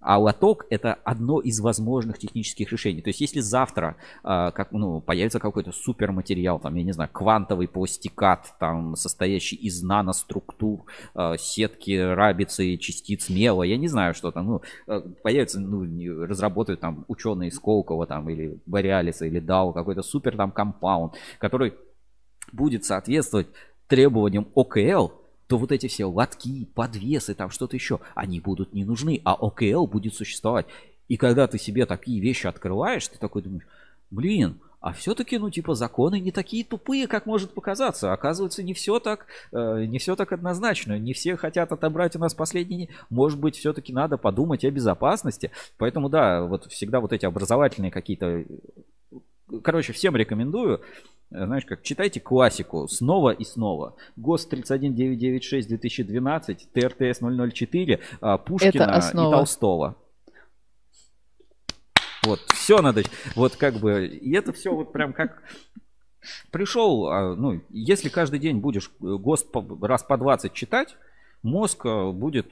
а 0.00 0.18
лоток 0.18 0.66
это 0.70 0.94
одно 1.04 1.40
из 1.40 1.60
возможных 1.60 2.18
технических 2.18 2.72
решений. 2.72 3.02
То 3.02 3.10
есть, 3.10 3.20
если 3.20 3.40
завтра 3.40 3.96
а, 4.22 4.50
как, 4.50 4.72
ну, 4.72 5.00
появится 5.00 5.38
какой-то 5.38 5.72
суперматериал, 5.72 6.60
там, 6.60 6.74
я 6.74 6.82
не 6.82 6.92
знаю, 6.92 7.10
квантовый 7.12 7.68
пластикат, 7.68 8.54
там, 8.58 8.96
состоящий 8.96 9.56
из 9.56 9.82
наноструктур, 9.82 10.84
а, 11.14 11.36
сетки, 11.36 11.96
рабицы, 11.96 12.76
частиц 12.76 13.28
мела, 13.28 13.62
я 13.62 13.76
не 13.76 13.88
знаю, 13.88 14.14
что 14.14 14.30
там, 14.30 14.46
ну, 14.46 14.62
э, 14.86 15.00
появится, 15.22 15.60
ну, 15.60 15.84
разработают 16.24 16.80
там 16.80 17.04
ученые 17.08 17.50
Сколково 17.50 18.06
там, 18.06 18.28
или 18.30 18.60
Бориалиса, 18.66 19.26
или 19.26 19.40
Дау, 19.40 19.72
какой-то 19.72 20.02
супер 20.02 20.36
там 20.36 20.52
компаунд, 20.52 21.14
который 21.38 21.74
будет 22.52 22.84
соответствовать 22.84 23.48
требованиям 23.88 24.48
ОКЛ, 24.54 25.12
то 25.48 25.56
вот 25.56 25.72
эти 25.72 25.88
все 25.88 26.04
лотки, 26.04 26.68
подвесы, 26.74 27.34
там 27.34 27.50
что-то 27.50 27.74
еще, 27.74 28.00
они 28.14 28.38
будут 28.38 28.74
не 28.74 28.84
нужны, 28.84 29.20
а 29.24 29.34
ОКЛ 29.34 29.86
будет 29.86 30.14
существовать. 30.14 30.66
И 31.08 31.16
когда 31.16 31.46
ты 31.46 31.58
себе 31.58 31.86
такие 31.86 32.20
вещи 32.20 32.46
открываешь, 32.46 33.08
ты 33.08 33.18
такой 33.18 33.42
думаешь, 33.42 33.66
блин, 34.10 34.60
а 34.80 34.92
все-таки, 34.92 35.38
ну, 35.38 35.50
типа, 35.50 35.74
законы 35.74 36.20
не 36.20 36.30
такие 36.30 36.64
тупые, 36.64 37.08
как 37.08 37.26
может 37.26 37.52
показаться. 37.52 38.12
Оказывается, 38.12 38.62
не 38.62 38.74
все 38.74 39.00
так, 39.00 39.26
э, 39.50 39.84
не 39.86 39.98
все 39.98 40.14
так 40.14 40.32
однозначно. 40.32 40.98
Не 40.98 41.14
все 41.14 41.36
хотят 41.36 41.72
отобрать 41.72 42.14
у 42.14 42.20
нас 42.20 42.32
последние. 42.32 42.88
Может 43.10 43.40
быть, 43.40 43.56
все-таки 43.56 43.92
надо 43.92 44.18
подумать 44.18 44.64
о 44.64 44.70
безопасности. 44.70 45.50
Поэтому, 45.78 46.08
да, 46.08 46.42
вот 46.42 46.70
всегда 46.70 47.00
вот 47.00 47.12
эти 47.12 47.26
образовательные 47.26 47.90
какие-то 47.90 48.44
Короче, 49.62 49.92
всем 49.92 50.14
рекомендую. 50.14 50.82
Э, 51.30 51.44
Знаешь, 51.44 51.64
как 51.64 51.82
читайте 51.82 52.20
классику 52.20 52.88
снова 52.88 53.30
и 53.30 53.44
снова. 53.44 53.96
ГОСТ 54.16 54.50
31996 54.50 55.68
2012, 55.68 56.68
ТРТС 56.72 57.20
004, 57.20 58.00
а, 58.20 58.38
Пушкина 58.38 58.96
и. 58.96 59.30
Толстого. 59.30 59.96
Вот, 62.24 62.40
все 62.52 62.82
надо. 62.82 63.02
Вот 63.36 63.56
как 63.56 63.74
бы, 63.74 64.06
и 64.06 64.34
это 64.34 64.52
все 64.52 64.74
вот 64.74 64.92
прям 64.92 65.12
как 65.12 65.42
пришел, 66.50 67.08
а, 67.08 67.34
ну, 67.34 67.62
если 67.70 68.08
каждый 68.08 68.38
день 68.38 68.58
будешь 68.58 68.90
э, 69.00 69.04
ГОСТ 69.04 69.48
раз 69.82 70.02
по 70.02 70.16
20 70.16 70.52
читать, 70.52 70.96
мозг 71.42 71.86
э, 71.86 72.10
будет 72.10 72.46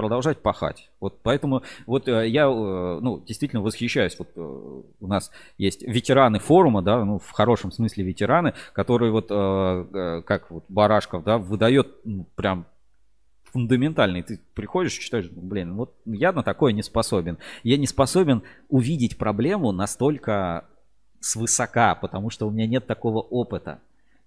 продолжать 0.00 0.38
пахать. 0.38 0.90
Вот 0.98 1.20
поэтому 1.22 1.62
вот 1.84 2.08
э, 2.08 2.26
я, 2.26 2.44
э, 2.44 2.98
ну, 3.02 3.20
действительно 3.20 3.60
восхищаюсь. 3.60 4.18
Вот 4.18 4.28
э, 4.34 4.40
у 4.40 5.06
нас 5.06 5.30
есть 5.58 5.82
ветераны 5.82 6.38
форума, 6.38 6.80
да, 6.80 7.04
ну, 7.04 7.18
в 7.18 7.30
хорошем 7.32 7.70
смысле 7.70 8.04
ветераны, 8.04 8.54
которые 8.72 9.12
вот, 9.12 9.28
как 9.28 10.50
вот 10.50 10.64
Барашков, 10.70 11.22
да, 11.24 11.36
выдает 11.36 11.88
ну, 12.04 12.26
прям 12.34 12.64
фундаментальный. 13.52 14.22
Ты 14.22 14.40
приходишь, 14.54 14.94
читаешь, 14.94 15.28
блин, 15.30 15.74
вот 15.74 15.94
я 16.06 16.32
на 16.32 16.42
такое 16.42 16.72
не 16.72 16.82
способен. 16.82 17.36
Я 17.62 17.76
не 17.76 17.86
способен 17.86 18.42
увидеть 18.70 19.18
проблему 19.18 19.70
настолько 19.70 20.64
свысока, 21.20 21.94
потому 21.94 22.30
что 22.30 22.48
у 22.48 22.50
меня 22.50 22.66
нет 22.66 22.86
такого 22.86 23.18
опыта. 23.18 23.80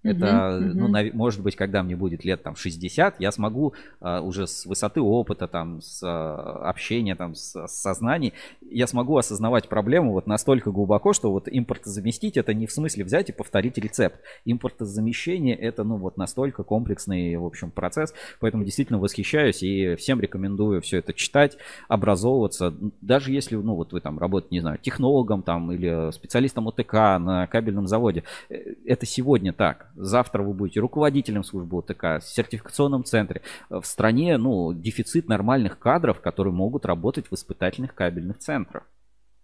Это, 0.04 0.58
Мгм, 0.60 0.78
ну, 0.78 0.88
нав- 0.88 1.14
может 1.14 1.42
быть, 1.42 1.56
когда 1.56 1.82
мне 1.82 1.96
будет 1.96 2.24
лет 2.24 2.42
там 2.42 2.56
60, 2.56 3.20
я 3.20 3.32
смогу 3.32 3.72
а, 4.00 4.20
уже 4.20 4.46
с 4.46 4.66
высоты 4.66 5.00
опыта, 5.00 5.48
там, 5.48 5.80
с 5.80 6.02
а, 6.04 6.68
общения, 6.68 7.14
там, 7.16 7.34
с, 7.34 7.54
с 7.66 7.72
сознаний, 7.72 8.34
я 8.70 8.86
смогу 8.86 9.16
осознавать 9.16 9.68
проблему 9.68 10.12
вот 10.12 10.26
настолько 10.26 10.70
глубоко, 10.70 11.14
что 11.14 11.32
вот 11.32 11.48
импортозаместить 11.50 12.36
это 12.36 12.52
не 12.52 12.66
в 12.66 12.72
смысле 12.72 13.04
взять 13.04 13.30
и 13.30 13.32
повторить 13.32 13.78
рецепт. 13.78 14.20
Импортозамещение 14.44 15.56
это, 15.56 15.84
ну, 15.84 15.96
вот 15.96 16.16
настолько 16.16 16.64
комплексный, 16.64 17.36
в 17.36 17.44
общем, 17.44 17.70
процесс, 17.70 18.12
поэтому 18.40 18.64
действительно 18.64 18.98
восхищаюсь 18.98 19.62
и 19.62 19.94
всем 19.96 20.20
рекомендую 20.20 20.82
все 20.82 20.98
это 20.98 21.12
читать, 21.14 21.56
образовываться, 21.88 22.74
даже 23.00 23.32
если, 23.32 23.56
ну, 23.56 23.74
вот 23.74 23.92
вы 23.92 24.00
там 24.00 24.18
работаете, 24.18 24.54
не 24.56 24.60
знаю, 24.60 24.78
технологом 24.78 25.42
там 25.42 25.72
или 25.72 26.10
специалистом 26.12 26.68
ОТК 26.68 26.92
на 26.92 27.46
кабельном 27.46 27.86
заводе, 27.86 28.24
э, 28.50 28.74
это 28.84 29.06
сегодня 29.06 29.52
так. 29.52 29.90
Завтра 29.96 30.42
вы 30.42 30.54
будете 30.54 30.80
руководителем 30.80 31.44
службы 31.44 31.78
ОТК, 31.78 32.20
в 32.20 32.22
сертификационном 32.22 33.04
центре. 33.04 33.42
Э, 33.70 33.80
В 33.80 33.86
стране, 33.86 34.36
ну, 34.36 34.72
дефицит 34.72 35.28
нормальных 35.28 35.78
кадров, 35.78 36.20
которые 36.20 36.52
могут 36.52 36.84
работать 36.84 37.28
в 37.30 37.34
испытательных 37.34 37.94
кабельных 37.94 38.38
центрах. 38.38 38.84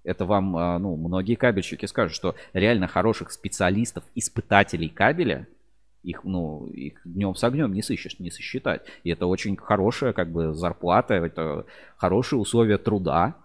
Это 0.03 0.25
вам, 0.25 0.57
а, 0.57 0.79
ну, 0.79 0.97
многие 0.97 1.35
кабельщики 1.35 1.87
скажут, 1.87 2.15
что 2.15 2.35
реально 2.53 2.87
хороших 2.87 3.31
специалистов, 3.31 4.03
испытателей 4.15 4.89
кабеля, 4.89 5.47
их, 6.03 6.25
ну, 6.25 6.67
их 6.69 7.01
днем 7.05 7.35
с 7.35 7.45
огнем 7.45 7.73
не 7.75 7.83
сыщешь, 7.83 8.19
не 8.19 8.31
сосчитать. 8.31 8.83
И 9.05 9.11
это 9.11 9.27
очень 9.27 9.57
хорошая, 9.57 10.15
как 10.15 10.33
бы, 10.33 10.55
зарплата, 10.55 11.15
это 11.15 11.67
хорошие 11.97 12.39
условия 12.39 12.79
труда, 12.79 13.37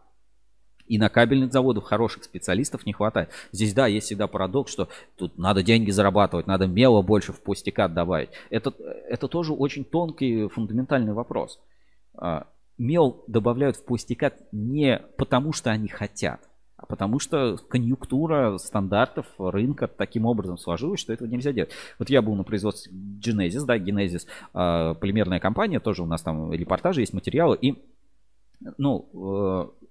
и 0.88 0.98
на 0.98 1.10
кабельных 1.10 1.52
заводах 1.52 1.86
хороших 1.86 2.24
специалистов 2.24 2.86
не 2.86 2.94
хватает. 2.94 3.30
Здесь, 3.52 3.74
да, 3.74 3.88
есть 3.88 4.08
всегда 4.08 4.28
парадокс, 4.28 4.72
что 4.72 4.90
тут 5.18 5.38
надо 5.38 5.64
деньги 5.64 5.92
зарабатывать, 5.92 6.48
надо 6.48 6.68
мела 6.68 7.02
больше 7.02 7.34
в 7.34 7.42
пустикат 7.42 7.94
добавить. 7.94 8.30
Это, 8.50 8.74
это 9.10 9.28
тоже 9.28 9.54
очень 9.54 9.84
тонкий, 9.84 10.48
фундаментальный 10.48 11.14
вопрос. 11.14 11.60
А, 12.18 12.48
Мел 12.78 13.24
добавляют 13.28 13.78
в 13.78 13.86
пустикат 13.86 14.36
не 14.52 15.02
потому, 15.18 15.54
что 15.54 15.72
они 15.72 15.88
хотят, 15.88 16.42
а 16.76 16.86
потому 16.86 17.20
что 17.20 17.58
конъюнктура 17.70 18.58
стандартов 18.58 19.26
рынка 19.38 19.88
таким 19.88 20.26
образом 20.26 20.58
сложилась, 20.58 21.00
что 21.00 21.14
этого 21.14 21.28
нельзя 21.28 21.54
делать. 21.54 21.72
Вот 22.00 22.10
я 22.10 22.22
был 22.22 22.36
на 22.36 22.44
производстве 22.44 22.92
Genesis, 22.94 23.66
да, 23.66 23.78
Genesis, 23.78 24.28
а, 24.54 24.94
полимерная 24.96 25.40
компания, 25.40 25.80
тоже 25.80 26.04
у 26.04 26.06
нас 26.06 26.22
там 26.22 26.52
репортажи 26.52 27.02
есть, 27.02 27.14
материалы, 27.14 27.58
и 27.60 27.82
ну, 28.78 29.10
э, 29.14 29.85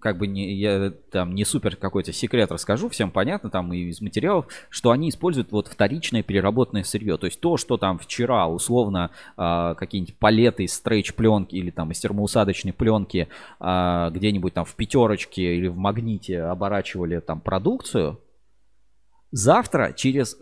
как 0.00 0.18
бы 0.18 0.26
не, 0.26 0.54
я 0.54 0.92
там 1.10 1.34
не 1.34 1.44
супер 1.44 1.76
какой-то 1.76 2.12
секрет 2.12 2.52
расскажу, 2.52 2.88
всем 2.88 3.10
понятно 3.10 3.50
там 3.50 3.72
и 3.72 3.78
из 3.88 4.00
материалов, 4.00 4.46
что 4.68 4.90
они 4.90 5.08
используют 5.08 5.50
вот 5.50 5.66
вторичное 5.66 6.22
переработанное 6.22 6.84
сырье. 6.84 7.16
То 7.16 7.26
есть 7.26 7.40
то, 7.40 7.56
что 7.56 7.76
там 7.76 7.98
вчера 7.98 8.46
условно 8.46 9.10
а, 9.36 9.74
какие-нибудь 9.74 10.16
палеты 10.16 10.64
из 10.64 10.74
стрейч 10.74 11.14
пленки 11.14 11.56
или 11.56 11.70
там 11.70 11.90
из 11.90 11.98
термоусадочной 11.98 12.72
пленки 12.72 13.28
а, 13.58 14.10
где-нибудь 14.10 14.54
там 14.54 14.64
в 14.64 14.74
пятерочке 14.74 15.56
или 15.56 15.66
в 15.66 15.76
магните 15.76 16.42
оборачивали 16.42 17.18
там 17.20 17.40
продукцию, 17.40 18.20
завтра 19.32 19.92
через 19.96 20.36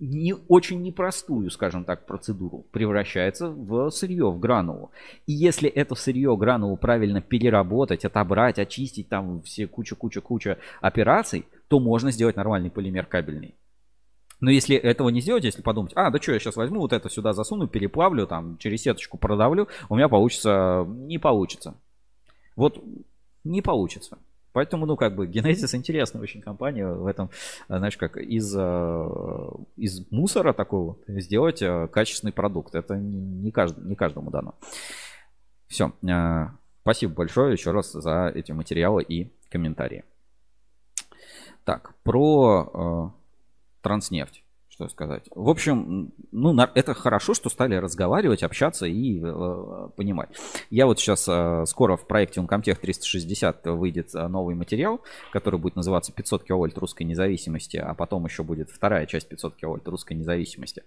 не, 0.00 0.34
очень 0.48 0.82
непростую, 0.82 1.50
скажем 1.50 1.84
так, 1.84 2.06
процедуру, 2.06 2.64
превращается 2.72 3.50
в 3.50 3.90
сырье, 3.90 4.30
в 4.30 4.40
гранулу. 4.40 4.90
И 5.26 5.32
если 5.32 5.68
это 5.68 5.94
сырье, 5.94 6.34
гранулу 6.36 6.76
правильно 6.76 7.20
переработать, 7.20 8.04
отобрать, 8.04 8.58
очистить, 8.58 9.08
там 9.08 9.42
все 9.42 9.66
куча-куча-куча 9.66 10.58
операций, 10.80 11.46
то 11.68 11.78
можно 11.78 12.10
сделать 12.10 12.36
нормальный 12.36 12.70
полимер 12.70 13.06
кабельный. 13.06 13.54
Но 14.40 14.50
если 14.50 14.74
этого 14.74 15.10
не 15.10 15.20
сделать, 15.20 15.44
если 15.44 15.60
подумать, 15.60 15.92
а, 15.94 16.10
да 16.10 16.18
что, 16.20 16.32
я 16.32 16.38
сейчас 16.38 16.56
возьму 16.56 16.80
вот 16.80 16.94
это 16.94 17.10
сюда 17.10 17.34
засуну, 17.34 17.68
переплавлю, 17.68 18.26
там, 18.26 18.56
через 18.56 18.82
сеточку 18.82 19.18
продавлю, 19.18 19.68
у 19.90 19.96
меня 19.96 20.08
получится, 20.08 20.86
не 20.88 21.18
получится. 21.18 21.74
Вот 22.56 22.82
не 23.44 23.60
получится. 23.60 24.18
Поэтому, 24.52 24.86
ну, 24.86 24.96
как 24.96 25.14
бы, 25.14 25.26
Genesis 25.26 25.76
интересная 25.76 26.22
очень 26.22 26.40
компания 26.40 26.86
в 26.86 27.06
этом, 27.06 27.30
знаешь, 27.68 27.96
как 27.96 28.16
из, 28.16 28.54
э, 28.56 29.48
из 29.76 30.10
мусора 30.10 30.52
такого 30.52 30.98
сделать 31.06 31.62
э, 31.62 31.88
качественный 31.88 32.32
продукт. 32.32 32.74
Это 32.74 32.96
не, 32.96 33.50
каждому, 33.52 33.88
не 33.88 33.94
каждому 33.94 34.30
дано. 34.30 34.54
Все. 35.68 35.92
Э, 36.02 36.48
спасибо 36.82 37.14
большое 37.14 37.52
еще 37.52 37.70
раз 37.70 37.92
за 37.92 38.32
эти 38.34 38.52
материалы 38.52 39.02
и 39.02 39.30
комментарии. 39.50 40.04
Так, 41.64 41.94
про 42.02 43.14
Транснефть 43.82 44.42
что 44.80 44.88
сказать. 44.88 45.24
В 45.34 45.48
общем, 45.48 46.12
ну, 46.32 46.58
это 46.74 46.94
хорошо, 46.94 47.34
что 47.34 47.50
стали 47.50 47.74
разговаривать, 47.74 48.42
общаться 48.42 48.86
и 48.86 49.20
э, 49.22 49.88
понимать. 49.94 50.30
Я 50.70 50.86
вот 50.86 50.98
сейчас 50.98 51.28
э, 51.28 51.64
скоро 51.66 51.96
в 51.96 52.06
проекте 52.06 52.40
Uncomtech 52.40 52.76
360 52.80 53.66
выйдет 53.66 54.14
э, 54.14 54.26
новый 54.28 54.54
материал, 54.54 55.00
который 55.32 55.60
будет 55.60 55.76
называться 55.76 56.12
500 56.12 56.44
киловольт 56.44 56.78
русской 56.78 57.02
независимости, 57.02 57.76
а 57.76 57.94
потом 57.94 58.24
еще 58.24 58.42
будет 58.42 58.70
вторая 58.70 59.04
часть 59.04 59.28
500 59.28 59.56
киловольт 59.56 59.86
русской 59.88 60.14
независимости. 60.14 60.82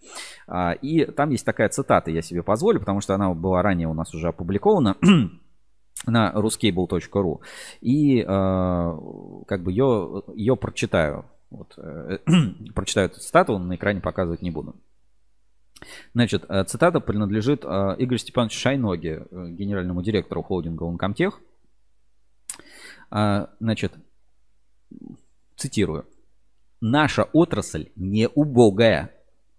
А, 0.47 0.71
и 0.71 1.05
там 1.05 1.29
есть 1.29 1.45
такая 1.45 1.69
цитата, 1.69 2.09
я 2.09 2.23
себе 2.23 2.41
позволю, 2.41 2.79
потому 2.79 3.01
что 3.01 3.13
она 3.13 3.33
была 3.33 3.61
ранее 3.61 3.87
у 3.87 3.93
нас 3.93 4.13
уже 4.15 4.29
опубликована 4.29 4.97
на 6.07 6.33
ruscable.ru. 6.33 7.41
И 7.81 8.21
э, 8.21 8.25
как 8.25 9.63
бы 9.63 9.71
ее, 9.71 10.23
ее 10.35 10.55
прочитаю. 10.55 11.25
Вот, 11.53 11.73
э, 11.77 12.17
прочитаю 12.73 13.09
эту 13.09 13.19
цитату, 13.19 13.59
на 13.59 13.75
экране 13.75 14.01
показывать 14.01 14.41
не 14.41 14.49
буду. 14.49 14.75
Значит, 16.15 16.45
э, 16.49 16.63
цитата 16.63 16.99
принадлежит 16.99 17.63
э, 17.63 17.67
Игорю 17.99 18.17
Степановичу 18.17 18.59
Шайноге, 18.59 19.27
генеральному 19.31 20.01
директору 20.01 20.41
холдинга. 20.41 20.85
Э, 23.11 23.45
значит, 23.59 23.93
цитирую. 25.55 26.07
Наша 26.81 27.23
отрасль 27.33 27.89
не 27.95 28.27
убогая, 28.27 29.11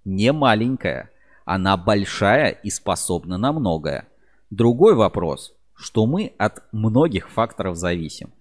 не 0.04 0.32
маленькая. 0.32 1.10
Она 1.44 1.76
большая 1.76 2.50
и 2.50 2.70
способна 2.70 3.38
на 3.38 3.52
многое. 3.52 4.08
Другой 4.50 4.94
вопрос, 4.94 5.54
что 5.74 6.06
мы 6.06 6.32
от 6.38 6.64
многих 6.72 7.30
факторов 7.30 7.76
зависим. 7.76 8.32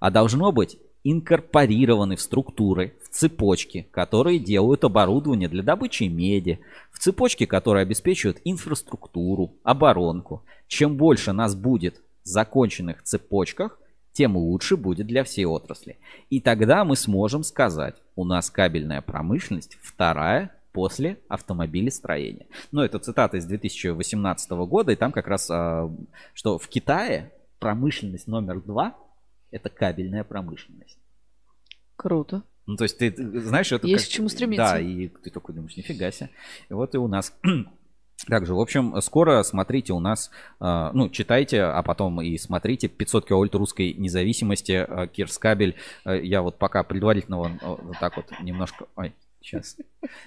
А 0.00 0.10
должно 0.10 0.50
быть, 0.50 0.78
инкорпорированы 1.04 2.16
в 2.16 2.20
структуры, 2.20 2.94
в 3.04 3.08
цепочки, 3.08 3.86
которые 3.90 4.38
делают 4.38 4.84
оборудование 4.84 5.48
для 5.48 5.62
добычи 5.62 6.04
меди, 6.04 6.60
в 6.90 6.98
цепочки, 6.98 7.46
которые 7.46 7.82
обеспечивают 7.82 8.40
инфраструктуру, 8.44 9.52
оборонку. 9.62 10.42
Чем 10.68 10.96
больше 10.96 11.32
нас 11.32 11.54
будет 11.54 12.00
в 12.24 12.28
законченных 12.28 13.02
цепочках, 13.02 13.78
тем 14.12 14.36
лучше 14.36 14.76
будет 14.76 15.06
для 15.06 15.24
всей 15.24 15.46
отрасли. 15.46 15.98
И 16.30 16.40
тогда 16.40 16.84
мы 16.84 16.96
сможем 16.96 17.42
сказать, 17.42 17.96
у 18.14 18.24
нас 18.24 18.50
кабельная 18.50 19.00
промышленность 19.00 19.78
вторая 19.82 20.52
после 20.72 21.18
автомобилестроения. 21.28 22.46
Но 22.70 22.84
это 22.84 22.98
цитата 22.98 23.36
из 23.38 23.46
2018 23.46 24.50
года, 24.50 24.92
и 24.92 24.96
там 24.96 25.12
как 25.12 25.28
раз, 25.28 25.50
а, 25.50 25.90
что 26.34 26.58
в 26.58 26.68
Китае 26.68 27.30
промышленность 27.58 28.26
номер 28.26 28.60
два 28.60 28.96
это 29.52 29.68
кабельная 29.68 30.24
промышленность. 30.24 30.98
Круто. 31.96 32.42
Ну, 32.66 32.76
то 32.76 32.84
есть 32.84 32.98
ты, 32.98 33.14
знаешь, 33.40 33.70
это 33.72 33.86
Есть 33.86 34.04
как... 34.04 34.10
к 34.10 34.14
чему 34.14 34.28
стремиться. 34.28 34.72
Да, 34.72 34.80
и 34.80 35.08
ты 35.08 35.30
такой 35.30 35.54
думаешь, 35.54 35.76
нифига 35.76 36.10
себе. 36.10 36.30
И 36.68 36.74
вот 36.74 36.94
и 36.94 36.98
у 36.98 37.08
нас 37.08 37.36
также, 38.26 38.54
в 38.54 38.60
общем, 38.60 39.00
скоро 39.02 39.42
смотрите 39.42 39.92
у 39.92 40.00
нас, 40.00 40.30
а, 40.60 40.92
ну, 40.92 41.08
читайте, 41.10 41.62
а 41.62 41.82
потом 41.82 42.22
и 42.22 42.38
смотрите 42.38 42.88
500 42.88 43.26
киловольт 43.26 43.54
русской 43.54 43.94
независимости, 43.94 44.72
а, 44.72 45.06
Кирскабель. 45.06 45.76
А, 46.04 46.14
я 46.14 46.42
вот 46.42 46.58
пока 46.58 46.82
предварительно 46.82 47.38
вот, 47.38 47.52
вот 47.62 47.98
так 48.00 48.16
вот 48.16 48.26
немножко... 48.40 48.86
Ой, 48.96 49.12
сейчас, 49.40 49.76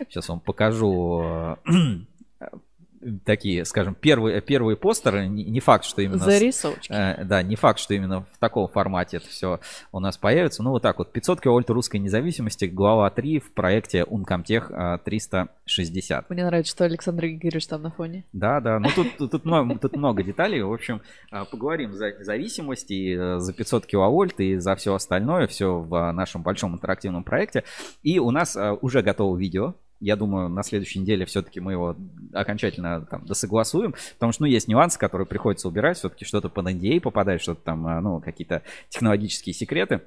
сейчас 0.10 0.28
вам 0.28 0.42
покажу 0.42 1.58
такие, 3.24 3.66
скажем, 3.66 3.96
первые, 3.96 4.42
первые 4.42 4.78
постеры, 4.78 5.28
не, 5.28 5.44
не 5.44 5.60
факт, 5.60 5.86
что 5.86 6.02
именно... 6.02 6.18
Зарисовочки. 6.18 6.92
Э, 6.92 7.24
да, 7.24 7.44
не 7.44 7.56
факт, 7.56 7.80
что 7.80 7.94
именно 7.94 8.22
в 8.22 8.38
таком 8.40 8.68
формате 8.68 9.18
это 9.18 9.28
все 9.28 9.60
у 9.92 10.00
нас 10.00 10.18
появится. 10.18 10.64
Ну, 10.64 10.72
вот 10.72 10.82
так 10.82 10.98
вот, 10.98 11.12
500 11.12 11.42
киловольт 11.42 11.70
русской 11.70 11.98
независимости, 11.98 12.66
глава 12.66 13.10
3 13.10 13.40
в 13.40 13.52
проекте 13.54 14.04
Uncomtech 14.04 15.00
360. 15.04 16.30
Мне 16.30 16.46
нравится, 16.46 16.72
что 16.72 16.86
Александр 16.86 17.24
Григорьевич 17.26 17.68
там 17.68 17.84
на 17.84 17.92
фоне. 17.92 18.26
Да, 18.34 18.60
да, 18.60 18.80
ну 18.80 18.90
тут, 18.96 19.18
тут, 19.18 19.32
тут, 19.32 19.46
много, 19.46 19.78
тут 19.78 19.96
много 19.96 20.24
деталей. 20.24 20.62
В 20.62 20.74
общем, 20.74 21.02
а, 21.32 21.46
поговорим 21.46 21.94
за 21.94 22.14
зависимости, 22.20 23.16
э, 23.16 23.40
за 23.40 23.54
500 23.54 23.86
киловольт 23.86 24.40
и 24.40 24.58
за 24.58 24.76
все 24.76 24.94
остальное, 24.94 25.48
все 25.48 25.80
в 25.80 26.12
нашем 26.12 26.42
большом 26.42 26.74
интерактивном 26.74 27.24
проекте. 27.24 27.64
И 28.04 28.20
у 28.20 28.32
нас 28.32 28.56
э, 28.56 28.78
уже 28.82 29.02
готово 29.02 29.38
видео, 29.38 29.76
я 30.06 30.16
думаю, 30.16 30.50
на 30.50 30.62
следующей 30.62 31.00
неделе 31.00 31.26
все-таки 31.26 31.60
мы 31.60 31.72
его 31.72 31.96
окончательно 32.32 33.02
там 33.02 33.26
досогласуем, 33.26 33.96
потому 34.14 34.32
что, 34.32 34.44
ну, 34.44 34.48
есть 34.48 34.68
нюансы, 34.68 35.00
которые 35.00 35.26
приходится 35.26 35.68
убирать, 35.68 35.98
все-таки 35.98 36.26
что-то 36.26 36.48
по 36.48 36.60
NDA 36.60 37.02
попадает, 37.02 37.42
что-то 37.42 37.62
там, 37.62 37.88
а, 37.88 38.00
ну, 38.02 38.20
какие-то 38.20 38.62
технологические 38.90 39.56
секреты 39.56 40.02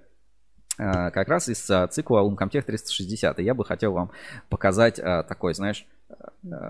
а, 0.79 1.11
как 1.11 1.29
раз 1.29 1.49
из 1.49 1.69
а, 1.69 1.89
цикла 1.89 2.21
Uncomtech 2.21 2.63
360. 2.63 3.41
И 3.41 3.43
я 3.43 3.55
бы 3.55 3.65
хотел 3.65 3.93
вам 3.93 4.13
показать 4.49 4.97
такой, 4.97 5.55
знаешь, 5.55 5.85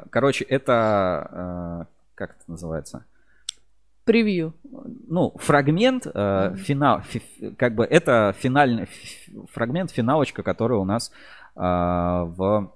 короче, 0.08 0.44
это, 0.46 1.86
как 2.14 2.30
это 2.30 2.50
называется? 2.50 3.04
Превью. 4.04 4.54
Ну, 5.06 5.34
фрагмент, 5.36 6.06
mm-hmm. 6.06 6.56
финал, 6.56 7.02
как 7.58 7.74
бы 7.74 7.84
это 7.84 8.34
финальный, 8.38 8.88
фрагмент, 9.52 9.90
финалочка, 9.90 10.42
которая 10.42 10.78
у 10.78 10.86
нас 10.86 11.12
в 11.54 12.72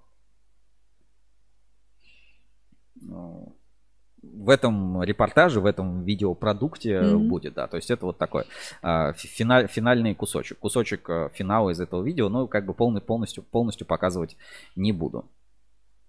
в 4.23 4.51
этом 4.51 5.03
репортаже, 5.03 5.61
в 5.61 5.67
этом 5.67 6.05
видеопродукте 6.05 6.95
mm-hmm. 6.95 7.19
будет, 7.19 7.55
да. 7.55 7.67
То 7.67 7.77
есть 7.77 7.91
это 7.91 8.07
вот 8.07 8.19
такой 8.19 8.45
а, 8.81 9.13
финаль, 9.15 9.67
финальный 9.67 10.15
кусочек, 10.15 10.59
кусочек 10.59 11.11
а, 11.11 11.29
финала 11.31 11.71
из 11.71 11.81
этого 11.81 12.03
видео, 12.03 12.29
но 12.29 12.47
как 12.47 12.65
бы 12.65 12.73
полный, 12.73 13.01
полностью, 13.01 13.43
полностью 13.43 13.87
показывать 13.87 14.37
не 14.77 14.93
буду. 14.93 15.29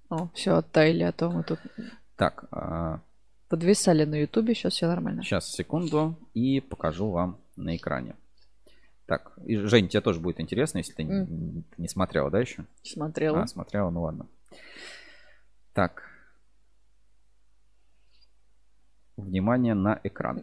О, 0.10 0.30
все 0.34 0.58
оттаяли, 0.58 1.04
а 1.04 1.12
то 1.12 1.32
мы 1.32 1.44
тут 1.44 1.60
так, 2.16 2.46
а... 2.52 3.00
подвисали 3.50 4.06
на 4.06 4.16
ютубе, 4.16 4.54
сейчас 4.54 4.74
все 4.74 4.88
нормально. 4.88 5.24
Сейчас, 5.24 5.52
секунду, 5.52 6.16
и 6.36 6.60
покажу 6.60 7.10
вам 7.10 7.40
на 7.56 7.76
экране. 7.76 8.16
Так, 9.08 9.34
и, 9.44 9.58
Жень, 9.58 9.90
тебе 9.90 10.02
тоже 10.02 10.20
будет 10.20 10.40
интересно, 10.40 10.78
если 10.78 10.94
ты 10.94 11.04
mm. 11.04 11.28
не, 11.28 11.64
не 11.78 11.88
смотрела, 11.88 12.30
да, 12.30 12.40
еще? 12.40 12.66
Смотрела. 12.84 13.42
А, 13.42 13.48
смотрела, 13.48 13.90
ну 13.90 14.04
ладно. 14.04 14.28
Так, 15.74 16.13
Внимание 19.18 19.76
на 19.76 20.00
экран. 20.04 20.42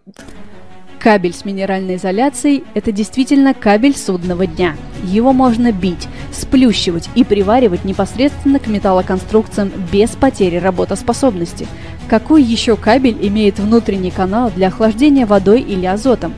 Кабель 1.01 1.33
с 1.33 1.45
минеральной 1.45 1.97
изоляцией– 1.97 2.63
это 2.75 2.93
действительно 2.93 3.53
кабель 3.53 3.97
судного 3.97 4.47
дня. 4.47 4.77
Его 5.03 5.33
можно 5.33 5.73
бить, 5.73 6.07
сплющивать 6.31 7.09
и 7.17 7.25
приваривать 7.25 7.85
непосредственно 7.85 8.61
к 8.61 8.69
металлоконструкциям 8.69 9.73
без 9.91 10.11
потери 10.11 10.57
работоспособности. 10.57 11.67
Какой 12.09 12.45
еще 12.45 12.77
кабель 12.77 13.19
имеет 13.27 13.59
внутренний 13.59 14.13
канал 14.13 14.53
для 14.55 14.69
охлаждения 14.69 15.27
водой 15.27 15.63
или 15.63 15.87
азотом? 15.87 16.33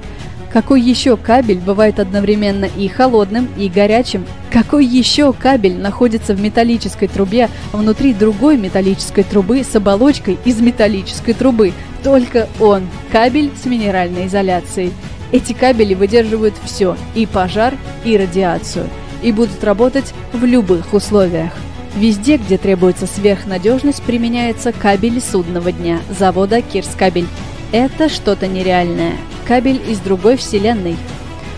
Какой 0.52 0.82
еще 0.82 1.16
кабель 1.16 1.60
бывает 1.60 1.98
одновременно 1.98 2.66
и 2.66 2.86
холодным, 2.86 3.48
и 3.56 3.70
горячим? 3.70 4.26
Какой 4.50 4.84
еще 4.84 5.32
кабель 5.32 5.78
находится 5.78 6.34
в 6.34 6.42
металлической 6.42 7.08
трубе 7.08 7.48
внутри 7.72 8.12
другой 8.12 8.58
металлической 8.58 9.22
трубы 9.24 9.64
с 9.64 9.74
оболочкой 9.74 10.38
из 10.44 10.60
металлической 10.60 11.32
трубы? 11.32 11.72
Только 12.04 12.48
он– 12.60 12.86
кабель 13.12 13.50
с 13.60 13.64
минеральной 13.64 14.26
изоляцией. 14.26 14.92
Эти 15.30 15.54
кабели 15.54 15.94
выдерживают 15.94 16.54
все– 16.62 16.98
и 17.14 17.24
пожар, 17.24 17.74
и 18.04 18.14
радиацию. 18.18 18.90
И 19.22 19.32
будут 19.32 19.64
работать 19.64 20.12
в 20.34 20.44
любых 20.44 20.92
условиях. 20.92 21.52
Везде, 21.96 22.36
где 22.36 22.58
требуется 22.58 23.06
сверхнадежность, 23.06 24.02
применяется 24.02 24.72
кабель 24.72 25.22
судного 25.22 25.72
дня 25.72 26.00
завода 26.18 26.60
Кирскабель. 26.60 27.28
Это 27.70 28.10
что-то 28.10 28.46
нереальное 28.48 29.12
кабель 29.52 29.82
из 29.86 29.98
другой 29.98 30.38
вселенной. 30.38 30.96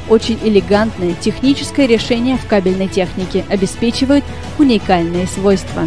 Очень 0.09 0.37
элегантное 0.43 1.15
техническое 1.15 1.87
решение 1.87 2.37
в 2.37 2.45
кабельной 2.45 2.89
технике 2.89 3.45
обеспечивает 3.49 4.25
уникальные 4.59 5.29
свойства. 5.29 5.87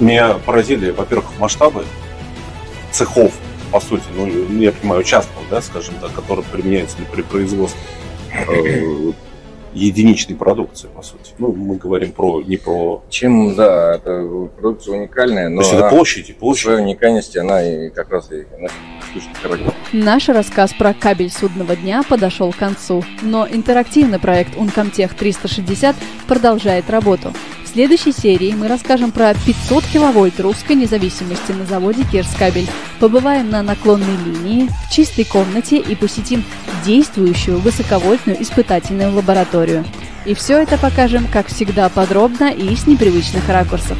Меня 0.00 0.34
поразили, 0.34 0.90
во-первых, 0.90 1.30
масштабы 1.38 1.86
цехов, 2.90 3.32
по 3.70 3.80
сути, 3.80 4.02
ну, 4.14 4.26
я 4.60 4.70
понимаю, 4.70 5.00
участков, 5.00 5.42
да, 5.48 5.62
скажем 5.62 5.94
так, 5.98 6.12
которые 6.12 6.44
применяются 6.44 6.98
при 7.10 7.22
производстве 7.22 7.80
э, 8.48 9.12
единичной 9.74 10.36
продукции, 10.36 10.88
по 10.94 11.02
сути. 11.02 11.32
Ну, 11.38 11.52
мы 11.52 11.76
говорим 11.76 12.12
про 12.12 12.42
не 12.42 12.56
про... 12.56 13.02
Чем, 13.08 13.54
да, 13.54 13.96
это 13.96 14.26
продукция 14.58 14.98
уникальная, 14.98 15.48
но 15.48 15.62
То 15.62 15.68
есть 15.68 15.78
это 15.78 15.88
площади, 15.88 16.32
в 16.32 16.36
площади. 16.36 16.64
своей 16.64 16.80
уникальности 16.82 17.38
она 17.38 17.62
и 17.62 17.90
как 17.90 18.10
раз 18.10 18.30
и. 18.30 18.44
Наш 19.92 20.28
рассказ 20.28 20.72
про 20.72 20.94
кабель 20.94 21.30
судного 21.30 21.76
дня 21.76 22.02
подошел 22.02 22.52
к 22.52 22.56
концу, 22.56 23.04
но 23.20 23.46
интерактивный 23.46 24.18
проект 24.18 24.56
Uncomtech 24.56 25.14
360 25.16 25.96
продолжает 26.26 26.88
работу. 26.88 27.32
В 27.72 27.74
следующей 27.74 28.12
серии 28.12 28.52
мы 28.52 28.68
расскажем 28.68 29.12
про 29.12 29.32
500 29.32 29.86
киловольт 29.86 30.38
русской 30.40 30.72
независимости 30.74 31.52
на 31.52 31.64
заводе 31.64 32.04
Кирскабель. 32.04 32.68
Побываем 33.00 33.48
на 33.48 33.62
наклонной 33.62 34.14
линии, 34.26 34.68
в 34.86 34.92
чистой 34.92 35.24
комнате 35.24 35.78
и 35.78 35.94
посетим 35.94 36.44
действующую 36.84 37.60
высоковольтную 37.60 38.42
испытательную 38.42 39.14
лабораторию. 39.14 39.86
И 40.26 40.34
все 40.34 40.58
это 40.58 40.76
покажем, 40.76 41.26
как 41.32 41.46
всегда, 41.46 41.88
подробно 41.88 42.50
и 42.52 42.76
с 42.76 42.86
непривычных 42.86 43.48
ракурсов. 43.48 43.96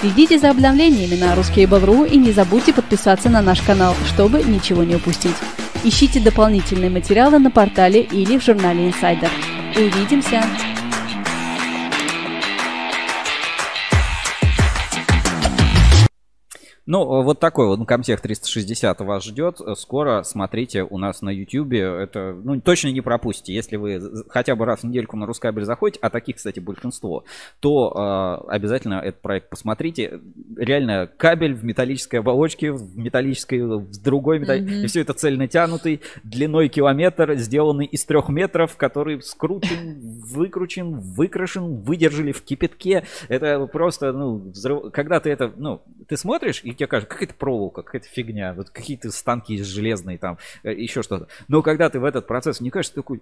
Следите 0.00 0.38
за 0.38 0.48
обновлениями 0.48 1.16
на 1.16 1.34
ruskable.ru 1.34 2.08
и 2.08 2.16
не 2.16 2.32
забудьте 2.32 2.72
подписаться 2.72 3.28
на 3.28 3.42
наш 3.42 3.60
канал, 3.60 3.94
чтобы 4.06 4.42
ничего 4.42 4.84
не 4.84 4.94
упустить. 4.94 5.36
Ищите 5.84 6.18
дополнительные 6.18 6.88
материалы 6.88 7.40
на 7.40 7.50
портале 7.50 8.00
или 8.00 8.38
в 8.38 8.42
журнале 8.42 8.88
Insider. 8.88 9.28
Увидимся! 9.76 10.42
Ну, 16.86 17.22
вот 17.22 17.40
такой 17.40 17.66
вот 17.66 17.80
Comtech 17.80 18.20
360 18.20 19.00
вас 19.00 19.24
ждет. 19.24 19.60
Скоро 19.76 20.22
смотрите 20.22 20.84
у 20.84 20.98
нас 20.98 21.20
на 21.20 21.30
YouTube. 21.30 21.72
Это, 21.72 22.38
ну, 22.44 22.60
точно 22.60 22.92
не 22.92 23.00
пропустите. 23.00 23.52
Если 23.54 23.76
вы 23.76 24.00
хотя 24.28 24.54
бы 24.54 24.64
раз 24.64 24.80
в 24.80 24.84
недельку 24.84 25.16
на 25.16 25.26
Рускабель 25.26 25.64
заходите, 25.64 25.98
а 26.00 26.10
таких, 26.10 26.36
кстати, 26.36 26.60
большинство, 26.60 27.24
то 27.58 28.44
э, 28.48 28.50
обязательно 28.52 29.00
этот 29.00 29.20
проект 29.20 29.50
посмотрите. 29.50 30.20
Реально, 30.56 31.10
кабель 31.16 31.54
в 31.54 31.64
металлической 31.64 32.16
оболочке, 32.16 32.70
в 32.70 32.96
металлической, 32.96 33.62
в 33.62 34.00
другой 34.00 34.38
металлической. 34.38 34.76
Мгм. 34.76 34.84
И 34.84 34.86
все 34.86 35.00
это 35.00 35.12
цельнотянутый, 35.12 36.02
длиной 36.22 36.68
километр, 36.68 37.34
сделанный 37.34 37.86
из 37.86 38.04
трех 38.04 38.28
метров, 38.28 38.76
который 38.76 39.20
скручен, 39.22 39.98
выкручен, 40.24 41.00
выкрашен, 41.00 41.80
выдержали 41.82 42.30
в 42.30 42.42
кипятке. 42.42 43.02
Это 43.28 43.66
просто, 43.66 44.12
ну, 44.12 44.36
взрыв... 44.50 44.92
когда 44.92 45.18
ты 45.18 45.30
это, 45.30 45.52
ну, 45.56 45.82
ты 46.06 46.16
смотришь, 46.16 46.60
и 46.62 46.75
тебе 46.76 46.86
кажется, 46.86 47.12
какая-то 47.12 47.34
проволока, 47.34 47.82
какая-то 47.82 48.08
фигня, 48.08 48.54
вот 48.54 48.70
какие-то 48.70 49.10
станки 49.10 49.56
железные 49.62 50.18
там, 50.18 50.38
э, 50.62 50.72
еще 50.72 51.02
что-то. 51.02 51.28
Но 51.48 51.62
когда 51.62 51.90
ты 51.90 51.98
в 51.98 52.04
этот 52.04 52.26
процесс 52.26 52.60
вникаешь, 52.60 52.88
ты 52.88 52.96
такой, 52.96 53.20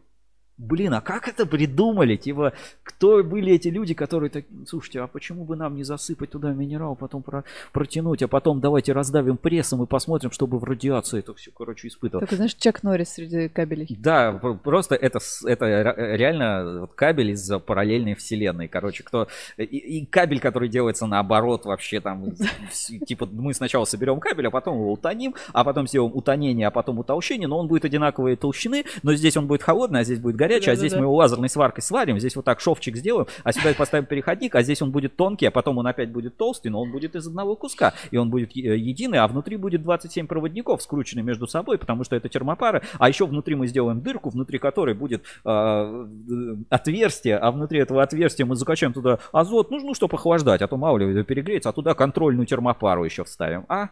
блин, 0.59 0.95
а 0.95 1.01
как 1.01 1.29
это 1.29 1.47
придумали? 1.47 2.17
Типа, 2.17 2.53
кто 2.83 3.23
были 3.23 3.53
эти 3.53 3.69
люди, 3.69 3.95
которые 3.95 4.31
так, 4.31 4.45
слушайте, 4.69 5.01
а 5.01 5.07
почему 5.07 5.45
бы 5.45 5.57
нам 5.57 5.75
не 5.75 5.83
засыпать 5.85 6.31
туда 6.31 6.53
минерал, 6.53 6.95
потом 6.97 7.23
про- 7.23 7.45
протянуть, 7.73 8.23
а 8.23 8.29
потом 8.29 8.61
давайте 8.61 8.93
раздавим 8.93 9.37
прессом 9.37 9.83
и 9.83 9.87
посмотрим, 9.87 10.31
чтобы 10.31 10.59
в 10.59 10.65
радиации 10.65 11.19
это 11.19 11.35
все, 11.35 11.51
короче, 11.51 11.89
испытывать. 11.89 12.25
Такой, 12.25 12.37
знаешь, 12.37 12.55
Чак 12.55 12.83
Норрис 12.83 13.15
среди 13.15 13.49
кабелей. 13.49 13.97
Да, 13.99 14.33
пр- 14.33 14.57
просто 14.59 14.95
это, 14.95 15.19
это 15.45 15.65
ре- 15.67 16.17
реально 16.17 16.81
вот 16.83 16.95
кабель 16.95 17.31
из 17.31 17.51
параллельной 17.67 18.15
вселенной. 18.15 18.69
Короче, 18.69 19.03
кто 19.03 19.29
и, 19.57 19.65
и 19.65 20.07
кабель, 20.07 20.41
который 20.41 20.69
делается 20.69 21.07
наоборот, 21.07 21.65
вообще 21.65 22.01
там 22.01 22.33
типа 23.07 23.27
мы 23.31 23.55
сначала 23.55 23.85
соберем 23.85 24.21
кабель, 24.21 24.47
а 24.47 24.51
потом 24.51 24.77
его 24.77 24.93
утоним, 24.93 25.35
а 25.53 25.65
потом 25.65 25.87
сделаем 25.89 26.13
утонение, 26.15 26.69
а 26.69 26.71
потом 26.71 26.99
утолщение, 26.99 27.49
но 27.49 27.59
он 27.59 27.69
будет 27.69 27.85
одинаковой 27.85 28.37
толщины, 28.37 28.85
но 29.03 29.15
здесь 29.15 29.37
он 29.37 29.47
будет 29.47 29.63
холодный, 29.63 30.01
а 30.01 30.05
здесь 30.05 30.19
будет 30.21 30.37
горячий, 30.49 30.71
а 30.71 30.75
здесь 30.75 30.93
Да-да-да. 30.93 31.01
мы 31.03 31.13
его 31.13 31.17
лазерной 31.17 31.49
сваркой 31.49 31.83
сварим, 31.83 32.19
здесь 32.19 32.37
вот 32.37 32.45
так 32.45 32.61
шовчик 32.61 32.97
сделаем, 32.97 33.27
а 33.43 33.53
сюда 33.53 33.73
поставим 33.75 34.07
переходник, 34.07 34.55
а 34.55 34.63
здесь 34.63 34.83
он 34.83 34.91
будет 34.91 35.17
тонкий, 35.17 35.47
а 35.47 35.51
потом 35.51 35.79
он 35.79 35.87
опять 35.87 36.11
будет 36.11 36.37
толстый, 36.37 36.69
но 36.69 36.81
он 36.81 36.91
будет 36.93 37.17
из 37.17 37.27
одного 37.27 37.57
куска, 37.57 37.95
и 38.11 38.17
он 38.17 38.31
будет 38.31 38.53
е- 38.53 38.79
единый, 38.79 39.19
а 39.19 39.27
внутри 39.27 39.57
будет 39.57 39.83
27 39.83 40.27
проводников, 40.27 40.83
скручены 40.83 41.23
между 41.23 41.47
собой, 41.47 41.79
потому 41.79 42.05
что 42.05 42.17
это 42.17 42.29
термопары, 42.29 42.83
а 42.99 43.09
еще 43.09 43.27
внутри 43.27 43.55
мы 43.55 43.67
сделаем 43.67 44.01
дырку, 44.01 44.31
внутри 44.31 44.59
которой 44.59 44.95
будет 44.95 45.25
э, 45.45 45.49
э, 45.51 46.57
отверстие, 46.71 47.37
а 47.39 47.51
внутри 47.51 47.81
этого 47.81 48.03
отверстия 48.03 48.47
мы 48.47 48.57
закачаем 48.57 48.93
туда 48.93 49.19
азот, 49.33 49.71
ну, 49.71 49.81
ну 49.81 49.95
чтобы 49.95 50.17
охлаждать, 50.17 50.63
а 50.63 50.69
то 50.69 50.77
мало 50.77 50.99
ли 50.99 51.25
перегреется, 51.25 51.69
а 51.71 51.73
туда 51.73 51.95
контрольную 51.95 52.47
термопару 52.47 53.05
еще 53.05 53.25
вставим. 53.25 53.65
А, 53.69 53.89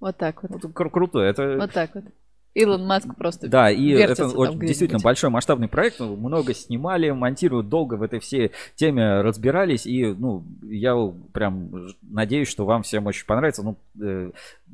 Вот 0.00 0.16
так 0.16 0.42
вот. 0.42 0.50
вот 0.52 0.72
кру- 0.72 0.90
круто, 0.90 1.18
это... 1.20 1.56
Вот 1.58 1.72
так 1.72 1.94
вот. 1.94 2.04
Илон 2.54 2.86
Маск 2.86 3.08
просто 3.16 3.48
Да, 3.48 3.70
и 3.70 3.90
это 3.90 4.26
очень- 4.28 4.60
действительно 4.60 5.00
большой 5.00 5.30
масштабный 5.30 5.68
проект. 5.68 6.00
Много 6.00 6.54
снимали, 6.54 7.10
монтируют 7.10 7.68
долго 7.68 7.94
в 7.94 8.02
этой 8.02 8.20
всей 8.20 8.52
теме 8.76 9.20
разбирались. 9.22 9.86
И 9.86 10.06
ну, 10.06 10.44
я 10.62 10.94
прям 11.32 11.88
надеюсь, 12.02 12.48
что 12.48 12.64
вам 12.64 12.82
всем 12.82 13.06
очень 13.06 13.26
понравится. 13.26 13.62
Ну, 13.62 13.76
э, 14.00 14.30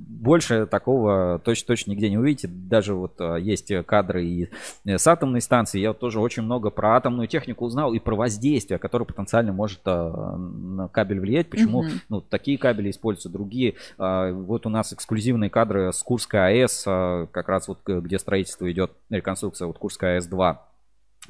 больше 0.09 0.67
такого 0.67 1.41
точно, 1.45 1.67
точно 1.69 1.91
нигде 1.93 2.11
не 2.11 2.19
увидите. 2.19 2.49
Даже 2.49 2.95
вот 2.95 3.15
а, 3.21 3.37
есть 3.37 3.73
кадры 3.87 4.25
и 4.25 4.49
э, 4.85 4.99
с 4.99 5.07
атомной 5.07 5.41
станции. 5.41 5.81
Я 5.81 5.89
вот 5.91 5.99
тоже 5.99 6.21
очень 6.21 6.43
много 6.43 6.71
про 6.71 6.97
атомную 6.97 7.29
технику 7.29 7.65
узнал 7.65 7.93
и 7.93 7.99
про 7.99 8.15
воздействие, 8.17 8.79
которое 8.79 9.05
потенциально 9.05 9.53
может 9.53 9.85
на 9.85 10.89
кабель 10.93 11.21
влиять. 11.21 11.49
Почему 11.49 11.83
Мгм. 11.83 11.93
ну, 12.09 12.21
такие 12.21 12.59
кабели 12.59 12.91
используются, 12.91 13.29
другие. 13.29 13.75
А, 13.99 14.33
Вот 14.33 14.67
у 14.67 14.69
нас 14.69 14.93
эксклюзивные 14.93 15.51
кадры 15.51 15.93
с 15.93 16.03
Курской 16.03 16.41
АЭС, 16.41 16.85
как 16.85 17.49
раз 17.49 17.69
вот 17.69 17.79
э, 17.89 18.01
где 18.01 18.19
строительство 18.19 18.71
идет, 18.71 18.93
реконструкция, 19.11 19.67
вот 19.67 19.79
Курская 19.79 20.19
АЭС-2. 20.19 20.57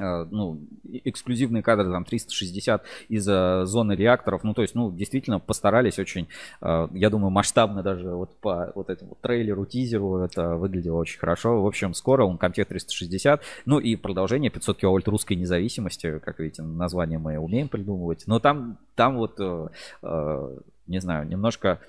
А, 0.00 0.26
Ну, 0.30 0.60
эксклюзивные 1.04 1.62
кадры, 1.62 1.90
там, 1.90 2.04
360 2.04 2.84
из 3.08 3.28
а, 3.28 3.64
зоны 3.66 3.92
реакторов. 3.92 4.44
Ну, 4.44 4.54
то 4.54 4.62
есть, 4.62 4.74
ну, 4.74 4.90
действительно 4.90 5.38
постарались 5.38 5.98
очень, 5.98 6.28
а, 6.60 6.88
я 6.92 7.10
думаю, 7.10 7.30
масштабно 7.30 7.82
даже 7.82 8.08
вот 8.08 8.34
по 8.36 8.72
вот 8.74 8.88
этому 8.88 9.16
трейлеру, 9.20 9.66
тизеру 9.66 10.18
это 10.18 10.56
выглядело 10.56 10.98
очень 10.98 11.18
хорошо. 11.18 11.62
В 11.62 11.66
общем, 11.66 11.94
скоро 11.94 12.24
он 12.24 12.36
Comtech 12.36 12.64
360. 12.64 13.42
Ну, 13.66 13.78
и 13.78 13.96
продолжение 13.96 14.50
500 14.50 14.78
киловольт 14.78 15.08
русской 15.08 15.34
независимости. 15.34 16.18
Как 16.18 16.38
видите, 16.38 16.62
название 16.62 17.18
мы 17.18 17.38
умеем 17.38 17.68
придумывать. 17.68 18.24
Но 18.26 18.38
там, 18.38 18.78
там 18.94 19.16
вот, 19.16 19.38
э, 19.38 19.68
э, 20.02 20.58
не 20.86 21.00
знаю, 21.00 21.28
немножко 21.28 21.80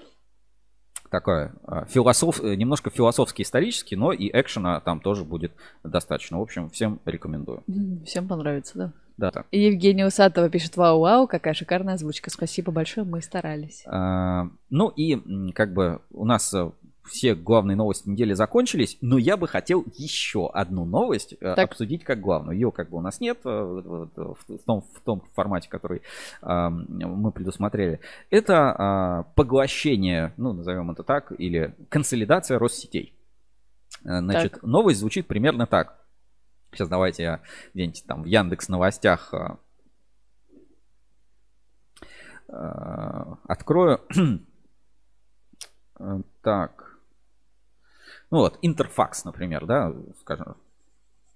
такое 1.11 1.53
а, 1.65 1.85
философ, 1.85 2.41
э, 2.41 2.55
немножко 2.55 2.89
философский 2.89 3.43
исторический, 3.43 3.95
но 3.95 4.13
и 4.13 4.31
экшена 4.33 4.79
там 4.79 5.01
тоже 5.01 5.23
будет 5.25 5.51
достаточно. 5.83 6.39
В 6.39 6.41
общем, 6.41 6.69
всем 6.69 6.99
рекомендую. 7.05 7.63
Всем 8.05 8.27
понравится, 8.27 8.77
да. 8.77 8.93
Да, 9.17 9.29
так. 9.29 9.45
И 9.51 9.61
Евгения 9.61 10.07
Усатова 10.07 10.49
пишет, 10.49 10.77
вау-вау, 10.77 11.27
какая 11.27 11.53
шикарная 11.53 11.93
озвучка. 11.93 12.31
Спасибо 12.31 12.71
большое, 12.71 13.05
мы 13.05 13.21
старались. 13.21 13.83
А, 13.85 14.47
Ну 14.71 14.89
и 14.89 15.51
как 15.51 15.73
бы 15.73 16.01
у 16.11 16.25
нас 16.25 16.51
э, 16.53 16.71
все 17.03 17.35
главные 17.35 17.75
новости 17.75 18.07
недели 18.07 18.33
закончились, 18.33 18.97
но 19.01 19.17
я 19.17 19.37
бы 19.37 19.47
хотел 19.47 19.83
еще 19.95 20.49
одну 20.49 20.85
новость 20.85 21.33
э, 21.33 21.55
Так. 21.55 21.71
обсудить 21.71 22.03
как 22.03 22.19
главную. 22.19 22.55
Ее 22.55 22.71
как 22.71 22.89
бы 22.89 22.97
у 22.97 23.01
нас 23.01 23.19
нет 23.19 23.39
э, 23.43 23.49
э, 23.49 24.33
в 24.33 24.65
том, 24.65 24.81
в 24.81 25.01
том 25.01 25.21
формате, 25.33 25.69
который 25.69 26.01
мы 26.41 27.31
предусмотрели. 27.31 27.99
Это 28.29 28.75
а, 28.77 29.23
поглощение, 29.35 30.33
ну 30.37 30.53
назовем 30.53 30.91
это 30.91 31.03
так, 31.03 31.31
или 31.37 31.75
консолидация 31.89 32.59
Россетей. 32.59 33.13
Значит, 34.03 34.63
новость 34.63 34.99
звучит 34.99 35.27
примерно 35.27 35.67
так. 35.67 35.99
Сейчас 36.71 36.87
давайте 36.87 37.23
я 37.23 37.41
где-нибудь 37.73 38.03
там 38.07 38.23
в 38.23 38.25
Яндекс 38.25 38.69
новостях 38.69 39.33
открою. 42.47 44.01
Так. 46.41 46.90
Ну 48.31 48.37
вот, 48.39 48.57
Интерфакс, 48.61 49.25
например, 49.25 49.65
да, 49.65 49.93
скажем, 50.21 50.55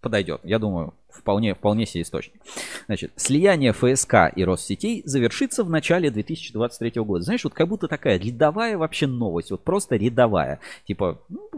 подойдет. 0.02 0.42
Я 0.44 0.60
думаю, 0.60 0.94
вполне, 1.10 1.54
вполне 1.54 1.86
себе 1.86 2.04
источник. 2.04 2.42
Значит, 2.86 3.12
слияние 3.16 3.74
ФСК 3.74 4.32
и 4.36 4.46
Россетей 4.46 5.02
завершится 5.06 5.64
в 5.64 5.70
начале 5.70 6.10
2023 6.10 7.02
года. 7.02 7.24
Знаешь, 7.24 7.44
вот 7.44 7.54
как 7.54 7.68
будто 7.68 7.88
такая 7.88 8.18
рядовая 8.18 8.78
вообще 8.78 9.08
новость, 9.08 9.52
вот 9.52 9.64
просто 9.64 9.96
рядовая. 9.96 10.60
Типа, 10.88 11.22
ну, 11.28 11.50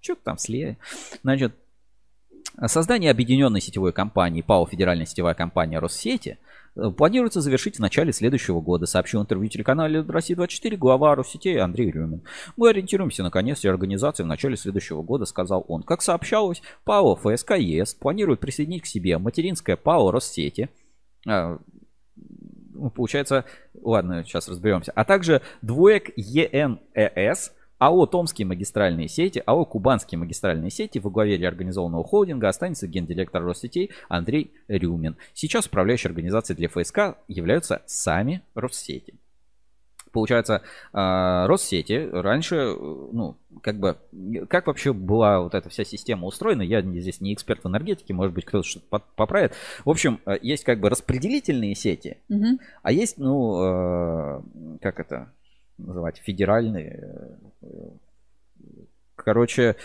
что 0.00 0.14
там 0.14 0.38
слияли. 0.38 0.78
Значит, 1.22 1.52
Создание 2.64 3.10
объединенной 3.10 3.60
сетевой 3.60 3.92
компании 3.92 4.40
ПАО 4.40 4.66
Федеральная 4.66 5.04
сетевая 5.04 5.34
компания 5.34 5.78
Россети 5.78 6.38
планируется 6.96 7.40
завершить 7.40 7.76
в 7.76 7.80
начале 7.80 8.12
следующего 8.12 8.60
года, 8.60 8.86
сообщил 8.86 9.22
интервью 9.22 9.48
телеканале 9.48 10.00
Россия-24 10.00 10.76
глава 10.76 11.14
Россетей 11.14 11.58
Андрей 11.58 11.90
Рюмин. 11.90 12.22
Мы 12.56 12.70
ориентируемся 12.70 13.22
на 13.22 13.30
конец 13.30 13.64
организации 13.64 14.22
в 14.22 14.26
начале 14.26 14.56
следующего 14.56 15.02
года, 15.02 15.24
сказал 15.24 15.64
он. 15.68 15.82
Как 15.82 16.02
сообщалось, 16.02 16.62
ПАО 16.84 17.16
ФСК 17.16 17.52
ЕС 17.52 17.94
планирует 17.94 18.40
присоединить 18.40 18.82
к 18.82 18.86
себе 18.86 19.18
материнское 19.18 19.76
ПАО 19.76 20.10
Россети, 20.10 20.68
э, 21.26 21.58
ну, 22.74 22.90
получается, 22.90 23.44
ладно, 23.82 24.22
сейчас 24.24 24.48
разберемся. 24.48 24.92
А 24.94 25.04
также 25.04 25.40
двоек 25.62 26.10
ЕНЭС, 26.16 27.52
АО 27.78 28.06
«Томские 28.06 28.46
магистральные 28.46 29.08
сети», 29.08 29.42
АО 29.44 29.64
«Кубанские 29.64 30.18
магистральные 30.18 30.70
сети» 30.70 30.98
во 30.98 31.10
главе 31.10 31.36
реорганизованного 31.36 32.04
холдинга 32.04 32.48
останется 32.48 32.86
гендиректор 32.86 33.44
Россетей 33.44 33.90
Андрей 34.08 34.52
Рюмин. 34.68 35.16
Сейчас 35.34 35.66
управляющей 35.66 36.08
организацией 36.08 36.56
для 36.56 36.68
ФСК 36.68 37.18
являются 37.28 37.82
сами 37.86 38.42
Россети. 38.54 39.14
Получается, 40.12 40.62
а, 40.94 41.46
Россети 41.46 42.08
раньше, 42.10 42.74
ну, 42.74 43.36
как 43.62 43.78
бы, 43.78 43.98
как 44.48 44.66
вообще 44.66 44.94
была 44.94 45.40
вот 45.40 45.54
эта 45.54 45.68
вся 45.68 45.84
система 45.84 46.26
устроена, 46.26 46.62
я 46.62 46.80
здесь 46.80 47.20
не 47.20 47.34
эксперт 47.34 47.64
в 47.64 47.68
энергетике, 47.68 48.14
может 48.14 48.32
быть, 48.32 48.46
кто-то 48.46 48.66
что-то 48.66 49.02
поправит. 49.14 49.52
В 49.84 49.90
общем, 49.90 50.20
э, 50.24 50.38
есть 50.40 50.64
как 50.64 50.80
бы 50.80 50.88
распределительные 50.88 51.74
сети, 51.74 52.16
Мгм. 52.30 52.60
а 52.82 52.92
есть, 52.92 53.18
ну, 53.18 53.60
э, 53.62 54.42
как 54.80 55.00
это 55.00 55.32
называть, 55.78 56.18
федеральные. 56.18 57.08
э, 57.62 57.66
Короче, 59.16 59.76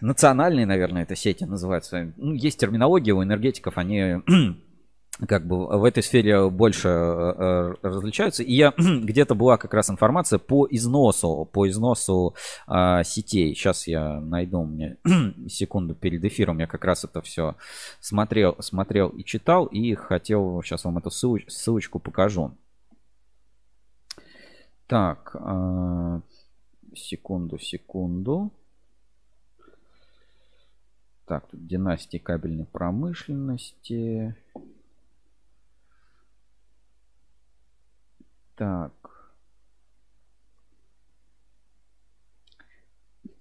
национальные, 0.00 0.66
наверное, 0.66 1.02
это 1.02 1.14
сети 1.14 1.44
называются. 1.44 2.12
Ну, 2.16 2.32
есть 2.32 2.58
терминология 2.58 3.12
у 3.12 3.22
энергетиков, 3.22 3.78
они 3.78 4.16
как 5.28 5.46
бы 5.46 5.66
в 5.78 5.84
этой 5.84 6.02
сфере 6.02 6.48
больше 6.48 6.88
э, 6.88 6.92
э, 6.92 7.74
различаются. 7.82 8.42
И 8.42 8.54
я 8.54 8.72
где-то 8.78 9.34
была 9.34 9.58
как 9.58 9.74
раз 9.74 9.90
информация 9.90 10.38
по 10.38 10.66
износу, 10.70 11.48
по 11.52 11.68
износу 11.68 12.34
э, 12.66 13.02
сетей. 13.04 13.54
Сейчас 13.54 13.86
я 13.86 14.20
найду 14.20 14.64
меня 14.64 14.96
секунду 15.48 15.94
перед 15.94 16.24
эфиром. 16.24 16.58
Я 16.58 16.66
как 16.66 16.84
раз 16.84 17.04
это 17.04 17.20
все 17.22 17.56
смотрел, 18.00 18.56
смотрел 18.60 19.10
и 19.10 19.22
читал 19.22 19.66
и 19.66 19.94
хотел 19.94 20.62
сейчас 20.62 20.84
вам 20.84 20.98
эту 20.98 21.10
ссылоч- 21.10 21.48
ссылочку 21.48 21.98
покажу. 21.98 22.56
Так, 24.92 25.34
э, 25.40 26.20
секунду, 26.94 27.58
секунду. 27.58 28.52
Так, 31.24 31.48
тут 31.48 31.66
династии 31.66 32.18
кабельной 32.18 32.66
промышленности. 32.66 34.36
Так, 38.54 38.92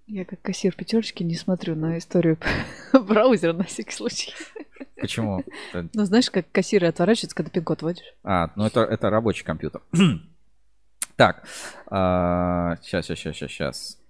Я 0.07 0.23
как 0.23 0.41
кассир 0.41 0.73
пятерочки 0.73 1.23
не 1.23 1.35
смотрю 1.35 1.75
на 1.75 1.97
историю 1.97 2.37
браузера 2.93 3.51
на 3.51 3.65
всякий 3.65 3.91
случай. 3.91 4.33
почему? 4.95 5.43
Ну, 5.73 6.05
знаешь, 6.05 6.31
как 6.31 6.49
кассиры 6.49 6.87
отворачиваются, 6.87 7.35
когда 7.35 7.51
пин-код 7.51 7.81
вводишь. 7.81 8.15
А, 8.23 8.51
ну 8.55 8.65
это, 8.65 8.81
это 8.85 9.09
рабочий 9.09 9.43
компьютер. 9.43 9.81
Так, 11.15 11.47
сейчас, 11.87 13.05
сейчас, 13.05 13.19
сейчас, 13.19 13.51
сейчас. 13.51 14.01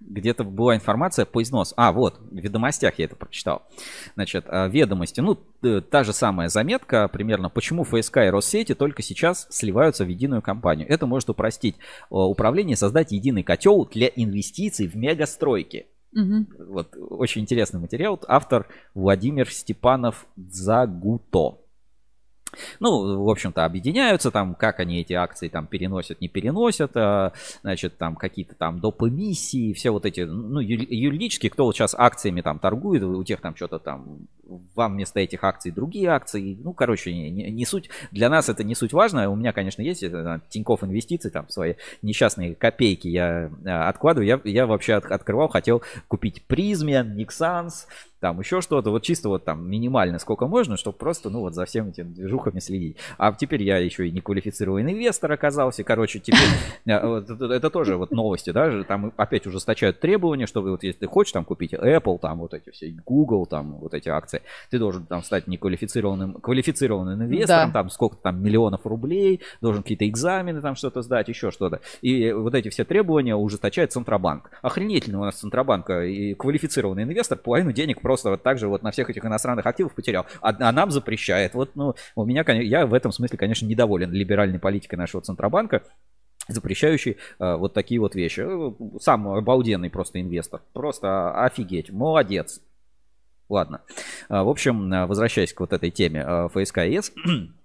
Где-то 0.00 0.44
была 0.44 0.74
информация 0.76 1.26
по 1.26 1.42
износу. 1.42 1.74
А, 1.76 1.92
вот, 1.92 2.18
в 2.18 2.34
ведомостях 2.34 2.98
я 2.98 3.04
это 3.04 3.16
прочитал. 3.16 3.68
Значит, 4.14 4.46
а, 4.48 4.66
ведомости. 4.66 5.20
Ну, 5.20 5.38
э, 5.62 5.82
та 5.82 6.04
же 6.04 6.14
самая 6.14 6.48
заметка 6.48 7.06
примерно, 7.08 7.50
почему 7.50 7.84
ФСК 7.84 8.18
и 8.18 8.30
Россети 8.30 8.74
только 8.74 9.02
сейчас 9.02 9.46
сливаются 9.50 10.06
в 10.06 10.08
единую 10.08 10.40
компанию. 10.40 10.88
Это 10.88 11.06
может 11.06 11.28
упростить 11.28 11.76
э, 11.76 11.80
управление, 12.10 12.76
создать 12.76 13.12
единый 13.12 13.42
котел 13.42 13.84
для 13.84 14.06
инвестиций 14.06 14.86
в 14.86 14.96
мегастройки. 14.96 15.86
Мгм. 16.12 16.48
Вот 16.70 16.96
очень 16.96 17.42
интересный 17.42 17.78
материал. 17.78 18.18
Автор 18.26 18.68
Владимир 18.94 19.50
Степанов 19.50 20.26
Загуто. 20.34 21.59
Ну, 22.80 23.24
в 23.24 23.28
общем-то, 23.30 23.64
объединяются 23.64 24.30
там, 24.30 24.54
как 24.54 24.80
они 24.80 25.00
эти 25.00 25.12
акции 25.12 25.48
там 25.48 25.66
переносят, 25.66 26.20
не 26.20 26.28
переносят, 26.28 26.92
а, 26.96 27.32
значит, 27.62 27.96
там 27.98 28.16
какие-то 28.16 28.54
там 28.54 28.80
доп. 28.80 29.02
эмиссии, 29.02 29.72
все 29.72 29.90
вот 29.90 30.04
эти, 30.06 30.20
ну, 30.20 30.60
ю- 30.60 30.86
юридические, 30.88 31.50
кто 31.50 31.64
вот 31.64 31.74
сейчас 31.74 31.94
акциями 31.96 32.40
там 32.40 32.58
торгует, 32.58 33.02
у 33.02 33.24
тех 33.24 33.40
там 33.40 33.56
что-то 33.56 33.78
там, 33.78 34.26
вам 34.74 34.94
вместо 34.94 35.20
этих 35.20 35.44
акций 35.44 35.70
другие 35.70 36.08
акции, 36.08 36.58
ну, 36.62 36.72
короче, 36.72 37.12
не, 37.14 37.30
не- 37.30 37.64
суть, 37.64 37.88
для 38.10 38.28
нас 38.28 38.48
это 38.48 38.64
не 38.64 38.74
суть 38.74 38.92
важно, 38.92 39.30
у 39.30 39.36
меня, 39.36 39.52
конечно, 39.52 39.82
есть 39.82 40.02
это, 40.02 40.42
Тинькофф 40.48 40.84
инвестиции, 40.84 41.30
там, 41.30 41.48
свои 41.48 41.74
несчастные 42.02 42.54
копейки 42.54 43.08
я 43.08 43.50
а, 43.64 43.88
откладываю, 43.88 44.26
я, 44.26 44.40
я 44.44 44.66
вообще 44.66 44.94
от- 44.94 45.06
открывал, 45.06 45.48
хотел 45.48 45.82
купить 46.08 46.42
Призме, 46.46 47.02
Никсанс, 47.04 47.86
там 48.20 48.38
еще 48.38 48.60
что-то, 48.60 48.90
вот 48.90 49.02
чисто 49.02 49.28
вот 49.28 49.44
там 49.44 49.68
минимально 49.68 50.18
сколько 50.18 50.46
можно, 50.46 50.76
чтобы 50.76 50.98
просто, 50.98 51.30
ну 51.30 51.40
вот 51.40 51.54
за 51.54 51.64
всеми 51.64 51.90
этими 51.90 52.08
движухами 52.08 52.60
следить. 52.60 52.98
А 53.16 53.32
теперь 53.32 53.62
я 53.62 53.78
еще 53.78 54.06
и 54.06 54.12
неквалифицированный 54.12 54.92
инвестор 54.92 55.32
оказался, 55.32 55.82
короче, 55.84 56.20
теперь 56.20 56.40
э, 56.84 56.92
это, 56.92 57.70
тоже 57.70 57.96
вот 57.96 58.10
новости, 58.10 58.50
да, 58.50 58.84
там 58.84 59.12
опять 59.16 59.46
ужесточают 59.46 60.00
требования, 60.00 60.46
чтобы 60.46 60.70
вот 60.70 60.82
если 60.82 61.00
ты 61.00 61.06
хочешь 61.06 61.32
там 61.32 61.44
купить 61.44 61.72
Apple, 61.72 62.18
там 62.18 62.40
вот 62.40 62.52
эти 62.52 62.70
все, 62.70 62.94
Google, 63.06 63.46
там 63.46 63.78
вот 63.78 63.94
эти 63.94 64.10
акции, 64.10 64.42
ты 64.70 64.78
должен 64.78 65.06
там 65.06 65.22
стать 65.22 65.46
неквалифицированным, 65.46 66.34
квалифицированным 66.34 67.22
инвестором, 67.22 67.72
там 67.72 67.88
сколько 67.88 68.16
там 68.16 68.42
миллионов 68.42 68.84
рублей, 68.84 69.40
должен 69.62 69.82
какие-то 69.82 70.06
экзамены 70.06 70.60
там 70.60 70.74
что-то 70.74 71.00
сдать, 71.00 71.28
еще 71.28 71.50
что-то. 71.50 71.80
И 72.02 72.32
вот 72.32 72.54
эти 72.54 72.68
все 72.68 72.84
требования 72.84 73.34
ужесточает 73.34 73.92
Центробанк. 73.92 74.50
Охренительно 74.60 75.20
у 75.20 75.24
нас 75.24 75.36
Центробанк 75.36 75.88
э, 75.88 76.10
и 76.10 76.34
квалифицированный 76.34 77.04
инвестор 77.04 77.38
половину 77.38 77.72
денег 77.72 78.00
просто 78.00 78.09
вот 78.30 78.42
так 78.42 78.58
же 78.58 78.68
вот 78.68 78.82
на 78.82 78.90
всех 78.90 79.10
этих 79.10 79.24
иностранных 79.24 79.66
активах 79.66 79.94
потерял, 79.94 80.26
а, 80.40 80.54
а 80.58 80.72
нам 80.72 80.90
запрещает. 80.90 81.54
Вот, 81.54 81.76
ну, 81.76 81.94
у 82.14 82.24
меня, 82.24 82.44
я 82.52 82.86
в 82.86 82.94
этом 82.94 83.12
смысле, 83.12 83.38
конечно, 83.38 83.66
недоволен 83.66 84.12
либеральной 84.12 84.58
политикой 84.58 84.96
нашего 84.96 85.22
Центробанка, 85.22 85.82
запрещающий 86.48 87.16
э, 87.38 87.54
вот 87.56 87.74
такие 87.74 88.00
вот 88.00 88.14
вещи. 88.14 88.42
Э, 88.44 88.72
Сам 89.00 89.28
обалденный 89.28 89.90
просто 89.90 90.20
инвестор. 90.20 90.62
Просто 90.72 91.44
офигеть. 91.44 91.90
Молодец. 91.90 92.60
Ладно. 93.48 93.82
А, 94.28 94.44
В 94.44 94.48
общем, 94.48 94.92
э, 94.92 95.06
возвращаясь 95.06 95.52
к 95.52 95.60
вот 95.60 95.72
этой 95.72 95.90
теме 95.90 96.24
э, 96.26 96.48
ФСК 96.52 96.78
ЕС. 96.78 97.12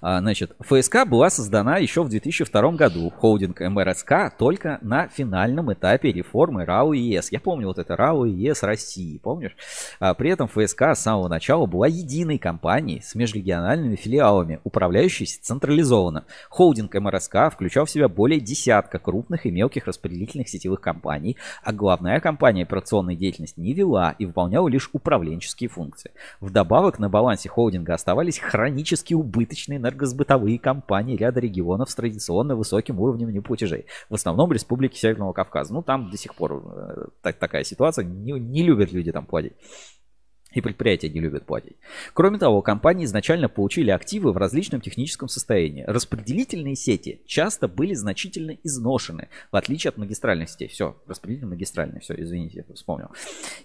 А, 0.00 0.20
Значит, 0.20 0.52
ФСК 0.60 1.04
была 1.04 1.30
создана 1.30 1.78
еще 1.78 2.02
в 2.02 2.08
2002 2.08 2.72
году. 2.72 3.10
Холдинг 3.10 3.60
МРСК 3.60 4.32
только 4.38 4.78
на 4.82 5.08
финальном 5.08 5.72
этапе 5.72 6.12
реформы 6.12 6.64
РАО 6.64 6.94
и 6.94 7.00
ЕС. 7.00 7.32
Я 7.32 7.40
помню 7.40 7.66
вот 7.66 7.78
это 7.78 7.96
РАО 7.96 8.26
и 8.26 8.30
ЕС 8.30 8.62
России, 8.62 9.18
помнишь? 9.18 9.56
А 9.98 10.14
При 10.14 10.30
этом 10.30 10.48
ФСК 10.48 10.82
с 10.94 11.00
самого 11.00 11.28
начала 11.28 11.66
была 11.66 11.86
единой 11.86 12.38
компанией 12.38 13.00
с 13.00 13.14
межрегиональными 13.14 13.96
филиалами, 13.96 14.60
управляющейся 14.64 15.42
централизованно. 15.42 16.24
Холдинг 16.48 16.94
МРСК 16.94 17.50
включал 17.52 17.86
в 17.86 17.90
себя 17.90 18.08
более 18.08 18.40
десятка 18.40 18.98
крупных 18.98 19.46
и 19.46 19.50
мелких 19.50 19.86
распределительных 19.86 20.48
сетевых 20.48 20.80
компаний, 20.80 21.36
а 21.64 21.72
главная 21.72 22.20
компания 22.20 22.62
операционной 22.62 23.16
деятельности 23.16 23.58
не 23.58 23.72
вела 23.72 24.14
и 24.18 24.26
выполняла 24.26 24.68
лишь 24.68 24.90
управленческие 24.92 25.68
функции. 25.68 26.12
Вдобавок 26.40 26.98
на 26.98 27.08
балансе 27.08 27.48
холдинга 27.48 27.94
оставались 27.94 28.38
хронически 28.38 29.14
убыточные 29.14 29.61
энергосбытовые 29.70 30.58
компании 30.58 31.16
ряда 31.16 31.40
регионов 31.40 31.90
с 31.90 31.94
традиционно 31.94 32.56
высоким 32.56 33.00
уровнем 33.00 33.30
неплатежей. 33.30 33.86
В 34.10 34.14
основном 34.14 34.52
республики 34.52 34.96
Северного 34.96 35.32
Кавказа. 35.32 35.72
Ну, 35.72 35.82
там 35.82 36.10
до 36.10 36.16
сих 36.16 36.34
пор 36.34 36.62
э, 36.64 37.04
так- 37.22 37.38
такая 37.38 37.64
ситуация. 37.64 38.04
Не, 38.04 38.32
не 38.32 38.62
любят 38.62 38.92
люди 38.92 39.12
там 39.12 39.26
платить. 39.26 39.52
И 40.54 40.60
предприятия 40.60 41.08
не 41.08 41.20
любят 41.20 41.46
платить. 41.46 41.76
Кроме 42.14 42.38
того, 42.38 42.62
компании 42.62 43.04
изначально 43.04 43.48
получили 43.48 43.90
активы 43.90 44.32
в 44.32 44.36
различном 44.36 44.80
техническом 44.80 45.28
состоянии. 45.28 45.84
Распределительные 45.86 46.76
сети 46.76 47.20
часто 47.26 47.68
были 47.68 47.94
значительно 47.94 48.56
изношены, 48.62 49.28
в 49.50 49.56
отличие 49.56 49.90
от 49.90 49.96
магистральных 49.96 50.50
сетей. 50.50 50.68
Все, 50.68 50.96
распределительные 51.06 51.54
магистральные, 51.54 52.00
все, 52.00 52.14
извините, 52.16 52.64
я 52.68 52.74
вспомнил. 52.74 53.08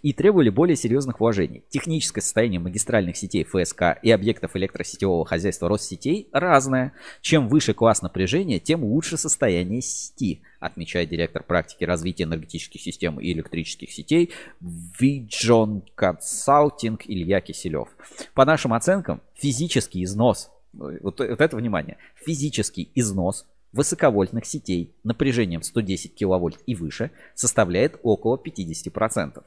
И 0.01 0.13
требовали 0.13 0.49
более 0.49 0.75
серьезных 0.75 1.19
вложений. 1.19 1.63
Техническое 1.69 2.21
состояние 2.21 2.59
магистральных 2.59 3.17
сетей 3.17 3.43
ФСК 3.43 3.97
и 4.01 4.11
объектов 4.11 4.55
электросетевого 4.55 5.25
хозяйства 5.25 5.69
Россетей 5.69 6.29
разное. 6.31 6.93
Чем 7.21 7.47
выше 7.47 7.73
класс 7.73 8.01
напряжения, 8.01 8.59
тем 8.59 8.83
лучше 8.83 9.17
состояние 9.17 9.81
сети, 9.81 10.41
отмечает 10.59 11.09
директор 11.09 11.43
практики 11.43 11.83
развития 11.83 12.23
энергетических 12.23 12.81
систем 12.81 13.19
и 13.19 13.31
электрических 13.31 13.91
сетей 13.91 14.31
Vision 14.61 15.83
Consulting 15.95 17.01
Илья 17.05 17.41
Киселев. 17.41 17.89
По 18.33 18.45
нашим 18.45 18.73
оценкам, 18.73 19.21
физический 19.35 20.03
износ, 20.03 20.49
вот, 20.73 21.19
вот 21.19 21.21
это 21.21 21.55
внимание, 21.55 21.97
физический 22.15 22.91
износ 22.95 23.45
высоковольтных 23.73 24.45
сетей 24.45 24.95
напряжением 25.03 25.61
110 25.61 26.15
киловольт 26.15 26.59
и 26.65 26.75
выше 26.75 27.11
составляет 27.35 27.99
около 28.03 28.37
50%. 28.37 29.43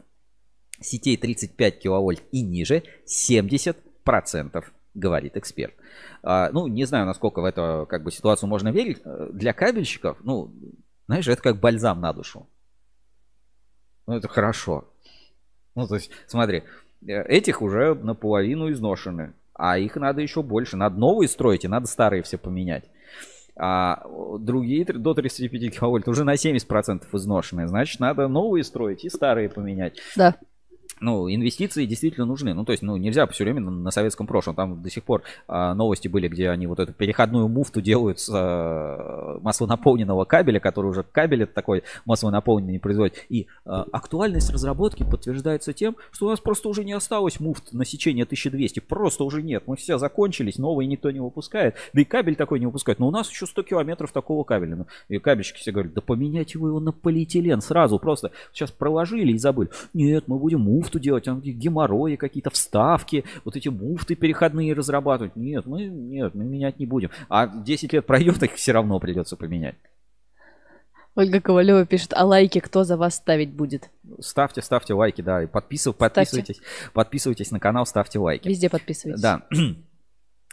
Сетей 0.81 1.17
35 1.17 1.79
киловольт 1.79 2.23
и 2.33 2.43
ниже 2.43 2.85
70%, 3.07 4.65
говорит 4.95 5.37
эксперт. 5.37 5.75
А, 6.23 6.51
ну, 6.53 6.67
не 6.67 6.85
знаю, 6.85 7.07
насколько 7.07 7.41
в 7.41 7.45
эту 7.45 7.87
как 7.89 8.03
бы, 8.03 8.11
ситуацию 8.11 8.49
можно 8.49 8.71
верить. 8.71 8.99
Э, 9.05 9.29
Для 9.33 9.53
кабельщиков, 9.53 10.19
ну, 10.23 10.53
знаешь, 11.11 11.27
это 11.27 11.43
как 11.43 11.59
бальзам 11.59 12.01
на 12.01 12.13
душу. 12.13 12.47
Ну, 14.07 14.15
это 14.15 14.29
хорошо. 14.29 14.85
Ну, 15.75 15.89
то 15.89 15.97
есть, 15.97 16.13
смотри, 16.29 16.63
э, 17.05 17.23
этих 17.25 17.63
уже 17.63 17.95
наполовину 17.95 18.71
изношены. 18.71 19.33
а 19.55 19.77
их 19.77 19.97
надо 19.97 20.21
еще 20.21 20.41
больше. 20.43 20.77
Надо 20.77 21.01
новые 21.01 21.29
строить, 21.29 21.65
и 21.65 21.69
надо 21.69 21.87
старые 21.89 22.23
все 22.23 22.39
поменять. 22.39 22.85
А 23.57 24.05
другие 24.39 24.85
до 24.85 25.13
35 25.13 25.77
киловольт 25.77 26.07
уже 26.07 26.23
на 26.23 26.35
70% 26.35 27.03
изношенные. 27.13 27.67
Значит, 27.67 27.99
надо 27.99 28.29
новые 28.29 28.63
строить 28.63 29.05
и 29.05 29.11
старые 29.11 29.49
поменять. 29.49 29.99
Да. 30.15 30.37
Ну, 31.01 31.33
инвестиции 31.33 31.87
действительно 31.87 32.27
нужны. 32.27 32.53
Ну, 32.53 32.65
то 32.65 32.73
есть, 32.73 32.83
ну, 32.83 32.97
нельзя 32.97 33.27
все 33.27 33.45
время 33.45 33.61
на, 33.61 33.71
на 33.71 33.91
советском 33.91 34.27
прошлом. 34.27 34.55
Там 34.55 34.83
до 34.83 34.91
сих 34.91 35.03
пор 35.03 35.23
а, 35.49 35.75
новости 35.75 36.09
были, 36.09 36.29
где 36.29 36.51
они 36.51 36.67
вот 36.67 36.79
эту 36.79 36.93
переходную 36.93 37.49
муфту 37.49 37.81
делают 37.81 38.21
с 38.21 38.31
а, 38.33 39.39
массово-наполненного 39.41 40.27
кабеля, 40.27 40.61
который 40.61 40.89
уже 40.89 41.03
кабель 41.03 41.45
это 41.45 41.55
такой 41.55 41.85
массово-наполненный 42.05 42.75
не 42.75 42.79
производит. 42.79 43.25
И 43.31 43.47
а, 43.65 43.87
актуальность 43.93 44.51
разработки 44.51 45.03
подтверждается 45.03 45.73
тем, 45.73 45.97
что 46.13 46.27
у 46.27 46.31
нас 46.31 46.41
просто 46.41 46.69
уже 46.69 46.85
не 46.85 46.93
осталось 46.93 47.41
муфт 47.41 47.73
на 47.73 47.87
сечение 47.87 48.25
1200. 48.25 48.81
Просто 48.81 49.25
уже 49.25 49.43
нет. 49.43 49.65
Мы 49.67 49.77
все 49.77 49.97
закончились, 49.97 50.59
новые 50.59 50.87
никто 50.87 51.11
не 51.11 51.21
выпускает. 51.21 51.77
Да 51.95 52.03
и 52.03 52.05
кабель 52.05 52.37
такой 52.37 52.61
не 52.61 52.67
выпускает. 52.67 52.99
Но 52.99 53.09
у 53.09 53.11
нас 53.11 53.31
еще 53.31 53.47
100 53.47 53.63
километров 53.63 54.13
такого 54.13 54.45
кабеля. 54.45 54.77
Ну, 54.77 54.87
и 55.09 55.19
кабельщики 55.19 55.59
все 55.59 55.73
говорят, 55.73 55.95
да 55.95 56.03
поменяйте 56.03 56.59
вы 56.59 56.69
его 56.69 56.81
на 56.81 56.93
полиэтилен 56.93 57.63
сразу. 57.63 57.99
Просто 57.99 58.33
сейчас 58.53 58.71
проложили 58.71 59.33
и 59.33 59.39
забыли. 59.39 59.71
Нет, 59.95 60.25
мы 60.27 60.39
будем 60.39 60.61
муфту 60.91 60.99
делать, 60.99 61.25
там 61.25 61.41
геморрои 61.41 62.17
какие-то, 62.17 62.51
вставки, 62.51 63.25
вот 63.45 63.57
эти 63.57 63.69
муфты 63.69 64.15
переходные 64.17 64.75
разрабатывать. 64.75 65.37
Нет, 65.37 65.67
мы, 65.67 65.85
нет, 65.85 66.35
мы 66.35 66.45
менять 66.45 66.79
не 66.79 66.87
будем. 66.87 67.11
А 67.29 67.47
10 67.47 67.93
лет 67.93 68.07
пройдет, 68.07 68.43
их 68.43 68.55
все 68.55 68.73
равно 68.73 68.99
придется 68.99 69.37
поменять. 69.37 69.77
Ольга 71.17 71.41
Ковалева 71.41 71.87
пишет, 71.87 72.13
а 72.15 72.25
лайки 72.25 72.61
кто 72.61 72.85
за 72.85 72.97
вас 72.97 73.17
ставить 73.17 73.53
будет? 73.53 73.91
Ставьте, 74.21 74.63
ставьте 74.63 74.95
лайки, 74.95 75.23
да, 75.23 75.43
и 75.43 75.47
подписыв- 75.47 75.93
подписывайтесь, 75.95 76.61
подписывайтесь 76.93 77.51
на 77.51 77.61
канал, 77.61 77.85
ставьте 77.87 78.19
лайки. 78.19 78.49
Везде 78.49 78.69
подписывайтесь. 78.69 79.21
Да. 79.23 79.47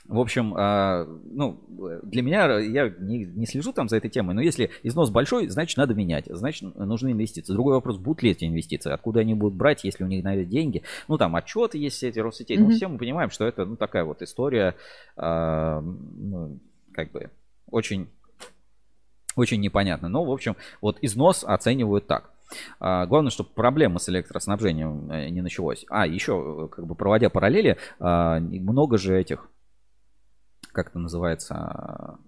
В 0.08 0.20
общем, 0.20 0.54
а, 0.56 1.06
ну, 1.26 1.60
для 2.04 2.22
меня, 2.22 2.60
я 2.60 2.90
не, 2.98 3.26
не 3.26 3.46
слежу 3.46 3.74
там 3.74 3.90
за 3.90 3.98
этой 3.98 4.10
темой, 4.10 4.36
но 4.36 4.42
если 4.42 4.72
износ 4.84 5.10
большой, 5.10 5.50
значит, 5.50 5.78
надо 5.78 5.96
менять, 5.96 6.26
значит, 6.30 6.76
нужны 6.78 7.12
инвестиции. 7.12 7.52
Другой 7.52 7.74
вопрос, 7.74 7.98
будут 7.98 8.24
ли 8.24 8.32
эти 8.32 8.46
инвестиции, 8.46 8.90
откуда 8.92 9.20
они 9.20 9.34
будут 9.34 9.56
брать, 9.56 9.84
если 9.84 10.06
у 10.06 10.08
них 10.08 10.24
на 10.24 10.36
это 10.36 10.46
деньги. 10.46 10.84
Ну, 11.10 11.18
там, 11.18 11.36
отчеты 11.36 11.78
есть 11.78 11.98
все 11.98 12.08
эти 12.08 12.20
Россетей, 12.20 12.58
но 12.58 12.66
Мгм. 12.68 12.74
все 12.74 12.88
мы 12.88 12.98
понимаем, 12.98 13.30
что 13.32 13.46
это, 13.46 13.66
ну, 13.66 13.76
такая 13.76 14.06
вот 14.06 14.22
история, 14.22 14.76
а, 15.18 15.82
ну, 15.82 16.58
как 16.94 17.12
бы, 17.12 17.30
очень, 17.70 18.08
очень 19.36 19.60
непонятно. 19.60 20.08
Но, 20.08 20.24
в 20.24 20.32
общем, 20.32 20.56
вот 20.80 21.00
износ 21.02 21.44
оценивают 21.44 22.08
так. 22.08 22.32
А, 22.80 23.06
Главное, 23.08 23.30
чтобы 23.30 23.50
проблема 23.54 24.00
с 24.00 24.08
электроснабжением 24.08 25.12
э, 25.12 25.28
не 25.30 25.42
началось. 25.42 25.86
А, 25.90 26.08
еще, 26.08 26.70
э, 26.72 26.74
как 26.74 26.88
бы 26.88 26.96
проводя 26.96 27.30
параллели, 27.30 27.78
много 28.00 28.98
же 28.98 29.20
этих, 29.20 29.50
как 30.78 30.90
это 30.90 31.00
называется, 31.00 32.20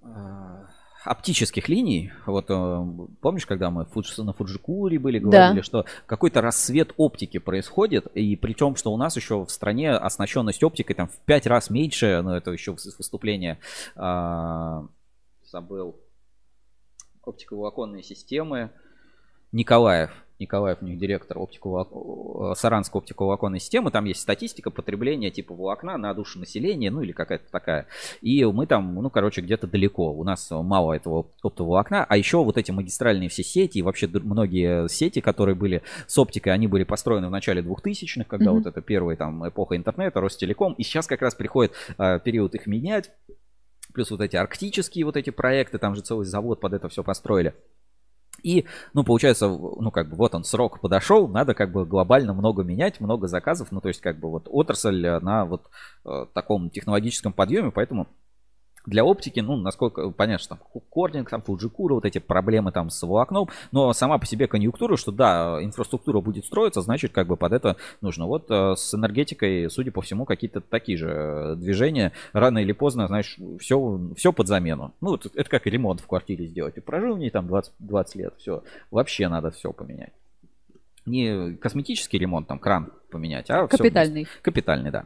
а, 0.00 0.68
оптических 1.04 1.68
линий. 1.68 2.12
Вот 2.24 2.46
э, 2.50 2.86
помнишь, 3.20 3.46
когда 3.46 3.70
мы 3.72 3.84
на 4.18 4.32
Фуджикуре 4.32 5.00
были, 5.00 5.18
Да. 5.18 5.26
говорили, 5.26 5.62
что 5.62 5.86
какой-то 6.06 6.40
рассвет 6.40 6.92
оптики 6.96 7.38
происходит, 7.38 8.06
и 8.14 8.36
при 8.36 8.52
том, 8.54 8.76
что 8.76 8.92
у 8.92 8.96
нас 8.96 9.16
еще 9.16 9.44
в 9.44 9.50
стране 9.50 9.90
оснащенность 9.90 10.62
оптикой 10.62 10.94
там 10.94 11.08
в 11.08 11.18
пять 11.24 11.48
раз 11.48 11.68
меньше, 11.68 12.20
но 12.22 12.36
это 12.36 12.52
еще 12.52 12.72
выступление 12.72 13.58
а, 13.96 14.86
забыл 15.44 15.98
оптиковолоконные 17.24 18.04
системы. 18.04 18.70
Николаев. 19.50 20.12
Николаев 20.40 20.78
у 20.80 20.84
них 20.86 20.98
директор 20.98 21.38
оптиковолок- 21.38 22.52
э, 22.52 22.54
Саранской 22.56 23.00
оптиковолоконной 23.00 23.60
системы. 23.60 23.90
Там 23.90 24.04
есть 24.06 24.20
статистика 24.20 24.70
потребления 24.70 25.30
типа 25.30 25.54
волокна 25.54 25.96
на 25.98 26.12
душу 26.14 26.38
населения, 26.38 26.90
ну 26.90 27.02
или 27.02 27.12
какая-то 27.12 27.44
такая. 27.50 27.86
И 28.22 28.44
мы 28.44 28.66
там, 28.66 28.94
ну, 28.94 29.10
короче, 29.10 29.40
где-то 29.42 29.66
далеко. 29.66 30.12
У 30.12 30.24
нас 30.24 30.48
мало 30.50 30.94
этого 30.94 31.26
оптоволокна. 31.42 32.04
А 32.04 32.16
еще 32.16 32.42
вот 32.42 32.56
эти 32.58 32.70
магистральные 32.70 33.28
все 33.28 33.42
сети 33.42 33.78
и 33.78 33.82
вообще 33.82 34.08
многие 34.08 34.88
сети, 34.88 35.20
которые 35.20 35.54
были 35.54 35.82
с 36.06 36.16
оптикой, 36.18 36.52
они 36.52 36.66
были 36.66 36.84
построены 36.84 37.28
в 37.28 37.30
начале 37.30 37.62
2000-х, 37.62 38.28
когда 38.28 38.50
Мгм. 38.52 38.58
вот 38.62 38.66
это 38.66 38.80
первая 38.80 39.16
там 39.16 39.46
эпоха 39.48 39.76
интернета, 39.76 40.20
Ростелеком. 40.20 40.72
И 40.74 40.82
сейчас 40.82 41.06
как 41.06 41.22
раз 41.22 41.34
приходит 41.34 41.72
э, 41.98 42.18
период 42.24 42.54
их 42.54 42.66
менять. 42.66 43.10
Плюс 43.92 44.10
вот 44.12 44.20
эти 44.20 44.36
арктические 44.36 45.04
вот 45.04 45.16
эти 45.16 45.30
проекты, 45.30 45.78
там 45.78 45.96
же 45.96 46.02
целый 46.02 46.24
завод 46.24 46.60
под 46.60 46.74
это 46.74 46.88
все 46.88 47.02
построили. 47.02 47.54
И, 48.42 48.66
ну, 48.94 49.04
получается, 49.04 49.48
ну, 49.48 49.90
как 49.90 50.08
бы 50.08 50.16
вот 50.16 50.34
он, 50.34 50.44
срок 50.44 50.80
подошел, 50.80 51.28
надо 51.28 51.54
как 51.54 51.72
бы 51.72 51.84
глобально 51.84 52.34
много 52.34 52.62
менять, 52.62 53.00
много 53.00 53.28
заказов, 53.28 53.68
ну, 53.70 53.80
то 53.80 53.88
есть, 53.88 54.00
как 54.00 54.18
бы 54.18 54.30
вот 54.30 54.48
отрасль 54.50 55.18
на 55.20 55.44
вот 55.44 55.62
э, 56.04 56.26
таком 56.32 56.70
технологическом 56.70 57.32
подъеме, 57.32 57.70
поэтому 57.70 58.08
для 58.86 59.04
оптики, 59.04 59.40
ну, 59.40 59.56
насколько 59.56 60.10
понятно, 60.10 60.42
что 60.42 60.56
там 60.56 60.82
Корнинг, 60.90 61.30
там 61.30 61.42
Фуджикура, 61.42 61.94
вот 61.94 62.04
эти 62.04 62.18
проблемы 62.18 62.72
там 62.72 62.90
с 62.90 63.02
волокном, 63.02 63.48
но 63.72 63.92
сама 63.92 64.18
по 64.18 64.26
себе 64.26 64.46
конъюнктура, 64.46 64.96
что 64.96 65.12
да, 65.12 65.58
инфраструктура 65.62 66.20
будет 66.20 66.44
строиться, 66.44 66.80
значит, 66.80 67.12
как 67.12 67.26
бы 67.26 67.36
под 67.36 67.52
это 67.52 67.76
нужно. 68.00 68.26
Вот 68.26 68.50
э, 68.50 68.74
с 68.76 68.94
энергетикой, 68.94 69.70
судя 69.70 69.92
по 69.92 70.00
всему, 70.00 70.24
какие-то 70.24 70.60
такие 70.60 70.98
же 70.98 71.08
э, 71.08 71.56
движения, 71.56 72.12
рано 72.32 72.58
или 72.58 72.72
поздно, 72.72 73.06
знаешь, 73.06 73.38
все, 73.58 74.00
все 74.16 74.32
под 74.32 74.48
замену. 74.48 74.94
Ну, 75.00 75.14
это, 75.14 75.50
как 75.50 75.66
ремонт 75.66 76.00
в 76.00 76.06
квартире 76.06 76.46
сделать. 76.46 76.74
Ты 76.74 76.80
прожил 76.80 77.16
в 77.16 77.18
ней 77.18 77.30
там 77.30 77.46
20, 77.46 77.72
20 77.78 78.14
лет, 78.16 78.34
все, 78.38 78.62
вообще 78.90 79.28
надо 79.28 79.50
все 79.50 79.72
поменять. 79.72 80.12
Не 81.10 81.56
косметический 81.56 82.18
ремонт, 82.18 82.46
там 82.46 82.58
кран 82.58 82.92
поменять, 83.10 83.50
а 83.50 83.66
Капитальный. 83.66 84.26
Капитальный, 84.40 84.90
да. 84.90 85.04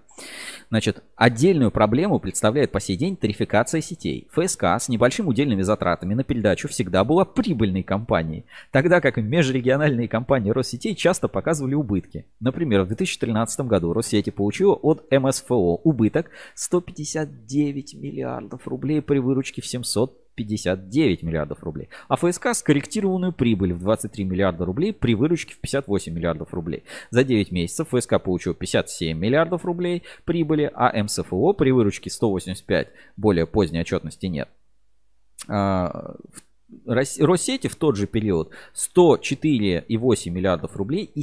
Значит, 0.69 1.03
отдельную 1.17 1.71
проблему 1.71 2.21
представляет 2.21 2.71
по 2.71 2.79
сей 2.79 2.97
день 2.97 3.17
тарификация 3.17 3.81
сетей. 3.81 4.29
ФСК 4.31 4.65
с 4.79 4.89
небольшими 4.89 5.29
удельными 5.29 5.63
затратами 5.63 6.15
на 6.15 6.23
передачу 6.23 6.69
всегда 6.69 7.03
была 7.03 7.25
прибыльной 7.25 7.83
компанией, 7.83 8.45
тогда 8.71 9.01
как 9.01 9.17
межрегиональные 9.17 10.09
компании 10.09 10.51
Россетей 10.51 10.95
часто 10.95 11.27
показывали 11.29 11.75
убытки. 11.75 12.27
Например, 12.41 12.83
в 12.83 12.89
2013 12.89 13.61
году 13.61 13.93
Россети 13.93 14.31
получила 14.31 14.75
от 14.75 15.11
МСФО 15.11 15.81
убыток 15.83 16.31
159 16.55 17.95
миллиардов 17.95 18.69
рублей 18.69 19.01
при 19.01 19.19
выручке 19.19 19.63
в 19.63 19.67
759 20.37 21.23
миллиардов 21.23 21.63
рублей, 21.63 21.89
а 22.09 22.17
ФСК 22.17 22.55
скорректированную 22.55 23.33
прибыль 23.33 23.73
в 23.73 23.81
23 23.81 24.25
миллиарда 24.25 24.65
рублей 24.65 24.93
при 24.93 25.15
выручке 25.15 25.55
в 25.55 25.61
58 25.61 26.13
миллиардов 26.13 26.53
рублей. 26.53 26.85
За 27.11 27.25
9 27.25 27.53
месяцев 27.53 27.89
ФСК 27.91 28.21
получил 28.23 28.55
57 28.55 29.17
миллиардов 29.17 29.65
рублей 29.65 30.03
прибыли, 30.25 30.71
а 30.75 31.03
МСФО 31.03 31.53
при 31.53 31.71
выручке 31.71 32.11
185 32.11 32.89
более 33.17 33.47
поздней 33.47 33.81
отчетности 33.81 34.27
нет. 34.27 34.49
А, 35.49 36.17
Россети 36.87 37.69
в 37.69 37.77
тот 37.77 37.97
же 37.97 38.07
период 38.07 38.51
104,8 38.75 40.31
миллиардов 40.31 40.77
рублей 40.77 41.05
и 41.05 41.23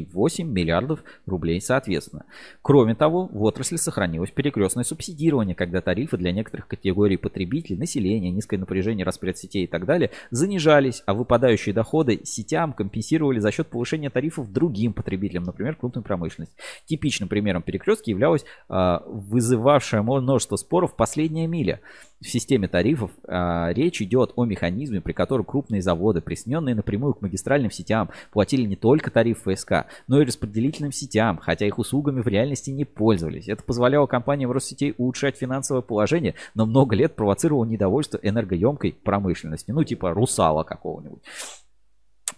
798,8 0.00 0.44
миллиардов 0.44 1.02
рублей 1.26 1.60
соответственно. 1.60 2.24
Кроме 2.62 2.94
того, 2.94 3.28
в 3.32 3.42
отрасли 3.42 3.76
сохранилось 3.76 4.30
перекрестное 4.30 4.84
субсидирование, 4.84 5.54
когда 5.54 5.80
тарифы 5.80 6.16
для 6.16 6.32
некоторых 6.32 6.66
категорий 6.66 7.16
потребителей, 7.16 7.78
населения, 7.78 8.30
низкое 8.30 8.58
напряжение 8.58 9.04
распредсетей 9.04 9.64
и 9.64 9.66
так 9.66 9.86
далее 9.86 10.10
занижались, 10.30 11.02
а 11.06 11.14
выпадающие 11.14 11.74
доходы 11.74 12.20
сетям 12.24 12.72
компенсировали 12.72 13.38
за 13.38 13.50
счет 13.50 13.68
повышения 13.68 14.10
тарифов 14.10 14.52
другим 14.52 14.92
потребителям, 14.92 15.44
например, 15.44 15.76
крупной 15.76 16.04
промышленности. 16.04 16.54
Типичным 16.86 17.28
примером 17.28 17.62
перекрестки 17.62 18.10
являлась 18.10 18.44
а, 18.68 19.02
вызывавшая 19.06 20.02
множество 20.02 20.56
споров 20.56 20.96
последняя 20.96 21.46
миля. 21.46 21.80
В 22.20 22.28
системе 22.28 22.68
тарифов 22.68 23.10
а, 23.26 23.72
речь 23.72 24.00
идет 24.00 24.32
о 24.36 24.44
механизме, 24.44 25.00
при 25.00 25.12
котором 25.12 25.44
крупные 25.44 25.82
заводы, 25.82 26.20
присоединенные 26.20 26.74
напрямую 26.74 27.14
к 27.14 27.22
магистральным 27.22 27.70
сетям, 27.70 28.10
платили 28.32 28.64
не 28.64 28.76
только 28.76 29.10
тариф 29.10 29.42
ФСК, 29.44 29.81
но 30.06 30.20
и 30.20 30.24
распределительным 30.24 30.92
сетям, 30.92 31.38
хотя 31.38 31.66
их 31.66 31.78
услугами 31.78 32.20
в 32.20 32.28
реальности 32.28 32.70
не 32.70 32.84
пользовались. 32.84 33.48
Это 33.48 33.62
позволяло 33.62 34.06
компаниям 34.06 34.50
Россетей 34.50 34.94
улучшать 34.98 35.36
финансовое 35.36 35.82
положение, 35.82 36.34
но 36.54 36.66
много 36.66 36.96
лет 36.96 37.16
провоцировало 37.16 37.64
недовольство 37.64 38.18
энергоемкой 38.22 38.96
промышленности, 39.02 39.70
ну 39.70 39.84
типа 39.84 40.12
русала 40.12 40.62
какого-нибудь. 40.62 41.22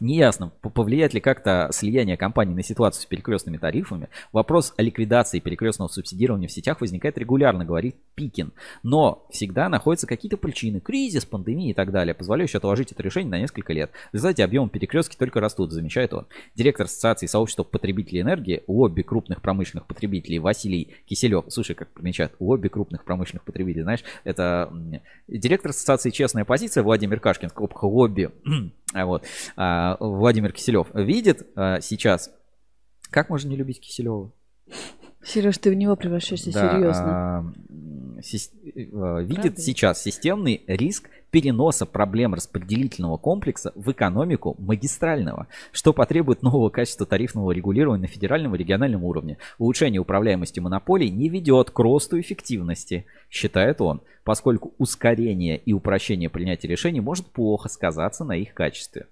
Неясно, 0.00 0.50
повлияет 0.60 1.14
ли 1.14 1.20
как-то 1.20 1.68
слияние 1.72 2.16
компаний 2.16 2.54
на 2.54 2.62
ситуацию 2.62 3.02
с 3.02 3.06
перекрестными 3.06 3.56
тарифами. 3.56 4.08
Вопрос 4.32 4.74
о 4.76 4.82
ликвидации 4.82 5.40
перекрестного 5.40 5.88
субсидирования 5.88 6.48
в 6.48 6.52
сетях 6.52 6.80
возникает 6.80 7.18
регулярно, 7.18 7.64
говорит 7.64 7.96
Пикин. 8.14 8.52
Но 8.82 9.26
всегда 9.30 9.68
находятся 9.68 10.06
какие-то 10.06 10.36
причины, 10.36 10.80
кризис, 10.80 11.24
пандемия 11.24 11.70
и 11.70 11.74
так 11.74 11.92
далее, 11.92 12.14
позволяющие 12.14 12.58
отложить 12.58 12.92
это 12.92 13.02
решение 13.02 13.30
на 13.30 13.38
несколько 13.38 13.72
лет. 13.72 13.90
В 14.10 14.14
результате 14.14 14.44
объемы 14.44 14.68
перекрестки 14.68 15.16
только 15.16 15.40
растут, 15.40 15.72
замечает 15.72 16.12
он. 16.12 16.26
Директор 16.54 16.86
Ассоциации 16.86 17.26
сообщества 17.26 17.62
потребителей 17.62 18.22
энергии, 18.22 18.62
лобби 18.66 19.02
крупных 19.02 19.40
промышленных 19.42 19.86
потребителей 19.86 20.38
Василий 20.38 20.94
Киселев. 21.06 21.44
Слушай, 21.48 21.74
как 21.74 21.88
примечает, 21.88 22.32
лобби 22.40 22.68
крупных 22.68 23.04
промышленных 23.04 23.44
потребителей, 23.44 23.82
знаешь, 23.82 24.04
это 24.24 24.72
директор 25.28 25.70
Ассоциации 25.70 26.10
«Честная 26.10 26.44
позиция» 26.44 26.82
Владимир 26.82 27.20
Кашкин, 27.20 27.50
в 27.54 27.84
лобби, 27.84 28.30
вот, 28.94 29.24
а, 29.56 29.93
Владимир 30.00 30.52
Киселев 30.52 30.88
видит 30.94 31.46
а, 31.56 31.80
сейчас 31.80 32.30
Как 33.10 33.28
можно 33.30 33.48
не 33.48 33.56
любить 33.56 33.80
Киселева? 33.80 34.32
Сереж, 35.24 35.56
ты 35.58 35.70
в 35.70 35.74
него 35.74 35.96
превращаешься 35.96 36.52
Да, 36.52 36.72
серьезно. 36.72 37.04
а, 37.06 37.40
м, 37.70 38.18
сис- 38.20 38.50
э, 38.62 39.22
видит 39.24 39.42
Правда? 39.42 39.60
сейчас 39.60 40.02
системный 40.02 40.62
риск 40.66 41.08
переноса 41.34 41.84
проблем 41.84 42.32
распределительного 42.32 43.16
комплекса 43.16 43.72
в 43.74 43.90
экономику 43.90 44.54
магистрального, 44.56 45.48
что 45.72 45.92
потребует 45.92 46.42
нового 46.42 46.68
качества 46.68 47.06
тарифного 47.06 47.50
регулирования 47.50 48.02
на 48.02 48.06
федеральном 48.06 48.54
и 48.54 48.58
региональном 48.58 49.02
уровне. 49.02 49.38
Улучшение 49.58 50.00
управляемости 50.00 50.60
монополий 50.60 51.10
не 51.10 51.28
ведет 51.28 51.72
к 51.72 51.78
росту 51.80 52.20
эффективности, 52.20 53.06
считает 53.30 53.80
он, 53.80 54.00
поскольку 54.22 54.74
ускорение 54.78 55.58
и 55.58 55.72
упрощение 55.72 56.30
принятия 56.30 56.68
решений 56.68 57.00
может 57.00 57.26
плохо 57.26 57.68
сказаться 57.68 58.24
на 58.24 58.36
их 58.36 58.54
качестве. 58.54 59.06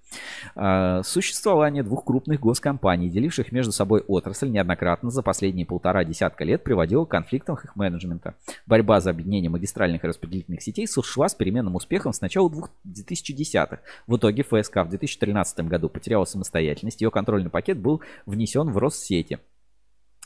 А, 0.54 1.02
Существование 1.02 1.82
двух 1.82 2.04
крупных 2.04 2.38
госкомпаний, 2.38 3.10
деливших 3.10 3.50
между 3.50 3.72
собой 3.72 4.00
отрасль, 4.06 4.48
неоднократно 4.48 5.10
за 5.10 5.22
последние 5.22 5.66
полтора 5.66 6.04
десятка 6.04 6.44
лет 6.44 6.62
приводило 6.62 7.04
к 7.04 7.10
конфликтам 7.10 7.56
их 7.56 7.76
менеджмента. 7.76 8.34
Борьба 8.66 9.00
за 9.00 9.10
объединение 9.10 9.50
магистральных 9.50 10.04
и 10.04 10.06
распределительных 10.06 10.62
сетей 10.62 10.86
шла 10.86 11.28
с 11.28 11.34
переменным 11.34 11.74
успехом 11.74 12.11
с 12.12 12.20
начала 12.20 12.50
двух- 12.50 12.70
2010-х. 12.86 13.80
В 14.06 14.16
итоге 14.16 14.42
ФСК 14.42 14.78
в 14.78 14.88
2013 14.88 15.68
году 15.68 15.88
потеряла 15.88 16.24
самостоятельность, 16.24 17.00
ее 17.00 17.10
контрольный 17.10 17.50
пакет 17.50 17.78
был 17.78 18.00
внесен 18.26 18.70
в 18.70 18.78
Россети. 18.78 19.38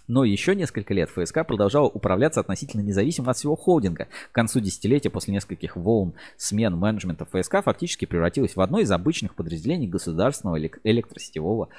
Но 0.08 0.24
еще 0.24 0.54
несколько 0.54 0.94
лет 0.94 1.10
ФСК 1.10 1.44
продолжала 1.46 1.88
управляться 1.88 2.40
относительно 2.40 2.82
независимо 2.82 3.30
от 3.30 3.36
всего 3.36 3.56
холдинга. 3.56 4.06
К 4.30 4.34
концу 4.34 4.60
десятилетия 4.60 5.10
после 5.10 5.34
нескольких 5.34 5.76
волн 5.76 6.14
смен 6.36 6.76
менеджмента 6.76 7.24
ФСК 7.24 7.62
фактически 7.64 8.04
превратилась 8.04 8.54
в 8.54 8.60
одно 8.60 8.78
из 8.78 8.90
обычных 8.90 9.34
подразделений 9.34 9.88
государственного 9.88 10.60
элек- 10.60 10.80
электросетевого 10.84 11.70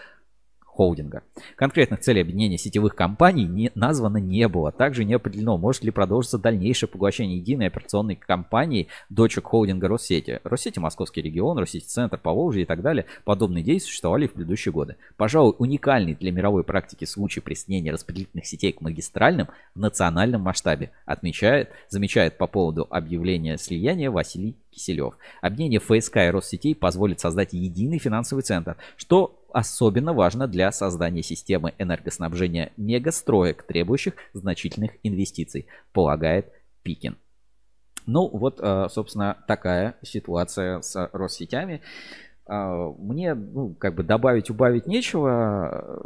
холдинга. 0.78 1.24
Конкретных 1.56 2.02
целей 2.02 2.22
объединения 2.22 2.60
сетевых 2.60 2.94
компаний 2.96 3.46
не, 3.46 3.72
названо 3.74 4.18
не 4.18 4.48
было. 4.48 4.72
Также 4.72 5.06
не 5.06 5.16
определено, 5.16 5.58
может 5.58 5.84
ли 5.84 5.90
продолжиться 5.90 6.38
дальнейшее 6.38 6.88
поглощение 6.88 7.38
единой 7.38 7.66
операционной 7.66 8.16
компании 8.16 8.88
дочек 9.10 9.46
холдинга 9.46 9.88
Россети. 9.88 10.40
Россети 10.44 10.78
Московский 10.78 11.24
регион, 11.24 11.58
Россети 11.58 11.86
Центр, 11.86 12.20
Поволжье 12.20 12.62
и 12.62 12.66
так 12.66 12.84
далее. 12.84 13.06
Подобные 13.26 13.64
действия 13.64 13.90
существовали 13.90 14.28
в 14.28 14.34
предыдущие 14.34 14.72
годы. 14.72 14.98
Пожалуй, 15.16 15.56
уникальный 15.58 16.14
для 16.14 16.32
мировой 16.32 16.64
практики 16.64 17.06
случай 17.06 17.40
присоединения 17.40 17.92
распределительных 17.92 18.46
сетей 18.46 18.72
к 18.72 18.82
магистральным 18.82 19.48
в 19.74 19.80
национальном 19.80 20.42
масштабе, 20.42 20.92
отмечает, 21.08 21.72
замечает 21.90 22.38
по 22.38 22.46
поводу 22.46 22.86
объявления 22.92 23.58
слияния 23.58 24.12
Василий 24.12 24.56
Киселев. 24.70 25.16
Объединение 25.42 25.80
ФСК 25.80 26.18
и 26.18 26.30
Россетей 26.30 26.76
позволит 26.76 27.20
создать 27.20 27.54
единый 27.54 27.98
финансовый 27.98 28.42
центр, 28.42 28.78
что 28.96 29.44
особенно 29.58 30.14
важно 30.14 30.48
для 30.48 30.72
создания 30.72 31.24
системы 31.24 31.74
энергоснабжения 31.80 32.72
мегастроек, 32.78 33.64
требующих 33.64 34.14
значительных 34.34 34.92
инвестиций, 35.02 35.66
полагает 35.94 36.52
Пикин. 36.84 37.18
Ну, 38.06 38.28
вот, 38.28 38.60
э, 38.62 38.88
собственно, 38.92 39.36
такая 39.48 39.96
ситуация 40.04 40.82
с 40.82 41.10
Россетями. 41.12 41.82
А, 42.46 42.92
Мне, 43.00 43.34
ну, 43.34 43.74
как 43.74 43.96
бы 43.96 44.04
добавить, 44.04 44.52
убавить 44.52 44.86
нечего. 44.86 46.04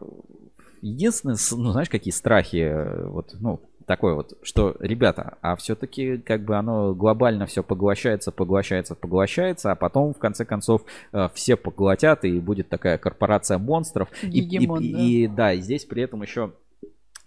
Единственное, 0.81 1.35
ну, 1.51 1.71
знаешь, 1.73 1.89
какие 1.89 2.13
страхи, 2.13 2.71
э, 2.71 3.05
вот, 3.05 3.35
ну, 3.37 3.59
такое 3.91 4.13
вот, 4.13 4.37
что, 4.41 4.77
ребята, 4.79 5.37
а 5.41 5.57
все-таки 5.57 6.17
как 6.17 6.45
бы 6.45 6.55
оно 6.55 6.93
глобально 6.93 7.45
все 7.45 7.61
поглощается, 7.61 8.31
поглощается, 8.31 8.95
поглощается, 8.95 9.69
а 9.71 9.75
потом, 9.75 10.13
в 10.13 10.17
конце 10.17 10.45
концов, 10.45 10.83
э, 11.11 11.27
все 11.33 11.57
поглотят, 11.57 12.23
и 12.23 12.39
будет 12.39 12.69
такая 12.69 12.97
корпорация 12.97 13.57
монстров. 13.57 14.07
И- 14.23 14.27
и- 14.29 14.41
Гегемон, 14.41 14.81
и, 14.81 14.93
да. 14.93 14.99
и 15.01 15.27
да, 15.27 15.53
и 15.53 15.59
здесь 15.59 15.83
при 15.83 16.03
этом 16.03 16.21
еще 16.21 16.53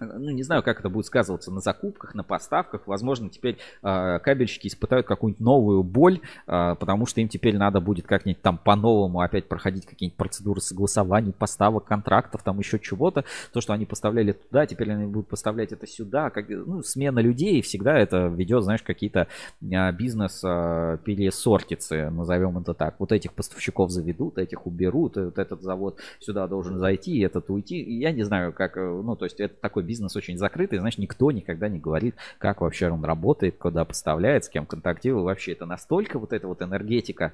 ну, 0.00 0.30
не 0.30 0.42
знаю, 0.42 0.62
как 0.62 0.80
это 0.80 0.88
будет 0.88 1.06
сказываться 1.06 1.50
на 1.50 1.60
закупках, 1.60 2.14
на 2.14 2.22
поставках. 2.22 2.86
Возможно, 2.86 3.28
теперь 3.28 3.58
э, 3.82 4.18
кабельщики 4.20 4.68
испытают 4.68 5.06
какую-нибудь 5.06 5.40
новую 5.40 5.82
боль, 5.82 6.20
э, 6.46 6.74
потому 6.78 7.06
что 7.06 7.20
им 7.20 7.28
теперь 7.28 7.56
надо 7.56 7.80
будет 7.80 8.06
как-нибудь 8.06 8.42
там 8.42 8.58
по-новому 8.58 9.20
опять 9.20 9.48
проходить 9.48 9.86
какие-нибудь 9.86 10.16
процедуры 10.16 10.60
согласований, 10.60 11.32
поставок, 11.32 11.84
контрактов, 11.84 12.42
там 12.42 12.58
еще 12.58 12.78
чего-то. 12.78 13.24
То, 13.52 13.60
что 13.60 13.72
они 13.72 13.86
поставляли 13.86 14.32
туда, 14.32 14.66
теперь 14.66 14.90
они 14.92 15.06
будут 15.06 15.28
поставлять 15.28 15.72
это 15.72 15.86
сюда. 15.86 16.30
Как, 16.30 16.48
ну, 16.48 16.82
смена 16.82 17.20
людей 17.20 17.62
всегда 17.62 17.96
это 17.98 18.26
ведет, 18.26 18.64
знаешь, 18.64 18.82
какие-то 18.82 19.28
э, 19.60 19.92
бизнес 19.92 20.42
э, 20.44 20.98
пересортицы, 21.04 22.10
назовем 22.10 22.58
это 22.58 22.74
так. 22.74 22.96
Вот 22.98 23.12
этих 23.12 23.32
поставщиков 23.32 23.90
заведут, 23.90 24.38
этих 24.38 24.66
уберут, 24.66 25.16
вот 25.16 25.38
этот 25.38 25.62
завод 25.62 25.98
сюда 26.18 26.48
должен 26.48 26.78
зайти, 26.78 27.20
этот 27.20 27.48
уйти. 27.50 27.82
Я 27.82 28.12
не 28.12 28.24
знаю, 28.24 28.52
как, 28.52 28.76
э, 28.76 28.80
ну, 28.80 29.14
то 29.16 29.24
есть 29.24 29.40
это 29.40 29.54
такой 29.60 29.83
бизнес 29.84 30.16
очень 30.16 30.36
закрытый, 30.36 30.78
знаешь, 30.78 30.98
никто 30.98 31.30
никогда 31.30 31.68
не 31.68 31.78
говорит, 31.78 32.16
как 32.38 32.60
вообще 32.60 32.90
он 32.90 33.04
работает, 33.04 33.58
куда 33.58 33.84
поставляет, 33.84 34.44
с 34.44 34.48
кем 34.48 34.66
контактирует. 34.66 35.24
Вообще 35.24 35.52
это 35.52 35.66
настолько 35.66 36.18
вот 36.18 36.32
эта 36.32 36.48
вот 36.48 36.62
энергетика, 36.62 37.32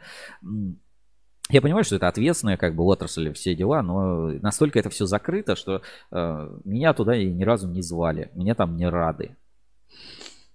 я 1.51 1.60
понимаю, 1.60 1.82
что 1.82 1.97
это 1.97 2.06
ответственная 2.06 2.56
как 2.56 2.77
бы 2.77 2.85
отрасль, 2.85 3.32
все 3.32 3.56
дела, 3.56 3.82
но 3.82 4.28
настолько 4.40 4.78
это 4.78 4.89
все 4.89 5.06
закрыто, 5.06 5.56
что 5.56 5.82
э, 6.12 6.59
меня 6.64 6.94
туда 6.94 7.16
и 7.16 7.28
ни 7.28 7.43
разу 7.43 7.66
не 7.66 7.82
звали, 7.82 8.31
меня 8.35 8.55
там 8.55 8.77
не 8.77 8.89
рады. 8.89 9.36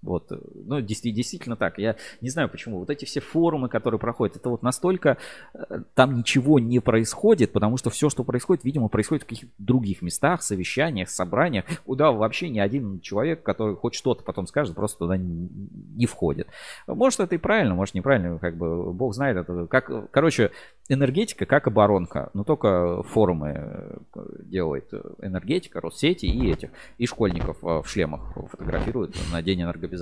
Вот, 0.06 0.32
э, 0.32 0.38
ну, 0.54 0.80
действи- 0.80 1.12
действительно 1.12 1.56
так. 1.56 1.78
Я 1.78 1.96
не 2.22 2.30
знаю 2.30 2.50
почему. 2.50 2.80
Вот 2.80 2.90
эти 2.90 3.06
все 3.06 3.20
форумы, 3.20 3.70
которые 3.70 4.00
проходят, 4.00 4.36
это 4.38 4.50
вот 4.50 4.64
настолько 4.64 5.18
э, 5.54 5.82
там 5.94 6.16
ничего 6.18 6.60
не 6.60 6.80
происходит, 6.80 7.52
потому 7.52 7.78
что 7.78 7.90
все, 7.90 8.10
что 8.10 8.24
происходит, 8.24 8.64
видимо, 8.64 8.88
происходит 8.88 9.24
в 9.24 9.28
каких-то 9.28 9.54
других 9.58 10.02
местах, 10.02 10.44
совещаниях, 10.44 11.10
собраниях, 11.10 11.66
куда 11.86 12.12
вообще 12.12 12.50
ни 12.50 12.60
один 12.60 13.00
человек, 13.02 13.44
который 13.44 13.76
хоть 13.76 13.96
что-то 13.96 14.24
потом 14.24 14.48
скажет, 14.48 14.76
просто 14.76 15.00
туда 15.00 15.18
не, 15.18 16.06
входит. 16.06 16.48
Может, 16.86 17.20
это 17.20 17.36
и 17.36 17.40
правильно, 17.40 17.74
может, 17.74 17.96
неправильно, 17.96 18.38
как 18.38 18.58
бы 18.58 18.94
Бог 18.94 19.16
знает. 19.16 19.38
Это 19.38 19.66
как, 19.66 20.12
короче, 20.12 20.52
энергетика 20.88 21.46
как 21.48 21.68
оборонка, 21.68 22.30
но 22.34 22.44
только 22.44 23.02
форумы 23.04 23.54
э, 23.56 23.98
делает 24.44 24.94
энергетика, 25.20 25.82
Россети 25.82 26.28
и 26.28 26.52
этих, 26.52 26.70
и 27.00 27.08
школьников 27.08 27.58
в 27.62 27.84
шлемах 27.86 28.36
фотографируют 28.52 29.16
на 29.32 29.42
День 29.42 29.64
энергобезопасности. 29.64 29.95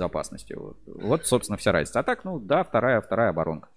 Вот, 0.54 0.78
вот, 0.86 1.26
собственно, 1.26 1.56
вся 1.56 1.72
разница. 1.72 2.00
А 2.00 2.02
так, 2.02 2.24
ну 2.24 2.38
да, 2.38 2.64
вторая, 2.64 3.00
вторая 3.00 3.30
оборонка. 3.30 3.68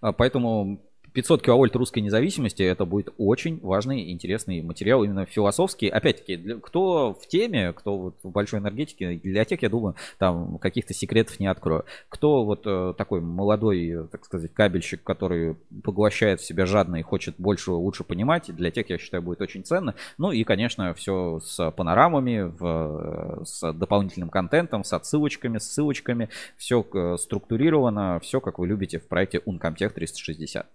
А, 0.00 0.12
Поэтому 0.12 0.89
500 1.12 1.42
киловольт 1.42 1.74
русской 1.76 2.00
независимости 2.00 2.62
это 2.62 2.84
будет 2.84 3.12
очень 3.18 3.60
важный 3.60 4.10
интересный 4.12 4.62
материал 4.62 5.02
именно 5.02 5.26
философский. 5.26 5.88
Опять-таки, 5.88 6.36
для- 6.36 6.56
кто 6.56 7.14
в 7.14 7.26
теме, 7.26 7.72
кто 7.72 7.98
вот 7.98 8.16
в 8.22 8.30
большой 8.30 8.60
энергетике, 8.60 9.14
для 9.22 9.44
тех, 9.44 9.62
я 9.62 9.68
думаю, 9.68 9.96
там 10.18 10.58
каких-то 10.58 10.94
секретов 10.94 11.40
не 11.40 11.46
открою. 11.46 11.84
Кто 12.08 12.44
вот 12.44 12.62
э, 12.66 12.94
такой 12.96 13.20
молодой, 13.20 13.88
э, 13.88 14.04
так 14.10 14.24
сказать, 14.24 14.52
кабельщик, 14.52 15.02
который 15.02 15.56
поглощает 15.84 16.40
в 16.40 16.44
себя 16.44 16.66
жадно 16.66 16.96
и 16.96 17.02
хочет 17.02 17.34
больше, 17.38 17.72
лучше 17.72 18.04
понимать, 18.04 18.54
для 18.54 18.70
тех, 18.70 18.88
я 18.90 18.98
считаю, 18.98 19.22
будет 19.22 19.40
очень 19.40 19.64
ценно. 19.64 19.94
Ну 20.18 20.32
и, 20.32 20.44
конечно, 20.44 20.94
все 20.94 21.40
с 21.40 21.70
панорамами, 21.72 22.42
в- 22.42 23.44
с 23.44 23.72
дополнительным 23.72 24.30
контентом, 24.30 24.84
с 24.84 24.92
отсылочками, 24.92 25.58
с 25.58 25.70
ссылочками. 25.72 26.28
Все 26.56 26.84
структурировано, 27.18 28.20
все 28.20 28.40
как 28.40 28.58
вы 28.58 28.66
любите 28.66 28.98
в 28.98 29.08
проекте 29.08 29.38
Uncomtech 29.38 29.90
360. 29.90 30.66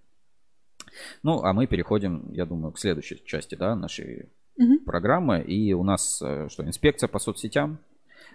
Ну, 1.23 1.43
а 1.43 1.53
мы 1.53 1.67
переходим, 1.67 2.31
я 2.31 2.45
думаю, 2.45 2.72
к 2.72 2.80
следующей 2.80 3.22
части 3.26 3.55
да, 3.55 3.76
нашей 3.76 4.30
Мгм. 4.57 4.80
программы. 4.85 5.41
И 5.41 5.73
у 5.73 5.84
нас 5.84 6.22
э, 6.22 6.47
что, 6.49 6.65
инспекция 6.65 7.07
по 7.07 7.19
соцсетям, 7.19 7.77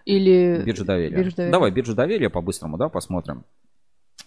Или... 0.04 0.62
биржа 0.64 0.84
доверия. 0.84 1.16
биржа 1.16 1.36
доверия. 1.36 1.52
Давай 1.52 1.70
биржу 1.70 1.94
доверия 1.94 2.30
по-быстрому, 2.30 2.76
да, 2.76 2.88
посмотрим. 2.88 3.44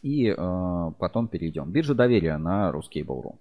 И 0.01 0.27
э, 0.27 0.91
потом 0.99 1.27
перейдем. 1.27 1.71
Биржа 1.71 1.93
доверия 1.93 2.37
на 2.37 2.71
русский 2.71 3.03
Бору. 3.03 3.39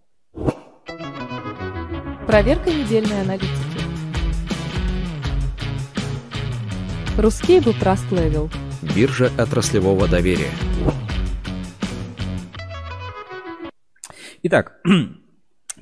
Проверка 2.27 2.71
недельной 2.71 3.23
аналитики. 3.23 3.49
Ruscable 7.19 7.75
Trust 7.81 8.11
Level. 8.11 8.51
Биржа 8.95 9.31
отраслевого 9.39 10.09
доверия. 10.09 10.51
Итак, 14.43 14.81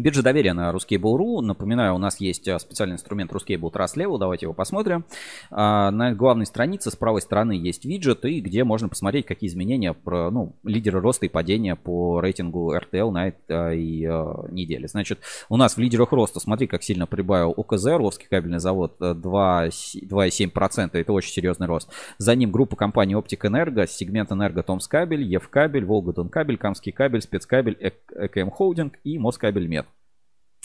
биржа 0.00 0.22
доверия 0.22 0.52
на 0.52 0.70
Ruscable.ru. 0.70 1.40
Напоминаю, 1.40 1.94
у 1.94 1.98
нас 1.98 2.20
есть 2.20 2.48
а, 2.48 2.58
специальный 2.58 2.94
инструмент 2.94 3.32
Ruscable 3.32 3.70
Trust 3.72 3.96
Level. 3.96 4.18
Давайте 4.18 4.46
его 4.46 4.52
посмотрим. 4.54 5.04
А, 5.50 5.90
На 5.90 6.12
главной 6.12 6.46
странице 6.46 6.90
с 6.90 6.96
правой 6.96 7.20
стороны 7.22 7.52
есть 7.52 7.84
виджет, 7.84 8.24
и 8.24 8.40
где 8.40 8.64
можно 8.64 8.88
посмотреть, 8.88 9.26
какие 9.26 9.48
изменения, 9.48 9.92
про, 9.92 10.30
ну, 10.30 10.54
лидеры 10.64 11.00
роста 11.00 11.26
и 11.26 11.28
падения 11.28 11.76
по 11.76 12.20
рейтингу 12.20 12.74
RTL 12.74 13.10
на 13.10 13.28
этой 13.28 14.04
а, 14.06 14.46
неделе. 14.50 14.88
Значит, 14.88 15.20
у 15.48 15.56
нас 15.56 15.76
в 15.76 15.78
лидерах 15.80 16.12
роста, 16.12 16.40
смотри, 16.40 16.66
как 16.66 16.82
сильно 16.82 17.06
прибавил 17.06 17.54
ОКЗ, 17.56 17.86
Орловский 17.86 18.26
кабельный 18.28 18.58
завод, 18.58 18.94
э, 19.00 19.14
2 19.14 19.66
с- 19.70 19.96
2,7%. 19.96 20.98
Это 21.00 21.12
очень 21.12 21.32
серьезный 21.32 21.66
рост. 21.66 21.88
За 22.18 22.34
ним 22.34 22.50
группа 22.50 22.76
компаний 22.76 23.14
Оптик 23.14 23.44
Энерго, 23.44 23.86
сегмент 23.86 24.32
Энерго 24.32 24.62
Томскабель, 24.62 25.22
Евкабель, 25.22 25.84
Волгодон 25.84 26.28
кабель, 26.28 26.56
Камский 26.56 26.92
кабель, 26.92 27.22
Спецкабель, 27.22 27.76
ЭКМ 28.14 28.50
Холдинг 28.50 28.94
и 29.04 29.18
Москабель 29.18 29.66
Мед. 29.66 29.86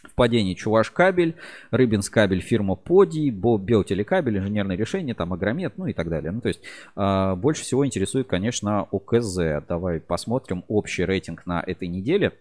В 0.10 0.16
падении 0.16 0.54
Чуваш 0.54 0.92
кабель, 0.92 1.36
Рыбинс 1.72 2.10
кабель, 2.10 2.42
фирма 2.42 2.76
Поди, 2.76 3.30
Биотелекабель, 3.30 4.38
инженерное 4.38 4.78
решение, 4.78 5.16
там 5.16 5.34
Агромет, 5.34 5.78
ну 5.78 5.88
и 5.88 5.94
так 5.94 6.10
далее. 6.10 6.32
Ну, 6.32 6.42
то 6.42 6.48
есть 6.48 6.62
э, 6.96 7.36
больше 7.36 7.64
всего 7.64 7.86
интересует, 7.86 8.28
конечно, 8.28 8.88
ОКЗ. 8.92 9.38
Давай 9.68 10.00
посмотрим 10.00 10.64
общий 10.68 11.06
рейтинг 11.06 11.46
на 11.46 11.64
этой 11.66 11.88
неделе. 11.88 12.34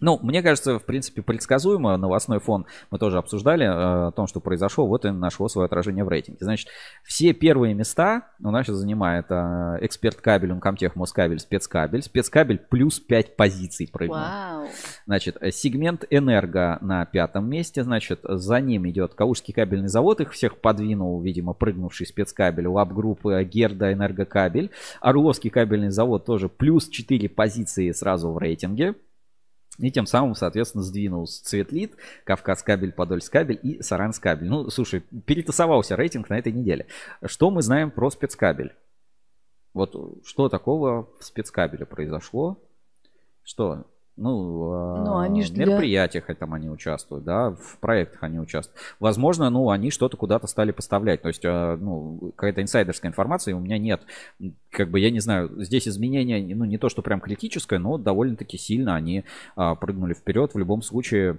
Ну, 0.00 0.18
мне 0.22 0.42
кажется, 0.42 0.78
в 0.78 0.84
принципе, 0.84 1.22
предсказуемо. 1.22 1.96
Новостной 1.96 2.40
фон 2.40 2.66
мы 2.90 2.98
тоже 2.98 3.18
обсуждали 3.18 3.66
э, 3.66 4.08
о 4.08 4.12
том, 4.12 4.26
что 4.26 4.40
произошло. 4.40 4.86
Вот 4.86 5.04
и 5.04 5.10
нашло 5.10 5.48
свое 5.48 5.66
отражение 5.66 6.04
в 6.04 6.08
рейтинге. 6.08 6.38
Значит, 6.40 6.68
все 7.04 7.34
первые 7.34 7.74
места 7.74 8.28
у 8.42 8.50
нас 8.50 8.66
сейчас 8.66 8.76
занимает 8.76 9.26
э, 9.28 9.78
эксперт 9.82 10.16
кабель, 10.16 10.52
Умкамтех, 10.52 10.96
Москабель, 10.96 11.38
спецкабель. 11.38 12.02
Спецкабель 12.02 12.58
плюс 12.58 12.98
5 12.98 13.36
позиций 13.36 13.88
прыгнул. 13.92 14.18
Вау. 14.18 14.66
Значит, 15.06 15.36
сегмент 15.52 16.04
Энерго 16.08 16.78
на 16.80 17.04
пятом 17.04 17.48
месте. 17.48 17.84
Значит, 17.84 18.20
за 18.22 18.60
ним 18.60 18.88
идет 18.88 19.14
Калужский 19.14 19.52
кабельный 19.52 19.88
завод. 19.88 20.20
Их 20.20 20.32
всех 20.32 20.56
подвинул, 20.58 21.20
видимо, 21.20 21.52
прыгнувший 21.52 22.06
спецкабель. 22.06 22.66
Лаб-группы 22.66 23.44
Герда 23.44 23.92
Энергокабель. 23.92 24.70
Орловский 25.02 25.50
кабельный 25.50 25.90
завод 25.90 26.24
тоже 26.24 26.48
плюс 26.48 26.88
4 26.88 27.28
позиции 27.28 27.90
сразу 27.92 28.32
в 28.32 28.38
рейтинге. 28.38 28.94
И 29.80 29.90
тем 29.90 30.06
самым, 30.06 30.34
соответственно, 30.34 30.84
сдвинулся 30.84 31.42
Цветлит, 31.44 31.96
Кавказ 32.24 32.62
кабель, 32.62 32.92
Подольск 32.92 33.32
кабель 33.32 33.58
и 33.62 33.82
Саранс 33.82 34.18
кабель. 34.18 34.48
Ну, 34.48 34.68
слушай, 34.68 35.00
перетасовался 35.00 35.96
рейтинг 35.96 36.28
на 36.28 36.38
этой 36.38 36.52
неделе. 36.52 36.86
Что 37.24 37.50
мы 37.50 37.62
знаем 37.62 37.90
про 37.90 38.10
спецкабель? 38.10 38.74
Вот 39.72 39.94
что 40.26 40.48
такого 40.48 41.08
в 41.18 41.24
спецкабеле 41.24 41.86
произошло? 41.86 42.58
Что? 43.42 43.89
Ну, 44.20 44.96
Ну, 45.04 45.16
они 45.18 45.42
в 45.42 45.46
ж 45.46 45.50
для- 45.50 45.64
мероприятиях 45.66 46.26
там 46.38 46.52
они 46.54 46.68
участвуют, 46.68 47.24
да, 47.24 47.50
в 47.50 47.78
проектах 47.80 48.22
они 48.22 48.38
участвуют. 48.38 48.78
Возможно, 49.00 49.48
ну, 49.48 49.70
они 49.70 49.90
что-то 49.90 50.16
куда-то 50.18 50.46
стали 50.46 50.72
поставлять. 50.72 51.22
То 51.22 51.28
есть, 51.28 51.44
э, 51.44 51.76
ну, 51.80 52.32
какая-то 52.36 52.60
инсайдерская 52.60 53.10
информация 53.10 53.56
у 53.56 53.60
меня 53.60 53.78
нет. 53.78 54.02
Как 54.70 54.90
бы, 54.90 55.00
я 55.00 55.10
не 55.10 55.20
знаю, 55.20 55.50
здесь 55.64 55.88
изменения, 55.88 56.54
ну, 56.54 56.64
не 56.66 56.76
то, 56.76 56.88
что 56.90 57.00
прям 57.02 57.20
критическое, 57.20 57.78
но 57.78 57.96
довольно-таки 57.98 58.58
сильно 58.58 58.94
они 58.94 59.24
а, 59.56 59.74
прыгнули 59.74 60.12
вперед. 60.14 60.52
В 60.54 60.58
любом 60.58 60.82
случае, 60.82 61.38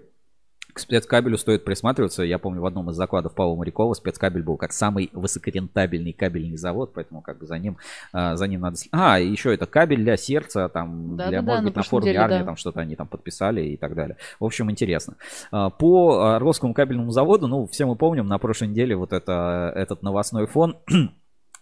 к 0.73 0.79
спецкабелю 0.79 1.37
стоит 1.37 1.63
присматриваться. 1.63 2.23
Я 2.23 2.39
помню, 2.39 2.61
в 2.61 2.65
одном 2.65 2.89
из 2.89 2.95
закладов 2.95 3.33
Павла 3.33 3.55
Морякова 3.55 3.93
спецкабель 3.93 4.43
был 4.43 4.57
как 4.57 4.73
самый 4.73 5.09
высокорентабельный 5.13 6.13
кабельный 6.13 6.57
завод, 6.57 6.91
поэтому 6.93 7.21
как 7.21 7.39
бы 7.39 7.45
за 7.45 7.57
ним, 7.57 7.77
а, 8.13 8.35
за 8.35 8.47
ним 8.47 8.61
надо... 8.61 8.77
А, 8.91 9.19
еще 9.19 9.53
это 9.53 9.65
кабель 9.65 10.03
для 10.03 10.17
сердца, 10.17 10.69
там, 10.69 11.15
Да-да-да, 11.17 11.29
для, 11.29 11.41
на 11.41 11.47
может 11.47 11.63
быть, 11.65 11.75
на 11.75 11.83
форуме 11.83 12.11
неделе, 12.11 12.23
армии, 12.23 12.39
да. 12.39 12.45
там 12.45 12.55
что-то 12.55 12.79
они 12.81 12.95
там 12.95 13.07
подписали 13.07 13.61
и 13.61 13.77
так 13.77 13.95
далее. 13.95 14.17
В 14.39 14.45
общем, 14.45 14.69
интересно. 14.71 15.15
А, 15.51 15.69
По 15.69 16.19
а, 16.19 16.35
Орловскому 16.37 16.73
кабельному 16.73 17.11
заводу, 17.11 17.47
ну, 17.47 17.67
все 17.67 17.85
мы 17.85 17.95
помним, 17.95 18.27
на 18.27 18.37
прошлой 18.37 18.69
неделе 18.69 18.95
вот 18.95 19.13
это, 19.13 19.71
этот 19.75 20.01
новостной 20.03 20.47
фон 20.47 20.77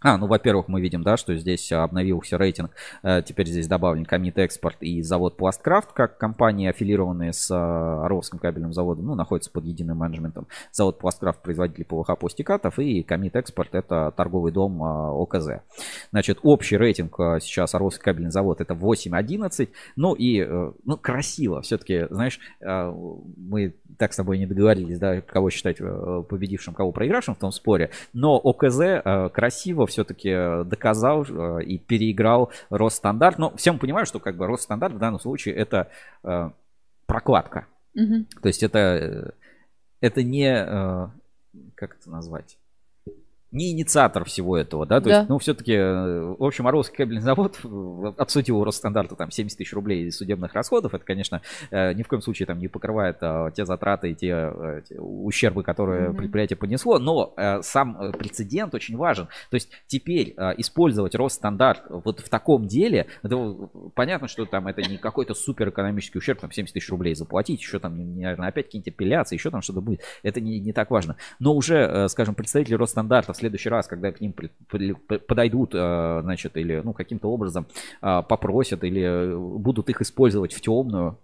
А, 0.02 0.18
ну, 0.18 0.28
во-первых, 0.28 0.68
мы 0.68 0.82
видим, 0.82 1.04
да, 1.04 1.18
что 1.18 1.36
здесь 1.36 1.72
обновился 1.72 2.38
рейтинг. 2.38 2.72
Э, 3.04 3.22
Теперь 3.22 3.48
здесь 3.48 3.68
добавлен 3.68 4.06
Комит 4.06 4.38
Экспорт 4.38 4.78
и 4.80 5.02
завод 5.02 5.36
Пласткрафт, 5.36 5.92
как 5.92 6.18
компании, 6.18 6.70
аффилированные 6.70 7.34
с 7.34 7.50
а, 7.52 8.06
Орловским 8.06 8.40
кабельным 8.40 8.72
заводом, 8.72 9.08
ну, 9.08 9.16
находятся 9.16 9.52
под 9.52 9.66
единым 9.66 9.98
менеджментом. 9.98 10.48
Завод 10.72 11.00
Пласткрафт, 11.00 11.42
производитель 11.42 11.86
ПВХ 11.86 12.18
пластикатов, 12.18 12.80
и 12.80 13.04
Комит 13.04 13.36
Экспорт, 13.36 13.76
это 13.76 14.14
торговый 14.16 14.52
дом 14.52 14.82
а, 14.84 15.12
ОКЗ. 15.12 15.62
Значит, 16.12 16.40
общий 16.44 16.78
рейтинг 16.78 17.16
сейчас 17.42 17.76
Орловский 17.76 18.04
кабельный 18.04 18.32
завод 18.32 18.62
это 18.62 18.74
8.11. 18.74 19.70
Ну 19.98 20.14
и, 20.14 20.40
э, 20.40 20.72
ну, 20.86 20.98
красиво. 20.98 21.62
Все-таки, 21.62 22.08
знаешь, 22.10 22.40
мы 22.62 23.76
так 23.98 24.14
с 24.14 24.16
тобой 24.16 24.38
не 24.38 24.46
договорились, 24.46 24.98
да, 24.98 25.22
кого 25.22 25.50
считать 25.50 25.78
э, 25.80 26.24
победившим, 26.28 26.74
кого 26.74 26.92
проигравшим 26.92 27.36
в 27.36 27.38
том 27.38 27.52
споре. 27.52 27.92
Но 28.14 28.38
ОКЗ 28.38 28.80
э, 28.80 29.30
красиво 29.34 29.86
все-таки 29.90 30.64
доказал 30.66 31.26
э, 31.26 31.64
и 31.64 31.78
переиграл 31.78 32.52
Росстандарт. 32.70 33.38
Но 33.38 33.56
все 33.56 33.72
мы 33.74 33.80
понимаем, 33.80 34.06
что 34.06 34.20
как 34.20 34.38
бы 34.38 34.48
Росстандарт 34.48 34.94
в 34.94 35.00
данном 35.00 35.20
случае 35.20 35.56
это 35.56 35.90
э, 36.24 36.52
прокладка. 37.06 37.66
Мгм. 37.96 38.26
То 38.42 38.48
есть 38.48 38.64
это, 38.64 38.80
э, 38.80 39.32
это 40.00 40.24
не, 40.24 40.48
э, 40.48 41.08
как 41.76 41.98
это 42.00 42.10
назвать? 42.10 42.59
Не 43.52 43.72
инициатор 43.72 44.26
всего 44.26 44.56
этого, 44.58 44.86
да, 44.86 45.00
то 45.02 45.10
Да. 45.10 45.18
есть, 45.18 45.30
ну, 45.30 45.40
все-таки, 45.40 45.76
в 45.76 46.44
общем, 46.44 46.68
Орловский 46.68 46.98
кабельный 46.98 47.22
завод 47.22 47.58
э, 47.64 48.14
отсудил 48.18 48.64
Росстандарта 48.64 49.16
там 49.16 49.32
70 49.32 49.58
тысяч 49.58 49.74
рублей 49.74 50.06
из 50.08 50.18
судебных 50.18 50.54
расходов, 50.54 50.94
это, 50.94 51.04
конечно, 51.04 51.42
э, 51.72 51.94
ни 51.94 52.04
в 52.04 52.08
коем 52.08 52.22
случае 52.22 52.46
там 52.46 52.60
не 52.60 52.68
покрывает 52.68 53.18
э, 53.22 53.50
те 53.56 53.66
затраты 53.66 54.12
и 54.12 54.16
те, 54.16 54.52
э, 54.54 54.82
те 54.88 55.00
ущербы, 55.00 55.64
которые 55.64 56.10
Мгм. 56.10 56.18
предприятие 56.18 56.58
понесло, 56.58 57.00
но 57.00 57.34
э, 57.38 57.62
сам 57.64 57.98
э, 58.00 58.12
прецедент 58.12 58.76
очень 58.76 58.96
важен, 58.98 59.28
то 59.50 59.56
есть 59.56 59.70
теперь 59.88 60.36
э, 60.38 60.52
использовать 60.58 61.16
Росстандарт 61.16 61.82
вот 61.90 62.20
в 62.20 62.30
таком 62.30 62.68
деле, 62.68 63.08
это 63.24 63.36
э, 63.36 63.80
понятно, 63.96 64.28
что 64.28 64.46
там 64.46 64.68
это 64.68 64.84
не 64.84 64.98
какой-то 64.98 65.34
супер 65.34 65.70
экономический 65.70 66.20
ущерб, 66.20 66.40
там 66.40 66.52
70 66.52 66.74
тысяч 66.76 66.90
рублей 66.90 67.16
заплатить, 67.16 67.60
еще 67.62 67.80
там, 67.80 67.98
наверное, 67.98 68.50
опять 68.50 68.66
какие-нибудь 68.66 68.94
апелляции, 68.94 69.36
еще 69.36 69.50
там 69.50 69.64
что-то 69.64 69.82
будет, 69.82 70.02
это 70.22 70.40
не, 70.40 70.60
не 70.60 70.72
так 70.72 70.92
важно. 70.92 71.16
Но 71.40 71.56
уже, 71.56 71.78
э, 71.78 72.08
скажем, 72.10 72.36
представители 72.36 72.76
Росстандарта 72.76 73.34
следующий 73.40 73.70
раз, 73.70 73.88
когда 73.88 74.12
к 74.12 74.22
ним 74.22 74.34
подойдут, 75.28 75.72
э, 75.74 76.20
значит, 76.24 76.58
или 76.58 76.82
ну, 76.84 76.94
каким-то 76.94 77.30
образом 77.30 77.66
э, 78.02 78.22
попросят, 78.28 78.84
или 78.84 79.02
э, 79.02 79.38
будут 79.38 79.90
их 79.90 80.02
использовать 80.02 80.54
в 80.54 80.62
темную 80.62 81.18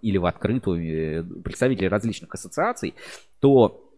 или 0.00 0.18
в 0.18 0.26
открытую 0.26 1.24
представители 1.42 1.86
различных 1.86 2.34
ассоциаций, 2.34 2.94
то 3.40 3.91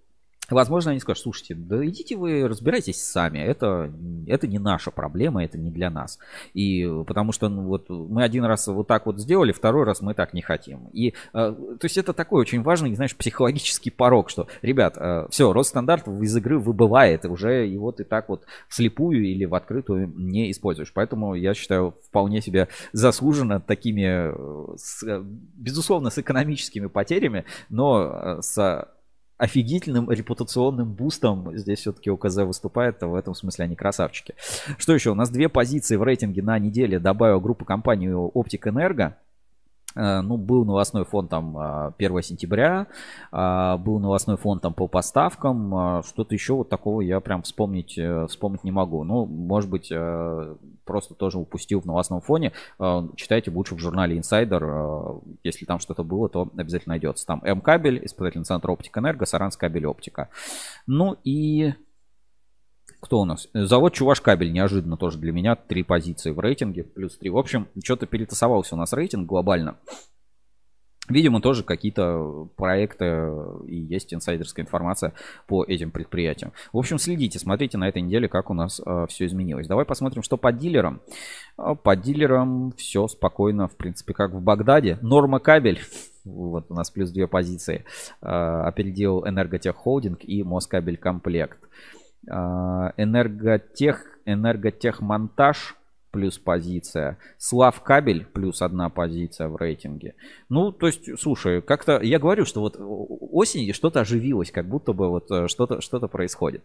Возможно, 0.51 0.91
они 0.91 1.01
скажут, 1.01 1.23
слушайте, 1.23 1.55
да 1.55 1.85
идите 1.87 2.17
вы 2.17 2.47
разбирайтесь 2.47 3.03
сами, 3.03 3.39
это, 3.39 3.93
это 4.27 4.47
не 4.47 4.59
наша 4.59 4.91
проблема, 4.91 5.45
это 5.45 5.59
не 5.59 5.71
для 5.71 5.91
нас. 5.91 6.19
И 6.53 6.89
потому 7.07 7.33
что 7.33 7.49
ну, 7.49 7.63
вот 7.63 7.89
мы 7.89 8.23
один 8.23 8.45
раз 8.45 8.67
вот 8.67 8.87
так 8.87 9.07
вот 9.07 9.19
сделали, 9.19 9.53
второй 9.53 9.85
раз 9.85 10.01
мы 10.01 10.15
так 10.15 10.35
не 10.35 10.43
хотим. 10.43 10.89
И 10.93 11.09
э, 11.09 11.13
то 11.33 11.85
есть 11.85 11.97
это 11.97 12.13
такой 12.13 12.41
очень 12.41 12.63
важный, 12.63 12.95
знаешь, 12.95 13.17
психологический 13.17 13.91
порог, 13.91 14.31
что, 14.31 14.47
ребят, 14.63 14.99
все, 15.31 15.53
Росстандарт 15.53 16.07
из 16.09 16.37
игры 16.37 16.59
выбывает, 16.59 17.25
и 17.25 17.29
уже 17.29 17.67
его 17.67 17.93
ты 17.93 18.05
так 18.05 18.29
вот 18.29 18.45
вслепую 18.69 19.25
или 19.25 19.45
в 19.45 19.55
открытую 19.55 20.13
не 20.17 20.51
используешь. 20.51 20.93
Поэтому 20.93 21.35
я 21.35 21.55
считаю, 21.55 21.95
вполне 22.07 22.41
себе 22.41 22.69
заслуженно 22.93 23.61
такими, 23.61 24.33
э, 24.33 24.77
с, 24.77 25.03
э, 25.03 25.23
безусловно, 25.25 26.11
с 26.11 26.19
экономическими 26.19 26.87
потерями, 26.87 27.45
но 27.69 28.39
э, 28.39 28.43
с 28.43 28.89
офигительным 29.37 30.11
репутационным 30.11 30.93
бустом 30.93 31.57
здесь 31.57 31.81
все-таки 31.81 32.11
ОКЗ 32.11 32.37
выступает, 32.39 33.03
в 33.03 33.15
этом 33.15 33.35
смысле 33.35 33.65
они 33.65 33.77
красавчики. 33.77 34.35
Что 34.79 34.95
еще? 34.95 35.11
У 35.11 35.15
нас 35.15 35.31
две 35.31 35.49
позиции 35.49 35.97
в 35.97 36.03
рейтинге 36.03 36.43
на 36.43 36.59
неделе 36.59 36.99
добавил 36.99 37.41
группу 37.41 37.65
компании 37.65 38.11
Оптик 38.11 38.67
Энерго. 38.67 39.17
Э, 39.97 40.21
Ну, 40.21 40.37
был 40.37 40.65
новостной 40.65 41.05
фон 41.05 41.29
там 41.29 41.57
а, 41.57 41.95
1 41.99 42.23
сентября, 42.23 42.87
а, 43.31 43.77
был 43.79 43.99
новостной 44.01 44.37
фон 44.37 44.61
там 44.61 44.75
по 44.75 44.89
поставкам, 44.89 45.75
а, 45.75 46.03
что-то 46.03 46.35
еще 46.35 46.55
вот 46.55 46.69
такого 46.69 47.01
я 47.01 47.21
прям 47.21 47.43
вспомнить, 47.43 47.97
э, 47.99 48.27
вспомнить 48.29 48.65
не 48.65 48.73
могу. 48.73 49.05
Ну, 49.05 49.25
может 49.27 49.71
быть, 49.71 49.89
э, 49.93 50.57
просто 50.85 51.15
тоже 51.15 51.39
упустил 51.39 51.81
в 51.81 51.87
новостном 51.87 52.21
фоне. 52.21 52.53
Э, 52.79 53.03
Читайте 53.17 53.51
лучше 53.51 53.75
в 53.75 53.79
журнале 53.79 54.17
Insider, 54.19 54.61
э, 54.63 55.21
если 55.43 55.65
там 55.65 55.79
что-то 55.79 56.05
было, 56.05 56.29
то 56.29 56.51
обязательно 56.57 56.93
найдется. 56.93 57.27
Там 57.27 57.41
М-кабель, 57.45 58.05
испытательный 58.05 58.45
центр 58.45 58.71
Оптика 58.71 59.01
Энерго, 59.01 59.27
Саранс 59.27 59.57
кабель 59.57 59.87
Оптика. 59.87 60.29
Ну 60.87 61.17
и 61.25 61.75
кто 63.01 63.21
у 63.21 63.25
нас? 63.25 63.49
Завод 63.53 63.93
Чуваш 63.93 64.21
кабель, 64.21 64.53
неожиданно 64.53 64.97
тоже 64.97 65.19
для 65.19 65.33
меня. 65.33 65.57
Три 65.57 65.83
позиции 65.83 66.31
в 66.31 66.41
рейтинге, 66.41 66.85
плюс 66.85 67.19
три. 67.19 67.29
В 67.29 67.37
общем, 67.37 67.69
что-то 67.83 68.07
перетасовался 68.07 68.75
у 68.75 68.79
нас 68.79 68.93
рейтинг 68.93 69.27
глобально. 69.27 69.77
Видимо, 71.09 71.41
тоже 71.41 71.65
какие-то 71.65 72.49
проекты 72.57 73.31
и 73.67 73.77
есть 73.77 74.15
инсайдерская 74.15 74.65
информация 74.65 75.13
по 75.47 75.63
этим 75.63 75.91
предприятиям. 75.91 76.53
В 76.73 76.79
общем, 76.79 76.99
следите, 76.99 77.39
смотрите 77.39 77.77
на 77.77 77.89
этой 77.89 78.01
неделе, 78.01 78.29
как 78.29 78.49
у 78.51 78.55
нас 78.55 78.81
все 79.09 79.27
изменилось. 79.27 79.67
Давай 79.67 79.85
посмотрим, 79.85 80.23
что 80.23 80.37
по 80.39 80.51
дилерам. 80.51 81.03
По 81.57 81.95
дилерам 81.95 82.73
все 82.77 83.07
спокойно, 83.07 83.69
в 83.69 83.77
принципе, 83.77 84.15
как 84.15 84.33
в 84.33 84.41
Багдаде. 84.41 84.99
Норма 85.03 85.41
кабель. 85.41 85.81
Вот 86.25 86.67
у 86.71 86.75
нас 86.75 86.91
плюс 86.91 87.11
две 87.11 87.27
позиции. 87.27 87.85
А, 88.23 88.67
Опередил 88.67 89.27
Энерготех 89.29 89.77
Холдинг 89.77 90.21
и 90.23 90.43
Москабель 90.43 90.97
Комплект. 90.97 91.59
А, 92.31 92.95
Энерготех, 92.97 94.07
Энерготехмонтаж 94.25 95.77
плюс 96.15 96.39
позиция. 96.39 97.19
Слав 97.39 97.83
кабель 97.83 98.25
плюс 98.25 98.63
одна 98.63 98.89
позиция 98.89 99.49
в 99.49 99.57
рейтинге. 99.57 100.15
Ну, 100.49 100.71
то 100.71 100.87
есть, 100.87 101.19
слушай, 101.19 101.61
как-то 101.61 102.01
я 102.01 102.21
говорю, 102.21 102.45
что 102.45 102.61
вот 102.61 102.77
осенью 102.79 103.75
что-то 103.75 104.01
оживилось, 104.01 104.53
как 104.53 104.69
будто 104.69 104.93
бы 104.93 105.09
вот 105.09 105.29
э, 105.33 105.49
что-то 105.49 105.81
что 105.81 105.99
происходит. 106.07 106.63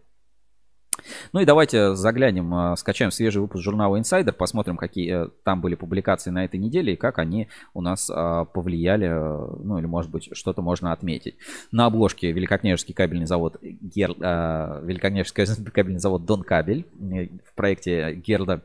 Ну 1.32 1.40
и 1.40 1.44
давайте 1.44 1.94
заглянем, 1.94 2.54
э, 2.54 2.76
скачаем 2.76 3.10
свежий 3.10 3.40
выпуск 3.40 3.62
журнала 3.62 3.96
Insider, 3.96 4.32
посмотрим, 4.32 4.76
какие 4.76 5.26
э, 5.26 5.28
там 5.44 5.60
были 5.60 5.74
публикации 5.74 6.30
на 6.30 6.44
этой 6.44 6.58
неделе 6.58 6.94
и 6.94 6.96
как 6.96 7.18
они 7.18 7.48
у 7.74 7.80
нас 7.80 8.10
э, 8.10 8.46
повлияли, 8.52 9.08
ну 9.08 9.78
или 9.78 9.86
может 9.86 10.10
быть 10.10 10.30
что-то 10.32 10.62
можно 10.62 10.92
отметить. 10.92 11.36
На 11.72 11.86
обложке 11.86 12.32
Великокняжеский 12.32 12.94
кабельный 12.94 13.26
завод 13.26 13.58
Гер... 13.62 14.10
Великокняжеский 14.10 15.44
кабельный 15.70 16.00
завод 16.00 16.24
Дон 16.24 16.42
Кабель 16.42 16.86
в 16.92 17.54
проекте 17.54 18.14
Герда 18.14 18.62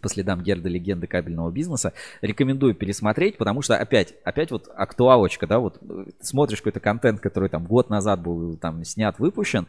по 0.00 0.08
следам 0.08 0.42
Герда 0.42 0.68
легенды 0.68 1.06
кабельного 1.06 1.50
бизнеса. 1.50 1.92
Рекомендую 2.22 2.74
пересмотреть, 2.74 3.36
потому 3.36 3.62
что 3.62 3.76
опять, 3.76 4.14
опять 4.24 4.50
вот 4.50 4.68
актуалочка, 4.74 5.46
да, 5.46 5.58
вот 5.58 5.80
смотришь 6.20 6.58
какой-то 6.58 6.80
контент, 6.80 7.20
который 7.20 7.48
там 7.48 7.64
год 7.64 7.90
назад 7.90 8.20
был 8.20 8.56
там 8.56 8.84
снят, 8.84 9.18
выпущен, 9.18 9.66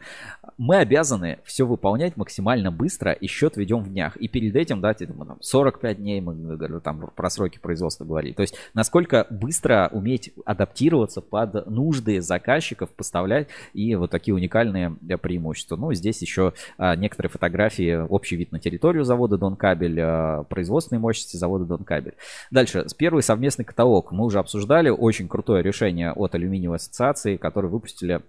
мы 0.58 0.76
обязаны 0.76 1.38
все 1.44 1.66
выполнять 1.66 2.16
максимально 2.16 2.70
быстро 2.70 3.12
и 3.12 3.26
счет 3.26 3.56
ведем 3.56 3.82
в 3.82 3.88
днях. 3.88 4.16
И 4.16 4.28
перед 4.28 4.56
этим, 4.56 4.80
да, 4.80 4.94
мы 5.14 5.26
там 5.26 5.38
45 5.40 5.96
дней 5.98 6.20
мы 6.20 6.80
там 6.80 7.10
про 7.14 7.30
сроки 7.30 7.58
производства 7.58 8.04
говорили. 8.04 8.32
То 8.32 8.42
есть 8.42 8.54
насколько 8.74 9.26
быстро 9.30 9.88
уметь 9.92 10.32
адаптироваться 10.44 11.20
под 11.20 11.66
нужды 11.66 12.20
заказчиков, 12.20 12.90
поставлять 12.90 13.48
и 13.72 13.94
вот 13.94 14.10
такие 14.10 14.34
уникальные 14.34 14.96
преимущества. 15.22 15.76
Ну, 15.76 15.92
здесь 15.92 16.20
еще 16.22 16.52
а, 16.78 16.96
некоторые 16.96 17.30
фотографии, 17.30 17.96
общий 17.96 18.36
вид 18.36 18.52
на 18.52 18.60
территорию 18.60 19.04
завода 19.04 19.38
Дон 19.38 19.56
Кабель, 19.56 19.98
а, 20.20 20.44
производственной 20.44 20.98
мощности 20.98 21.36
завода 21.36 21.64
Донкабель. 21.64 22.14
Дальше, 22.50 22.88
с 22.88 22.94
первый 22.94 23.22
совместный 23.22 23.64
каталог 23.64 24.12
мы 24.12 24.24
уже 24.24 24.38
обсуждали, 24.38 24.90
очень 24.90 25.28
крутое 25.28 25.62
решение 25.62 26.12
от 26.12 26.34
алюминиевой 26.34 26.76
ассоциации, 26.76 27.36
которые 27.36 27.70
выпустили 27.70 28.20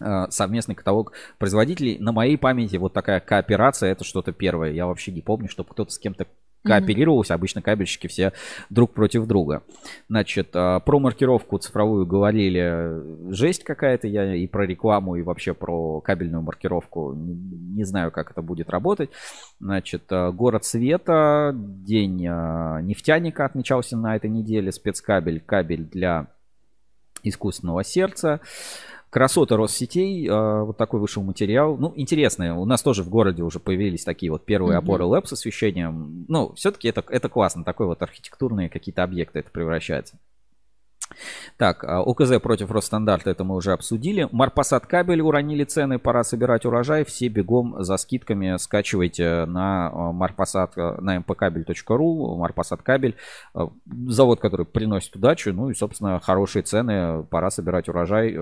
э, 0.00 0.26
совместный 0.30 0.74
каталог 0.74 1.12
производителей. 1.38 1.98
На 1.98 2.12
моей 2.12 2.36
памяти 2.36 2.76
вот 2.76 2.92
такая 2.92 3.20
кооперация 3.20 3.92
это 3.92 4.02
что-то 4.02 4.32
первое. 4.32 4.72
Я 4.72 4.86
вообще 4.86 5.12
не 5.12 5.20
помню, 5.20 5.48
чтобы 5.48 5.70
кто-то 5.70 5.92
с 5.92 5.98
кем-то 5.98 6.26
кооперировался. 6.64 7.32
Mm-hmm. 7.32 7.36
Обычно 7.36 7.62
кабельщики 7.62 8.06
все 8.06 8.32
друг 8.70 8.92
против 8.92 9.26
друга. 9.26 9.62
Значит, 10.08 10.50
а, 10.54 10.80
про 10.80 10.98
маркировку 10.98 11.58
цифровую 11.58 12.06
говорили. 12.06 13.32
Жесть 13.32 13.64
какая-то. 13.64 14.08
Я 14.08 14.34
и 14.34 14.46
про 14.46 14.66
рекламу, 14.66 15.16
и 15.16 15.22
вообще 15.22 15.54
про 15.54 16.00
кабельную 16.00 16.42
маркировку 16.42 17.14
не, 17.14 17.84
знаю, 17.84 18.10
как 18.10 18.30
это 18.30 18.42
будет 18.42 18.70
работать. 18.70 19.10
Значит, 19.60 20.04
а, 20.10 20.32
город 20.32 20.64
света, 20.64 21.52
день 21.54 22.26
а, 22.28 22.80
нефтяника 22.80 23.44
отмечался 23.44 23.96
на 23.96 24.16
этой 24.16 24.30
неделе. 24.30 24.72
Спецкабель, 24.72 25.40
кабель 25.40 25.84
для 25.84 26.28
искусственного 27.22 27.84
сердца. 27.84 28.40
Красота 29.14 29.56
Россетей, 29.56 30.26
а, 30.28 30.64
вот 30.64 30.76
такой 30.76 30.98
вышел 30.98 31.22
материал. 31.22 31.76
Ну, 31.76 31.92
интересно, 31.94 32.58
у 32.58 32.64
нас 32.64 32.82
тоже 32.82 33.04
в 33.04 33.08
городе 33.08 33.44
уже 33.44 33.60
появились 33.60 34.02
такие 34.02 34.32
вот 34.32 34.44
первые 34.44 34.76
опоры 34.76 35.04
лэп 35.04 35.28
с 35.28 35.34
освещением. 35.34 36.24
Ну, 36.26 36.52
все-таки 36.54 36.88
это, 36.88 37.04
это 37.08 37.28
классно, 37.28 37.62
такой 37.62 37.86
вот 37.86 38.02
архитектурные 38.02 38.68
какие-то 38.68 39.04
объекты 39.04 39.38
это 39.38 39.52
превращается. 39.52 40.18
Так, 41.56 41.84
а, 41.84 42.00
ОКЗ 42.02 42.40
против 42.40 42.70
Росстандарта, 42.70 43.30
это 43.30 43.44
мы 43.44 43.54
уже 43.54 43.72
обсудили. 43.72 44.28
Марпасад 44.32 44.86
кабель 44.86 45.20
уронили 45.20 45.64
цены, 45.64 45.98
пора 45.98 46.24
собирать 46.24 46.64
урожай. 46.64 47.04
Все 47.04 47.28
бегом 47.28 47.76
за 47.82 47.96
скидками 47.96 48.56
скачивайте 48.58 49.44
на 49.44 49.88
а, 49.88 50.12
Марпасад, 50.12 50.76
на 50.76 51.18
mpkabel.ru, 51.18 52.36
Марпасад 52.36 52.82
кабель. 52.82 53.16
А, 53.54 53.70
завод, 54.08 54.40
который 54.40 54.66
приносит 54.66 55.14
удачу, 55.16 55.52
ну 55.52 55.70
и, 55.70 55.74
собственно, 55.74 56.18
хорошие 56.20 56.62
цены, 56.62 57.24
пора 57.24 57.50
собирать 57.50 57.88
урожай, 57.88 58.36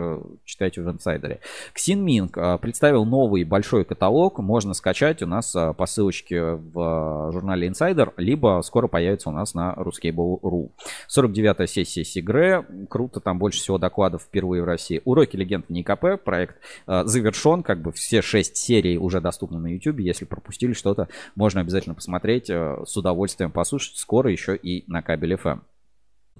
читайте 0.44 0.82
в 0.82 0.90
инсайдере. 0.90 1.40
Ксинминг 1.72 2.38
представил 2.60 3.04
новый 3.04 3.44
большой 3.44 3.84
каталог, 3.84 4.38
можно 4.38 4.74
скачать 4.74 5.22
у 5.22 5.26
нас 5.26 5.52
по 5.52 5.86
ссылочке 5.86 6.42
в 6.42 7.30
журнале 7.32 7.68
Insider, 7.68 8.12
либо 8.16 8.60
скоро 8.64 8.88
появится 8.88 9.28
у 9.28 9.32
нас 9.32 9.54
на 9.54 9.74
ruskable.ru. 9.74 10.70
49-я 11.08 11.66
сессия 11.66 12.04
Сигре, 12.04 12.51
круто, 12.88 13.20
там 13.20 13.38
больше 13.38 13.60
всего 13.60 13.78
докладов 13.78 14.22
впервые 14.22 14.62
в 14.62 14.66
России. 14.66 15.00
Уроки 15.04 15.36
легенд 15.36 15.68
НИКП, 15.70 16.22
проект 16.22 16.56
э, 16.86 17.04
завершен, 17.04 17.62
как 17.62 17.80
бы 17.80 17.92
все 17.92 18.22
шесть 18.22 18.56
серий 18.56 18.98
уже 18.98 19.20
доступны 19.20 19.58
на 19.58 19.68
YouTube. 19.68 20.00
Если 20.00 20.24
пропустили 20.24 20.72
что-то, 20.72 21.08
можно 21.34 21.60
обязательно 21.60 21.94
посмотреть, 21.94 22.50
э, 22.50 22.78
с 22.84 22.96
удовольствием 22.96 23.50
послушать. 23.50 23.96
Скоро 23.96 24.30
еще 24.30 24.56
и 24.56 24.84
на 24.90 25.02
кабеле 25.02 25.36
FM. 25.36 25.60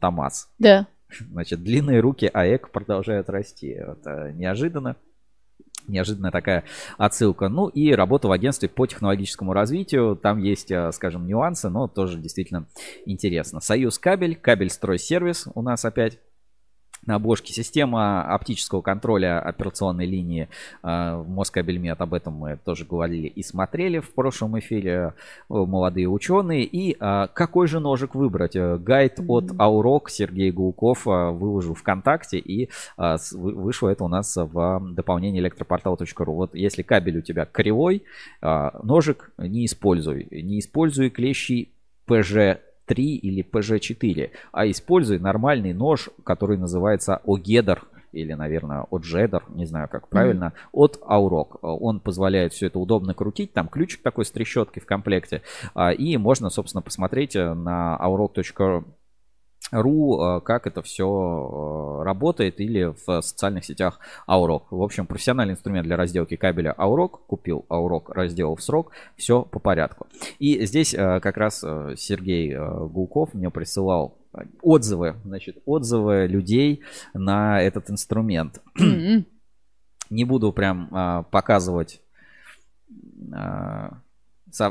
Томас. 0.01 0.51
Да. 0.59 0.87
Значит, 1.31 1.63
длинные 1.63 2.01
руки 2.01 2.27
АЭК 2.33 2.71
продолжают 2.71 3.29
расти. 3.31 3.69
Это 3.69 4.33
неожиданно. 4.33 4.97
Неожиданная 5.89 6.31
такая 6.31 6.65
отсылка. 6.99 7.49
Ну 7.49 7.69
и 7.69 7.93
работа 7.93 8.29
в 8.29 8.33
агентстве 8.33 8.69
по 8.69 8.87
технологическому 8.87 9.53
развитию. 9.53 10.17
Там 10.17 10.39
есть, 10.39 10.71
э, 10.71 10.91
скажем, 10.93 11.27
нюансы, 11.27 11.69
но 11.69 11.89
тоже 11.89 12.19
действительно 12.19 12.67
интересно. 13.07 13.61
Союз 13.61 13.99
кабель, 13.99 14.37
кабель 14.37 14.71
строй 14.71 14.99
сервис 14.99 15.47
у 15.55 15.63
нас 15.63 15.85
опять 15.85 16.19
на 17.07 17.17
обложке 17.17 17.53
система 17.53 18.23
оптического 18.23 18.81
контроля 18.81 19.41
операционной 19.41 20.07
линии 20.07 20.49
э, 20.83 21.17
в 21.17 21.29
Москабельмет. 21.29 22.01
Об 22.01 22.15
этом 22.15 22.35
мы 22.35 22.59
тоже 22.65 22.85
говорили 22.85 23.27
и 23.27 23.43
смотрели 23.43 23.99
в 23.99 24.13
прошлом 24.15 24.59
эфире 24.59 25.15
молодые 25.49 26.09
ученые. 26.09 26.65
И 26.65 26.97
э, 26.99 27.27
какой 27.33 27.67
же 27.67 27.81
ножик 27.81 28.15
выбрать? 28.15 28.57
Э, 28.57 28.79
гайд 28.79 29.21
от 29.27 29.53
Аурок 29.59 30.11
Сергей 30.11 30.51
Гулков 30.51 31.07
выложил 31.07 31.75
ВКонтакте 31.75 32.39
и 32.39 32.69
вышло 32.97 33.89
это 33.89 34.05
у 34.05 34.09
нас 34.09 34.37
в 34.37 34.81
дополнении 34.93 35.41
электропортал.ру. 35.41 36.35
Вот 36.35 36.55
если 36.55 36.83
кабель 36.83 37.19
у 37.19 37.23
тебя 37.23 37.45
кривой, 37.45 38.05
ножик 38.41 39.31
не 39.39 39.67
используй. 39.67 40.29
Не 40.31 40.61
используй 40.61 41.11
клещи 41.11 41.73
PG 42.07 42.59
3 42.93 43.17
или 43.17 43.43
PG4, 43.43 44.31
а 44.53 44.69
используй 44.69 45.19
нормальный 45.19 45.73
нож, 45.73 46.11
который 46.25 46.59
называется 46.59 47.23
Огедер 47.27 47.85
или, 48.13 48.35
наверное, 48.35 48.85
Оджедер, 48.91 49.45
не 49.49 49.65
знаю, 49.65 49.89
как 49.89 50.09
правильно, 50.09 50.53
mm-hmm. 50.55 50.69
от 50.73 51.01
Aurok. 51.01 51.59
Он 51.63 51.99
позволяет 52.01 52.53
все 52.53 52.67
это 52.67 52.79
удобно 52.79 53.15
крутить, 53.15 53.55
там 53.55 53.69
ключик 53.69 54.03
такой 54.03 54.27
с 54.27 54.31
трещоткой 54.31 54.83
в 54.83 54.87
комплекте, 54.87 55.41
а, 55.75 55.93
и 55.93 56.19
можно, 56.19 56.51
собственно, 56.51 56.83
посмотреть 56.83 57.35
на 57.35 57.99
aurok.ru 57.99 58.85
ру, 59.73 60.21
э, 60.21 60.41
как 60.43 60.67
это 60.67 60.83
все 60.83 61.07
э, 62.01 62.05
работает, 62.05 62.61
или 62.61 62.95
в 63.07 63.23
социальных 63.23 63.65
сетях 63.65 63.99
Аурок. 64.29 64.71
В 64.71 64.83
общем, 64.83 65.07
профессиональный 65.07 65.55
инструмент 65.55 65.87
для 65.87 65.97
разделки 65.97 66.37
кабеля 66.37 66.75
Аурок. 66.77 67.27
Купил 67.27 67.65
Аурок, 67.69 68.11
разделал 68.11 68.55
в 68.55 68.63
срок. 68.63 68.93
Все 69.17 69.43
по 69.43 69.59
порядку. 69.59 70.07
И 70.39 70.65
здесь 70.67 70.95
э, 70.95 71.21
как 71.21 71.37
раз 71.37 71.61
Сергей 71.97 72.55
Гулков 72.57 73.35
мне 73.35 73.51
присылал 73.51 74.19
отзывы, 74.63 75.17
значит, 75.25 75.59
отзывы 75.67 76.27
людей 76.27 76.83
на 77.15 77.61
этот 77.61 77.91
инструмент. 77.91 78.63
Не 80.11 80.25
буду 80.25 80.53
прям 80.53 81.25
показывать 81.31 82.01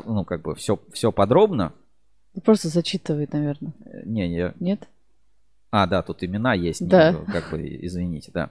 ну, 0.06 0.24
как 0.24 0.42
бы 0.42 0.54
все, 0.54 0.78
все 0.92 1.10
подробно, 1.10 1.72
просто 2.40 2.68
зачитывает, 2.68 3.32
наверное. 3.32 3.72
Не, 4.04 4.28
не. 4.28 4.54
Нет? 4.58 4.88
А, 5.72 5.86
да, 5.86 6.02
тут 6.02 6.22
имена 6.22 6.52
есть. 6.52 6.86
Да. 6.86 7.12
Не, 7.12 7.24
как 7.32 7.50
бы, 7.50 7.66
извините, 7.86 8.30
да. 8.32 8.50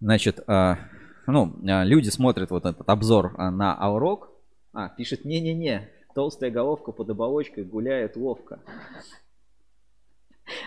Значит, 0.00 0.40
а, 0.48 0.78
ну, 1.28 1.54
а, 1.68 1.84
люди 1.84 2.08
смотрят 2.08 2.50
вот 2.50 2.66
этот 2.66 2.88
обзор 2.88 3.34
а, 3.38 3.52
на 3.52 3.80
Аурок. 3.80 4.28
А, 4.72 4.88
пишет, 4.88 5.24
не-не-не, 5.24 5.88
толстая 6.16 6.50
головка 6.50 6.90
под 6.90 7.10
оболочкой 7.10 7.62
гуляет 7.62 8.16
ловко. 8.16 8.58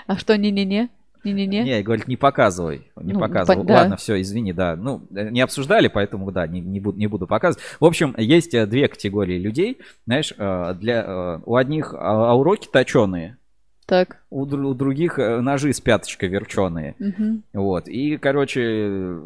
А 0.08 0.16
что 0.18 0.38
не-не-не? 0.38 0.90
Не-не-не. 1.26 1.64
Не, 1.64 1.84
говорит, 1.84 2.08
не 2.08 2.16
показывай. 2.16 2.90
Не 2.96 3.14
ну, 3.14 3.20
показывай. 3.20 3.66
По- 3.66 3.72
Ладно, 3.72 3.92
да. 3.92 3.96
все, 3.98 4.20
извини, 4.22 4.54
да. 4.54 4.78
Ну, 4.78 5.06
не 5.10 5.42
обсуждали, 5.42 5.90
поэтому, 5.90 6.32
да, 6.32 6.48
не, 6.48 6.62
не, 6.62 6.80
буду, 6.80 6.98
не 6.98 7.08
буду 7.08 7.28
показывать. 7.28 7.64
В 7.82 7.86
общем, 7.86 8.16
есть 8.18 8.54
э, 8.54 8.66
две 8.66 8.88
категории 8.88 9.38
людей. 9.38 9.80
Знаешь, 10.06 10.34
э, 10.36 10.74
для, 10.76 11.04
э, 11.04 11.40
у 11.46 11.58
одних 11.58 11.94
уроки 11.94 12.70
точеные, 12.72 13.38
так. 13.86 14.22
У, 14.30 14.44
у 14.44 14.74
других 14.74 15.18
ножи 15.18 15.74
с 15.74 15.82
пяточкой 15.82 16.30
верченые. 16.30 16.96
Угу. 17.00 17.42
Вот. 17.62 17.88
И, 17.88 18.18
короче, 18.18 19.20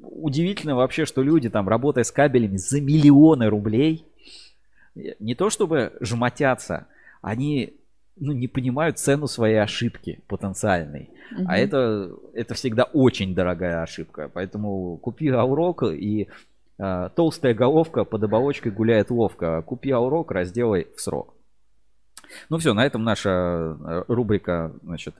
удивительно 0.00 0.76
вообще, 0.76 1.04
что 1.04 1.22
люди 1.22 1.48
там, 1.48 1.68
работая 1.68 2.04
с 2.04 2.10
кабелями 2.10 2.56
за 2.56 2.80
миллионы 2.80 3.48
рублей, 3.48 4.04
не 4.94 5.34
то 5.34 5.50
чтобы 5.50 5.92
жмотятся, 6.00 6.86
они 7.22 7.74
ну, 8.16 8.32
не 8.32 8.48
понимают 8.48 8.98
цену 8.98 9.26
своей 9.26 9.60
ошибки 9.60 10.20
потенциальной. 10.28 11.10
Угу. 11.32 11.44
А 11.48 11.58
это, 11.58 12.10
это 12.34 12.54
всегда 12.54 12.84
очень 12.84 13.34
дорогая 13.34 13.82
ошибка. 13.82 14.30
Поэтому 14.32 14.98
купи 14.98 15.28
аурок 15.28 15.84
и 15.84 16.28
э, 16.78 17.10
толстая 17.14 17.54
головка 17.54 18.04
под 18.04 18.22
оболочкой 18.24 18.72
гуляет 18.72 19.10
ловко. 19.10 19.62
Купи 19.62 19.90
аурок, 19.90 20.30
разделай 20.30 20.88
в 20.94 21.00
срок. 21.00 21.34
Ну 22.48 22.58
все, 22.58 22.74
на 22.74 22.84
этом 22.86 23.04
наша 23.04 23.30
э, 23.30 24.04
рубрика, 24.08 24.72
значит, 24.82 25.14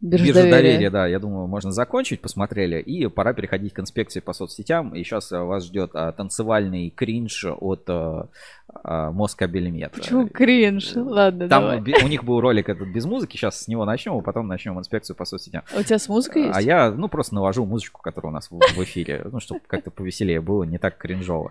Биржа, 0.00 0.26
Биржа 0.26 0.42
доверия. 0.42 0.62
доверия, 0.62 0.90
да, 0.90 1.06
я 1.08 1.18
думаю, 1.18 1.48
можно 1.48 1.72
закончить, 1.72 2.20
посмотрели, 2.20 2.80
и 2.80 3.08
пора 3.08 3.32
переходить 3.32 3.72
к 3.72 3.80
инспекции 3.80 4.20
по 4.20 4.32
соцсетям. 4.32 4.94
И 4.94 5.02
сейчас 5.02 5.32
вас 5.32 5.64
ждет 5.66 5.90
а, 5.94 6.12
танцевальный 6.12 6.90
кринж 6.90 7.46
от 7.46 7.82
а, 7.90 8.28
а, 8.68 9.10
Москабельмет. 9.10 9.90
Почему 9.90 10.28
кринж? 10.28 10.92
Ладно, 10.94 11.48
Там 11.48 11.62
давай. 11.62 12.04
у 12.04 12.06
них 12.06 12.22
был 12.22 12.40
ролик 12.40 12.68
этот 12.68 12.86
без 12.88 13.06
музыки, 13.06 13.36
сейчас 13.36 13.62
с 13.62 13.66
него 13.66 13.84
начнем, 13.84 14.16
а 14.16 14.20
потом 14.20 14.46
начнем 14.46 14.78
инспекцию 14.78 15.16
по 15.16 15.24
соцсетям. 15.24 15.64
А 15.74 15.80
У 15.80 15.82
тебя 15.82 15.98
с 15.98 16.08
музыкой 16.08 16.44
есть? 16.44 16.56
А 16.56 16.62
я, 16.62 16.92
ну, 16.92 17.08
просто 17.08 17.34
навожу 17.34 17.66
музычку, 17.66 18.00
которая 18.00 18.30
у 18.30 18.34
нас 18.34 18.52
в, 18.52 18.56
в 18.56 18.84
эфире, 18.84 19.26
ну, 19.32 19.40
чтобы 19.40 19.62
как-то 19.66 19.90
повеселее 19.90 20.40
было, 20.40 20.62
не 20.62 20.78
так 20.78 20.96
кринжово. 20.96 21.50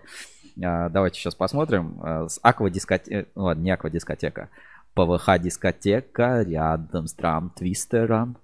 А, 0.63 0.89
давайте 0.89 1.19
сейчас 1.19 1.35
посмотрим. 1.35 1.99
А, 2.01 2.27
С 2.27 2.39
аквадискотека, 2.41 3.29
ну, 3.35 3.43
ладно, 3.43 3.61
не 3.61 3.71
аквадискотека, 3.71 4.49
ПВХ-дискотека 4.95 6.43
рядом 6.43 7.07
с 7.07 7.13
драм-твистером. 7.13 8.37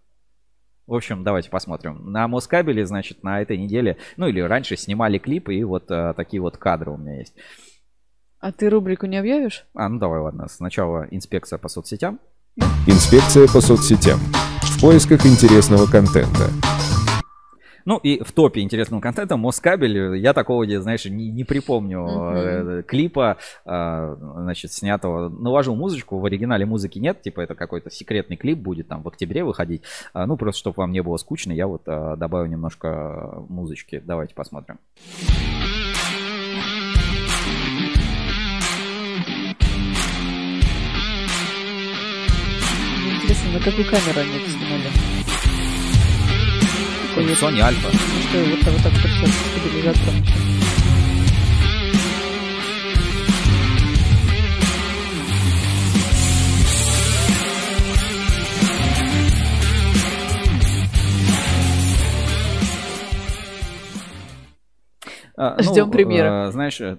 В 0.86 0.94
общем, 0.94 1.24
давайте 1.24 1.50
посмотрим. 1.50 2.12
На 2.12 2.28
Москабеле, 2.28 2.86
значит, 2.86 3.24
на 3.24 3.42
этой 3.42 3.58
неделе, 3.58 3.98
ну 4.18 4.28
или 4.28 4.42
раньше 4.42 4.76
снимали 4.76 5.18
клипы, 5.18 5.56
и 5.56 5.64
вот 5.64 5.90
а, 5.90 6.14
такие 6.14 6.42
вот 6.42 6.58
кадры 6.58 6.92
у 6.92 6.98
меня 6.98 7.20
есть. 7.20 7.34
А 8.40 8.52
ты 8.52 8.70
рубрику 8.70 9.06
не 9.06 9.18
объявишь? 9.18 9.66
А, 9.74 9.88
ну 9.88 10.00
давай, 10.00 10.20
ладно. 10.20 10.48
Сначала 10.50 11.08
инспекция 11.12 11.58
по 11.58 11.70
соцсетям. 11.70 12.20
Инспекция 12.86 13.48
по 13.48 13.62
соцсетям. 13.62 14.20
В 14.62 14.82
поисках 14.82 15.26
интересного 15.26 15.86
контента. 15.90 16.50
Ну 17.86 17.98
и 17.98 18.24
в 18.24 18.32
топе 18.32 18.62
интересного 18.62 19.02
контента 19.02 19.38
Москабель, 19.38 20.18
я 20.18 20.34
такого, 20.34 20.66
знаешь, 20.80 21.06
не, 21.06 21.30
не 21.30 21.44
припомню 21.44 22.08
э, 22.08 22.84
клипа, 22.84 23.38
а, 23.66 24.16
значит, 24.16 24.72
снятого. 24.72 25.30
Навожу 25.30 25.76
музычку, 25.76 26.20
в 26.20 26.26
оригинале 26.26 26.66
музыки 26.66 27.00
нет, 27.00 27.22
типа 27.22 27.42
это 27.42 27.56
какой-то 27.56 27.90
секретный 27.90 28.38
клип 28.38 28.60
будет 28.60 28.88
там 28.88 29.04
в 29.04 29.08
октябре 29.08 29.44
выходить. 29.44 29.84
А, 30.14 30.26
ну 30.26 30.38
просто, 30.38 30.60
чтобы 30.60 30.76
вам 30.78 30.92
не 30.92 31.02
было 31.02 31.18
скучно, 31.18 31.52
я 31.52 31.68
вот 31.68 31.84
а, 31.86 32.16
добавил 32.16 32.50
немножко 32.50 33.44
музычки. 33.50 34.02
Давайте 34.06 34.34
посмотрим. 34.34 34.80
Интересно, 43.16 43.52
на 43.52 43.60
какую 43.60 43.86
камеру 43.86 44.20
они 44.20 44.38
это 44.38 44.50
снимали? 44.50 45.33
Есть- 47.22 47.42
Sony 47.42 47.60
Alpha. 47.60 47.90
Что, 48.30 48.40
вот, 48.50 48.60
так- 48.62 48.74
вот 48.74 48.84
так 48.84 48.94
пришлось 48.94 49.32
стабилизатором. 49.32 50.16
А, 65.36 65.56
ну, 65.58 65.64
Ждем 65.64 65.90
премьеры. 65.92 66.48
э, 66.48 66.52
Знаешь, 66.52 66.80
э, 66.80 66.96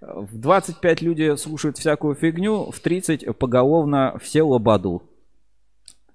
в 0.00 0.38
25 0.38 1.02
люди 1.02 1.36
слушают 1.36 1.76
всякую 1.76 2.14
фигню, 2.14 2.70
в 2.70 2.80
30 2.80 3.26
поголовно 3.38 4.16
все 4.22 4.42
лободу. 4.42 5.02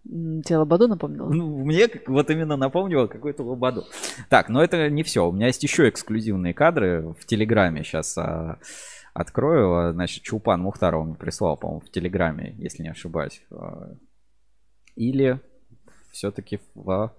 Тебе 0.10 0.58
Лободу 0.58 0.88
напомнила? 0.88 1.30
Ну, 1.30 1.66
мне 1.66 1.90
вот 2.08 2.30
именно 2.30 2.56
напомнило 2.56 3.08
какую-то 3.08 3.44
лободу. 3.44 3.86
Так, 4.30 4.48
но 4.48 4.64
это 4.64 4.90
не 4.90 5.04
все. 5.04 5.28
У 5.28 5.32
меня 5.32 5.48
есть 5.48 5.64
еще 5.64 5.90
эксклюзивные 5.90 6.54
кадры 6.54 7.14
в 7.20 7.26
Телеграме. 7.26 7.84
Сейчас 7.84 8.18
открою. 9.18 9.74
А, 9.74 9.94
Значит, 9.94 10.24
Чулпан 10.24 10.62
Мухтаров 10.62 11.06
мне 11.06 11.16
прислал, 11.16 11.58
по-моему, 11.58 11.82
в 11.82 11.90
Телеграме, 11.90 12.56
если 12.58 12.84
не 12.84 12.90
ошибаюсь. 12.90 13.42
А, 13.52 13.94
Или 14.96 15.40
все-таки 16.12 16.60
в... 16.76 17.14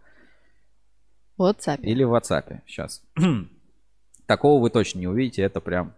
WhatsApp. 1.38 1.80
Или 1.82 2.04
в 2.04 2.14
WhatsApp. 2.14 2.60
Сейчас. 2.66 3.02
Такого 4.26 4.60
вы 4.60 4.70
точно 4.70 5.00
не 5.00 5.08
увидите. 5.08 5.42
Это 5.42 5.60
прям... 5.60 5.94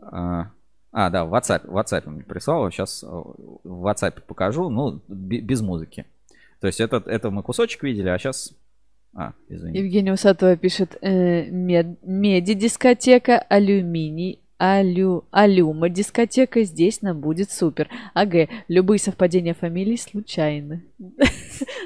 А, 0.00 0.50
а, 0.92 1.10
да, 1.10 1.24
в 1.24 1.34
WhatsApp, 1.34 1.66
в 1.70 1.76
WhatsApp 1.76 2.08
мне 2.08 2.22
прислал. 2.22 2.70
Сейчас 2.70 3.02
в 3.02 3.86
WhatsApp 3.86 4.20
покажу. 4.26 4.68
Ну, 4.70 5.00
бе- 5.08 5.40
без 5.40 5.60
музыки. 5.60 6.04
То 6.60 6.66
есть 6.66 6.80
этот, 6.80 7.06
это 7.06 7.30
мы 7.30 7.42
кусочек 7.42 7.82
видели, 7.82 8.08
а 8.08 8.18
сейчас... 8.18 8.52
А, 9.14 9.32
извини. 9.48 9.78
Евгения 9.78 10.12
Усатова 10.12 10.56
пишет 10.56 10.96
э, 11.00 11.48
мед- 11.50 11.98
меди-дискотека, 12.02 13.38
алюминий, 13.38 14.40
алю, 14.60 15.24
алюма 15.30 15.88
дискотека, 15.88 16.62
здесь 16.64 17.02
нам 17.02 17.20
будет 17.20 17.50
супер. 17.50 17.88
АГ, 18.14 18.48
любые 18.68 18.98
совпадения 18.98 19.54
фамилий 19.54 19.96
случайны. 19.96 20.84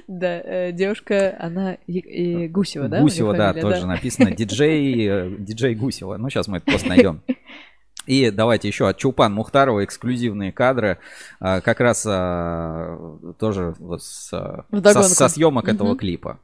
Да, 0.06 0.40
э, 0.40 0.72
девушка, 0.72 1.36
она 1.40 1.78
э, 1.89 2.47
Гусева, 2.47 2.89
да? 2.89 3.01
Гусева, 3.01 3.35
да, 3.35 3.52
тоже 3.55 3.86
написано. 3.86 4.31
Диджей, 4.31 5.09
э, 5.09 5.36
диджей 5.39 5.74
Гусева. 5.74 6.16
Ну, 6.16 6.28
сейчас 6.31 6.47
мы 6.47 6.59
это 6.59 6.66
просто 6.66 6.89
найдем. 6.89 7.22
И 8.06 8.31
давайте 8.31 8.68
еще 8.68 8.89
от 8.89 8.98
Чулпан 8.98 9.32
Мухтарова 9.32 9.85
эксклюзивные 9.85 10.52
кадры. 10.52 10.98
А, 11.40 11.60
Как 11.60 11.81
раз 11.81 12.05
а, 12.06 13.18
тоже 13.39 13.74
вот 13.78 14.02
с, 14.02 14.32
а, 14.32 14.66
со, 14.93 15.02
со 15.02 15.28
съемок 15.28 15.68
этого 15.68 15.90
Мгм. 15.90 15.98
клипа. 15.98 16.39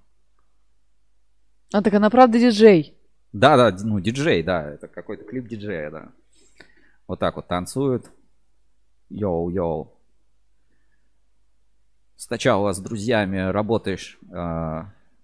А 1.72 1.82
так 1.82 1.94
она 1.94 2.10
правда 2.10 2.38
диджей. 2.38 2.94
Да, 3.32 3.56
да, 3.56 3.76
ну, 3.84 4.00
диджей, 4.00 4.42
да, 4.42 4.70
это 4.70 4.88
какой-то 4.88 5.24
клип 5.24 5.46
диджея, 5.46 5.90
да. 5.90 6.08
Вот 7.06 7.18
так 7.20 7.36
вот 7.36 7.46
танцует. 7.46 8.10
Йоу-йоу. 9.10 9.88
Сначала 12.16 12.72
с 12.72 12.78
друзьями 12.80 13.38
работаешь 13.50 14.18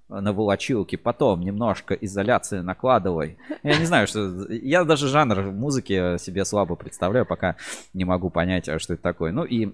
на 0.08 0.32
волочилке, 0.32 0.96
потом 0.96 1.40
немножко 1.40 1.94
изоляции 1.94 2.60
накладывай. 2.60 3.38
Я 3.62 3.78
не 3.78 3.86
знаю, 3.86 4.06
что... 4.06 4.46
Я 4.50 4.84
даже 4.84 5.08
жанр 5.08 5.50
музыки 5.52 6.18
себе 6.18 6.44
слабо 6.44 6.76
представляю, 6.76 7.26
пока 7.26 7.56
не 7.92 8.04
могу 8.04 8.30
понять, 8.30 8.68
а 8.68 8.78
что 8.78 8.94
это 8.94 9.02
такое. 9.02 9.32
Ну 9.32 9.44
и, 9.44 9.68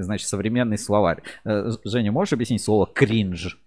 значит, 0.00 0.28
современный 0.28 0.78
словарь. 0.78 1.22
Э, 1.44 1.70
Женя, 1.84 2.12
можешь 2.12 2.32
объяснить 2.32 2.62
слово 2.62 2.86
кринж? 2.86 3.58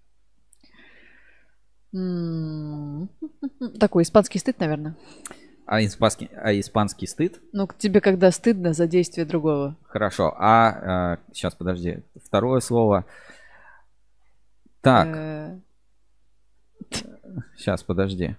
Такой 3.80 4.04
испанский 4.04 4.40
стыд, 4.40 4.60
наверное. 4.60 4.96
А 5.66 5.84
испанский, 5.84 6.30
а 6.36 6.58
испанский 6.58 7.08
стыд? 7.08 7.42
Ну, 7.52 7.68
к 7.68 7.78
тебе 7.78 8.00
когда 8.00 8.32
стыдно 8.32 8.74
за 8.74 8.88
действие 8.88 9.26
другого. 9.26 9.76
Хорошо. 9.84 10.36
А, 10.38 11.18
сейчас, 11.34 11.56
подожди. 11.56 12.04
Второе 12.24 12.60
слово. 12.60 13.06
Так, 14.82 15.08
Э, 15.08 15.60
сейчас, 17.56 17.84
подожди. 17.84 18.36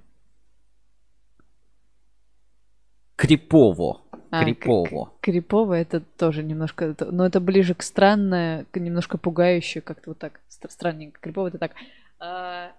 Крипово. 3.16 4.02
а, 4.30 4.44
Крипово. 4.44 5.12
Крипово 5.20 5.74
это 5.74 6.00
тоже 6.00 6.42
немножко, 6.42 6.94
но 7.00 7.24
это 7.24 7.40
ближе 7.40 7.74
к 7.74 7.82
странное, 7.82 8.66
немножко 8.74 9.16
пугающее, 9.18 9.80
как-то 9.80 10.10
вот 10.10 10.18
так, 10.18 10.40
стр- 10.48 10.70
странненько. 10.70 11.20
Крипово 11.20 11.48
это 11.48 11.58
так. 11.58 11.72
А, 12.18 12.72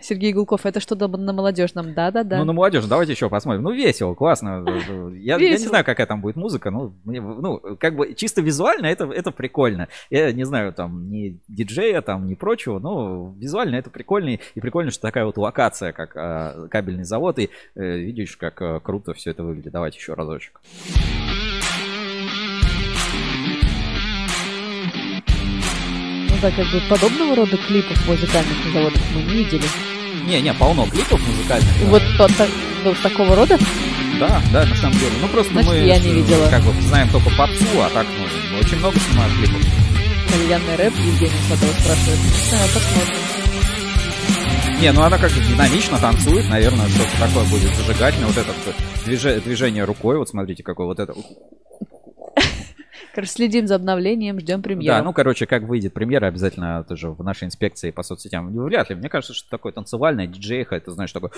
Сергей 0.00 0.32
Гулков, 0.32 0.66
это 0.66 0.80
что 0.80 0.96
то 0.96 1.08
на 1.08 1.32
молодежном? 1.32 1.94
Да-да-да. 1.94 2.38
Ну, 2.38 2.44
на 2.44 2.52
молодежь, 2.52 2.84
давайте 2.84 3.12
еще 3.12 3.28
посмотрим. 3.28 3.62
Ну, 3.62 3.72
весело, 3.72 4.14
классно. 4.14 4.64
Я, 5.18 5.36
я 5.36 5.38
не 5.38 5.50
Весело. 5.52 5.70
знаю, 5.70 5.84
какая 5.84 6.06
там 6.06 6.20
будет 6.20 6.36
музыка, 6.36 6.70
но 6.70 6.92
мне, 7.04 7.20
ну, 7.20 7.60
как 7.78 7.96
бы 7.96 8.14
чисто 8.14 8.40
визуально 8.40 8.86
это, 8.86 9.04
это 9.06 9.30
прикольно. 9.30 9.88
Я 10.10 10.32
не 10.32 10.44
знаю, 10.44 10.72
там, 10.72 11.10
ни 11.10 11.38
диджея, 11.48 12.00
там, 12.02 12.26
ни 12.26 12.34
прочего, 12.34 12.78
но 12.78 13.34
визуально 13.36 13.76
это 13.76 13.90
прикольно. 13.90 14.38
И 14.54 14.60
прикольно, 14.60 14.90
что 14.90 15.02
такая 15.02 15.24
вот 15.24 15.36
локация, 15.36 15.92
как 15.92 16.16
а, 16.16 16.68
кабельный 16.68 17.04
завод, 17.04 17.38
и 17.38 17.50
э, 17.74 17.98
видишь, 17.98 18.36
как 18.36 18.60
а, 18.62 18.80
круто 18.80 19.14
все 19.14 19.30
это 19.30 19.42
выглядит. 19.42 19.72
Давайте 19.72 19.98
еще 19.98 20.14
разочек. 20.14 20.60
Да, 26.40 26.50
как 26.50 26.66
бы 26.70 26.80
подобного 26.88 27.36
рода 27.36 27.56
клипов 27.56 28.06
музыкальных 28.06 28.64
на 28.66 28.72
заводах 28.72 29.02
мы 29.14 29.22
не 29.22 29.44
видели. 29.44 29.64
Не-не, 30.24 30.52
полно 30.54 30.86
клипов 30.86 31.20
музыкальных. 31.26 31.68
да. 31.80 31.86
Вот 31.86 32.02
то- 32.16 32.28
вот 32.84 32.98
такого 33.02 33.36
рода? 33.36 33.58
Да, 34.20 34.42
да, 34.52 34.66
на 34.66 34.74
самом 34.76 34.98
деле. 34.98 35.12
Ну 35.20 35.28
просто 35.28 35.52
Значит, 35.52 35.70
мы 35.70 35.76
я 35.78 35.98
не 35.98 36.12
видела. 36.12 36.48
как 36.48 36.62
бы 36.64 36.72
знаем 36.82 37.08
только 37.10 37.30
попсу, 37.36 37.64
а 37.80 37.90
так 37.94 38.06
ну, 38.18 38.58
очень 38.58 38.78
много 38.78 38.98
снимаем 38.98 39.32
клипов. 39.38 39.62
Кальянный 40.30 40.76
рэп 40.76 40.92
Евгений 40.98 41.32
Садова 41.48 41.72
спрашивает. 41.72 42.18
Не 42.18 42.48
знаю, 42.50 42.68
посмотрим. 42.74 44.80
Не, 44.80 44.92
ну 44.92 45.02
она 45.02 45.18
как-то 45.18 45.40
динамично 45.40 45.98
танцует, 45.98 46.48
наверное, 46.48 46.88
что-то 46.88 47.10
такое 47.18 47.44
будет 47.44 47.74
зажигательное. 47.76 48.28
Вот 48.28 48.36
это 48.36 49.40
движение 49.40 49.84
рукой, 49.84 50.18
вот 50.18 50.28
смотрите, 50.28 50.62
какое 50.62 50.86
вот 50.86 51.00
это. 51.00 51.14
Короче, 53.18 53.32
следим 53.32 53.66
за 53.66 53.74
обновлением, 53.74 54.38
ждем 54.38 54.62
премьеру. 54.62 54.96
Да, 54.96 55.02
ну, 55.02 55.12
короче, 55.12 55.46
как 55.46 55.64
выйдет 55.64 55.92
премьера, 55.92 56.26
обязательно 56.26 56.84
тоже 56.84 57.10
в 57.10 57.24
нашей 57.24 57.46
инспекции 57.46 57.90
по 57.90 58.04
соцсетям. 58.04 58.54
Ну, 58.54 58.62
Вряд 58.62 58.90
ли. 58.90 58.94
Мне 58.94 59.08
кажется, 59.08 59.34
что 59.34 59.50
такое 59.50 59.72
танцевальное, 59.72 60.28
диджейха, 60.28 60.76
это, 60.76 60.92
знаешь, 60.92 61.12
такое... 61.12 61.32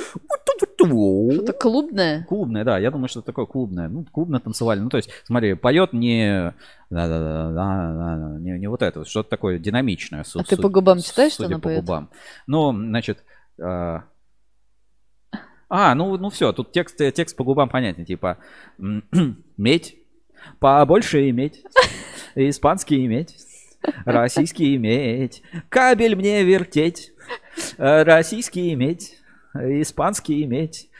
Что-то 1.32 1.54
клубное. 1.54 2.24
Клубное, 2.24 2.64
да, 2.64 2.76
я 2.76 2.90
думаю, 2.90 3.08
что 3.08 3.20
это 3.20 3.28
такое 3.28 3.46
клубное. 3.46 3.88
Ну, 3.88 4.04
клубно-танцевальное. 4.12 4.84
Ну, 4.84 4.90
то 4.90 4.98
есть, 4.98 5.08
смотри, 5.24 5.54
поет 5.54 5.94
не... 5.94 6.52
Да-да-да, 6.90 8.36
не, 8.40 8.58
не 8.58 8.66
вот 8.68 8.82
это, 8.82 9.06
что-то 9.06 9.30
такое 9.30 9.58
динамичное. 9.58 10.22
А 10.34 10.44
ты 10.44 10.58
по 10.58 10.68
губам 10.68 11.00
читаешь, 11.00 11.32
что 11.32 11.46
она 11.46 11.56
по 11.56 11.62
поет? 11.62 11.80
губам. 11.80 12.10
Ну, 12.46 12.74
значит... 12.74 13.24
а, 13.58 14.02
А, 15.70 15.94
ну, 15.94 16.18
ну 16.18 16.28
все, 16.28 16.52
тут 16.52 16.72
текст, 16.72 16.98
текст 16.98 17.34
по 17.38 17.44
губам 17.44 17.70
понятен. 17.70 18.04
Типа, 18.04 18.36
медь, 19.56 19.94
побольше 20.58 21.28
иметь, 21.30 21.64
испанский 22.34 23.06
иметь, 23.06 23.36
российский 24.04 24.76
иметь, 24.76 25.42
кабель 25.68 26.16
мне 26.16 26.42
вертеть, 26.44 27.12
российский 27.78 28.72
иметь, 28.74 29.18
испанский 29.54 30.44
иметь, 30.44 30.90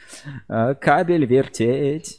кабель 0.47 1.25
вертеть. 1.25 2.17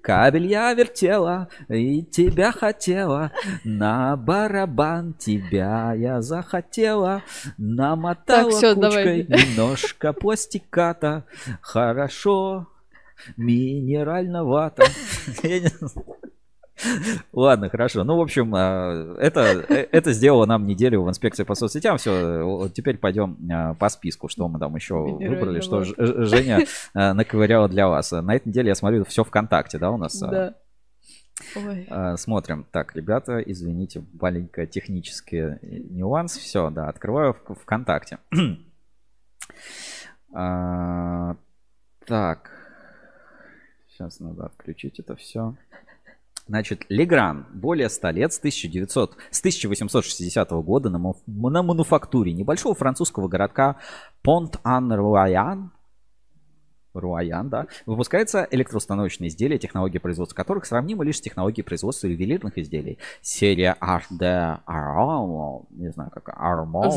Кабель 0.00 0.46
я 0.46 0.72
вертела 0.72 1.48
и 1.68 2.02
тебя 2.02 2.50
хотела, 2.50 3.30
на 3.62 4.16
барабан 4.16 5.12
тебя 5.12 5.92
я 5.92 6.22
захотела, 6.22 7.22
намотала 7.58 8.50
всё, 8.50 8.74
кучкой 8.74 9.24
давай. 9.24 9.44
немножко 9.44 10.14
пластиката, 10.14 11.24
хорошо, 11.60 12.68
минерального 13.36 14.72
Я 15.42 15.60
не 15.60 15.68
знаю. 15.68 16.18
Ладно, 17.32 17.68
хорошо. 17.68 18.04
Ну, 18.04 18.16
в 18.16 18.20
общем, 18.20 18.54
а, 18.54 19.16
это, 19.18 19.64
э, 19.68 19.88
это 19.90 20.12
сделало 20.12 20.46
нам 20.46 20.66
неделю 20.66 21.02
в 21.02 21.08
инспекции 21.08 21.42
по 21.44 21.54
соцсетям. 21.54 21.98
Все, 21.98 22.68
теперь 22.72 22.98
пойдем 22.98 23.36
а, 23.50 23.74
по 23.74 23.88
списку, 23.88 24.28
что 24.28 24.48
мы 24.48 24.58
там 24.58 24.74
еще 24.76 24.94
выбрали, 24.94 25.60
что 25.60 25.84
Женя 25.84 26.64
а, 26.94 27.14
наковыряла 27.14 27.68
для 27.68 27.88
вас. 27.88 28.12
На 28.12 28.34
этой 28.34 28.48
неделе 28.48 28.68
я 28.68 28.74
смотрю 28.74 29.04
все 29.04 29.24
ВКонтакте, 29.24 29.78
да, 29.78 29.90
у 29.90 29.96
нас? 29.96 30.18
Да. 30.18 30.54
Ой. 31.54 31.88
Смотрим. 32.16 32.66
Так, 32.70 32.96
ребята, 32.96 33.38
извините, 33.40 34.04
маленький 34.20 34.66
технический 34.66 35.58
нюанс. 35.62 36.36
Все, 36.36 36.70
да, 36.70 36.88
открываю 36.88 37.34
ВКонтакте. 37.34 38.18
Так. 42.06 42.57
Сейчас 43.98 44.20
надо 44.20 44.46
отключить 44.46 45.00
это 45.00 45.16
все. 45.16 45.56
Значит, 46.46 46.86
Легран 46.88 47.46
более 47.52 47.88
100 47.88 48.10
лет 48.10 48.32
с, 48.32 48.38
1900, 48.38 49.16
с 49.32 49.40
1860 49.40 50.50
года 50.50 50.88
на, 50.88 51.14
на 51.26 51.62
мануфактуре 51.64 52.32
небольшого 52.32 52.76
французского 52.76 53.26
городка 53.26 53.76
Понт-Ан-Руаян 54.22 55.72
Руаян, 57.00 57.48
да, 57.48 57.66
выпускается 57.86 58.46
электроустановочные 58.50 59.28
изделия, 59.28 59.58
технологии 59.58 59.98
производства 59.98 60.36
которых 60.36 60.66
сравнимы 60.66 61.04
лишь 61.04 61.18
с 61.18 61.20
технологией 61.20 61.64
производства 61.64 62.06
ювелирных 62.06 62.58
изделий. 62.58 62.98
Серия 63.22 63.76
de 63.80 64.58
Armand, 64.66 65.66
не 65.70 65.90
знаю 65.90 66.10
как, 66.10 66.28
Armand, 66.28 66.90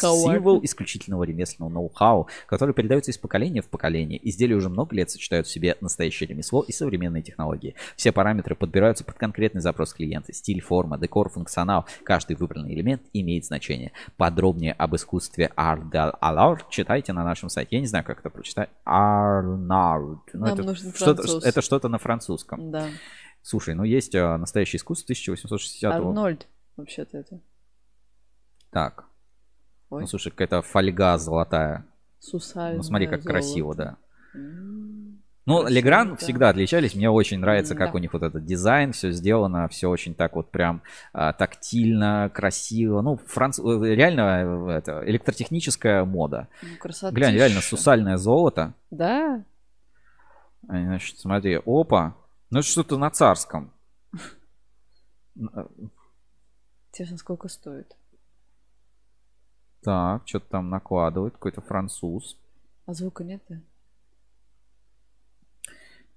кого-то. 0.00 0.32
символ 0.34 0.60
исключительного 0.64 1.24
ремесленного 1.24 1.70
ноу-хау, 1.70 2.28
который 2.46 2.74
передается 2.74 3.10
из 3.10 3.18
поколения 3.18 3.62
в 3.62 3.68
поколение. 3.68 4.20
Изделия 4.28 4.56
уже 4.56 4.68
много 4.68 4.94
лет 4.96 5.10
сочетают 5.10 5.46
в 5.46 5.50
себе 5.50 5.76
настоящее 5.80 6.28
ремесло 6.28 6.62
и 6.62 6.72
современные 6.72 7.22
технологии. 7.22 7.74
Все 7.96 8.12
параметры 8.12 8.54
подбираются 8.54 9.04
под 9.04 9.16
конкретный 9.16 9.60
запрос 9.60 9.92
клиента. 9.92 10.32
Стиль, 10.32 10.60
форма, 10.60 10.98
декор, 10.98 11.28
функционал. 11.28 11.86
Каждый 12.04 12.36
выбранный 12.36 12.74
элемент 12.74 13.02
имеет 13.12 13.44
значение. 13.44 13.92
Подробнее 14.16 14.72
об 14.72 14.94
искусстве 14.94 15.44
de 15.56 16.14
Art 16.20 16.58
читайте 16.70 17.12
на 17.12 17.24
нашем 17.24 17.48
сайте. 17.48 17.76
Я 17.76 17.80
не 17.80 17.86
знаю, 17.86 18.04
как 18.04 18.20
это 18.20 18.30
прочитать. 18.30 18.70
Арнард. 19.04 20.20
Ну, 20.32 20.40
Нам 20.40 20.54
это 20.54 20.62
нужен 20.62 20.92
француз. 20.92 21.44
это 21.44 21.62
что-то 21.62 21.88
на 21.88 21.98
французском. 21.98 22.70
Да. 22.70 22.88
Слушай, 23.42 23.74
ну 23.74 23.84
есть 23.84 24.14
а, 24.14 24.38
настоящее 24.38 24.78
искусство 24.78 25.04
1860 25.06 25.92
Арнольд, 25.92 26.46
вообще-то 26.76 27.18
это. 27.18 27.40
Так. 28.70 29.04
Ой. 29.90 30.02
Ну, 30.02 30.06
слушай, 30.06 30.30
какая-то 30.30 30.62
фольга 30.62 31.18
золотая. 31.18 31.86
Сусальное 32.18 32.78
Ну, 32.78 32.82
смотри, 32.82 33.06
как 33.06 33.22
золото. 33.22 33.30
красиво, 33.30 33.74
да. 33.74 33.96
Ну, 35.46 35.66
Легран 35.68 36.10
да. 36.10 36.16
всегда 36.16 36.48
отличались. 36.48 36.94
Мне 36.94 37.10
очень 37.10 37.38
нравится, 37.38 37.74
как 37.74 37.92
Да. 37.92 37.98
у 37.98 38.00
них 38.00 38.12
вот 38.14 38.22
этот 38.22 38.46
дизайн, 38.46 38.92
все 38.92 39.10
сделано, 39.10 39.68
все 39.68 39.88
очень 39.90 40.14
так 40.14 40.36
вот 40.36 40.50
прям 40.50 40.82
а, 41.12 41.34
тактильно, 41.34 42.30
красиво. 42.32 43.02
Ну, 43.02 43.18
франц... 43.18 43.58
э, 43.58 43.62
реально 43.62 44.70
э, 44.70 44.78
это 44.78 45.02
электротехническая 45.06 46.04
мода. 46.06 46.48
Ну, 46.62 46.68
красота. 46.78 47.14
Глянь, 47.14 47.34
реально 47.34 47.60
сусальное 47.60 48.16
золото. 48.16 48.72
Да? 48.90 49.44
Значит, 50.62 51.18
смотри, 51.18 51.60
опа. 51.66 52.14
Ну, 52.50 52.60
это 52.60 52.66
что-то 52.68 52.96
на 52.96 53.10
царском. 53.10 53.70
Н- 55.36 55.90
Интересно, 56.90 57.18
сколько 57.18 57.48
стоит? 57.48 57.94
Так, 59.82 60.22
что-то 60.26 60.46
там 60.48 60.70
накладывают, 60.70 61.34
какой-то 61.34 61.60
француз. 61.60 62.38
А 62.86 62.94
звука 62.94 63.24
нет? 63.24 63.42
да? 63.48 63.56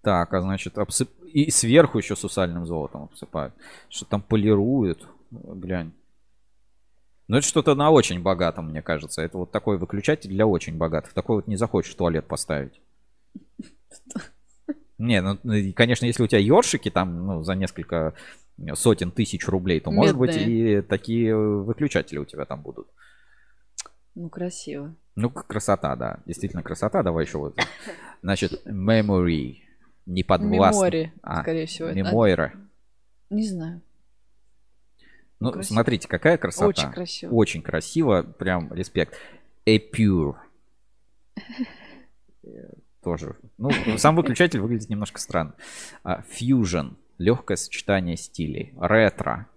Так, 0.08 0.34
а 0.34 0.40
значит, 0.40 0.78
обсып... 0.78 1.10
и 1.34 1.52
сверху 1.52 1.98
еще 1.98 2.16
сусальным 2.16 2.66
золотом 2.66 3.04
обсыпают. 3.04 3.54
Что 3.90 4.06
там 4.06 4.22
полируют. 4.22 5.06
Глянь. 5.32 5.92
Ну, 7.28 7.36
это 7.36 7.46
что-то 7.46 7.76
на 7.76 7.90
очень 7.90 8.22
богатом, 8.22 8.70
мне 8.70 8.82
кажется. 8.82 9.22
Это 9.22 9.38
вот 9.38 9.52
такой 9.52 9.78
выключатель 9.78 10.30
для 10.30 10.48
очень 10.48 10.78
богатых. 10.78 11.12
Такой 11.12 11.36
вот 11.36 11.48
не 11.48 11.58
захочешь 11.58 11.92
в 11.92 11.98
туалет 11.98 12.26
поставить. 12.26 12.80
Не, 14.98 15.22
ну, 15.22 15.38
ну, 15.44 15.74
конечно, 15.74 16.06
если 16.06 16.24
у 16.24 16.28
тебя 16.28 16.40
ёршики 16.40 16.90
там, 16.90 17.28
ну, 17.28 17.44
за 17.44 17.56
несколько 17.56 18.14
сотен 18.76 19.12
тысяч 19.12 19.46
рублей, 19.46 19.82
то, 19.82 19.92
может 19.92 20.16
быть, 20.18 20.38
и 20.38 20.80
такие 20.80 21.36
выключатели 21.36 22.18
у 22.18 22.24
тебя 22.24 22.46
там 22.46 22.62
будут. 22.62 22.88
Ну, 24.16 24.30
красиво. 24.30 24.96
Ну, 25.16 25.30
красота, 25.30 25.98
да. 25.98 26.20
Действительно 26.26 26.64
красота. 26.64 27.04
Давай 27.04 27.26
еще 27.26 27.40
вот. 27.40 27.60
Значит, 28.22 28.66
memory. 28.66 29.67
Не 30.08 30.24
подвластно. 30.24 30.80
Мемори, 30.80 31.14
А, 31.22 31.42
скорее 31.42 31.66
всего. 31.68 31.92
Мемойра. 31.92 32.54
Не 33.30 33.46
знаю. 33.46 33.82
Ну, 35.40 35.52
красиво. 35.52 35.74
смотрите, 35.76 36.08
какая 36.08 36.38
красота. 36.38 36.68
Очень 36.68 36.92
красиво. 36.92 37.32
Очень 37.34 37.62
красиво, 37.62 38.24
прям 38.24 38.74
респект. 38.74 39.16
Epure. 39.66 40.36
Э, 42.44 42.70
Тоже. 43.04 43.36
Ну, 43.58 43.70
сам 43.98 44.16
выключатель 44.16 44.62
выглядит 44.62 44.90
немножко 44.90 45.20
странно. 45.20 45.54
А, 46.04 46.22
Fusion. 46.22 46.96
Легкое 47.18 47.58
сочетание 47.58 48.16
стилей. 48.16 48.74
Ретро. 48.80 49.50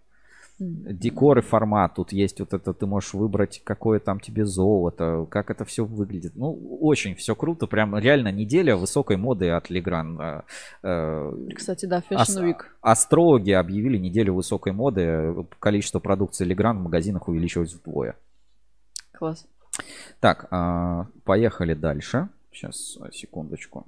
Декор 0.61 1.39
и 1.39 1.41
формат. 1.41 1.95
Тут 1.95 2.13
есть 2.13 2.39
вот 2.39 2.53
это, 2.53 2.75
ты 2.75 2.87
можешь 2.87 3.15
выбрать, 3.15 3.63
какое 3.65 3.99
там 3.99 4.21
тебе 4.21 4.45
золото, 4.45 5.27
как 5.31 5.51
это 5.51 5.65
все 5.65 5.87
выглядит. 5.87 6.37
Ну, 6.37 6.53
очень 6.81 7.15
все 7.15 7.35
круто. 7.35 7.67
Прям 7.67 7.97
реально 7.97 8.31
неделя 8.31 8.77
высокой 8.77 9.17
моды 9.17 9.49
от 9.49 9.71
Legrand. 9.71 10.19
А, 10.21 10.45
э, 10.83 11.33
Кстати, 11.55 11.87
да, 11.87 12.03
Fashion 12.11 12.45
Week. 12.45 12.61
Астрологи 12.83 13.53
объявили 13.53 13.97
неделю 13.97 14.35
высокой 14.35 14.73
моды. 14.73 15.35
Количество 15.59 15.99
продукции 15.99 16.47
Legrand 16.47 16.79
в 16.79 16.83
магазинах 16.83 17.27
увеличилось 17.29 17.73
вдвое. 17.73 18.17
Класс. 19.13 19.47
Так, 20.21 20.47
а, 20.51 21.07
поехали 21.25 21.73
дальше. 21.73 22.29
Сейчас, 22.53 22.99
секундочку. 23.13 23.87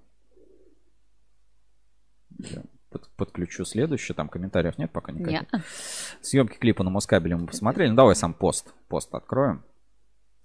Я 2.38 2.62
под- 2.92 3.08
подключу 3.16 3.64
следующее. 3.64 4.14
Там 4.14 4.28
комментариев 4.28 4.78
нет 4.78 4.90
пока 4.92 5.12
никаких. 5.12 5.52
Не. 5.52 5.62
Съемки 6.20 6.56
клипа 6.58 6.84
на 6.84 6.90
Москабеле 6.90 7.36
мы 7.36 7.46
посмотрели. 7.46 7.90
Ну, 7.90 7.96
давай 7.96 8.14
сам 8.14 8.34
пост. 8.34 8.72
Пост 8.88 9.14
откроем. 9.14 9.64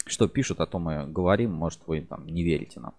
Что 0.05 0.27
пишут, 0.27 0.61
о 0.61 0.65
том 0.65 0.83
мы 0.83 1.05
говорим. 1.05 1.51
Может, 1.51 1.81
вы 1.85 2.01
там 2.01 2.25
не 2.25 2.43
верите 2.43 2.79
нам. 2.79 2.93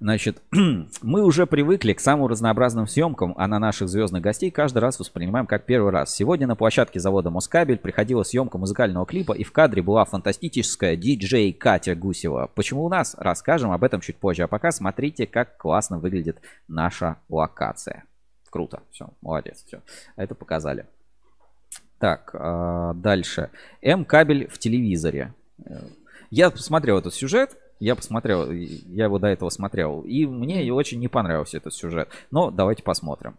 Значит, 0.00 0.42
мы 1.02 1.22
уже 1.22 1.46
привыкли 1.46 1.92
к 1.92 2.00
самым 2.00 2.26
разнообразным 2.26 2.86
съемкам, 2.86 3.34
а 3.36 3.46
на 3.46 3.58
наших 3.58 3.88
звездных 3.88 4.22
гостей 4.22 4.50
каждый 4.50 4.78
раз 4.78 4.98
воспринимаем 4.98 5.46
как 5.46 5.66
первый 5.66 5.92
раз. 5.92 6.14
Сегодня 6.14 6.46
на 6.46 6.56
площадке 6.56 7.00
завода 7.00 7.30
Москабель 7.30 7.78
приходила 7.78 8.22
съемка 8.22 8.58
музыкального 8.58 9.06
клипа, 9.06 9.32
и 9.32 9.44
в 9.44 9.52
кадре 9.52 9.82
была 9.82 10.04
фантастическая 10.04 10.96
диджей 10.96 11.52
Катя 11.52 11.94
Гусева. 11.94 12.50
Почему 12.54 12.84
у 12.84 12.88
нас? 12.88 13.14
Расскажем 13.18 13.70
об 13.70 13.84
этом 13.84 14.00
чуть 14.00 14.16
позже. 14.16 14.42
А 14.42 14.48
пока 14.48 14.72
смотрите, 14.72 15.26
как 15.26 15.56
классно 15.56 15.98
выглядит 15.98 16.40
наша 16.68 17.16
локация. 17.28 18.04
Круто. 18.54 18.84
Все, 18.92 19.08
молодец. 19.20 19.64
Все. 19.66 19.82
Это 20.14 20.36
показали. 20.36 20.86
Так, 21.98 22.30
а, 22.34 22.94
дальше. 22.94 23.50
М-кабель 23.82 24.46
в 24.46 24.58
телевизоре. 24.58 25.34
Я 26.30 26.50
посмотрел 26.50 26.98
этот 26.98 27.14
сюжет. 27.14 27.56
Я 27.80 27.96
посмотрел, 27.96 28.52
я 28.52 29.06
его 29.06 29.18
до 29.18 29.26
этого 29.26 29.50
смотрел. 29.50 30.02
И 30.02 30.24
мне 30.24 30.72
очень 30.72 31.00
не 31.00 31.08
понравился 31.08 31.56
этот 31.56 31.74
сюжет. 31.74 32.08
Но 32.30 32.52
давайте 32.52 32.84
посмотрим. 32.84 33.36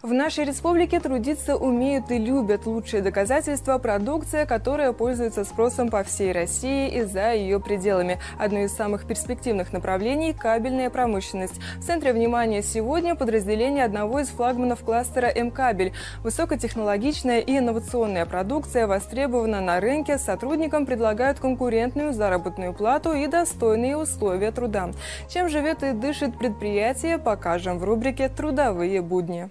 В 0.00 0.12
нашей 0.12 0.44
республике 0.44 1.00
трудиться 1.00 1.56
умеют 1.56 2.12
и 2.12 2.18
любят. 2.18 2.66
Лучшие 2.66 3.02
доказательства– 3.02 3.78
продукция, 3.78 4.46
которая 4.46 4.92
пользуется 4.92 5.44
спросом 5.44 5.90
по 5.90 6.04
всей 6.04 6.30
России 6.30 6.88
и 6.88 7.02
за 7.02 7.32
ее 7.32 7.58
пределами. 7.58 8.20
Одно 8.38 8.60
из 8.60 8.72
самых 8.72 9.08
перспективных 9.08 9.72
направлений– 9.72 10.32
кабельная 10.38 10.88
промышленность. 10.88 11.58
В 11.78 11.84
центре 11.84 12.12
внимания 12.12 12.62
сегодня 12.62 13.16
подразделение 13.16 13.84
одного 13.84 14.20
из 14.20 14.28
флагманов 14.28 14.84
кластера 14.84 15.26
М-кабель. 15.34 15.92
Высокотехнологичная 16.22 17.40
и 17.40 17.58
инновационная 17.58 18.24
продукция 18.24 18.86
востребована 18.86 19.60
на 19.60 19.80
рынке. 19.80 20.18
Сотрудникам 20.18 20.86
предлагают 20.86 21.40
конкурентную 21.40 22.12
заработную 22.12 22.72
плату 22.72 23.14
и 23.14 23.26
достойные 23.26 23.96
условия 23.96 24.52
труда. 24.52 24.90
Чем 25.28 25.48
живет 25.48 25.82
и 25.82 25.90
дышит 25.90 26.38
предприятие, 26.38 27.18
покажем 27.18 27.80
в 27.80 27.84
рубрике 27.84 28.28
«Трудовые 28.28 29.02
будни». 29.02 29.50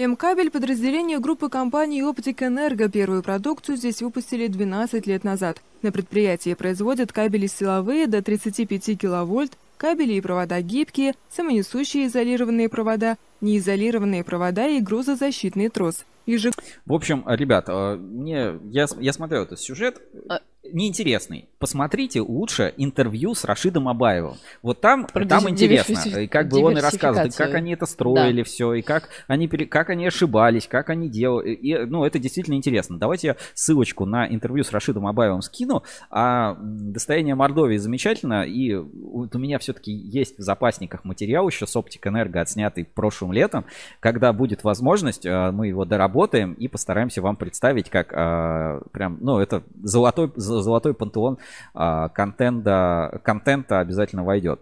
М-кабель– 0.00 0.50
подразделение 0.52 1.18
группы 1.18 1.48
компаний 1.48 2.04
«Оптик 2.04 2.44
Энерго». 2.44 2.88
Первую 2.88 3.24
продукцию 3.24 3.76
здесь 3.76 4.00
выпустили 4.00 4.46
12 4.46 5.08
лет 5.08 5.24
назад. 5.24 5.60
На 5.82 5.90
предприятии 5.90 6.54
производят 6.54 7.12
кабели 7.12 7.48
силовые 7.48 8.06
до 8.06 8.22
35 8.22 8.96
киловольт, 8.96 9.58
кабели 9.76 10.12
и 10.12 10.20
провода 10.20 10.60
гибкие, 10.60 11.14
самонесущие 11.28 12.06
изолированные 12.06 12.68
провода, 12.68 13.16
неизолированные 13.40 14.22
провода 14.22 14.68
и 14.68 14.80
грузозащитный 14.80 15.68
трос. 15.68 16.04
Ежек... 16.26 16.54
В 16.86 16.92
общем, 16.92 17.24
ребят, 17.26 17.64
э, 17.68 17.96
мне, 17.96 18.60
я, 18.70 18.86
я 19.00 19.12
смотрел 19.12 19.42
этот 19.42 19.58
сюжет. 19.58 20.00
Неинтересный. 20.64 21.48
Посмотрите 21.58 22.20
лучше 22.20 22.74
интервью 22.76 23.34
с 23.34 23.44
Рашидом 23.44 23.88
Абаевым. 23.88 24.36
Вот 24.62 24.80
там, 24.80 25.06
Про 25.06 25.24
там 25.24 25.48
интересно. 25.48 26.18
И 26.18 26.26
как 26.26 26.48
бы 26.48 26.58
он 26.58 26.76
и 26.76 26.80
рассказывает, 26.80 27.32
и 27.32 27.36
как 27.36 27.54
они 27.54 27.72
это 27.72 27.86
строили 27.86 28.42
все, 28.42 28.74
и 28.74 28.82
как 28.82 29.08
они, 29.28 29.48
как 29.48 29.90
они 29.90 30.06
ошибались, 30.06 30.66
как 30.66 30.90
они 30.90 31.08
делали. 31.08 31.52
И, 31.54 31.76
ну, 31.78 32.04
это 32.04 32.18
действительно 32.18 32.54
интересно. 32.54 32.98
Давайте 32.98 33.28
я 33.28 33.36
ссылочку 33.54 34.04
на 34.04 34.26
интервью 34.28 34.64
с 34.64 34.72
Рашидом 34.72 35.06
Абаевым 35.06 35.42
скину. 35.42 35.84
А 36.10 36.56
«Достояние 36.60 37.34
Мордовии» 37.34 37.76
замечательно. 37.76 38.42
И 38.42 38.74
вот 38.74 39.34
у 39.34 39.38
меня 39.38 39.58
все-таки 39.58 39.92
есть 39.92 40.38
в 40.38 40.42
запасниках 40.42 41.04
материал 41.04 41.48
еще 41.48 41.66
с 41.66 41.76
Оптик 41.76 42.06
Энерго, 42.06 42.40
отснятый 42.40 42.84
прошлым 42.84 43.32
летом. 43.32 43.64
Когда 44.00 44.32
будет 44.32 44.64
возможность, 44.64 45.24
э, 45.24 45.50
мы 45.50 45.68
его 45.68 45.84
доработаем 45.84 46.52
и 46.54 46.68
постараемся 46.68 47.22
вам 47.22 47.36
представить, 47.36 47.90
как 47.90 48.12
э, 48.12 48.80
прям, 48.92 49.18
ну, 49.20 49.38
это 49.38 49.62
золотой, 49.82 50.30
золотой 50.48 50.94
пантеон 50.94 51.38
э, 51.74 52.08
контента, 52.14 53.20
контента 53.24 53.80
обязательно 53.80 54.24
войдет. 54.24 54.60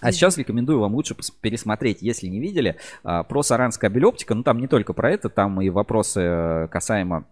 А 0.00 0.12
сейчас 0.12 0.38
рекомендую 0.38 0.80
вам 0.80 0.94
лучше 0.94 1.14
пересмотреть, 1.42 2.00
если 2.00 2.28
не 2.28 2.40
видели, 2.40 2.76
а, 3.04 3.24
про 3.24 3.42
Саранская 3.42 3.90
кабель 3.90 4.06
оптика. 4.06 4.34
Ну, 4.34 4.42
там 4.42 4.58
не 4.58 4.68
только 4.68 4.94
про 4.94 5.10
это, 5.10 5.28
там 5.28 5.60
и 5.60 5.68
вопросы 5.68 6.20
э, 6.20 6.68
касаемо 6.68 7.26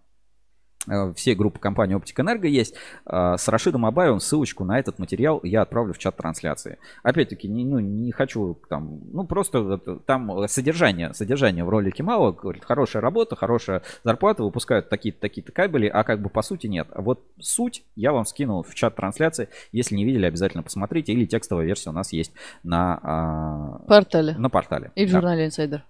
всей 1.15 1.35
группы 1.35 1.59
компании 1.59 1.95
Оптик 1.95 2.19
Энерго 2.19 2.47
есть. 2.47 2.75
А, 3.05 3.37
С 3.37 3.47
Рашидом 3.47 3.85
Абаевым 3.85 4.19
ссылочку 4.19 4.63
на 4.63 4.79
этот 4.79 4.99
материал 4.99 5.39
я 5.43 5.61
отправлю 5.61 5.93
в 5.93 5.97
чат 5.97 6.15
трансляции. 6.17 6.77
Опять-таки, 7.03 7.47
не, 7.47 7.63
ну, 7.65 7.79
не 7.79 8.11
хочу 8.11 8.57
там, 8.69 8.99
ну 9.11 9.25
просто 9.25 9.77
там 10.05 10.47
содержание, 10.47 11.13
содержание 11.13 11.63
в 11.63 11.69
ролике 11.69 12.03
мало. 12.03 12.31
Говорит, 12.31 12.63
хорошая 12.65 13.01
работа, 13.01 13.35
хорошая 13.35 13.81
зарплата, 14.03 14.43
выпускают 14.43 14.89
такие-то 14.89 15.19
такие-то 15.19 15.51
кабели, 15.51 15.87
а 15.87 16.03
как 16.03 16.21
бы 16.21 16.29
по 16.29 16.41
сути 16.41 16.67
нет. 16.67 16.87
А 16.93 17.01
вот 17.01 17.21
суть 17.39 17.83
я 17.95 18.11
вам 18.11 18.25
скинул 18.25 18.63
в 18.63 18.73
чат 18.75 18.95
трансляции. 18.95 19.49
Если 19.71 19.95
не 19.95 20.05
видели, 20.05 20.25
обязательно 20.25 20.63
посмотрите. 20.63 21.13
Или 21.13 21.25
текстовая 21.25 21.65
версия 21.65 21.89
у 21.89 21.93
нас 21.93 22.11
есть 22.13 22.31
на, 22.63 22.99
а, 23.03 23.79
Портале. 23.87 24.35
на 24.37 24.49
портале. 24.49 24.91
И 24.95 25.05
в 25.05 25.11
Да. 25.11 25.19
журнале 25.19 25.47
Insider. 25.47 25.81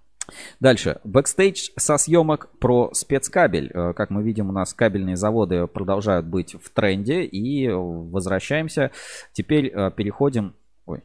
Дальше. 0.60 1.00
Бэкстейдж 1.04 1.70
со 1.76 1.96
съемок 1.98 2.48
про 2.58 2.90
спецкабель. 2.94 3.70
Э, 3.74 3.92
Как 3.94 4.10
мы 4.10 4.22
видим, 4.22 4.48
у 4.48 4.52
нас 4.52 4.74
кабельные 4.74 5.16
заводы 5.16 5.66
продолжают 5.66 6.26
быть 6.26 6.54
в 6.54 6.70
тренде. 6.70 7.22
И 7.24 7.68
возвращаемся. 7.68 8.90
Теперь 9.32 9.66
э, 9.66 9.90
переходим... 9.90 10.54
Ой, 10.86 11.02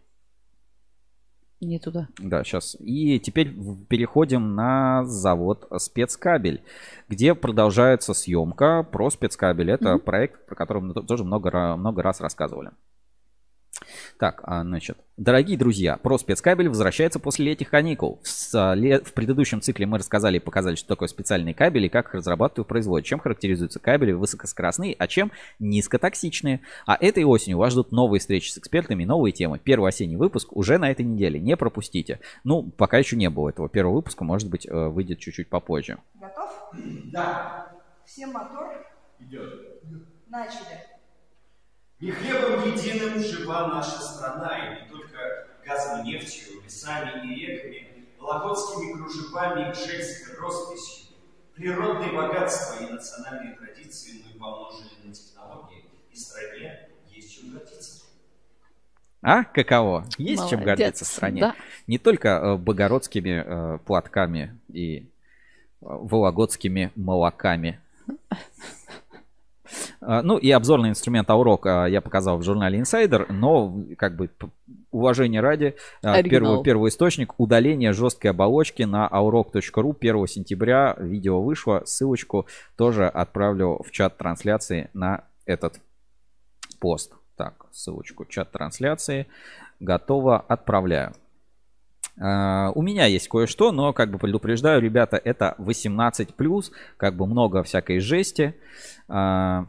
Не 1.62 1.80
туда. 1.80 2.08
да, 2.20 2.44
сейчас. 2.44 2.76
И 2.80 3.20
теперь 3.20 3.54
переходим 3.90 4.56
на 4.56 5.04
завод 5.06 5.68
спецкабель, 5.78 6.62
где 7.10 7.34
продолжается 7.34 8.14
съемка 8.14 8.84
про 8.84 9.10
спецкабель. 9.10 9.72
Это 9.72 9.92
Мгм. 9.96 10.00
проект, 10.02 10.46
про 10.46 10.56
который 10.56 10.84
мы 10.84 10.94
то- 10.94 11.02
тоже 11.02 11.24
много, 11.24 11.76
много 11.78 12.02
раз 12.04 12.20
рассказывали. 12.22 12.72
Так, 14.18 14.42
а, 14.44 14.64
значит, 14.64 14.98
дорогие 15.18 15.58
друзья, 15.58 15.98
про 15.98 16.18
спецкабель 16.18 16.70
возвращается 16.70 17.20
после 17.20 17.46
летних 17.46 17.70
каникул. 17.70 18.22
А, 18.54 18.76
В 18.76 19.14
предыдущем 19.14 19.62
цикле 19.62 19.86
мы 19.86 19.98
рассказали 19.98 20.38
и 20.38 20.40
показали, 20.40 20.76
что 20.76 20.88
такое 20.88 21.08
специальные 21.08 21.54
кабели 21.54 21.88
и 21.88 21.90
как 21.90 22.08
их 22.08 22.14
разрабатывают 22.16 22.68
и 22.68 22.70
производят. 22.70 23.06
Чем 23.06 23.20
характеризуются 23.20 23.80
кабели 23.80 24.14
высокоскоростные, 24.14 24.96
а 24.98 25.08
чем 25.08 25.32
низкотоксичные. 25.60 26.62
А 26.86 26.98
этой 27.00 27.24
осенью 27.24 27.58
вас 27.58 27.74
ждут 27.74 27.92
новые 27.92 28.20
встречи 28.20 28.50
с 28.50 28.58
экспертами 28.58 29.06
новые 29.06 29.34
темы. 29.34 29.60
Первый 29.60 29.90
осенний 29.90 30.16
выпуск 30.16 30.56
уже 30.56 30.78
на 30.78 30.90
этой 30.92 31.06
неделе. 31.06 31.40
Не 31.40 31.58
пропустите. 31.58 32.20
Ну, 32.44 32.64
пока 32.64 32.98
еще 32.98 33.16
не 33.16 33.30
было 33.30 33.50
этого 33.50 33.70
первого 33.70 33.96
выпуска, 33.96 34.24
может 34.24 34.50
быть, 34.50 34.66
э, 34.68 34.88
выйдет 34.88 35.20
чуть-чуть 35.20 35.50
попозже. 35.50 35.98
Готов? 36.16 36.52
Да. 37.12 37.72
Всем 38.06 38.32
мотор? 38.32 38.86
Идет. 39.20 39.82
Начали. 40.28 40.85
Не 42.02 42.12
хлебом 42.12 42.74
единым 42.74 43.20
жива 43.20 43.68
наша 43.68 44.02
страна, 44.02 44.58
и 44.58 44.84
не 44.84 44.90
только 44.90 45.48
газом 45.66 46.04
и 46.04 46.10
нефтью, 46.10 46.62
лесами 46.62 47.34
и 47.34 47.46
реками, 47.46 48.06
вологодскими 48.20 48.94
кружевами 48.94 49.72
и 49.72 49.74
шельской 49.74 50.36
росписью. 50.36 51.16
Природные 51.56 52.12
богатства 52.12 52.84
и 52.84 52.92
национальные 52.92 53.56
традиции 53.56 54.24
мы 54.26 54.38
помножили 54.38 54.90
на 55.06 55.14
технологии, 55.14 55.86
и 56.12 56.18
стране 56.18 56.90
есть 57.10 57.34
чем 57.34 57.52
гордиться. 57.52 58.04
А? 59.22 59.46
Каково? 59.46 60.06
Есть 60.18 60.50
чем 60.50 60.60
Молодец, 60.60 60.80
гордиться 60.80 61.06
в 61.06 61.08
стране. 61.08 61.42
да. 61.42 61.56
Не 61.88 61.98
только 61.98 62.28
э, 62.28 62.58
богородскими 62.58 63.44
э, 63.46 63.80
платками 63.86 64.60
и 64.68 65.00
э, 65.00 65.04
вологодскими 65.82 66.92
молоками. 66.96 67.80
А, 70.02 70.22
Ну 70.22 70.38
и 70.38 70.52
обзорный 70.52 70.90
инструмент 70.90 71.30
Аурок 71.30 71.66
а, 71.66 71.86
я 71.86 72.02
показал 72.02 72.38
в 72.38 72.44
журнале 72.44 72.80
Insider, 72.80 73.32
но 73.32 73.76
как 73.98 74.16
бы 74.16 74.30
уважение 74.92 75.42
ради, 75.42 75.76
а, 76.02 76.22
первый, 76.24 76.64
первый 76.64 76.90
источник 76.90 77.40
удаление 77.40 77.94
жесткой 77.94 78.32
оболочки 78.32 78.84
на 78.84 79.08
aurok.ru 79.08 79.96
1 80.00 80.28
сентября 80.28 80.96
видео 81.00 81.42
вышло, 81.42 81.84
ссылочку 81.86 82.48
тоже 82.78 83.08
отправлю 83.08 83.82
в 83.86 83.92
чат 83.92 84.18
трансляции 84.18 84.90
на 84.94 85.26
этот 85.46 85.80
пост. 86.80 87.14
Так, 87.36 87.66
ссылочку. 87.72 88.26
Чат 88.26 88.52
трансляции. 88.52 89.28
Готово, 89.80 90.40
отправляю. 90.40 91.14
А, 92.20 92.72
У 92.76 92.82
меня 92.82 93.06
есть 93.06 93.28
кое-что, 93.28 93.72
но 93.72 93.94
как 93.94 94.10
бы 94.12 94.18
предупреждаю, 94.20 94.82
ребята, 94.82 95.18
это 95.18 95.56
18+, 95.60 96.72
как 96.98 97.16
бы 97.16 97.26
много 97.28 97.64
всякой 97.64 98.00
жести. 98.00 98.56
А, 99.08 99.68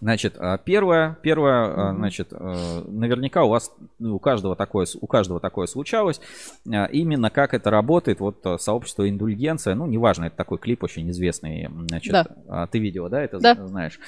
Значит, 0.00 0.34
а, 0.36 0.58
первое, 0.58 1.16
первое, 1.22 1.92
значит, 1.94 2.32
наверняка 2.32 3.44
у 3.44 3.50
вас, 3.50 3.72
ну, 4.00 4.16
у 4.16 4.18
каждого 4.18 4.56
такое, 4.56 4.84
у 5.00 5.06
каждого 5.06 5.38
такое 5.38 5.68
случалось. 5.68 6.20
Именно 6.64 7.30
как 7.30 7.54
это 7.54 7.70
работает, 7.70 8.18
вот 8.18 8.44
сообщество 8.60 9.08
индульгенция, 9.08 9.76
ну, 9.76 9.86
неважно, 9.86 10.24
это 10.24 10.34
такой 10.36 10.58
клип 10.58 10.82
очень 10.82 11.08
известный, 11.10 11.68
значит, 11.86 12.12
Да. 12.12 12.66
ты 12.66 12.80
видела, 12.80 13.08
да, 13.10 13.22
это 13.22 13.38
Да. 13.38 13.64
знаешь? 13.68 14.00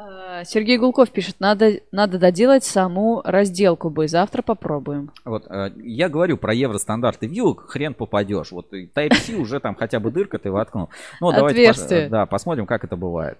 А, 0.00 0.44
Сергей 0.44 0.78
Гулков 0.78 1.10
пишет, 1.10 1.40
надо, 1.40 1.80
надо 1.90 2.20
доделать 2.20 2.62
саму 2.62 3.20
разделку 3.24 3.90
бы, 3.90 4.06
завтра 4.06 4.42
попробуем. 4.42 5.10
Вот, 5.24 5.50
э, 5.50 5.72
я 5.76 6.08
говорю 6.08 6.36
про 6.36 6.54
евростандарты 6.54 7.26
вилок, 7.26 7.68
хрен 7.68 7.94
попадешь. 7.94 8.52
Вот 8.52 8.72
и 8.72 8.86
Type-C 8.86 9.34
уже 9.38 9.58
там 9.58 9.74
хотя 9.74 9.98
бы 9.98 10.12
дырка 10.12 10.38
ты 10.38 10.52
воткнул. 10.52 10.90
Ну, 11.20 11.32
давайте 11.32 12.08
да, 12.08 12.26
посмотрим, 12.26 12.66
как 12.66 12.84
это 12.84 12.96
бывает. 12.96 13.38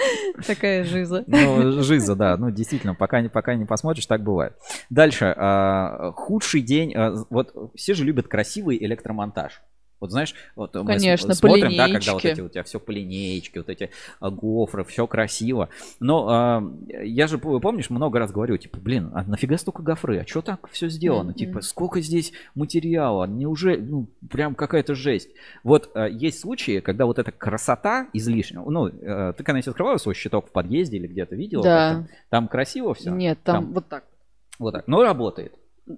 Такая 0.47 0.83
жиза. 0.83 1.23
Ну, 1.27 1.81
жиза, 1.81 2.15
да. 2.15 2.37
Ну, 2.37 2.51
действительно, 2.51 2.95
пока 2.95 3.21
не, 3.21 3.29
пока 3.29 3.55
не 3.55 3.65
посмотришь, 3.65 4.05
так 4.05 4.23
бывает. 4.23 4.53
Дальше. 4.89 5.33
а, 5.37 6.11
худший 6.13 6.61
день. 6.61 6.93
а, 6.95 7.13
Вот 7.29 7.53
все 7.75 7.93
же 7.93 8.03
любят 8.03 8.27
красивый 8.27 8.77
электромонтаж. 8.83 9.61
Вот 10.03 10.11
знаешь, 10.11 10.35
вот 10.57 10.75
мы 10.75 10.85
Конечно, 10.85 11.33
с- 11.33 11.37
смотрим, 11.37 11.77
да, 11.77 11.87
когда 11.87 12.13
вот 12.15 12.25
эти 12.25 12.41
у 12.41 12.49
тебя 12.49 12.63
все 12.63 12.77
по 12.77 12.91
линеечке, 12.91 13.61
вот 13.61 13.69
эти 13.69 13.89
а, 14.19 14.31
гофры, 14.31 14.83
все 14.83 15.07
красиво. 15.07 15.69
Но 16.01 16.27
а, 16.27 16.63
я 17.05 17.25
же, 17.27 17.37
помнишь, 17.37 17.89
много 17.89 18.19
раз 18.19 18.33
говорю, 18.33 18.57
типа, 18.57 18.79
блин, 18.81 19.11
а 19.13 19.23
нафига 19.23 19.57
столько 19.57 19.81
гофры? 19.81 20.19
А 20.19 20.27
что 20.27 20.41
так 20.41 20.67
все 20.69 20.89
сделано? 20.89 21.29
Мгм. 21.29 21.35
Типа, 21.35 21.61
сколько 21.61 22.01
здесь 22.01 22.33
материала? 22.53 23.23
Неужели, 23.27 23.79
ну, 23.79 24.07
прям 24.29 24.55
какая-то 24.55 24.93
жесть. 24.93 25.29
Вот 25.63 25.89
а, 25.93 26.05
есть 26.09 26.41
случаи, 26.41 26.81
когда 26.81 27.05
вот 27.05 27.17
эта 27.17 27.31
красота 27.31 28.09
излишняя, 28.11 28.61
ну, 28.61 28.89
э, 28.89 29.33
ты 29.37 29.43
когда-нибудь 29.45 29.69
открывала 29.69 29.95
свой 29.99 30.15
щиток 30.15 30.49
в 30.49 30.51
подъезде 30.51 30.97
или 30.97 31.07
где-то 31.07 31.37
видела? 31.37 31.63
Да. 31.63 31.89
Там, 31.89 32.07
Там 32.29 32.47
красиво 32.49 32.93
все? 32.93 33.09
Нет, 33.11 33.39
там, 33.43 33.71
вот 33.71 33.87
так. 33.87 34.03
Вот 34.59 34.73
так. 34.73 34.85
Но 34.85 35.01
работает. 35.01 35.53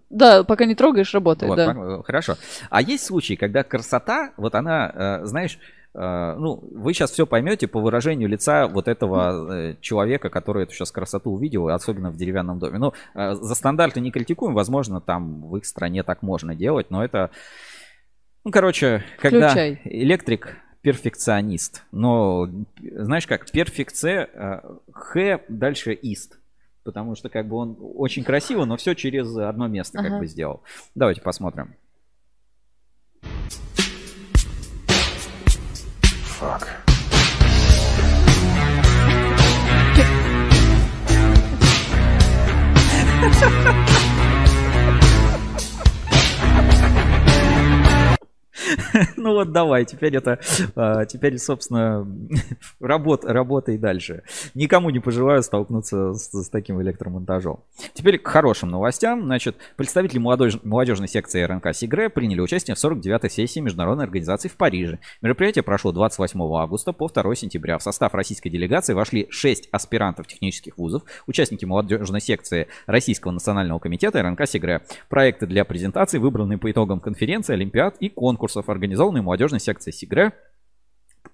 Да, 0.09 0.43
пока 0.43 0.65
не 0.65 0.75
трогаешь, 0.75 1.13
работает, 1.13 1.49
Вот, 1.49 1.55
да. 1.57 1.73
э, 1.75 2.03
хорошо. 2.03 2.35
А 2.69 2.81
есть 2.81 3.05
случаи, 3.05 3.35
когда 3.35 3.63
красота, 3.63 4.31
вот 4.37 4.55
она, 4.55 4.91
э, 4.93 5.25
знаешь, 5.25 5.59
э, 5.93 6.35
ну, 6.37 6.63
вы 6.71 6.93
сейчас 6.93 7.11
все 7.11 7.27
поймете 7.27 7.67
по 7.67 7.79
выражению 7.79 8.27
лица 8.27 8.67
вот 8.67 8.87
этого 8.87 9.75
человека, 9.81 10.29
который 10.29 10.63
эту 10.63 10.73
сейчас 10.73 10.91
красоту 10.91 11.31
увидел, 11.31 11.69
особенно 11.69 12.09
в 12.09 12.17
деревянном 12.17 12.57
доме. 12.59 12.79
Ну, 12.79 12.93
за 13.13 13.55
стандарты 13.55 13.99
не 14.01 14.11
критикуем, 14.11 14.55
возможно, 14.55 15.01
там 15.01 15.47
в 15.47 15.57
их 15.57 15.65
стране 15.65 16.03
так 16.03 16.23
можно 16.23 16.55
делать, 16.55 16.89
но 16.89 17.03
это, 17.03 17.29
ну, 18.43 18.51
короче, 18.51 19.03
когда 19.19 19.49
Включай. 19.49 19.81
электрик 19.83 20.57
перфекционист, 20.85 21.83
но 21.91 22.47
знаешь 22.79 23.25
как, 23.25 23.49
перфекция, 23.49 24.29
э, 24.31 24.61
х 24.91 25.39
дальше 25.47 25.93
ист. 25.93 26.37
Потому 26.85 27.15
что 27.15 27.29
как 27.29 27.47
бы 27.49 27.55
он 27.57 27.75
очень 27.95 28.23
красиво, 28.23 28.63
но 28.65 28.77
все 28.77 28.93
через 28.93 29.35
одно 29.35 29.67
место 29.67 29.97
как 29.97 30.05
Ага. 30.07 30.19
бы 30.19 30.27
сделал. 30.27 30.61
Давайте 30.93 31.19
посмотрим. 31.19 31.75
Фак. 36.39 36.83
Ну 49.17 49.33
вот 49.33 49.51
давай, 49.51 49.85
теперь 49.85 50.15
это, 50.15 50.39
а, 50.75 51.05
теперь, 51.05 51.37
собственно, 51.37 52.07
работа, 52.79 53.33
работай 53.33 53.77
дальше. 53.77 54.23
Никому 54.53 54.89
не 54.89 54.99
пожелаю 54.99 55.41
столкнуться 55.43 56.13
с, 56.13 56.31
с 56.31 56.49
таким 56.49 56.81
электромонтажом. 56.81 57.59
Теперь 57.93 58.19
к 58.19 58.27
хорошим 58.27 58.69
новостям. 58.69 59.23
Значит, 59.23 59.55
представители 59.75 60.19
молодежь- 60.19 60.59
молодежной 60.63 61.07
секции 61.07 61.41
РНК 61.41 61.73
Сигре 61.73 62.09
приняли 62.09 62.41
участие 62.41 62.75
в 62.75 62.83
49-й 62.83 63.29
сессии 63.29 63.59
Международной 63.59 64.05
организации 64.05 64.47
в 64.47 64.55
Париже. 64.55 64.99
Мероприятие 65.21 65.63
прошло 65.63 65.91
28 65.91 66.39
августа 66.55 66.91
по 66.91 67.07
2 67.07 67.35
сентября. 67.35 67.77
В 67.77 67.83
состав 67.83 68.13
российской 68.13 68.49
делегации 68.49 68.93
вошли 68.93 69.27
6 69.29 69.69
аспирантов 69.71 70.27
технических 70.27 70.77
вузов, 70.77 71.03
участники 71.27 71.65
молодежной 71.65 72.21
секции 72.21 72.67
Российского 72.85 73.31
национального 73.31 73.79
комитета 73.79 74.21
РНК 74.21 74.47
Сигре. 74.47 74.81
Проекты 75.09 75.47
для 75.47 75.65
презентации 75.65 76.17
выбраны 76.17 76.57
по 76.57 76.69
итогам 76.71 76.99
конференции, 76.99 77.53
олимпиад 77.53 77.95
и 77.99 78.11
конкурсов, 78.55 78.69
организованные 78.69 79.21
молодежной 79.21 79.59
секцией 79.59 79.93
Сигре 79.93 80.33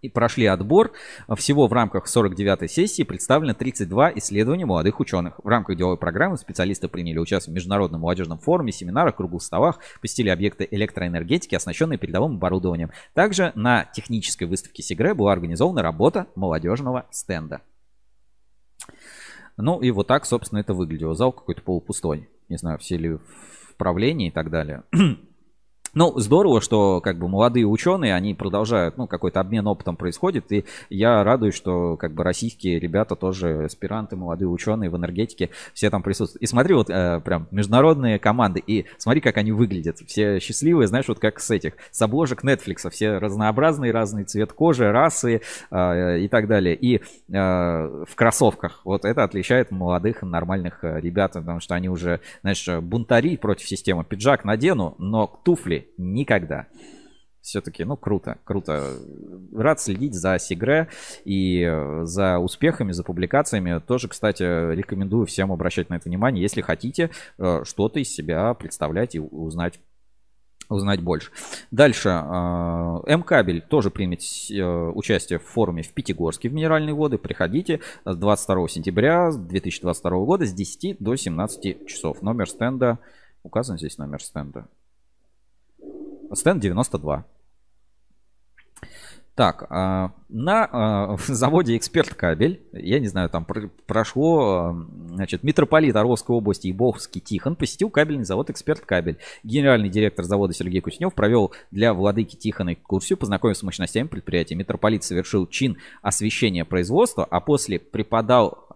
и 0.02 0.10
прошли 0.10 0.46
отбор. 0.48 0.92
Всего 1.36 1.68
в 1.68 1.74
рамках 1.74 2.08
49-й 2.08 2.68
сессии 2.68 3.04
представлено 3.04 3.54
32 3.54 4.14
исследования 4.16 4.66
молодых 4.66 5.00
ученых. 5.00 5.40
В 5.44 5.48
рамках 5.48 5.78
деловой 5.78 5.98
программы 5.98 6.38
специалисты 6.38 6.88
приняли 6.88 7.20
участие 7.20 7.52
в 7.52 7.56
международном 7.56 8.02
молодежном 8.02 8.40
форуме, 8.40 8.72
семинарах, 8.72 9.16
круглых 9.16 9.44
столах, 9.44 9.80
посетили 10.02 10.30
объекты 10.30 10.68
электроэнергетики, 10.72 11.56
оснащенные 11.56 12.00
передовым 12.00 12.38
оборудованием. 12.38 12.92
Также 13.14 13.52
на 13.56 13.86
технической 13.94 14.48
выставке 14.48 14.82
Сигре 14.82 15.14
была 15.14 15.34
организована 15.34 15.84
работа 15.84 16.28
молодежного 16.36 17.06
стенда. 17.12 17.62
Ну 19.58 19.82
и 19.82 19.92
вот 19.92 20.08
так, 20.08 20.26
собственно, 20.26 20.60
это 20.60 20.74
выглядело. 20.74 21.14
Зал 21.14 21.32
какой-то 21.32 21.62
полупустой. 21.62 22.30
Не 22.50 22.58
знаю, 22.58 22.80
все 22.80 22.98
ли 22.98 23.10
в 23.10 23.76
правлении 23.78 24.30
и 24.30 24.32
так 24.32 24.50
далее. 24.50 24.84
Ну, 25.94 26.18
здорово, 26.18 26.62
что 26.62 27.02
как 27.02 27.18
бы 27.18 27.28
молодые 27.28 27.66
ученые, 27.66 28.16
они 28.16 28.34
продолжают, 28.34 28.96
ну, 28.98 29.08
какой-то 29.08 29.42
обмен 29.42 29.68
опытом 29.68 29.98
происходит, 29.98 30.50
и 30.54 30.64
я 30.90 31.22
радуюсь, 31.26 31.54
что 31.54 31.98
как 31.98 32.14
бы 32.14 32.24
российские 32.24 32.80
ребята 32.80 33.18
тоже 33.18 33.66
аспиранты, 33.66 34.16
молодые 34.16 34.48
ученые 34.48 34.90
в 34.90 34.96
энергетике, 34.96 35.50
все 35.74 35.90
там 35.90 36.02
присутствуют. 36.02 36.42
И 36.44 36.46
смотри, 36.46 36.76
вот 36.76 36.90
э, 36.90 37.20
прям 37.20 37.48
международные 37.52 38.20
команды, 38.20 38.64
и 38.66 38.86
смотри, 39.00 39.20
как 39.20 39.36
они 39.36 39.52
выглядят, 39.52 39.98
все 40.08 40.40
счастливые, 40.40 40.88
знаешь, 40.88 41.10
вот 41.10 41.20
как 41.20 41.42
с 41.42 41.52
этих, 41.52 41.74
с 41.92 42.02
обложек 42.02 42.46
Netflix, 42.46 42.90
все 42.90 43.18
разнообразные, 43.18 43.92
разный 43.92 44.24
цвет 44.24 44.54
кожи, 44.54 44.90
расы 44.90 45.42
э, 45.72 46.20
и 46.20 46.30
так 46.30 46.48
далее, 46.48 46.74
и 46.74 47.00
э, 47.00 47.02
в 47.28 48.16
кроссовках, 48.16 48.80
вот 48.86 49.04
это 49.04 49.26
отличает 49.26 49.72
молодых 49.72 50.22
нормальных 50.22 50.86
э, 50.86 51.02
ребят, 51.02 51.34
потому 51.34 51.60
что 51.60 51.76
они 51.76 51.90
уже, 51.90 52.22
знаешь, 52.44 52.66
бунтари 52.82 53.36
против 53.36 53.68
системы, 53.68 54.06
пиджак 54.06 54.46
надену, 54.46 54.96
но 54.98 55.28
туфли 55.44 55.81
никогда. 55.98 56.68
Все-таки, 57.42 57.84
ну, 57.84 57.98
круто, 57.98 58.38
круто. 58.44 58.98
Рад 59.56 59.80
следить 59.80 60.14
за 60.14 60.38
Сигре 60.38 60.90
и 61.26 61.64
э, 61.64 62.02
за 62.04 62.38
успехами, 62.38 62.92
за 62.92 63.04
публикациями. 63.04 63.80
Тоже, 63.80 64.08
кстати, 64.08 64.44
рекомендую 64.44 65.26
всем 65.26 65.52
обращать 65.52 65.90
на 65.90 65.96
это 65.96 66.08
внимание, 66.08 66.42
если 66.42 66.62
хотите 66.62 67.10
э, 67.40 67.64
что-то 67.64 68.00
из 68.00 68.14
себя 68.14 68.54
представлять 68.54 69.16
и 69.16 69.20
узнать 69.20 69.80
узнать 70.70 71.02
больше. 71.02 71.32
Дальше. 71.72 72.10
э, 72.10 73.00
М-кабель 73.08 73.62
тоже 73.62 73.90
примет 73.90 74.22
участие 74.96 75.40
в 75.40 75.44
форуме 75.44 75.82
в 75.82 75.92
Пятигорске 75.94 76.48
в 76.48 76.54
Минеральные 76.54 76.94
воды. 76.94 77.18
Приходите 77.18 77.80
с 78.06 78.16
22 78.16 78.68
сентября 78.68 79.32
2022 79.32 80.12
года 80.26 80.46
с 80.46 80.54
10 80.54 80.98
до 81.00 81.16
17 81.16 81.88
часов. 81.88 82.22
Номер 82.22 82.48
стенда. 82.48 83.00
Указан 83.44 83.80
здесь 83.80 83.98
номер 83.98 84.22
стенда. 84.22 84.68
Стенд 86.36 86.62
92. 86.62 87.26
Так, 89.34 89.66
а, 89.70 90.12
на 90.28 90.68
а, 90.72 91.18
заводе 91.28 91.78
«Эксперт 91.78 92.14
Кабель», 92.14 92.62
я 92.74 93.00
не 93.00 93.08
знаю, 93.08 93.30
там 93.30 93.46
пр- 93.46 93.72
прошло, 93.88 94.40
а, 94.42 94.86
значит, 95.16 95.44
митрополит 95.44 95.96
Орловской 95.96 96.36
области 96.36 96.70
Ибовский 96.70 97.22
Тихон 97.22 97.56
посетил 97.56 97.90
кабельный 97.90 98.26
завод 98.26 98.50
«Эксперт 98.50 98.82
Кабель». 98.82 99.20
Генеральный 99.44 99.90
директор 99.90 100.26
завода 100.26 100.54
Сергей 100.54 100.82
Куснев 100.82 101.14
провел 101.14 101.54
для 101.72 101.94
владыки 101.94 102.36
Тихона 102.36 102.74
экскурсию, 102.74 103.18
познакомился 103.18 103.62
с 103.62 103.64
мощностями 103.64 104.08
предприятия. 104.08 104.56
Митрополит 104.56 105.04
совершил 105.04 105.48
чин 105.48 105.78
освещения 106.02 106.66
производства, 106.66 107.24
а 107.24 107.40
после 107.40 107.80
преподал 107.80 108.68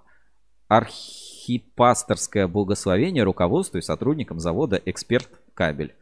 архипасторское 0.70 2.48
благословение 2.48 3.24
руководству 3.24 3.78
и 3.78 3.82
сотрудникам 3.82 4.40
завода 4.40 4.82
«Эксперт 4.86 5.30
Кабель». 5.54 5.96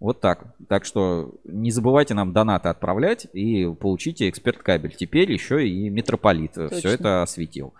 Вот 0.00 0.20
так. 0.20 0.54
Так 0.66 0.86
что 0.86 1.34
не 1.44 1.70
забывайте 1.70 2.14
нам 2.14 2.32
донаты 2.32 2.70
отправлять 2.70 3.26
и 3.34 3.66
получите 3.78 4.28
эксперт 4.30 4.62
кабель. 4.62 4.96
Теперь 4.96 5.30
еще 5.30 5.68
и 5.68 5.90
митрополит 5.90 6.52
все 6.52 6.68
Точно. 6.68 6.88
это 6.88 7.22
осветил. 7.22 7.74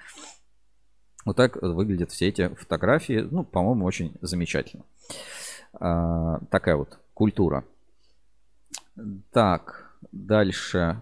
Вот 1.25 1.37
так 1.37 1.57
выглядят 1.61 2.11
все 2.11 2.29
эти 2.29 2.49
фотографии. 2.49 3.27
Ну, 3.31 3.43
по-моему, 3.43 3.87
очень 3.87 4.15
замечательно. 4.21 4.85
А, 5.73 6.41
такая 6.51 6.77
вот 6.77 6.99
культура. 7.15 7.65
Так, 9.33 9.95
дальше. 10.13 11.01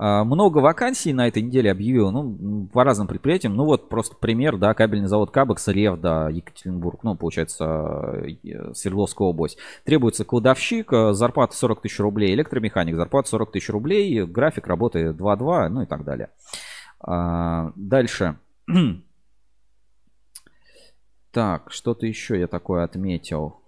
А, 0.00 0.22
Много 0.22 0.58
вакансий 0.58 1.12
на 1.12 1.26
этой 1.26 1.42
неделе 1.42 1.72
объявил, 1.72 2.12
ну, 2.12 2.68
по 2.72 2.84
разным 2.84 3.08
предприятиям. 3.08 3.56
Ну, 3.56 3.64
вот 3.64 3.88
просто 3.88 4.14
пример, 4.14 4.56
да, 4.56 4.72
кабельный 4.72 5.08
завод 5.08 5.32
Кабекс, 5.32 5.66
Ревда, 5.66 6.28
Екатеринбург, 6.28 7.00
ну, 7.02 7.16
получается, 7.16 8.22
э, 8.44 8.72
Свердловская 8.74 9.26
область. 9.26 9.58
Требуется 9.84 10.24
кладовщик, 10.24 10.92
э, 10.92 11.12
зарплата 11.14 11.56
40 11.56 11.82
тысяч 11.82 11.98
рублей, 11.98 12.32
электромеханик, 12.34 12.94
зарплата 12.94 13.28
40 13.28 13.50
тысяч 13.50 13.70
рублей, 13.70 14.24
график 14.24 14.68
работы 14.68 15.12
2-2, 15.12 15.68
ну 15.68 15.82
и 15.82 15.86
так 15.86 16.04
далее. 16.04 16.30
А, 17.00 17.72
Дальше. 17.74 18.38
Так, 21.30 21.70
что-то 21.70 22.06
еще 22.06 22.40
я 22.40 22.46
такое 22.46 22.84
отметил. 22.84 23.60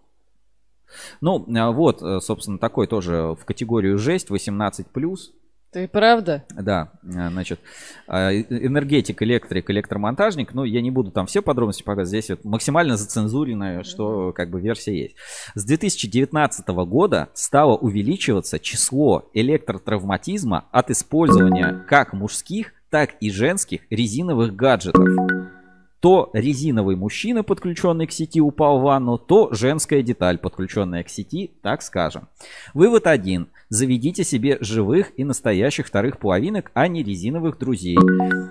Ну, 1.21 1.47
а 1.57 1.71
вот, 1.71 2.03
э, 2.03 2.21
собственно, 2.21 2.59
такой 2.59 2.87
тоже 2.87 3.37
в 3.39 3.45
категорию 3.45 3.99
жесть, 3.99 4.31
18+. 4.31 5.33
Ты 5.73 5.87
правда? 5.87 6.45
Да, 6.51 6.91
э, 7.05 7.29
значит, 7.31 7.61
э, 8.09 8.41
энергетик, 8.51 9.23
электрик, 9.23 9.71
электромонтажник. 9.71 10.53
Ну, 10.53 10.65
я 10.65 10.81
не 10.83 10.91
буду 10.91 11.13
там 11.13 11.27
все 11.27 11.43
подробности 11.43 11.85
показывать. 11.85 12.09
Здесь 12.09 12.31
вот 12.31 12.45
максимально 12.45 12.97
зацензуренное, 12.97 13.85
что 13.85 14.33
как 14.33 14.51
бы 14.51 14.61
версия 14.61 14.99
есть. 14.99 15.15
С 15.55 15.65
2019 15.65 16.67
года 16.87 17.29
стало 17.35 17.77
увеличиваться 17.77 18.59
число 18.59 19.31
электротравматизма 19.33 20.65
от 20.73 20.91
использования 20.91 21.85
как 21.89 22.15
мужских, 22.15 22.73
так 22.91 23.15
и 23.21 23.31
женских 23.31 23.83
резиновых 23.91 24.57
гаджетов. 24.57 25.07
То 26.01 26.31
резиновый 26.33 26.97
мужчина, 26.97 27.43
подключенный 27.43 28.07
к 28.07 28.13
сети, 28.13 28.41
упал 28.41 28.81
в 28.81 28.83
ванну, 28.83 29.19
то 29.19 29.53
женская 29.53 30.03
деталь, 30.03 30.39
подключенная 30.39 31.05
к 31.05 31.11
сети, 31.11 31.53
так 31.61 31.83
скажем. 31.83 32.29
Вывод 32.73 33.07
один. 33.07 33.49
Заведите 33.69 34.25
себе 34.25 34.59
живых 34.61 35.13
и 35.17 35.23
настоящих 35.23 35.87
вторых 35.87 36.19
половинок, 36.19 36.73
а 36.75 36.89
не 36.89 37.05
резиновых 37.05 37.59
друзей. 37.59 37.99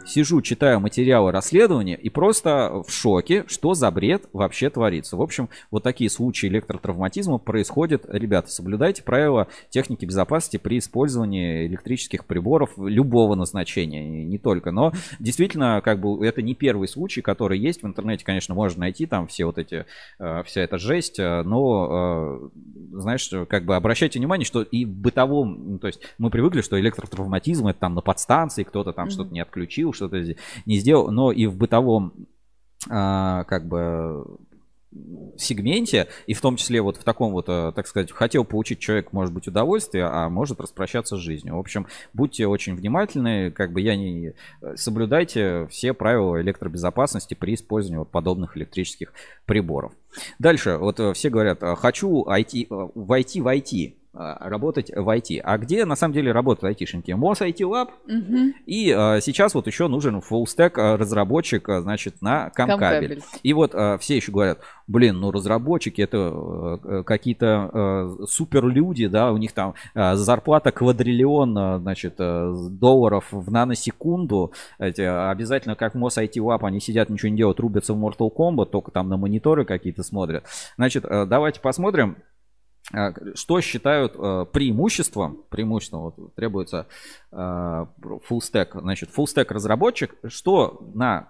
Сижу, 0.06 0.42
читаю 0.42 0.80
материалы 0.80 1.32
расследования 1.32 1.96
и 1.96 2.10
просто 2.10 2.84
в 2.88 2.92
шоке, 2.92 3.44
что 3.48 3.74
за 3.74 3.92
бред 3.92 4.30
вообще 4.32 4.70
творится. 4.70 5.18
В 5.18 5.22
общем, 5.22 5.50
вот 5.72 5.84
такие 5.84 6.10
случаи 6.10 6.48
электротравматизма 6.48 7.38
происходят. 7.38 8.06
Ребята, 8.08 8.50
соблюдайте 8.50 9.04
правила 9.04 9.48
техники 9.70 10.06
безопасности 10.06 10.58
при 10.58 10.78
использовании 10.78 11.68
электрических 11.68 12.26
приборов 12.26 12.70
любого 12.78 13.36
назначения, 13.36 14.24
не 14.24 14.38
только. 14.38 14.72
Но 14.72 14.94
действительно, 15.20 15.82
как 15.84 16.00
бы 16.00 16.26
это 16.26 16.42
не 16.42 16.56
первый 16.56 16.88
случай, 16.88 17.22
который 17.22 17.39
есть 17.48 17.84
в 17.84 17.88
интернете, 17.88 18.26
конечно, 18.26 18.56
можно 18.56 18.82
найти 18.82 19.06
там 19.06 19.28
все 19.28 19.45
вот 19.45 19.57
эти, 19.57 19.86
э, 20.20 20.44
вся 20.44 20.61
эта 20.61 20.78
жесть, 20.78 21.20
э, 21.20 21.44
но, 21.44 22.49
э, 22.53 22.98
знаешь, 22.98 23.30
как 23.48 23.66
бы 23.66 23.76
обращайте 23.76 24.20
внимание, 24.20 24.45
что 24.45 24.61
и 24.61 24.86
в 24.86 24.90
бытовом, 24.90 25.80
то 25.80 25.88
есть 25.88 26.02
мы 26.18 26.30
привыкли, 26.30 26.61
что 26.61 26.80
электротравматизм 26.80 27.68
это 27.68 27.80
там 27.80 27.95
на 27.95 28.02
подстанции 28.02 28.64
кто-то 28.64 28.94
там 28.94 29.07
mm-hmm. 29.07 29.11
что-то 29.11 29.34
не 29.34 29.40
отключил, 29.40 29.94
что-то 29.94 30.24
не 30.66 30.78
сделал, 30.78 31.11
но 31.11 31.32
и 31.32 31.45
в 31.48 31.57
бытовом 31.57 32.14
как 32.88 33.68
бы 33.68 34.26
сегменте, 35.38 36.07
и 36.26 36.34
в 36.34 36.41
том 36.41 36.56
числе 36.56 36.82
вот 36.82 36.98
в 36.98 37.03
таком 37.03 37.32
вот, 37.32 37.45
э, 37.48 37.72
так 37.76 37.88
сказать, 37.88 38.11
хотел 38.11 38.44
получить 38.44 38.80
человек, 38.80 39.14
может 39.14 39.34
быть, 39.34 39.48
удовольствие, 39.48 40.06
а 40.06 40.30
может 40.30 40.60
распрощаться 40.60 41.16
с 41.16 41.20
жизнью. 41.20 41.56
В 41.56 41.60
общем, 41.60 41.88
будьте 42.14 42.48
очень 42.48 42.76
внимательны, 42.76 43.52
как 43.52 43.72
бы 43.72 43.82
я 43.82 43.95
не... 43.95 44.34
Э, 44.61 44.76
соблюдайте 44.76 45.68
все 45.70 45.94
правила 45.94 46.41
электробезопасности 46.41 47.36
при 47.36 47.53
использовании 47.53 47.99
вот 47.99 48.10
подобных 48.10 48.57
электрических 48.57 49.14
приборов. 49.45 49.94
Дальше, 50.40 50.77
вот 50.77 50.99
э, 50.99 51.14
все 51.14 51.30
говорят, 51.30 51.60
хочу 51.77 52.26
IT, 52.27 52.68
войти 52.95 53.41
в 53.41 53.48
IT. 53.48 53.94
Работать 54.11 54.90
в 54.94 55.07
IT. 55.07 55.40
А 55.44 55.57
где 55.60 55.86
на 55.86 55.95
самом 55.95 56.15
деле 56.15 56.31
работают 56.31 56.64
айтишники? 56.64 57.11
МОС 57.11 57.41
IT 57.41 57.60
Lab. 57.60 57.90
Угу. 58.07 58.53
И 58.65 58.91
а, 58.91 59.22
сейчас 59.22 59.53
вот 59.53 59.68
еще 59.68 59.88
нужен 59.88 60.18
full 60.18 60.45
stack 60.45 60.98
разработчик, 60.98 61.69
значит, 61.81 62.22
на 62.22 62.49
Камкабель. 62.49 63.22
И 63.44 63.53
вот 63.53 63.72
а, 63.76 63.99
все 63.99 64.15
еще 64.15 64.31
говорят, 64.31 64.60
блин, 64.88 65.19
ну 65.19 65.31
разработчики 65.31 66.02
это 66.02 66.18
а, 66.18 67.03
какие-то 67.06 67.69
а, 67.72 68.15
супер 68.27 68.65
люди, 68.65 69.07
да, 69.07 69.31
у 69.31 69.38
них 69.38 69.53
там 69.53 69.76
а, 69.94 70.15
зарплата 70.15 70.72
квадриллион, 70.72 71.80
значит, 71.81 72.15
а, 72.18 72.52
долларов 72.69 73.26
в 73.31 73.52
наносекунду. 73.52 74.53
Эти, 74.80 75.02
обязательно 75.02 75.76
как 75.76 75.94
МОС 75.94 76.18
IT 76.18 76.34
Lab, 76.38 76.60
они 76.64 76.80
сидят, 76.81 77.10
ничего 77.10 77.30
не 77.30 77.38
делают, 77.38 77.60
рубятся 77.60 77.94
в 77.94 78.03
Mortal 78.03 78.31
Kombat, 78.36 78.65
только 78.72 78.90
там 78.90 79.07
на 79.07 79.18
мониторы 79.18 79.65
какие-то 79.65 79.99
смотрят. 80.04 80.46
Значит, 80.78 81.04
давайте 81.04 81.60
посмотрим, 81.60 82.18
а, 82.92 83.14
что 83.36 83.62
считают 83.62 84.16
э, 84.16 84.46
преимуществом, 84.52 85.44
преимуществом 85.50 86.02
вот, 86.02 86.36
требуется 86.36 86.88
э, 87.32 87.36
full 87.36 88.40
stack, 88.40 88.80
значит, 88.80 89.10
full 89.16 89.26
stack 89.26 89.54
разработчик, 89.54 90.16
что 90.28 90.90
на 90.96 91.30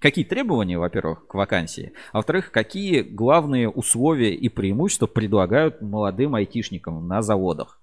какие 0.00 0.24
требования, 0.24 0.76
во-первых, 0.76 1.28
к 1.28 1.34
вакансии, 1.34 1.92
а 2.12 2.16
во-вторых, 2.16 2.50
какие 2.50 3.02
главные 3.02 3.68
условия 3.68 4.34
и 4.34 4.48
преимущества 4.48 5.06
предлагают 5.06 5.80
молодым 5.80 6.34
айтишникам 6.34 7.06
на 7.06 7.22
заводах, 7.22 7.80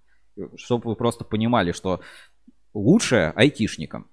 чтобы 0.58 0.90
вы 0.90 0.96
просто 0.98 1.24
понимали, 1.24 1.72
что 1.72 2.02
лучшее 2.74 3.32
айтишникам. 3.32 4.10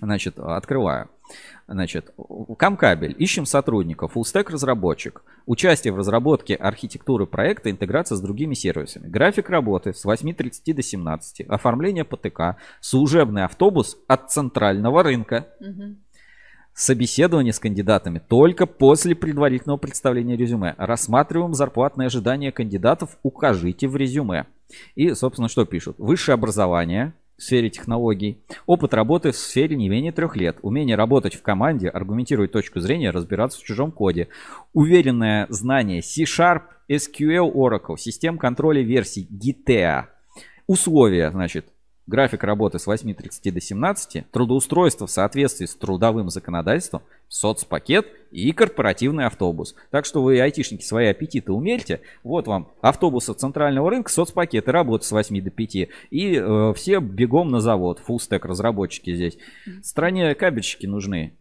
Значит, 0.00 0.38
открываю. 0.38 1.08
Значит, 1.68 2.12
Камкабель. 2.58 3.14
Ищем 3.18 3.46
сотрудников. 3.46 4.16
Fullstack 4.16 4.50
разработчик. 4.50 5.22
Участие 5.46 5.92
в 5.92 5.96
разработке 5.96 6.54
архитектуры 6.54 7.26
проекта, 7.26 7.70
интеграция 7.70 8.16
с 8.16 8.20
другими 8.20 8.54
сервисами. 8.54 9.08
График 9.08 9.50
работы 9.50 9.92
с 9.92 10.04
8.30 10.04 10.74
до 10.74 10.82
17. 10.82 11.42
Оформление 11.48 12.04
ПТК. 12.04 12.56
Служебный 12.80 13.44
автобус 13.44 13.98
от 14.08 14.30
центрального 14.30 15.02
рынка. 15.02 15.46
Угу. 15.60 15.96
Собеседование 16.72 17.52
с 17.52 17.58
кандидатами 17.58 18.20
только 18.20 18.64
после 18.66 19.14
предварительного 19.14 19.76
представления 19.76 20.36
резюме. 20.36 20.74
Рассматриваем 20.78 21.52
зарплатные 21.52 22.06
ожидания 22.06 22.52
кандидатов. 22.52 23.18
Укажите 23.22 23.86
в 23.86 23.96
резюме. 23.96 24.46
И, 24.94 25.12
собственно, 25.14 25.48
что 25.48 25.64
пишут? 25.66 25.96
Высшее 25.98 26.34
образование, 26.34 27.12
в 27.40 27.42
сфере 27.42 27.70
технологий, 27.70 28.38
опыт 28.66 28.92
работы 28.92 29.32
в 29.32 29.36
сфере 29.36 29.74
не 29.74 29.88
менее 29.88 30.12
трех 30.12 30.36
лет, 30.36 30.58
умение 30.60 30.94
работать 30.94 31.34
в 31.34 31.42
команде, 31.42 31.88
аргументировать 31.88 32.52
точку 32.52 32.80
зрения, 32.80 33.10
разбираться 33.10 33.58
в 33.58 33.64
чужом 33.64 33.92
коде, 33.92 34.28
уверенное 34.74 35.46
знание 35.48 36.02
C-Sharp, 36.02 36.64
SQL, 36.90 37.50
Oracle, 37.50 37.96
систем 37.96 38.36
контроля 38.36 38.82
версий, 38.82 39.26
GTA. 39.32 40.08
Условия, 40.66 41.30
значит, 41.30 41.64
график 42.06 42.44
работы 42.44 42.78
с 42.78 42.86
8.30 42.86 43.52
до 43.52 43.60
17, 43.60 44.30
трудоустройство 44.30 45.06
в 45.06 45.10
соответствии 45.10 45.64
с 45.64 45.74
трудовым 45.74 46.28
законодательством, 46.28 47.02
соцпакет 47.30 48.08
и 48.32 48.52
корпоративный 48.52 49.24
автобус. 49.24 49.76
Так 49.90 50.04
что 50.04 50.22
вы, 50.22 50.40
айтишники, 50.40 50.82
свои 50.82 51.06
аппетиты 51.06 51.52
умельте. 51.52 52.00
Вот 52.24 52.48
вам 52.48 52.72
автобусы 52.82 53.32
центрального 53.32 53.88
рынка, 53.88 54.10
соцпакеты, 54.10 54.72
работа 54.72 55.06
с 55.06 55.12
8 55.12 55.40
до 55.40 55.50
5. 55.50 55.74
И 55.76 55.88
э, 56.10 56.72
все 56.74 56.98
бегом 56.98 57.50
на 57.50 57.60
завод, 57.60 58.00
фуллстек 58.00 58.44
разработчики 58.44 59.14
здесь. 59.14 59.38
Стране 59.82 60.34
кабельщики 60.34 60.86
нужны. 60.86 61.38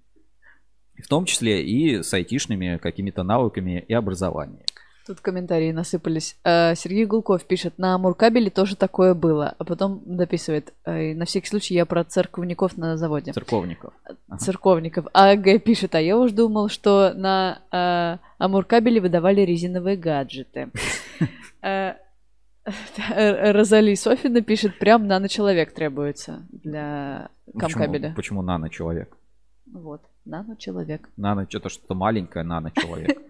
В 1.03 1.07
том 1.07 1.25
числе 1.25 1.65
и 1.65 2.03
с 2.03 2.13
айтишными 2.13 2.77
какими-то 2.77 3.23
навыками 3.23 3.83
и 3.87 3.93
образованием. 3.93 4.65
Тут 5.09 5.21
комментарии 5.21 5.71
насыпались. 5.71 6.37
Э, 6.43 6.75
Сергей 6.75 7.05
Гулков 7.05 7.43
пишет, 7.43 7.79
на 7.79 7.97
Муркабеле 7.97 8.51
тоже 8.51 8.75
такое 8.75 9.15
было. 9.15 9.55
А 9.57 9.63
потом 9.63 10.03
дописывает, 10.05 10.71
«Э, 10.85 11.15
на 11.15 11.25
всякий 11.25 11.47
случай 11.47 11.73
я 11.73 11.87
про 11.87 12.03
церковников 12.03 12.77
на 12.77 12.95
заводе. 12.95 13.33
Церковников. 13.33 13.91
Церковников. 14.37 15.07
А 15.13 15.35
Г 15.35 15.57
пишет, 15.57 15.95
а 15.95 15.99
я 15.99 16.15
уж 16.15 16.31
думал, 16.31 16.69
что 16.69 17.13
на 17.15 17.59
э, 17.71 18.17
Амуркабеле 18.37 19.01
выдавали 19.01 19.41
резиновые 19.41 19.97
гаджеты. 19.97 20.69
Розали 23.09 23.95
Софина 23.95 24.41
пишет, 24.43 24.77
прям 24.77 25.07
нано-человек 25.07 25.73
требуется 25.73 26.45
для 26.51 27.31
камкабеля. 27.57 28.09
Почему, 28.09 28.15
почему 28.15 28.41
нано-человек? 28.43 29.17
Вот, 29.73 30.03
нано-человек. 30.25 31.09
Нано, 31.17 31.47
что-то 31.49 31.69
что-то 31.69 31.95
маленькое 31.95 32.45
нано-человек. 32.45 33.17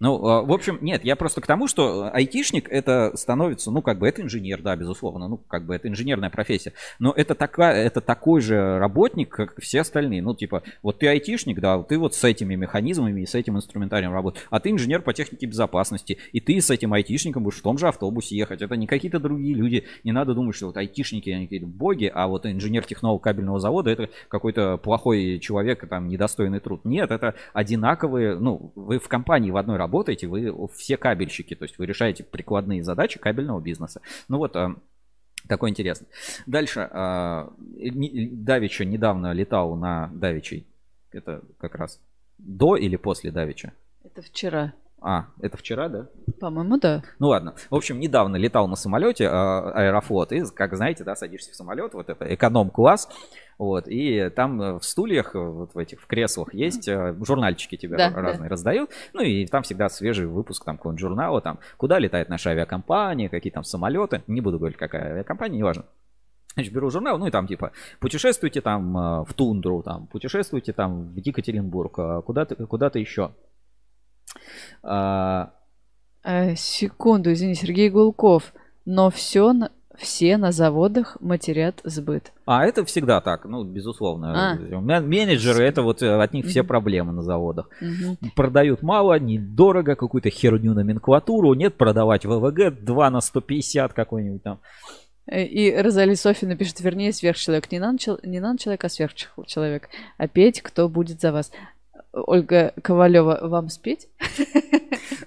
Ну, 0.00 0.26
а, 0.26 0.42
в 0.42 0.52
общем, 0.52 0.78
нет, 0.80 1.04
я 1.04 1.16
просто 1.16 1.40
к 1.40 1.46
тому, 1.46 1.68
что 1.68 2.10
айтишник 2.12 2.68
это 2.68 3.12
становится, 3.16 3.70
ну, 3.70 3.82
как 3.82 3.98
бы 3.98 4.08
это 4.08 4.22
инженер, 4.22 4.62
да, 4.62 4.76
безусловно, 4.76 5.28
ну, 5.28 5.36
как 5.36 5.66
бы 5.66 5.74
это 5.74 5.88
инженерная 5.88 6.30
профессия, 6.30 6.72
но 6.98 7.12
это, 7.12 7.34
такая, 7.34 7.84
это 7.84 8.00
такой 8.00 8.40
же 8.40 8.78
работник, 8.78 9.28
как 9.30 9.60
все 9.60 9.80
остальные. 9.80 10.22
Ну, 10.22 10.34
типа, 10.34 10.62
вот 10.82 10.98
ты 10.98 11.08
айтишник, 11.08 11.60
да, 11.60 11.82
ты 11.82 11.98
вот 11.98 12.14
с 12.14 12.24
этими 12.24 12.54
механизмами 12.54 13.20
и 13.20 13.26
с 13.26 13.34
этим 13.34 13.56
инструментарием 13.56 14.12
работаешь, 14.12 14.46
а 14.50 14.60
ты 14.60 14.70
инженер 14.70 15.02
по 15.02 15.12
технике 15.12 15.46
безопасности, 15.46 16.18
и 16.32 16.40
ты 16.40 16.60
с 16.60 16.70
этим 16.70 16.92
айтишником 16.92 17.44
будешь 17.44 17.58
в 17.58 17.62
том 17.62 17.78
же 17.78 17.88
автобусе 17.88 18.36
ехать. 18.36 18.62
Это 18.62 18.76
не 18.76 18.86
какие-то 18.86 19.18
другие 19.18 19.54
люди. 19.54 19.84
Не 20.04 20.12
надо 20.12 20.34
думать, 20.34 20.56
что 20.56 20.66
вот 20.66 20.76
айтишники, 20.76 21.30
они 21.30 21.46
какие-то 21.46 21.66
боги, 21.66 22.10
а 22.12 22.26
вот 22.26 22.46
инженер-технолог 22.46 23.22
кабельного 23.22 23.60
завода 23.60 23.90
это 23.90 24.08
какой-то 24.28 24.76
плохой 24.78 25.38
человек, 25.38 25.88
там, 25.88 26.08
недостойный 26.08 26.60
труд. 26.60 26.84
Нет, 26.84 27.10
это 27.10 27.34
одинаковые, 27.52 28.36
ну, 28.38 28.72
вы 28.74 28.98
в 28.98 29.08
компании 29.08 29.50
в 29.50 29.56
одной 29.56 29.71
работе 29.76 30.02
работаете, 30.02 30.26
вы 30.26 30.68
все 30.68 30.96
кабельщики, 30.96 31.54
то 31.54 31.64
есть 31.64 31.78
вы 31.78 31.86
решаете 31.86 32.24
прикладные 32.24 32.82
задачи 32.82 33.18
кабельного 33.18 33.60
бизнеса. 33.60 34.00
Ну 34.28 34.38
вот, 34.38 34.56
а, 34.56 34.74
такой 35.48 35.70
интересный. 35.70 36.08
Дальше. 36.46 36.88
А, 36.90 37.52
Давича 37.58 38.84
недавно 38.84 39.32
летал 39.32 39.76
на 39.76 40.10
Давичей. 40.14 40.66
Это 41.12 41.42
как 41.58 41.74
раз 41.74 42.00
до 42.38 42.76
или 42.76 42.96
после 42.96 43.30
Давича? 43.30 43.72
Это 44.04 44.22
вчера. 44.22 44.72
А, 45.04 45.26
это 45.40 45.56
вчера, 45.56 45.88
да? 45.88 46.06
По-моему, 46.40 46.78
да. 46.78 47.02
Ну 47.18 47.28
ладно. 47.28 47.54
В 47.70 47.74
общем, 47.74 47.98
недавно 47.98 48.36
летал 48.36 48.68
на 48.68 48.76
самолете 48.76 49.24
э, 49.24 49.28
Аэрофлот. 49.28 50.32
И, 50.32 50.44
как 50.54 50.76
знаете, 50.76 51.02
да, 51.02 51.16
садишься 51.16 51.50
в 51.50 51.56
самолет, 51.56 51.94
вот 51.94 52.08
это 52.08 52.32
эконом-класс. 52.32 53.08
Вот, 53.58 53.86
и 53.86 54.28
там 54.34 54.60
э, 54.60 54.78
в 54.78 54.82
стульях, 54.82 55.36
э, 55.36 55.38
вот 55.38 55.74
в 55.74 55.78
этих, 55.78 56.00
в 56.00 56.06
креслах 56.06 56.52
есть 56.54 56.88
э, 56.88 57.14
журнальчики 57.24 57.76
тебе 57.76 57.96
да, 57.96 58.10
разные 58.10 58.48
да. 58.48 58.48
раздают. 58.48 58.90
Ну 59.12 59.22
и 59.22 59.46
там 59.46 59.62
всегда 59.62 59.88
свежий 59.88 60.26
выпуск 60.26 60.64
там 60.64 60.76
какого-нибудь 60.76 61.00
журнала, 61.00 61.40
там, 61.40 61.58
куда 61.76 61.98
летает 61.98 62.28
наша 62.28 62.50
авиакомпания, 62.50 63.28
какие 63.28 63.52
там 63.52 63.62
самолеты. 63.62 64.22
Не 64.26 64.40
буду 64.40 64.58
говорить, 64.58 64.76
какая 64.76 65.12
авиакомпания, 65.12 65.58
неважно. 65.58 65.84
Значит, 66.54 66.72
беру 66.72 66.90
журнал, 66.90 67.18
ну 67.18 67.26
и 67.26 67.30
там 67.30 67.46
типа 67.46 67.72
путешествуйте 68.00 68.60
там 68.60 69.24
в 69.24 69.32
тундру, 69.34 69.82
там 69.82 70.06
путешествуйте 70.08 70.72
там 70.72 71.14
в 71.14 71.16
Екатеринбург, 71.16 72.24
куда-то 72.24 72.66
куда-то 72.66 72.98
еще. 72.98 73.30
А... 74.82 75.50
Секунду, 76.56 77.32
извини, 77.32 77.54
Сергей 77.54 77.90
Гулков. 77.90 78.52
Но 78.84 79.10
все 79.10 79.52
Все 79.96 80.36
на 80.36 80.52
заводах 80.52 81.16
матерят 81.20 81.80
сбыт. 81.84 82.32
А 82.46 82.64
это 82.64 82.84
всегда 82.84 83.20
так, 83.20 83.44
ну, 83.44 83.62
безусловно. 83.62 84.54
А. 84.54 85.00
Менеджеры, 85.00 85.64
это 85.64 85.82
вот 85.82 86.02
э, 86.02 86.10
от 86.22 86.32
них 86.32 86.46
все 86.46 86.64
проблемы 86.64 87.12
на 87.12 87.22
заводах. 87.22 87.68
Мгм. 87.80 88.16
Продают 88.34 88.82
мало, 88.82 89.18
недорого, 89.18 89.94
какую-то 89.94 90.30
херню 90.30 90.74
номенклатуру. 90.74 91.54
Нет, 91.54 91.76
продавать 91.76 92.24
ВВГ 92.24 92.82
2 92.82 93.10
на 93.10 93.20
150 93.20 93.92
какой-нибудь 93.92 94.42
там. 94.42 94.60
Э, 95.26 95.44
И 95.44 95.76
Розали 95.76 96.14
Софина 96.14 96.56
пишет, 96.56 96.80
вернее, 96.80 97.12
сверхчеловек. 97.12 97.70
Не 97.70 97.78
нан-чел- 97.78 98.18
не 98.24 98.40
нан-человек, 98.40 98.84
а 98.84 98.88
сверхчеловек. 98.88 99.88
А 100.18 100.26
петь 100.26 100.62
кто 100.62 100.88
будет 100.88 101.20
за 101.20 101.32
вас? 101.32 101.52
Ольга 102.12 102.74
Ковалева, 102.82 103.38
вам 103.42 103.68
спеть? 103.68 104.08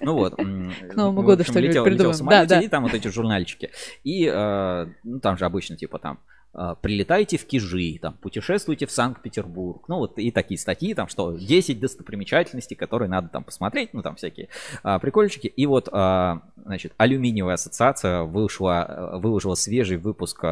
Ну 0.00 0.14
вот. 0.14 0.36
К 0.36 0.94
Новому 0.94 1.22
году 1.22 1.42
что-нибудь 1.42 1.70
летел, 1.70 1.84
летел 1.86 2.10
придумаем. 2.12 2.26
Да, 2.28 2.46
да. 2.46 2.60
и 2.60 2.68
там 2.68 2.84
вот 2.84 2.94
эти 2.94 3.08
журнальчики. 3.08 3.70
И 4.04 4.30
э, 4.32 4.86
ну, 5.02 5.20
там 5.20 5.36
же 5.36 5.44
обычно 5.46 5.76
типа 5.76 5.98
там 5.98 6.20
э, 6.54 6.76
прилетайте 6.80 7.38
в 7.38 7.46
Кижи, 7.46 7.98
там, 8.00 8.14
путешествуйте 8.14 8.86
в 8.86 8.92
Санкт-Петербург. 8.92 9.84
Ну, 9.88 9.98
вот 9.98 10.18
и 10.18 10.30
такие 10.30 10.58
статьи, 10.58 10.94
там, 10.94 11.08
что 11.08 11.32
10 11.36 11.80
достопримечательностей, 11.80 12.76
которые 12.76 13.08
надо 13.08 13.28
там 13.28 13.42
посмотреть, 13.42 13.92
ну, 13.92 14.02
там 14.02 14.14
всякие 14.14 14.48
а, 14.84 14.98
прикольчики. 15.00 15.48
И 15.48 15.66
вот, 15.66 15.88
а, 15.90 16.42
значит, 16.64 16.92
Алюминиевая 16.98 17.54
ассоциация 17.54 18.22
вышла, 18.22 19.18
выложила 19.20 19.54
свежий 19.54 19.96
выпуск 19.96 20.44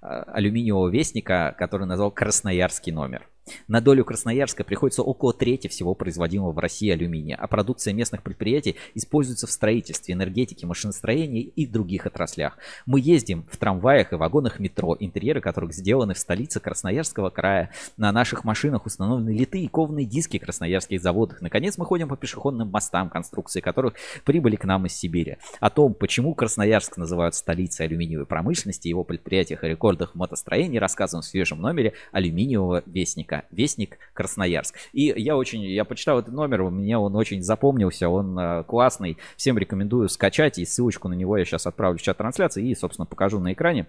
Алюминиевого 0.00 0.88
вестника, 0.88 1.54
который 1.58 1.86
назвал 1.86 2.10
«Красноярский 2.10 2.92
номер». 2.92 3.26
На 3.68 3.80
долю 3.80 4.04
Красноярска 4.04 4.64
приходится 4.64 5.02
около 5.02 5.32
трети 5.32 5.68
всего 5.68 5.94
производимого 5.94 6.52
в 6.52 6.58
России 6.58 6.90
алюминия, 6.90 7.36
а 7.36 7.46
продукция 7.46 7.92
местных 7.94 8.22
предприятий 8.22 8.76
используется 8.94 9.46
в 9.46 9.50
строительстве, 9.50 10.14
энергетике, 10.14 10.66
машиностроении 10.66 11.42
и 11.42 11.66
других 11.66 12.06
отраслях. 12.06 12.58
Мы 12.86 13.00
ездим 13.00 13.44
в 13.50 13.56
трамваях 13.56 14.12
и 14.12 14.16
вагонах 14.16 14.60
метро, 14.60 14.96
интерьеры 14.98 15.40
которых 15.40 15.72
сделаны 15.72 16.14
в 16.14 16.18
столице 16.18 16.60
Красноярского 16.60 17.30
края. 17.30 17.70
На 17.96 18.12
наших 18.12 18.44
машинах 18.44 18.86
установлены 18.86 19.30
литые 19.30 19.68
кованые 19.68 20.06
диски 20.06 20.38
красноярских 20.38 21.00
заводах. 21.00 21.40
Наконец 21.40 21.78
мы 21.78 21.84
ходим 21.84 22.08
по 22.08 22.16
пешеходным 22.16 22.68
мостам, 22.68 23.08
конструкции 23.08 23.60
которых 23.60 23.94
прибыли 24.24 24.56
к 24.56 24.64
нам 24.64 24.86
из 24.86 24.92
Сибири. 24.92 25.38
О 25.60 25.70
том, 25.70 25.94
почему 25.94 26.34
Красноярск 26.34 26.96
называют 26.96 27.34
столицей 27.34 27.86
алюминиевой 27.86 28.26
промышленности, 28.26 28.88
его 28.88 29.04
предприятиях 29.04 29.64
и 29.64 29.68
рекордах 29.90 30.12
в 30.12 30.14
мотостроении, 30.18 30.78
рассказываем 30.78 31.22
в 31.22 31.26
свежем 31.26 31.60
номере 31.60 31.94
алюминиевого 32.12 32.82
вестника. 32.86 33.44
Вестник 33.50 33.98
Красноярск. 34.12 34.76
И 34.92 35.12
я 35.16 35.36
очень, 35.36 35.62
я 35.62 35.84
почитал 35.84 36.18
этот 36.18 36.32
номер, 36.32 36.62
мне 36.64 36.98
он 36.98 37.16
очень 37.16 37.42
запомнился, 37.42 38.08
он 38.08 38.38
э, 38.38 38.64
классный. 38.64 39.18
Всем 39.36 39.58
рекомендую 39.58 40.08
скачать, 40.08 40.58
и 40.58 40.64
ссылочку 40.64 41.08
на 41.08 41.14
него 41.14 41.36
я 41.36 41.44
сейчас 41.44 41.66
отправлю 41.66 41.98
в 41.98 42.02
чат 42.02 42.18
трансляции 42.18 42.68
и, 42.68 42.74
собственно, 42.74 43.06
покажу 43.06 43.40
на 43.40 43.52
экране. 43.52 43.86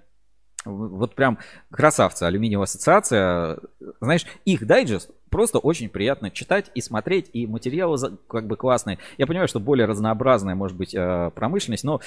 Вот 0.63 1.15
прям 1.15 1.39
красавцы, 1.71 2.23
алюминиевая 2.23 2.65
ассоциация. 2.65 3.57
Знаешь, 3.99 4.25
их 4.45 4.65
дайджест 4.65 5.09
просто 5.29 5.57
очень 5.57 5.89
приятно 5.89 6.29
читать 6.29 6.69
и 6.75 6.81
смотреть, 6.81 7.29
и 7.33 7.47
материалы 7.47 7.97
как 8.27 8.45
бы 8.45 8.57
классные. 8.57 8.99
Я 9.17 9.25
понимаю, 9.25 9.47
что 9.47 9.59
более 9.59 9.87
разнообразная 9.87 10.53
может 10.53 10.77
быть 10.77 10.93
э, 10.93 11.31
промышленность, 11.33 11.83
но 11.83 12.01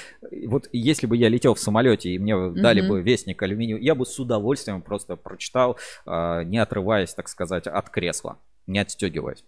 вот 0.45 0.69
если 0.71 1.07
бы 1.07 1.17
я 1.17 1.27
летел 1.27 1.55
в 1.55 1.59
самолете 1.59 2.11
и 2.11 2.19
мне 2.19 2.35
дали 2.51 2.81
Мгм. 2.81 2.89
бы 2.89 3.01
вестник 3.01 3.41
алюминию, 3.41 3.81
я 3.81 3.95
бы 3.95 4.05
с 4.05 4.17
удовольствием 4.19 4.81
просто 4.81 5.15
прочитал, 5.15 5.77
э, 6.05 6.43
не 6.45 6.59
отрываясь, 6.59 7.13
так 7.13 7.27
сказать, 7.27 7.67
от 7.67 7.89
кресла, 7.89 8.37
не 8.67 8.79
отстегиваясь. 8.79 9.43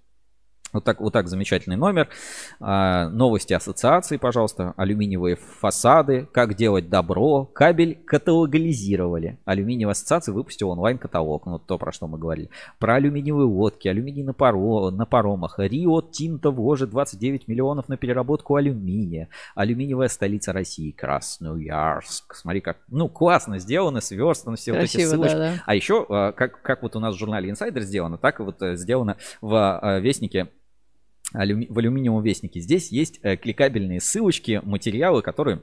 Вот 0.74 0.84
так, 0.84 1.00
вот 1.00 1.14
так 1.14 1.28
замечательный 1.30 1.78
номер. 1.78 2.10
А, 2.60 3.10
новости 3.10 3.54
ассоциации, 3.54 4.18
пожалуйста. 4.18 4.74
Алюминиевые 4.76 5.38
фасады. 5.38 6.28
Как 6.32 6.56
делать 6.56 6.90
добро. 6.90 7.46
Кабель 7.46 7.96
каталогализировали. 8.06 9.38
Алюминиевая 9.46 9.94
ассоциация 9.94 10.34
выпустила 10.34 10.72
онлайн-каталог. 10.72 11.46
Ну, 11.46 11.58
то, 11.60 11.78
про 11.78 11.92
что 11.94 12.08
мы 12.08 12.18
говорили. 12.18 12.50
Про 12.80 12.96
алюминиевые 12.96 13.46
лодки, 13.46 13.88
алюминий 13.88 14.24
на, 14.24 14.34
паро, 14.34 14.90
на 14.90 15.06
паромах. 15.06 15.56
Рио 15.58 16.02
Тинто 16.02 16.52
вложит 16.52 16.90
29 16.90 17.48
миллионов 17.48 17.88
на 17.88 17.96
переработку 17.96 18.56
алюминия. 18.56 19.30
Алюминиевая 19.56 20.10
столица 20.10 20.52
России. 20.52 20.92
Красноярск. 20.92 22.36
Смотри, 22.36 22.60
как, 22.60 22.78
ну, 22.90 23.08
классно 23.08 23.60
сделано, 23.60 24.02
сверстано 24.02 24.58
все 24.58 24.74
вот 24.74 24.82
эти 24.82 24.92
Красиво, 24.98 25.12
ссылочки. 25.12 25.36
да, 25.36 25.54
да. 25.54 25.64
А 25.66 25.76
еще, 25.76 26.06
э, 26.10 26.34
как, 26.36 26.62
как 26.62 26.84
вот 26.84 26.98
у 26.98 27.00
нас 27.00 27.16
в 27.16 27.18
журнале 27.18 27.50
Insider 27.50 27.80
сделано, 27.80 28.18
так 28.18 28.42
вот 28.42 28.62
э, 28.62 28.76
сделано 28.76 29.16
в 29.40 29.80
э, 29.82 30.02
Вестнике 30.02 30.50
алюми- 31.38 31.68
в 31.70 31.78
алюминиевом 31.78 32.24
вестнике. 32.24 32.60
Здесь 32.60 32.92
есть 32.92 33.20
э, 33.22 33.38
кликабельные 33.38 34.02
ссылочки, 34.02 34.62
материалы, 34.64 35.22
которые 35.22 35.62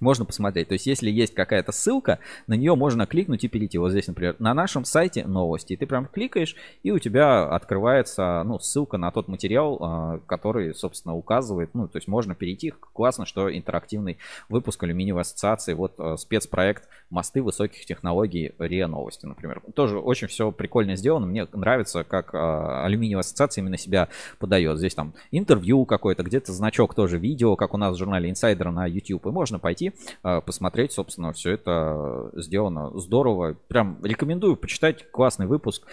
можно 0.00 0.24
посмотреть. 0.24 0.68
То 0.68 0.74
есть, 0.74 0.86
если 0.86 1.10
есть 1.10 1.34
какая-то 1.34 1.72
ссылка, 1.72 2.18
на 2.46 2.54
нее 2.54 2.74
можно 2.74 3.06
кликнуть 3.06 3.44
и 3.44 3.48
перейти. 3.48 3.78
Вот 3.78 3.90
здесь, 3.90 4.08
например, 4.08 4.36
на 4.38 4.54
нашем 4.54 4.84
сайте 4.84 5.26
новости. 5.26 5.74
И 5.74 5.76
ты 5.76 5.86
прям 5.86 6.06
кликаешь, 6.06 6.56
и 6.82 6.90
у 6.90 6.98
тебя 6.98 7.44
открывается 7.44 8.42
ну, 8.44 8.58
ссылка 8.58 8.96
на 8.96 9.10
тот 9.10 9.28
материал, 9.28 9.78
а, 9.80 10.20
который, 10.26 10.74
собственно, 10.74 11.14
указывает. 11.14 11.74
Ну, 11.74 11.86
то 11.88 11.98
есть 11.98 12.08
можно 12.08 12.34
перейти. 12.34 12.72
Классно, 12.92 13.26
что 13.26 13.54
интерактивный 13.54 14.18
выпуск 14.48 14.82
алюминиевой 14.82 15.22
ассоциации. 15.22 15.74
Вот 15.74 15.94
э, 15.98 16.16
спецпроект 16.16 16.88
«Мосты 17.10 17.42
высоких 17.42 17.84
технологий 17.84 18.52
РИА 18.58 18.88
Новости», 18.88 19.26
например. 19.26 19.62
Тоже 19.74 19.98
очень 19.98 20.28
все 20.28 20.50
прикольно 20.50 20.96
сделано. 20.96 21.26
Мне 21.26 21.46
нравится, 21.52 22.04
как 22.04 22.34
а, 22.34 22.84
алюминиевая 22.84 23.20
ассоциация 23.20 23.62
именно 23.62 23.76
себя 23.76 24.08
подает. 24.38 24.78
Здесь 24.78 24.94
там 24.94 25.14
интервью 25.30 25.84
какое-то, 25.84 26.22
где-то 26.22 26.52
значок 26.52 26.94
тоже 26.94 27.18
видео, 27.18 27.56
как 27.56 27.74
у 27.74 27.76
нас 27.76 27.94
в 27.94 27.98
журнале 27.98 28.30
Insider 28.30 28.70
на 28.70 28.86
YouTube. 28.86 29.26
И 29.26 29.30
можно 29.30 29.58
пойти 29.58 29.89
а, 30.22 30.40
посмотреть, 30.40 30.92
собственно, 30.92 31.32
все 31.32 31.52
это 31.52 32.30
сделано 32.34 32.98
здорово. 32.98 33.56
Прям 33.68 33.98
рекомендую 34.02 34.56
почитать. 34.56 35.10
Классный 35.10 35.46
выпуск. 35.46 35.86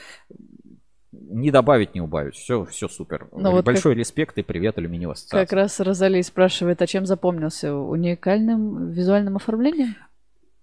Не 1.11 1.51
добавить, 1.51 1.95
не 1.95 2.01
убавить. 2.01 2.35
Все, 2.35 2.65
все 2.65 2.87
супер. 2.87 3.27
Ну 3.31 3.51
вот 3.51 3.65
Большой 3.65 3.95
респект 3.95 4.37
и 4.37 4.43
привет 4.43 4.77
алюминиевой 4.77 5.13
ассоциации. 5.13 5.45
Как 5.45 5.53
раз 5.53 5.79
Розали 5.79 6.21
спрашивает, 6.21 6.81
а 6.81 6.87
чем 6.87 7.05
запомнился? 7.05 7.73
Уникальным 7.73 8.91
визуальным 8.91 9.37
оформлением? 9.37 9.95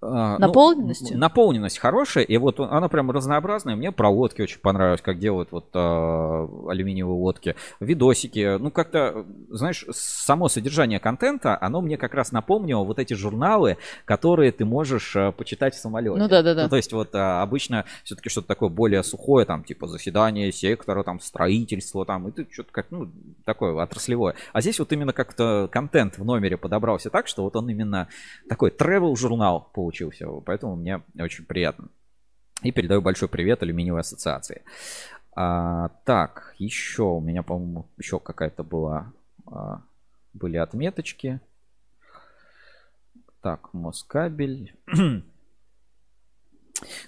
А, 0.06 0.38
ну, 0.38 0.46
Наполненностью? 0.46 1.18
наполненность 1.18 1.78
хорошая, 1.78 2.24
и 2.24 2.36
вот 2.36 2.60
она 2.60 2.88
прям 2.88 3.10
разнообразная. 3.10 3.74
Мне 3.76 3.90
про 3.90 4.10
лодки 4.10 4.42
очень 4.42 4.60
понравилось, 4.60 5.00
как 5.00 5.18
делают 5.18 5.50
вот 5.52 5.66
а, 5.74 6.46
алюминиевые 6.68 7.16
лодки, 7.16 7.56
видосики. 7.80 8.58
Ну, 8.58 8.70
как-то, 8.70 9.24
знаешь, 9.48 9.86
само 9.90 10.48
содержание 10.48 11.00
контента, 11.00 11.56
оно 11.60 11.80
мне 11.80 11.96
как 11.96 12.14
раз 12.14 12.32
напомнило 12.32 12.84
вот 12.84 12.98
эти 12.98 13.14
журналы, 13.14 13.78
которые 14.04 14.52
ты 14.52 14.64
можешь 14.64 15.16
а, 15.16 15.32
почитать 15.32 15.74
в 15.74 15.78
самолете. 15.78 16.18
Ну 16.18 16.28
да-да-да. 16.28 16.64
Ну, 16.64 16.68
то 16.68 16.76
есть 16.76 16.92
вот 16.92 17.14
а, 17.14 17.42
обычно 17.42 17.84
все-таки 18.04 18.28
что-то 18.28 18.48
такое 18.48 18.68
более 18.68 19.02
сухое, 19.02 19.46
там, 19.46 19.64
типа 19.64 19.86
заседание 19.86 20.52
сектора, 20.52 21.02
там, 21.02 21.20
строительство, 21.20 22.04
там, 22.04 22.28
и 22.28 22.32
ты 22.32 22.46
что-то 22.50 22.72
как, 22.72 22.90
ну, 22.90 23.10
такое 23.44 23.74
отраслевое. 23.82 24.34
А 24.52 24.60
здесь 24.60 24.78
вот 24.78 24.92
именно 24.92 25.12
как-то 25.12 25.68
контент 25.72 26.18
в 26.18 26.24
номере 26.24 26.56
подобрался 26.56 27.10
так, 27.10 27.26
что 27.26 27.42
вот 27.42 27.56
он 27.56 27.68
именно 27.70 28.08
такой 28.48 28.70
travel 28.70 29.16
журнал 29.16 29.70
получился, 29.72 29.93
поэтому 30.40 30.76
мне 30.76 31.02
очень 31.18 31.44
приятно. 31.44 31.88
И 32.62 32.72
передаю 32.72 33.02
большой 33.02 33.28
привет 33.28 33.62
алюминиевой 33.62 34.00
ассоциации. 34.00 34.62
А, 35.36 35.88
так, 36.04 36.54
еще 36.58 37.02
у 37.02 37.20
меня, 37.20 37.42
по-моему, 37.42 37.88
еще 37.98 38.20
какая-то 38.20 38.62
была, 38.62 39.12
а, 39.46 39.82
были 40.32 40.56
отметочки. 40.56 41.40
Так, 43.40 43.72
Москабель. 43.74 44.74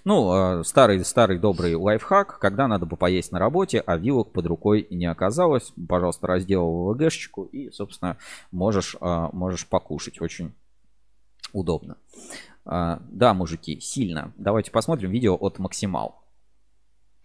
Ну, 0.05 0.61
э, 0.61 0.65
старый, 0.65 1.05
старый 1.05 1.39
добрый 1.39 1.75
лайфхак, 1.75 2.39
когда 2.39 2.69
надо 2.69 2.87
бы 2.87 2.97
поесть 2.97 3.33
на 3.33 3.39
работе, 3.39 3.81
а 3.81 3.97
вилок 3.97 4.33
под 4.33 4.47
рукой 4.47 4.87
не 4.91 5.07
оказалось, 5.07 5.73
пожалуйста, 5.89 6.29
разделал 6.29 6.95
ВГшечку 6.95 7.45
и, 7.45 7.71
собственно, 7.71 8.17
можешь, 8.53 8.97
э, 8.99 9.29
можешь 9.33 9.67
покушать. 9.67 10.21
Очень 10.21 10.55
удобно. 11.53 11.97
А, 11.97 12.46
Да, 12.67 13.35
мужики, 13.35 13.81
сильно. 13.81 14.33
Давайте 14.37 14.71
посмотрим 14.71 15.11
видео 15.11 15.37
от 15.37 15.59
Максимал. 15.59 16.23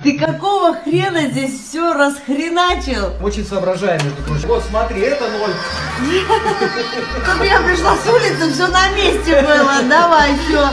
Ты 0.03 0.17
какого 0.17 0.73
хрена 0.73 1.29
здесь 1.29 1.59
все 1.59 1.93
расхреначил? 1.93 3.13
Очень 3.23 3.45
соображаем, 3.45 4.03
между 4.03 4.21
прочим. 4.23 4.47
Вот 4.47 4.63
смотри, 4.63 5.01
это 5.01 5.29
ноль. 5.29 5.53
Как 7.25 7.43
я 7.45 7.61
пришла 7.61 7.95
с 7.95 8.07
улицы, 8.07 8.51
все 8.51 8.67
на 8.67 8.89
месте 8.95 9.41
было. 9.41 9.83
Давай, 9.87 10.31
все. 10.39 10.69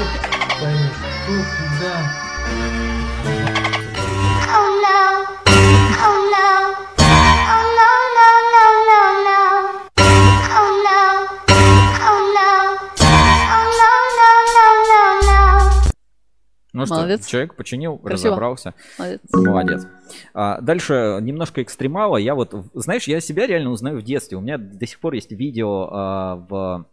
Ну 16.79 16.87
что, 16.87 16.95
Молодец. 16.95 17.27
человек 17.27 17.55
починил, 17.55 17.99
Красиво. 17.99 18.31
разобрался. 18.31 18.75
Молодец. 18.99 19.21
Молодец. 19.33 19.87
А, 20.35 20.61
дальше 20.61 21.19
немножко 21.21 21.63
экстремала. 21.63 22.17
Я 22.17 22.35
вот, 22.35 22.55
знаешь, 22.75 23.09
я 23.09 23.21
себя 23.21 23.47
реально 23.47 23.71
узнаю 23.71 23.99
в 23.99 24.03
детстве. 24.03 24.39
У 24.39 24.41
меня 24.41 24.59
до 24.59 24.87
сих 24.87 25.01
пор 25.01 25.15
есть 25.15 25.33
видео 25.33 25.89
а, 25.91 26.37
в 26.37 26.87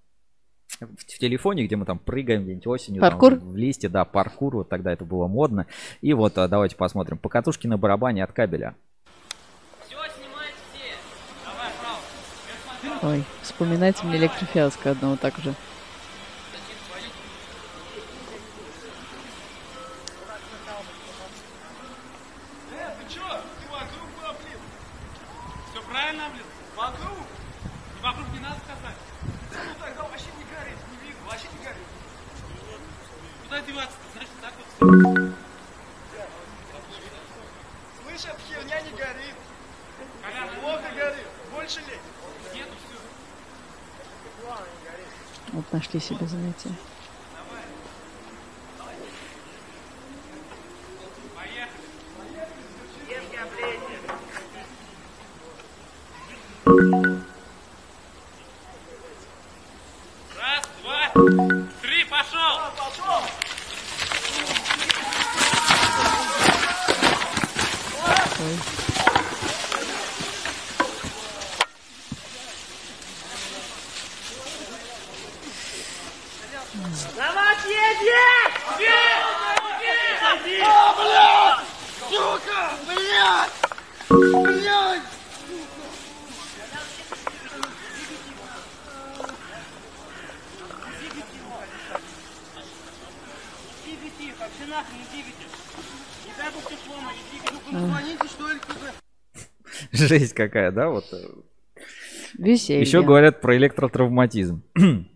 в, 0.80 0.86
в 0.98 1.20
телефоне, 1.20 1.66
где 1.66 1.76
мы 1.76 1.86
там 1.86 2.00
прыгаем 2.00 2.44
где-нибудь 2.44 2.68
осенью. 2.68 3.02
Паркур? 3.02 3.36
Там, 3.38 3.52
в 3.52 3.56
листе, 3.56 3.88
да, 3.88 4.04
паркур, 4.04 4.56
вот 4.58 4.70
тогда 4.70 4.92
это 4.92 5.06
было 5.06 5.28
модно. 5.28 5.68
И 6.02 6.14
вот 6.14 6.38
а, 6.38 6.48
давайте 6.48 6.76
посмотрим. 6.76 7.18
Покатушки 7.18 7.68
на 7.68 7.78
барабане 7.78 8.24
от 8.24 8.34
кабеля. 8.34 8.76
Ой, 13.02 13.24
вспоминайте 13.42 14.06
мне 14.06 14.18
электрофиаско 14.18 14.92
одного 14.92 15.16
так 15.16 15.38
же. 15.38 15.54
Э, 22.72 22.96
ты 23.00 23.14
чё? 23.14 23.22
Ты 23.22 23.68
вокруг 23.70 24.10
был, 24.18 24.34
блин. 24.42 24.60
Все 25.72 25.82
правильно, 25.84 26.24
блин? 26.34 26.46
Вокруг. 26.76 27.28
И 28.00 28.04
вокруг 28.04 28.28
не 28.34 28.40
надо 28.40 28.56
сказать. 28.66 28.98
Ну 29.52 29.74
тогда 29.80 30.04
вообще 30.04 30.30
не 30.38 30.44
горит, 30.44 30.80
не 30.92 31.08
видно, 31.08 31.22
вообще 31.30 31.48
не 31.58 31.64
горит. 31.64 31.88
Куда 33.44 33.62
деваться-то? 33.62 34.65
Эта 34.80 35.32
херня 38.48 38.82
не 38.82 38.92
горит. 38.92 39.36
Плохо 40.62 40.90
горит. 40.96 41.28
Больше 41.54 41.80
ли? 41.82 42.00
Нету, 42.54 42.74
все. 42.84 43.00
Вот 45.54 45.72
нашли 45.72 46.00
себе 46.00 46.28
занятие. 46.28 46.76
Раз, 56.66 57.05
Жесть 100.20 100.34
какая, 100.34 100.72
да? 100.72 100.90
Вот. 100.90 101.06
Веселье. 102.38 102.82
Еще 102.82 103.02
говорят 103.02 103.42
про 103.42 103.56
электротравматизм. 103.58 104.62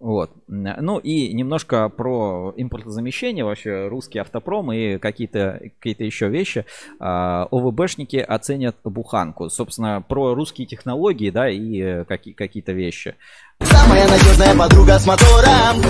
Вот. 0.00 0.32
Ну 0.48 0.98
и 0.98 1.30
немножко 1.34 1.90
про 1.90 2.54
импортозамещение, 2.56 3.44
вообще 3.44 3.86
русский 3.86 4.18
автопром 4.18 4.72
и 4.72 4.96
какие-то 4.96 5.60
какие 5.78 6.06
еще 6.06 6.30
вещи. 6.30 6.64
А, 6.98 7.46
ОВБшники 7.50 8.16
оценят 8.16 8.76
буханку. 8.82 9.50
Собственно, 9.50 10.00
про 10.00 10.34
русские 10.34 10.66
технологии, 10.66 11.28
да, 11.28 11.50
и 11.50 11.78
э, 11.78 12.04
какие- 12.06 12.32
какие-то 12.32 12.72
вещи. 12.72 13.14
Самая 13.60 14.08
надежная 14.08 14.56
подруга 14.56 14.98
с 14.98 15.06
мотором. 15.06 15.82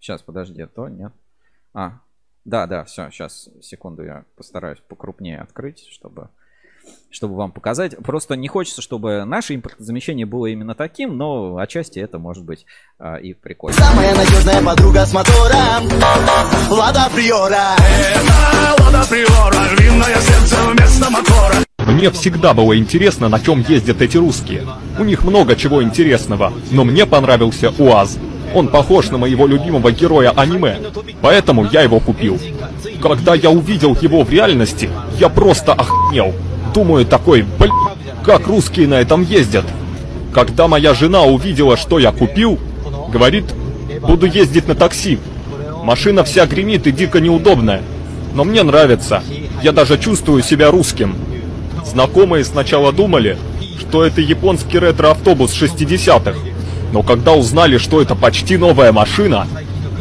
Сейчас, 0.00 0.20
подожди, 0.22 0.60
а 0.62 0.66
то 0.66 0.88
нет. 0.88 1.12
А, 1.74 2.00
да, 2.44 2.66
да, 2.66 2.82
все, 2.82 3.08
сейчас, 3.10 3.48
секунду, 3.60 4.02
я 4.02 4.24
постараюсь 4.34 4.80
покрупнее 4.88 5.38
открыть, 5.40 5.86
чтобы, 5.92 6.28
чтобы 7.12 7.36
вам 7.36 7.52
показать. 7.52 7.96
Просто 7.98 8.34
не 8.34 8.48
хочется, 8.48 8.82
чтобы 8.82 9.24
наше 9.24 9.54
импортозамещение 9.54 10.26
было 10.26 10.46
именно 10.46 10.74
таким, 10.74 11.16
но 11.16 11.58
отчасти 11.58 11.98
это 11.98 12.18
может 12.18 12.44
быть 12.44 12.66
а, 12.98 13.16
и 13.16 13.34
прикольно. 13.34 13.76
Самая 13.76 14.14
надежная 14.14 14.62
подруга 14.62 15.04
с 15.04 15.12
мотором. 15.12 15.88
Лада 16.70 17.08
Приора. 17.14 17.76
Это 17.78 18.82
Лада 18.82 19.06
Приора. 19.08 19.74
Львиное 19.76 20.16
сердце 20.16 20.56
вместо 20.70 21.10
мотора. 21.10 21.56
Мне 21.86 22.10
всегда 22.10 22.54
было 22.54 22.76
интересно, 22.78 23.28
на 23.28 23.38
чем 23.38 23.64
ездят 23.68 24.00
эти 24.00 24.16
русские. 24.16 24.64
У 24.98 25.04
них 25.04 25.24
много 25.24 25.56
чего 25.56 25.82
интересного, 25.82 26.52
но 26.70 26.84
мне 26.84 27.06
понравился 27.06 27.70
УАЗ. 27.78 28.18
Он 28.54 28.68
похож 28.68 29.10
на 29.10 29.18
моего 29.18 29.46
любимого 29.46 29.92
героя 29.92 30.30
аниме, 30.30 30.78
поэтому 31.20 31.64
я 31.66 31.82
его 31.82 32.00
купил. 32.00 32.38
Когда 33.00 33.34
я 33.34 33.50
увидел 33.50 33.96
его 34.00 34.22
в 34.22 34.30
реальности, 34.30 34.90
я 35.18 35.28
просто 35.28 35.72
охренел. 35.72 36.34
Думаю 36.74 37.04
такой, 37.04 37.42
блин, 37.42 37.72
как 38.24 38.46
русские 38.46 38.88
на 38.88 38.94
этом 38.94 39.22
ездят. 39.22 39.64
Когда 40.32 40.68
моя 40.68 40.94
жена 40.94 41.22
увидела, 41.22 41.76
что 41.76 41.98
я 41.98 42.12
купил, 42.12 42.58
говорит, 43.12 43.44
буду 44.00 44.26
ездить 44.26 44.68
на 44.68 44.74
такси. 44.74 45.18
Машина 45.82 46.24
вся 46.24 46.46
гремит 46.46 46.86
и 46.86 46.92
дико 46.92 47.20
неудобная. 47.20 47.82
Но 48.34 48.44
мне 48.44 48.62
нравится. 48.62 49.22
Я 49.62 49.72
даже 49.72 49.98
чувствую 49.98 50.42
себя 50.42 50.70
русским. 50.70 51.14
Знакомые 51.84 52.44
сначала 52.44 52.92
думали, 52.92 53.36
что 53.78 54.04
это 54.04 54.20
японский 54.20 54.78
ретро-автобус 54.78 55.52
60-х. 55.52 56.38
Но 56.92 57.02
когда 57.02 57.32
узнали, 57.32 57.76
что 57.78 58.00
это 58.00 58.14
почти 58.14 58.56
новая 58.56 58.92
машина, 58.92 59.46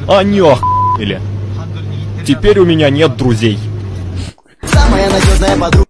они 0.07 0.39
охуели. 0.39 1.19
Теперь 2.26 2.60
у 2.60 2.65
меня 2.65 2.89
нет 2.89 3.18
друзей. 3.18 3.60
Самая 4.64 5.10
надежная 5.10 5.57
подруга. 5.57 5.88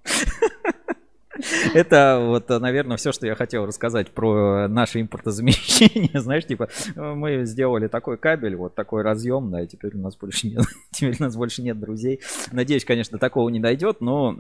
Это 1.73 2.19
вот, 2.21 2.49
наверное, 2.49 2.97
все, 2.97 3.11
что 3.11 3.25
я 3.25 3.35
хотел 3.35 3.65
рассказать 3.65 4.11
про 4.11 4.67
наше 4.67 5.01
импортозамещение. 5.01 6.11
Знаешь, 6.19 6.45
типа, 6.45 6.69
мы 6.95 7.45
сделали 7.45 7.87
такой 7.87 8.17
кабель, 8.17 8.55
вот 8.55 8.75
такой 8.75 9.01
разъем, 9.01 9.51
да, 9.51 9.61
и 9.61 9.67
теперь 9.67 9.95
у 9.95 9.99
нас 9.99 10.15
больше 10.17 10.47
нет, 10.47 10.63
теперь 10.91 11.15
у 11.19 11.23
нас 11.23 11.35
больше 11.35 11.61
нет 11.61 11.79
друзей. 11.79 12.21
Надеюсь, 12.51 12.85
конечно, 12.85 13.17
такого 13.17 13.49
не 13.49 13.59
дойдет, 13.59 14.01
но 14.01 14.35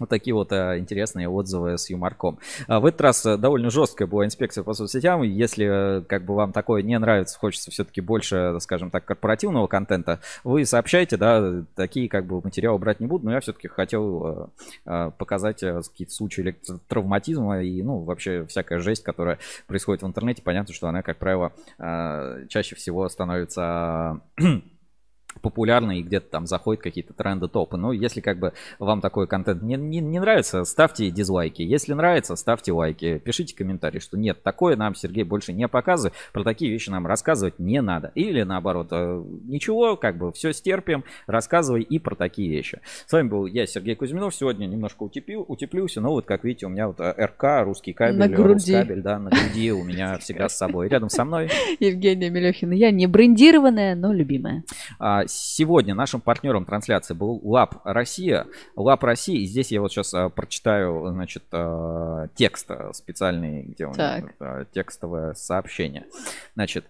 вот 0.00 0.08
такие 0.08 0.34
вот 0.34 0.52
а, 0.52 0.78
интересные 0.78 1.28
отзывы 1.28 1.78
с 1.78 1.88
юморком. 1.90 2.38
А, 2.66 2.80
в 2.80 2.86
этот 2.86 3.00
раз 3.02 3.24
а, 3.24 3.36
довольно 3.36 3.70
жесткая 3.70 4.08
была 4.08 4.24
инспекция 4.24 4.64
по 4.64 4.74
соцсетям. 4.74 5.22
Если 5.22 5.66
а, 5.70 6.00
как 6.02 6.24
бы 6.24 6.34
вам 6.34 6.52
такое 6.52 6.82
не 6.82 6.98
нравится, 6.98 7.38
хочется 7.38 7.70
все-таки 7.70 8.00
больше, 8.00 8.56
скажем 8.60 8.90
так, 8.90 9.04
корпоративного 9.04 9.66
контента, 9.66 10.20
вы 10.42 10.64
сообщайте, 10.64 11.16
да, 11.16 11.62
такие 11.76 12.08
как 12.08 12.26
бы 12.26 12.40
материалы 12.42 12.78
брать 12.78 13.00
не 13.00 13.06
буду, 13.06 13.26
но 13.26 13.32
я 13.32 13.40
все-таки 13.40 13.68
хотел 13.68 14.50
показать 14.84 15.60
какие-то 15.60 16.12
случаи 16.12 16.40
электротравматизма 16.40 17.62
и, 17.62 17.82
ну, 17.82 17.98
вообще 17.98 18.46
всякая 18.46 18.78
жесть, 18.80 19.04
которая 19.04 19.38
происходит 19.66 20.02
в 20.02 20.06
интернете. 20.06 20.42
Понятно, 20.42 20.72
что 20.72 20.88
она, 20.88 21.02
как 21.02 21.18
правило, 21.18 21.52
чаще 22.48 22.74
всего 22.74 23.08
становится 23.08 24.20
популярны 25.42 26.00
и 26.00 26.02
где-то 26.02 26.28
там 26.28 26.46
заходят 26.46 26.82
какие-то 26.82 27.12
тренды 27.12 27.48
топы. 27.48 27.76
Ну, 27.76 27.92
если 27.92 28.20
как 28.20 28.38
бы 28.38 28.52
вам 28.78 29.00
такой 29.00 29.26
контент 29.26 29.62
не, 29.62 29.76
не, 29.76 30.00
не 30.00 30.18
нравится, 30.18 30.64
ставьте 30.64 31.10
дизлайки. 31.10 31.62
Если 31.62 31.92
нравится, 31.92 32.36
ставьте 32.36 32.72
лайки. 32.72 33.18
Пишите 33.18 33.54
комментарии, 33.54 33.98
что 33.98 34.18
нет, 34.18 34.42
такое 34.42 34.76
нам 34.76 34.94
Сергей 34.94 35.24
больше 35.24 35.52
не 35.52 35.68
показывает, 35.68 36.14
про 36.32 36.44
такие 36.44 36.70
вещи 36.70 36.90
нам 36.90 37.06
рассказывать 37.06 37.58
не 37.58 37.80
надо. 37.80 38.12
Или 38.14 38.42
наоборот, 38.42 38.88
э, 38.90 39.22
ничего, 39.44 39.96
как 39.96 40.16
бы 40.18 40.32
все 40.32 40.52
стерпим, 40.52 41.04
рассказывай 41.26 41.82
и 41.82 41.98
про 41.98 42.14
такие 42.14 42.50
вещи. 42.50 42.80
С 43.06 43.12
вами 43.12 43.28
был 43.28 43.46
я, 43.46 43.66
Сергей 43.66 43.94
Кузьминов. 43.94 44.34
Сегодня 44.34 44.66
немножко 44.66 45.02
утеплил, 45.02 45.44
утеплился, 45.46 46.00
но 46.00 46.10
вот 46.10 46.26
как 46.26 46.44
видите, 46.44 46.66
у 46.66 46.68
меня 46.68 46.88
вот 46.88 47.00
э, 47.00 47.14
РК, 47.18 47.64
русский 47.64 47.92
кабель, 47.92 48.18
На 48.18 48.28
груди. 48.28 48.74
Рускабель, 48.74 49.02
да, 49.02 49.18
на 49.18 49.30
груди 49.30 49.72
у 49.72 49.84
меня 49.84 50.18
всегда 50.18 50.48
с 50.48 50.56
собой. 50.56 50.88
Рядом 50.88 51.08
со 51.08 51.24
мной 51.24 51.50
Евгения 51.80 52.30
Мелехина. 52.30 52.72
Я 52.72 52.90
не 52.90 53.06
брендированная, 53.06 53.94
но 53.94 54.12
любимая. 54.12 54.64
А, 55.20 55.24
Сегодня 55.28 55.94
нашим 55.94 56.20
партнером 56.20 56.64
трансляции 56.64 57.14
был 57.14 57.40
LAPP 57.42 57.80
Россия. 57.84 58.46
LAPP 58.76 59.02
Россия, 59.04 59.40
и 59.40 59.44
здесь 59.44 59.70
я 59.72 59.80
вот 59.80 59.92
сейчас 59.92 60.12
а, 60.14 60.28
прочитаю, 60.28 61.08
значит, 61.12 61.44
а, 61.52 62.28
текст 62.34 62.70
специальный, 62.92 63.62
где 63.62 63.86
а, 64.38 64.64
текстовое 64.72 65.34
сообщение. 65.34 66.06
Значит, 66.54 66.86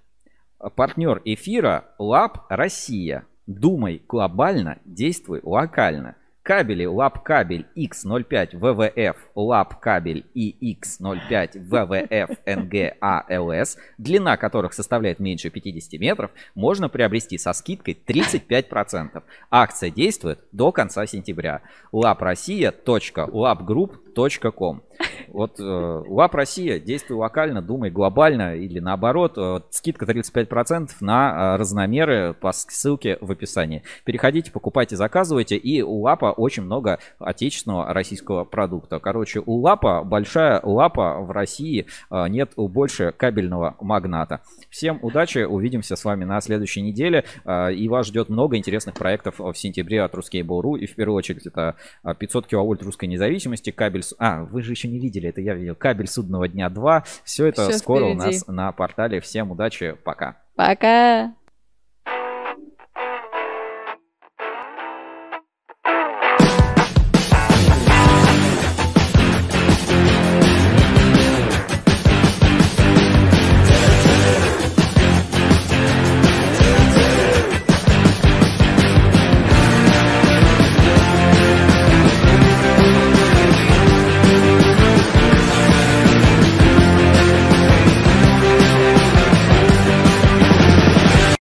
партнер 0.75 1.21
эфира 1.25 1.85
LAPP 1.99 2.47
Россия. 2.49 3.25
Думай 3.47 4.03
глобально, 4.07 4.79
действуй 4.85 5.41
локально. 5.43 6.17
Кабели 6.51 6.85
лап 6.85 7.23
кабель 7.23 7.67
X05 7.77 8.59
ВВФ 8.59 9.17
лап 9.37 9.79
кабель 9.79 10.27
IX05 10.35 11.61
ВВФ 11.61 12.31
НГАЛС, 12.45 13.79
длина 13.99 14.37
которых 14.37 14.73
составляет 14.73 15.21
меньше 15.21 15.51
50 15.51 16.01
метров, 16.01 16.33
можно 16.57 16.89
приобрести 16.89 17.39
со 17.39 17.53
скидкой 17.53 17.97
35%. 18.05 19.23
Акция 19.49 19.91
действует 19.91 20.41
до 20.51 20.73
конца 20.73 21.07
сентября. 21.07 21.63
laprossiya.labgroup 21.93 24.10
.com. 24.15 24.83
Вот 25.29 25.61
э, 25.61 25.63
УАП 25.63 26.35
Россия, 26.35 26.79
действуй 26.79 27.17
локально, 27.19 27.63
думай 27.63 27.91
глобально 27.91 28.57
или 28.57 28.81
наоборот, 28.81 29.35
э, 29.37 29.61
скидка 29.71 30.05
35% 30.05 30.91
на 31.01 31.55
э, 31.55 31.57
разномеры 31.57 32.35
по 32.35 32.53
ссылке 32.53 33.17
в 33.21 33.31
описании. 33.31 33.83
Переходите, 34.05 34.51
покупайте, 34.51 34.97
заказывайте, 34.97 35.57
и 35.57 35.83
у 35.83 36.03
УАПа 36.03 36.33
очень 36.33 36.65
много 36.65 36.99
отечественного 37.19 37.93
российского 37.93 38.45
продукта. 38.45 38.99
Короче, 38.99 39.41
у 39.45 39.63
УАПа 39.63 40.03
большая 40.05 40.61
лапа 40.63 41.21
в 41.21 41.31
России, 41.31 41.87
э, 42.11 42.29
нет 42.29 42.53
больше 42.57 43.13
кабельного 43.17 43.77
магната. 43.81 44.41
Всем 44.69 44.99
удачи, 45.03 45.39
увидимся 45.39 45.97
с 45.97 46.05
вами 46.05 46.25
на 46.25 46.41
следующей 46.41 46.83
неделе, 46.83 47.25
э, 47.45 47.73
и 47.73 47.89
вас 47.89 48.07
ждет 48.09 48.29
много 48.29 48.57
интересных 48.57 48.95
проектов 48.97 49.39
в 49.39 49.55
сентябре 49.55 50.03
от 50.03 50.15
Ruskable.ru, 50.15 50.79
и 50.79 50.87
в 50.87 50.95
первую 50.95 51.17
очередь 51.17 51.47
это 51.47 51.77
э, 52.03 52.15
500 52.15 52.47
киловольт 52.47 52.83
русской 52.83 53.07
независимости, 53.07 53.71
кабель... 53.71 54.00
с- 54.03 54.15
А, 54.19 54.45
вы 54.45 54.63
же 54.63 54.73
еще 54.73 54.89
не 54.89 54.99
видели, 54.99 55.29
это 55.29 55.41
я 55.41 55.55
видел. 55.55 55.75
Кабель 55.75 56.07
судного 56.09 56.49
дня 56.49 56.69
2. 56.71 57.05
Все 57.25 57.47
это 57.47 57.69
Всё 57.69 57.79
скоро 57.79 58.05
у 58.07 58.15
впереди. 58.15 58.37
нас 58.37 58.47
на 58.47 58.73
портале. 58.73 59.21
Всем 59.21 59.51
удачи, 59.51 59.97
пока. 60.05 60.37
Пока. 60.57 61.33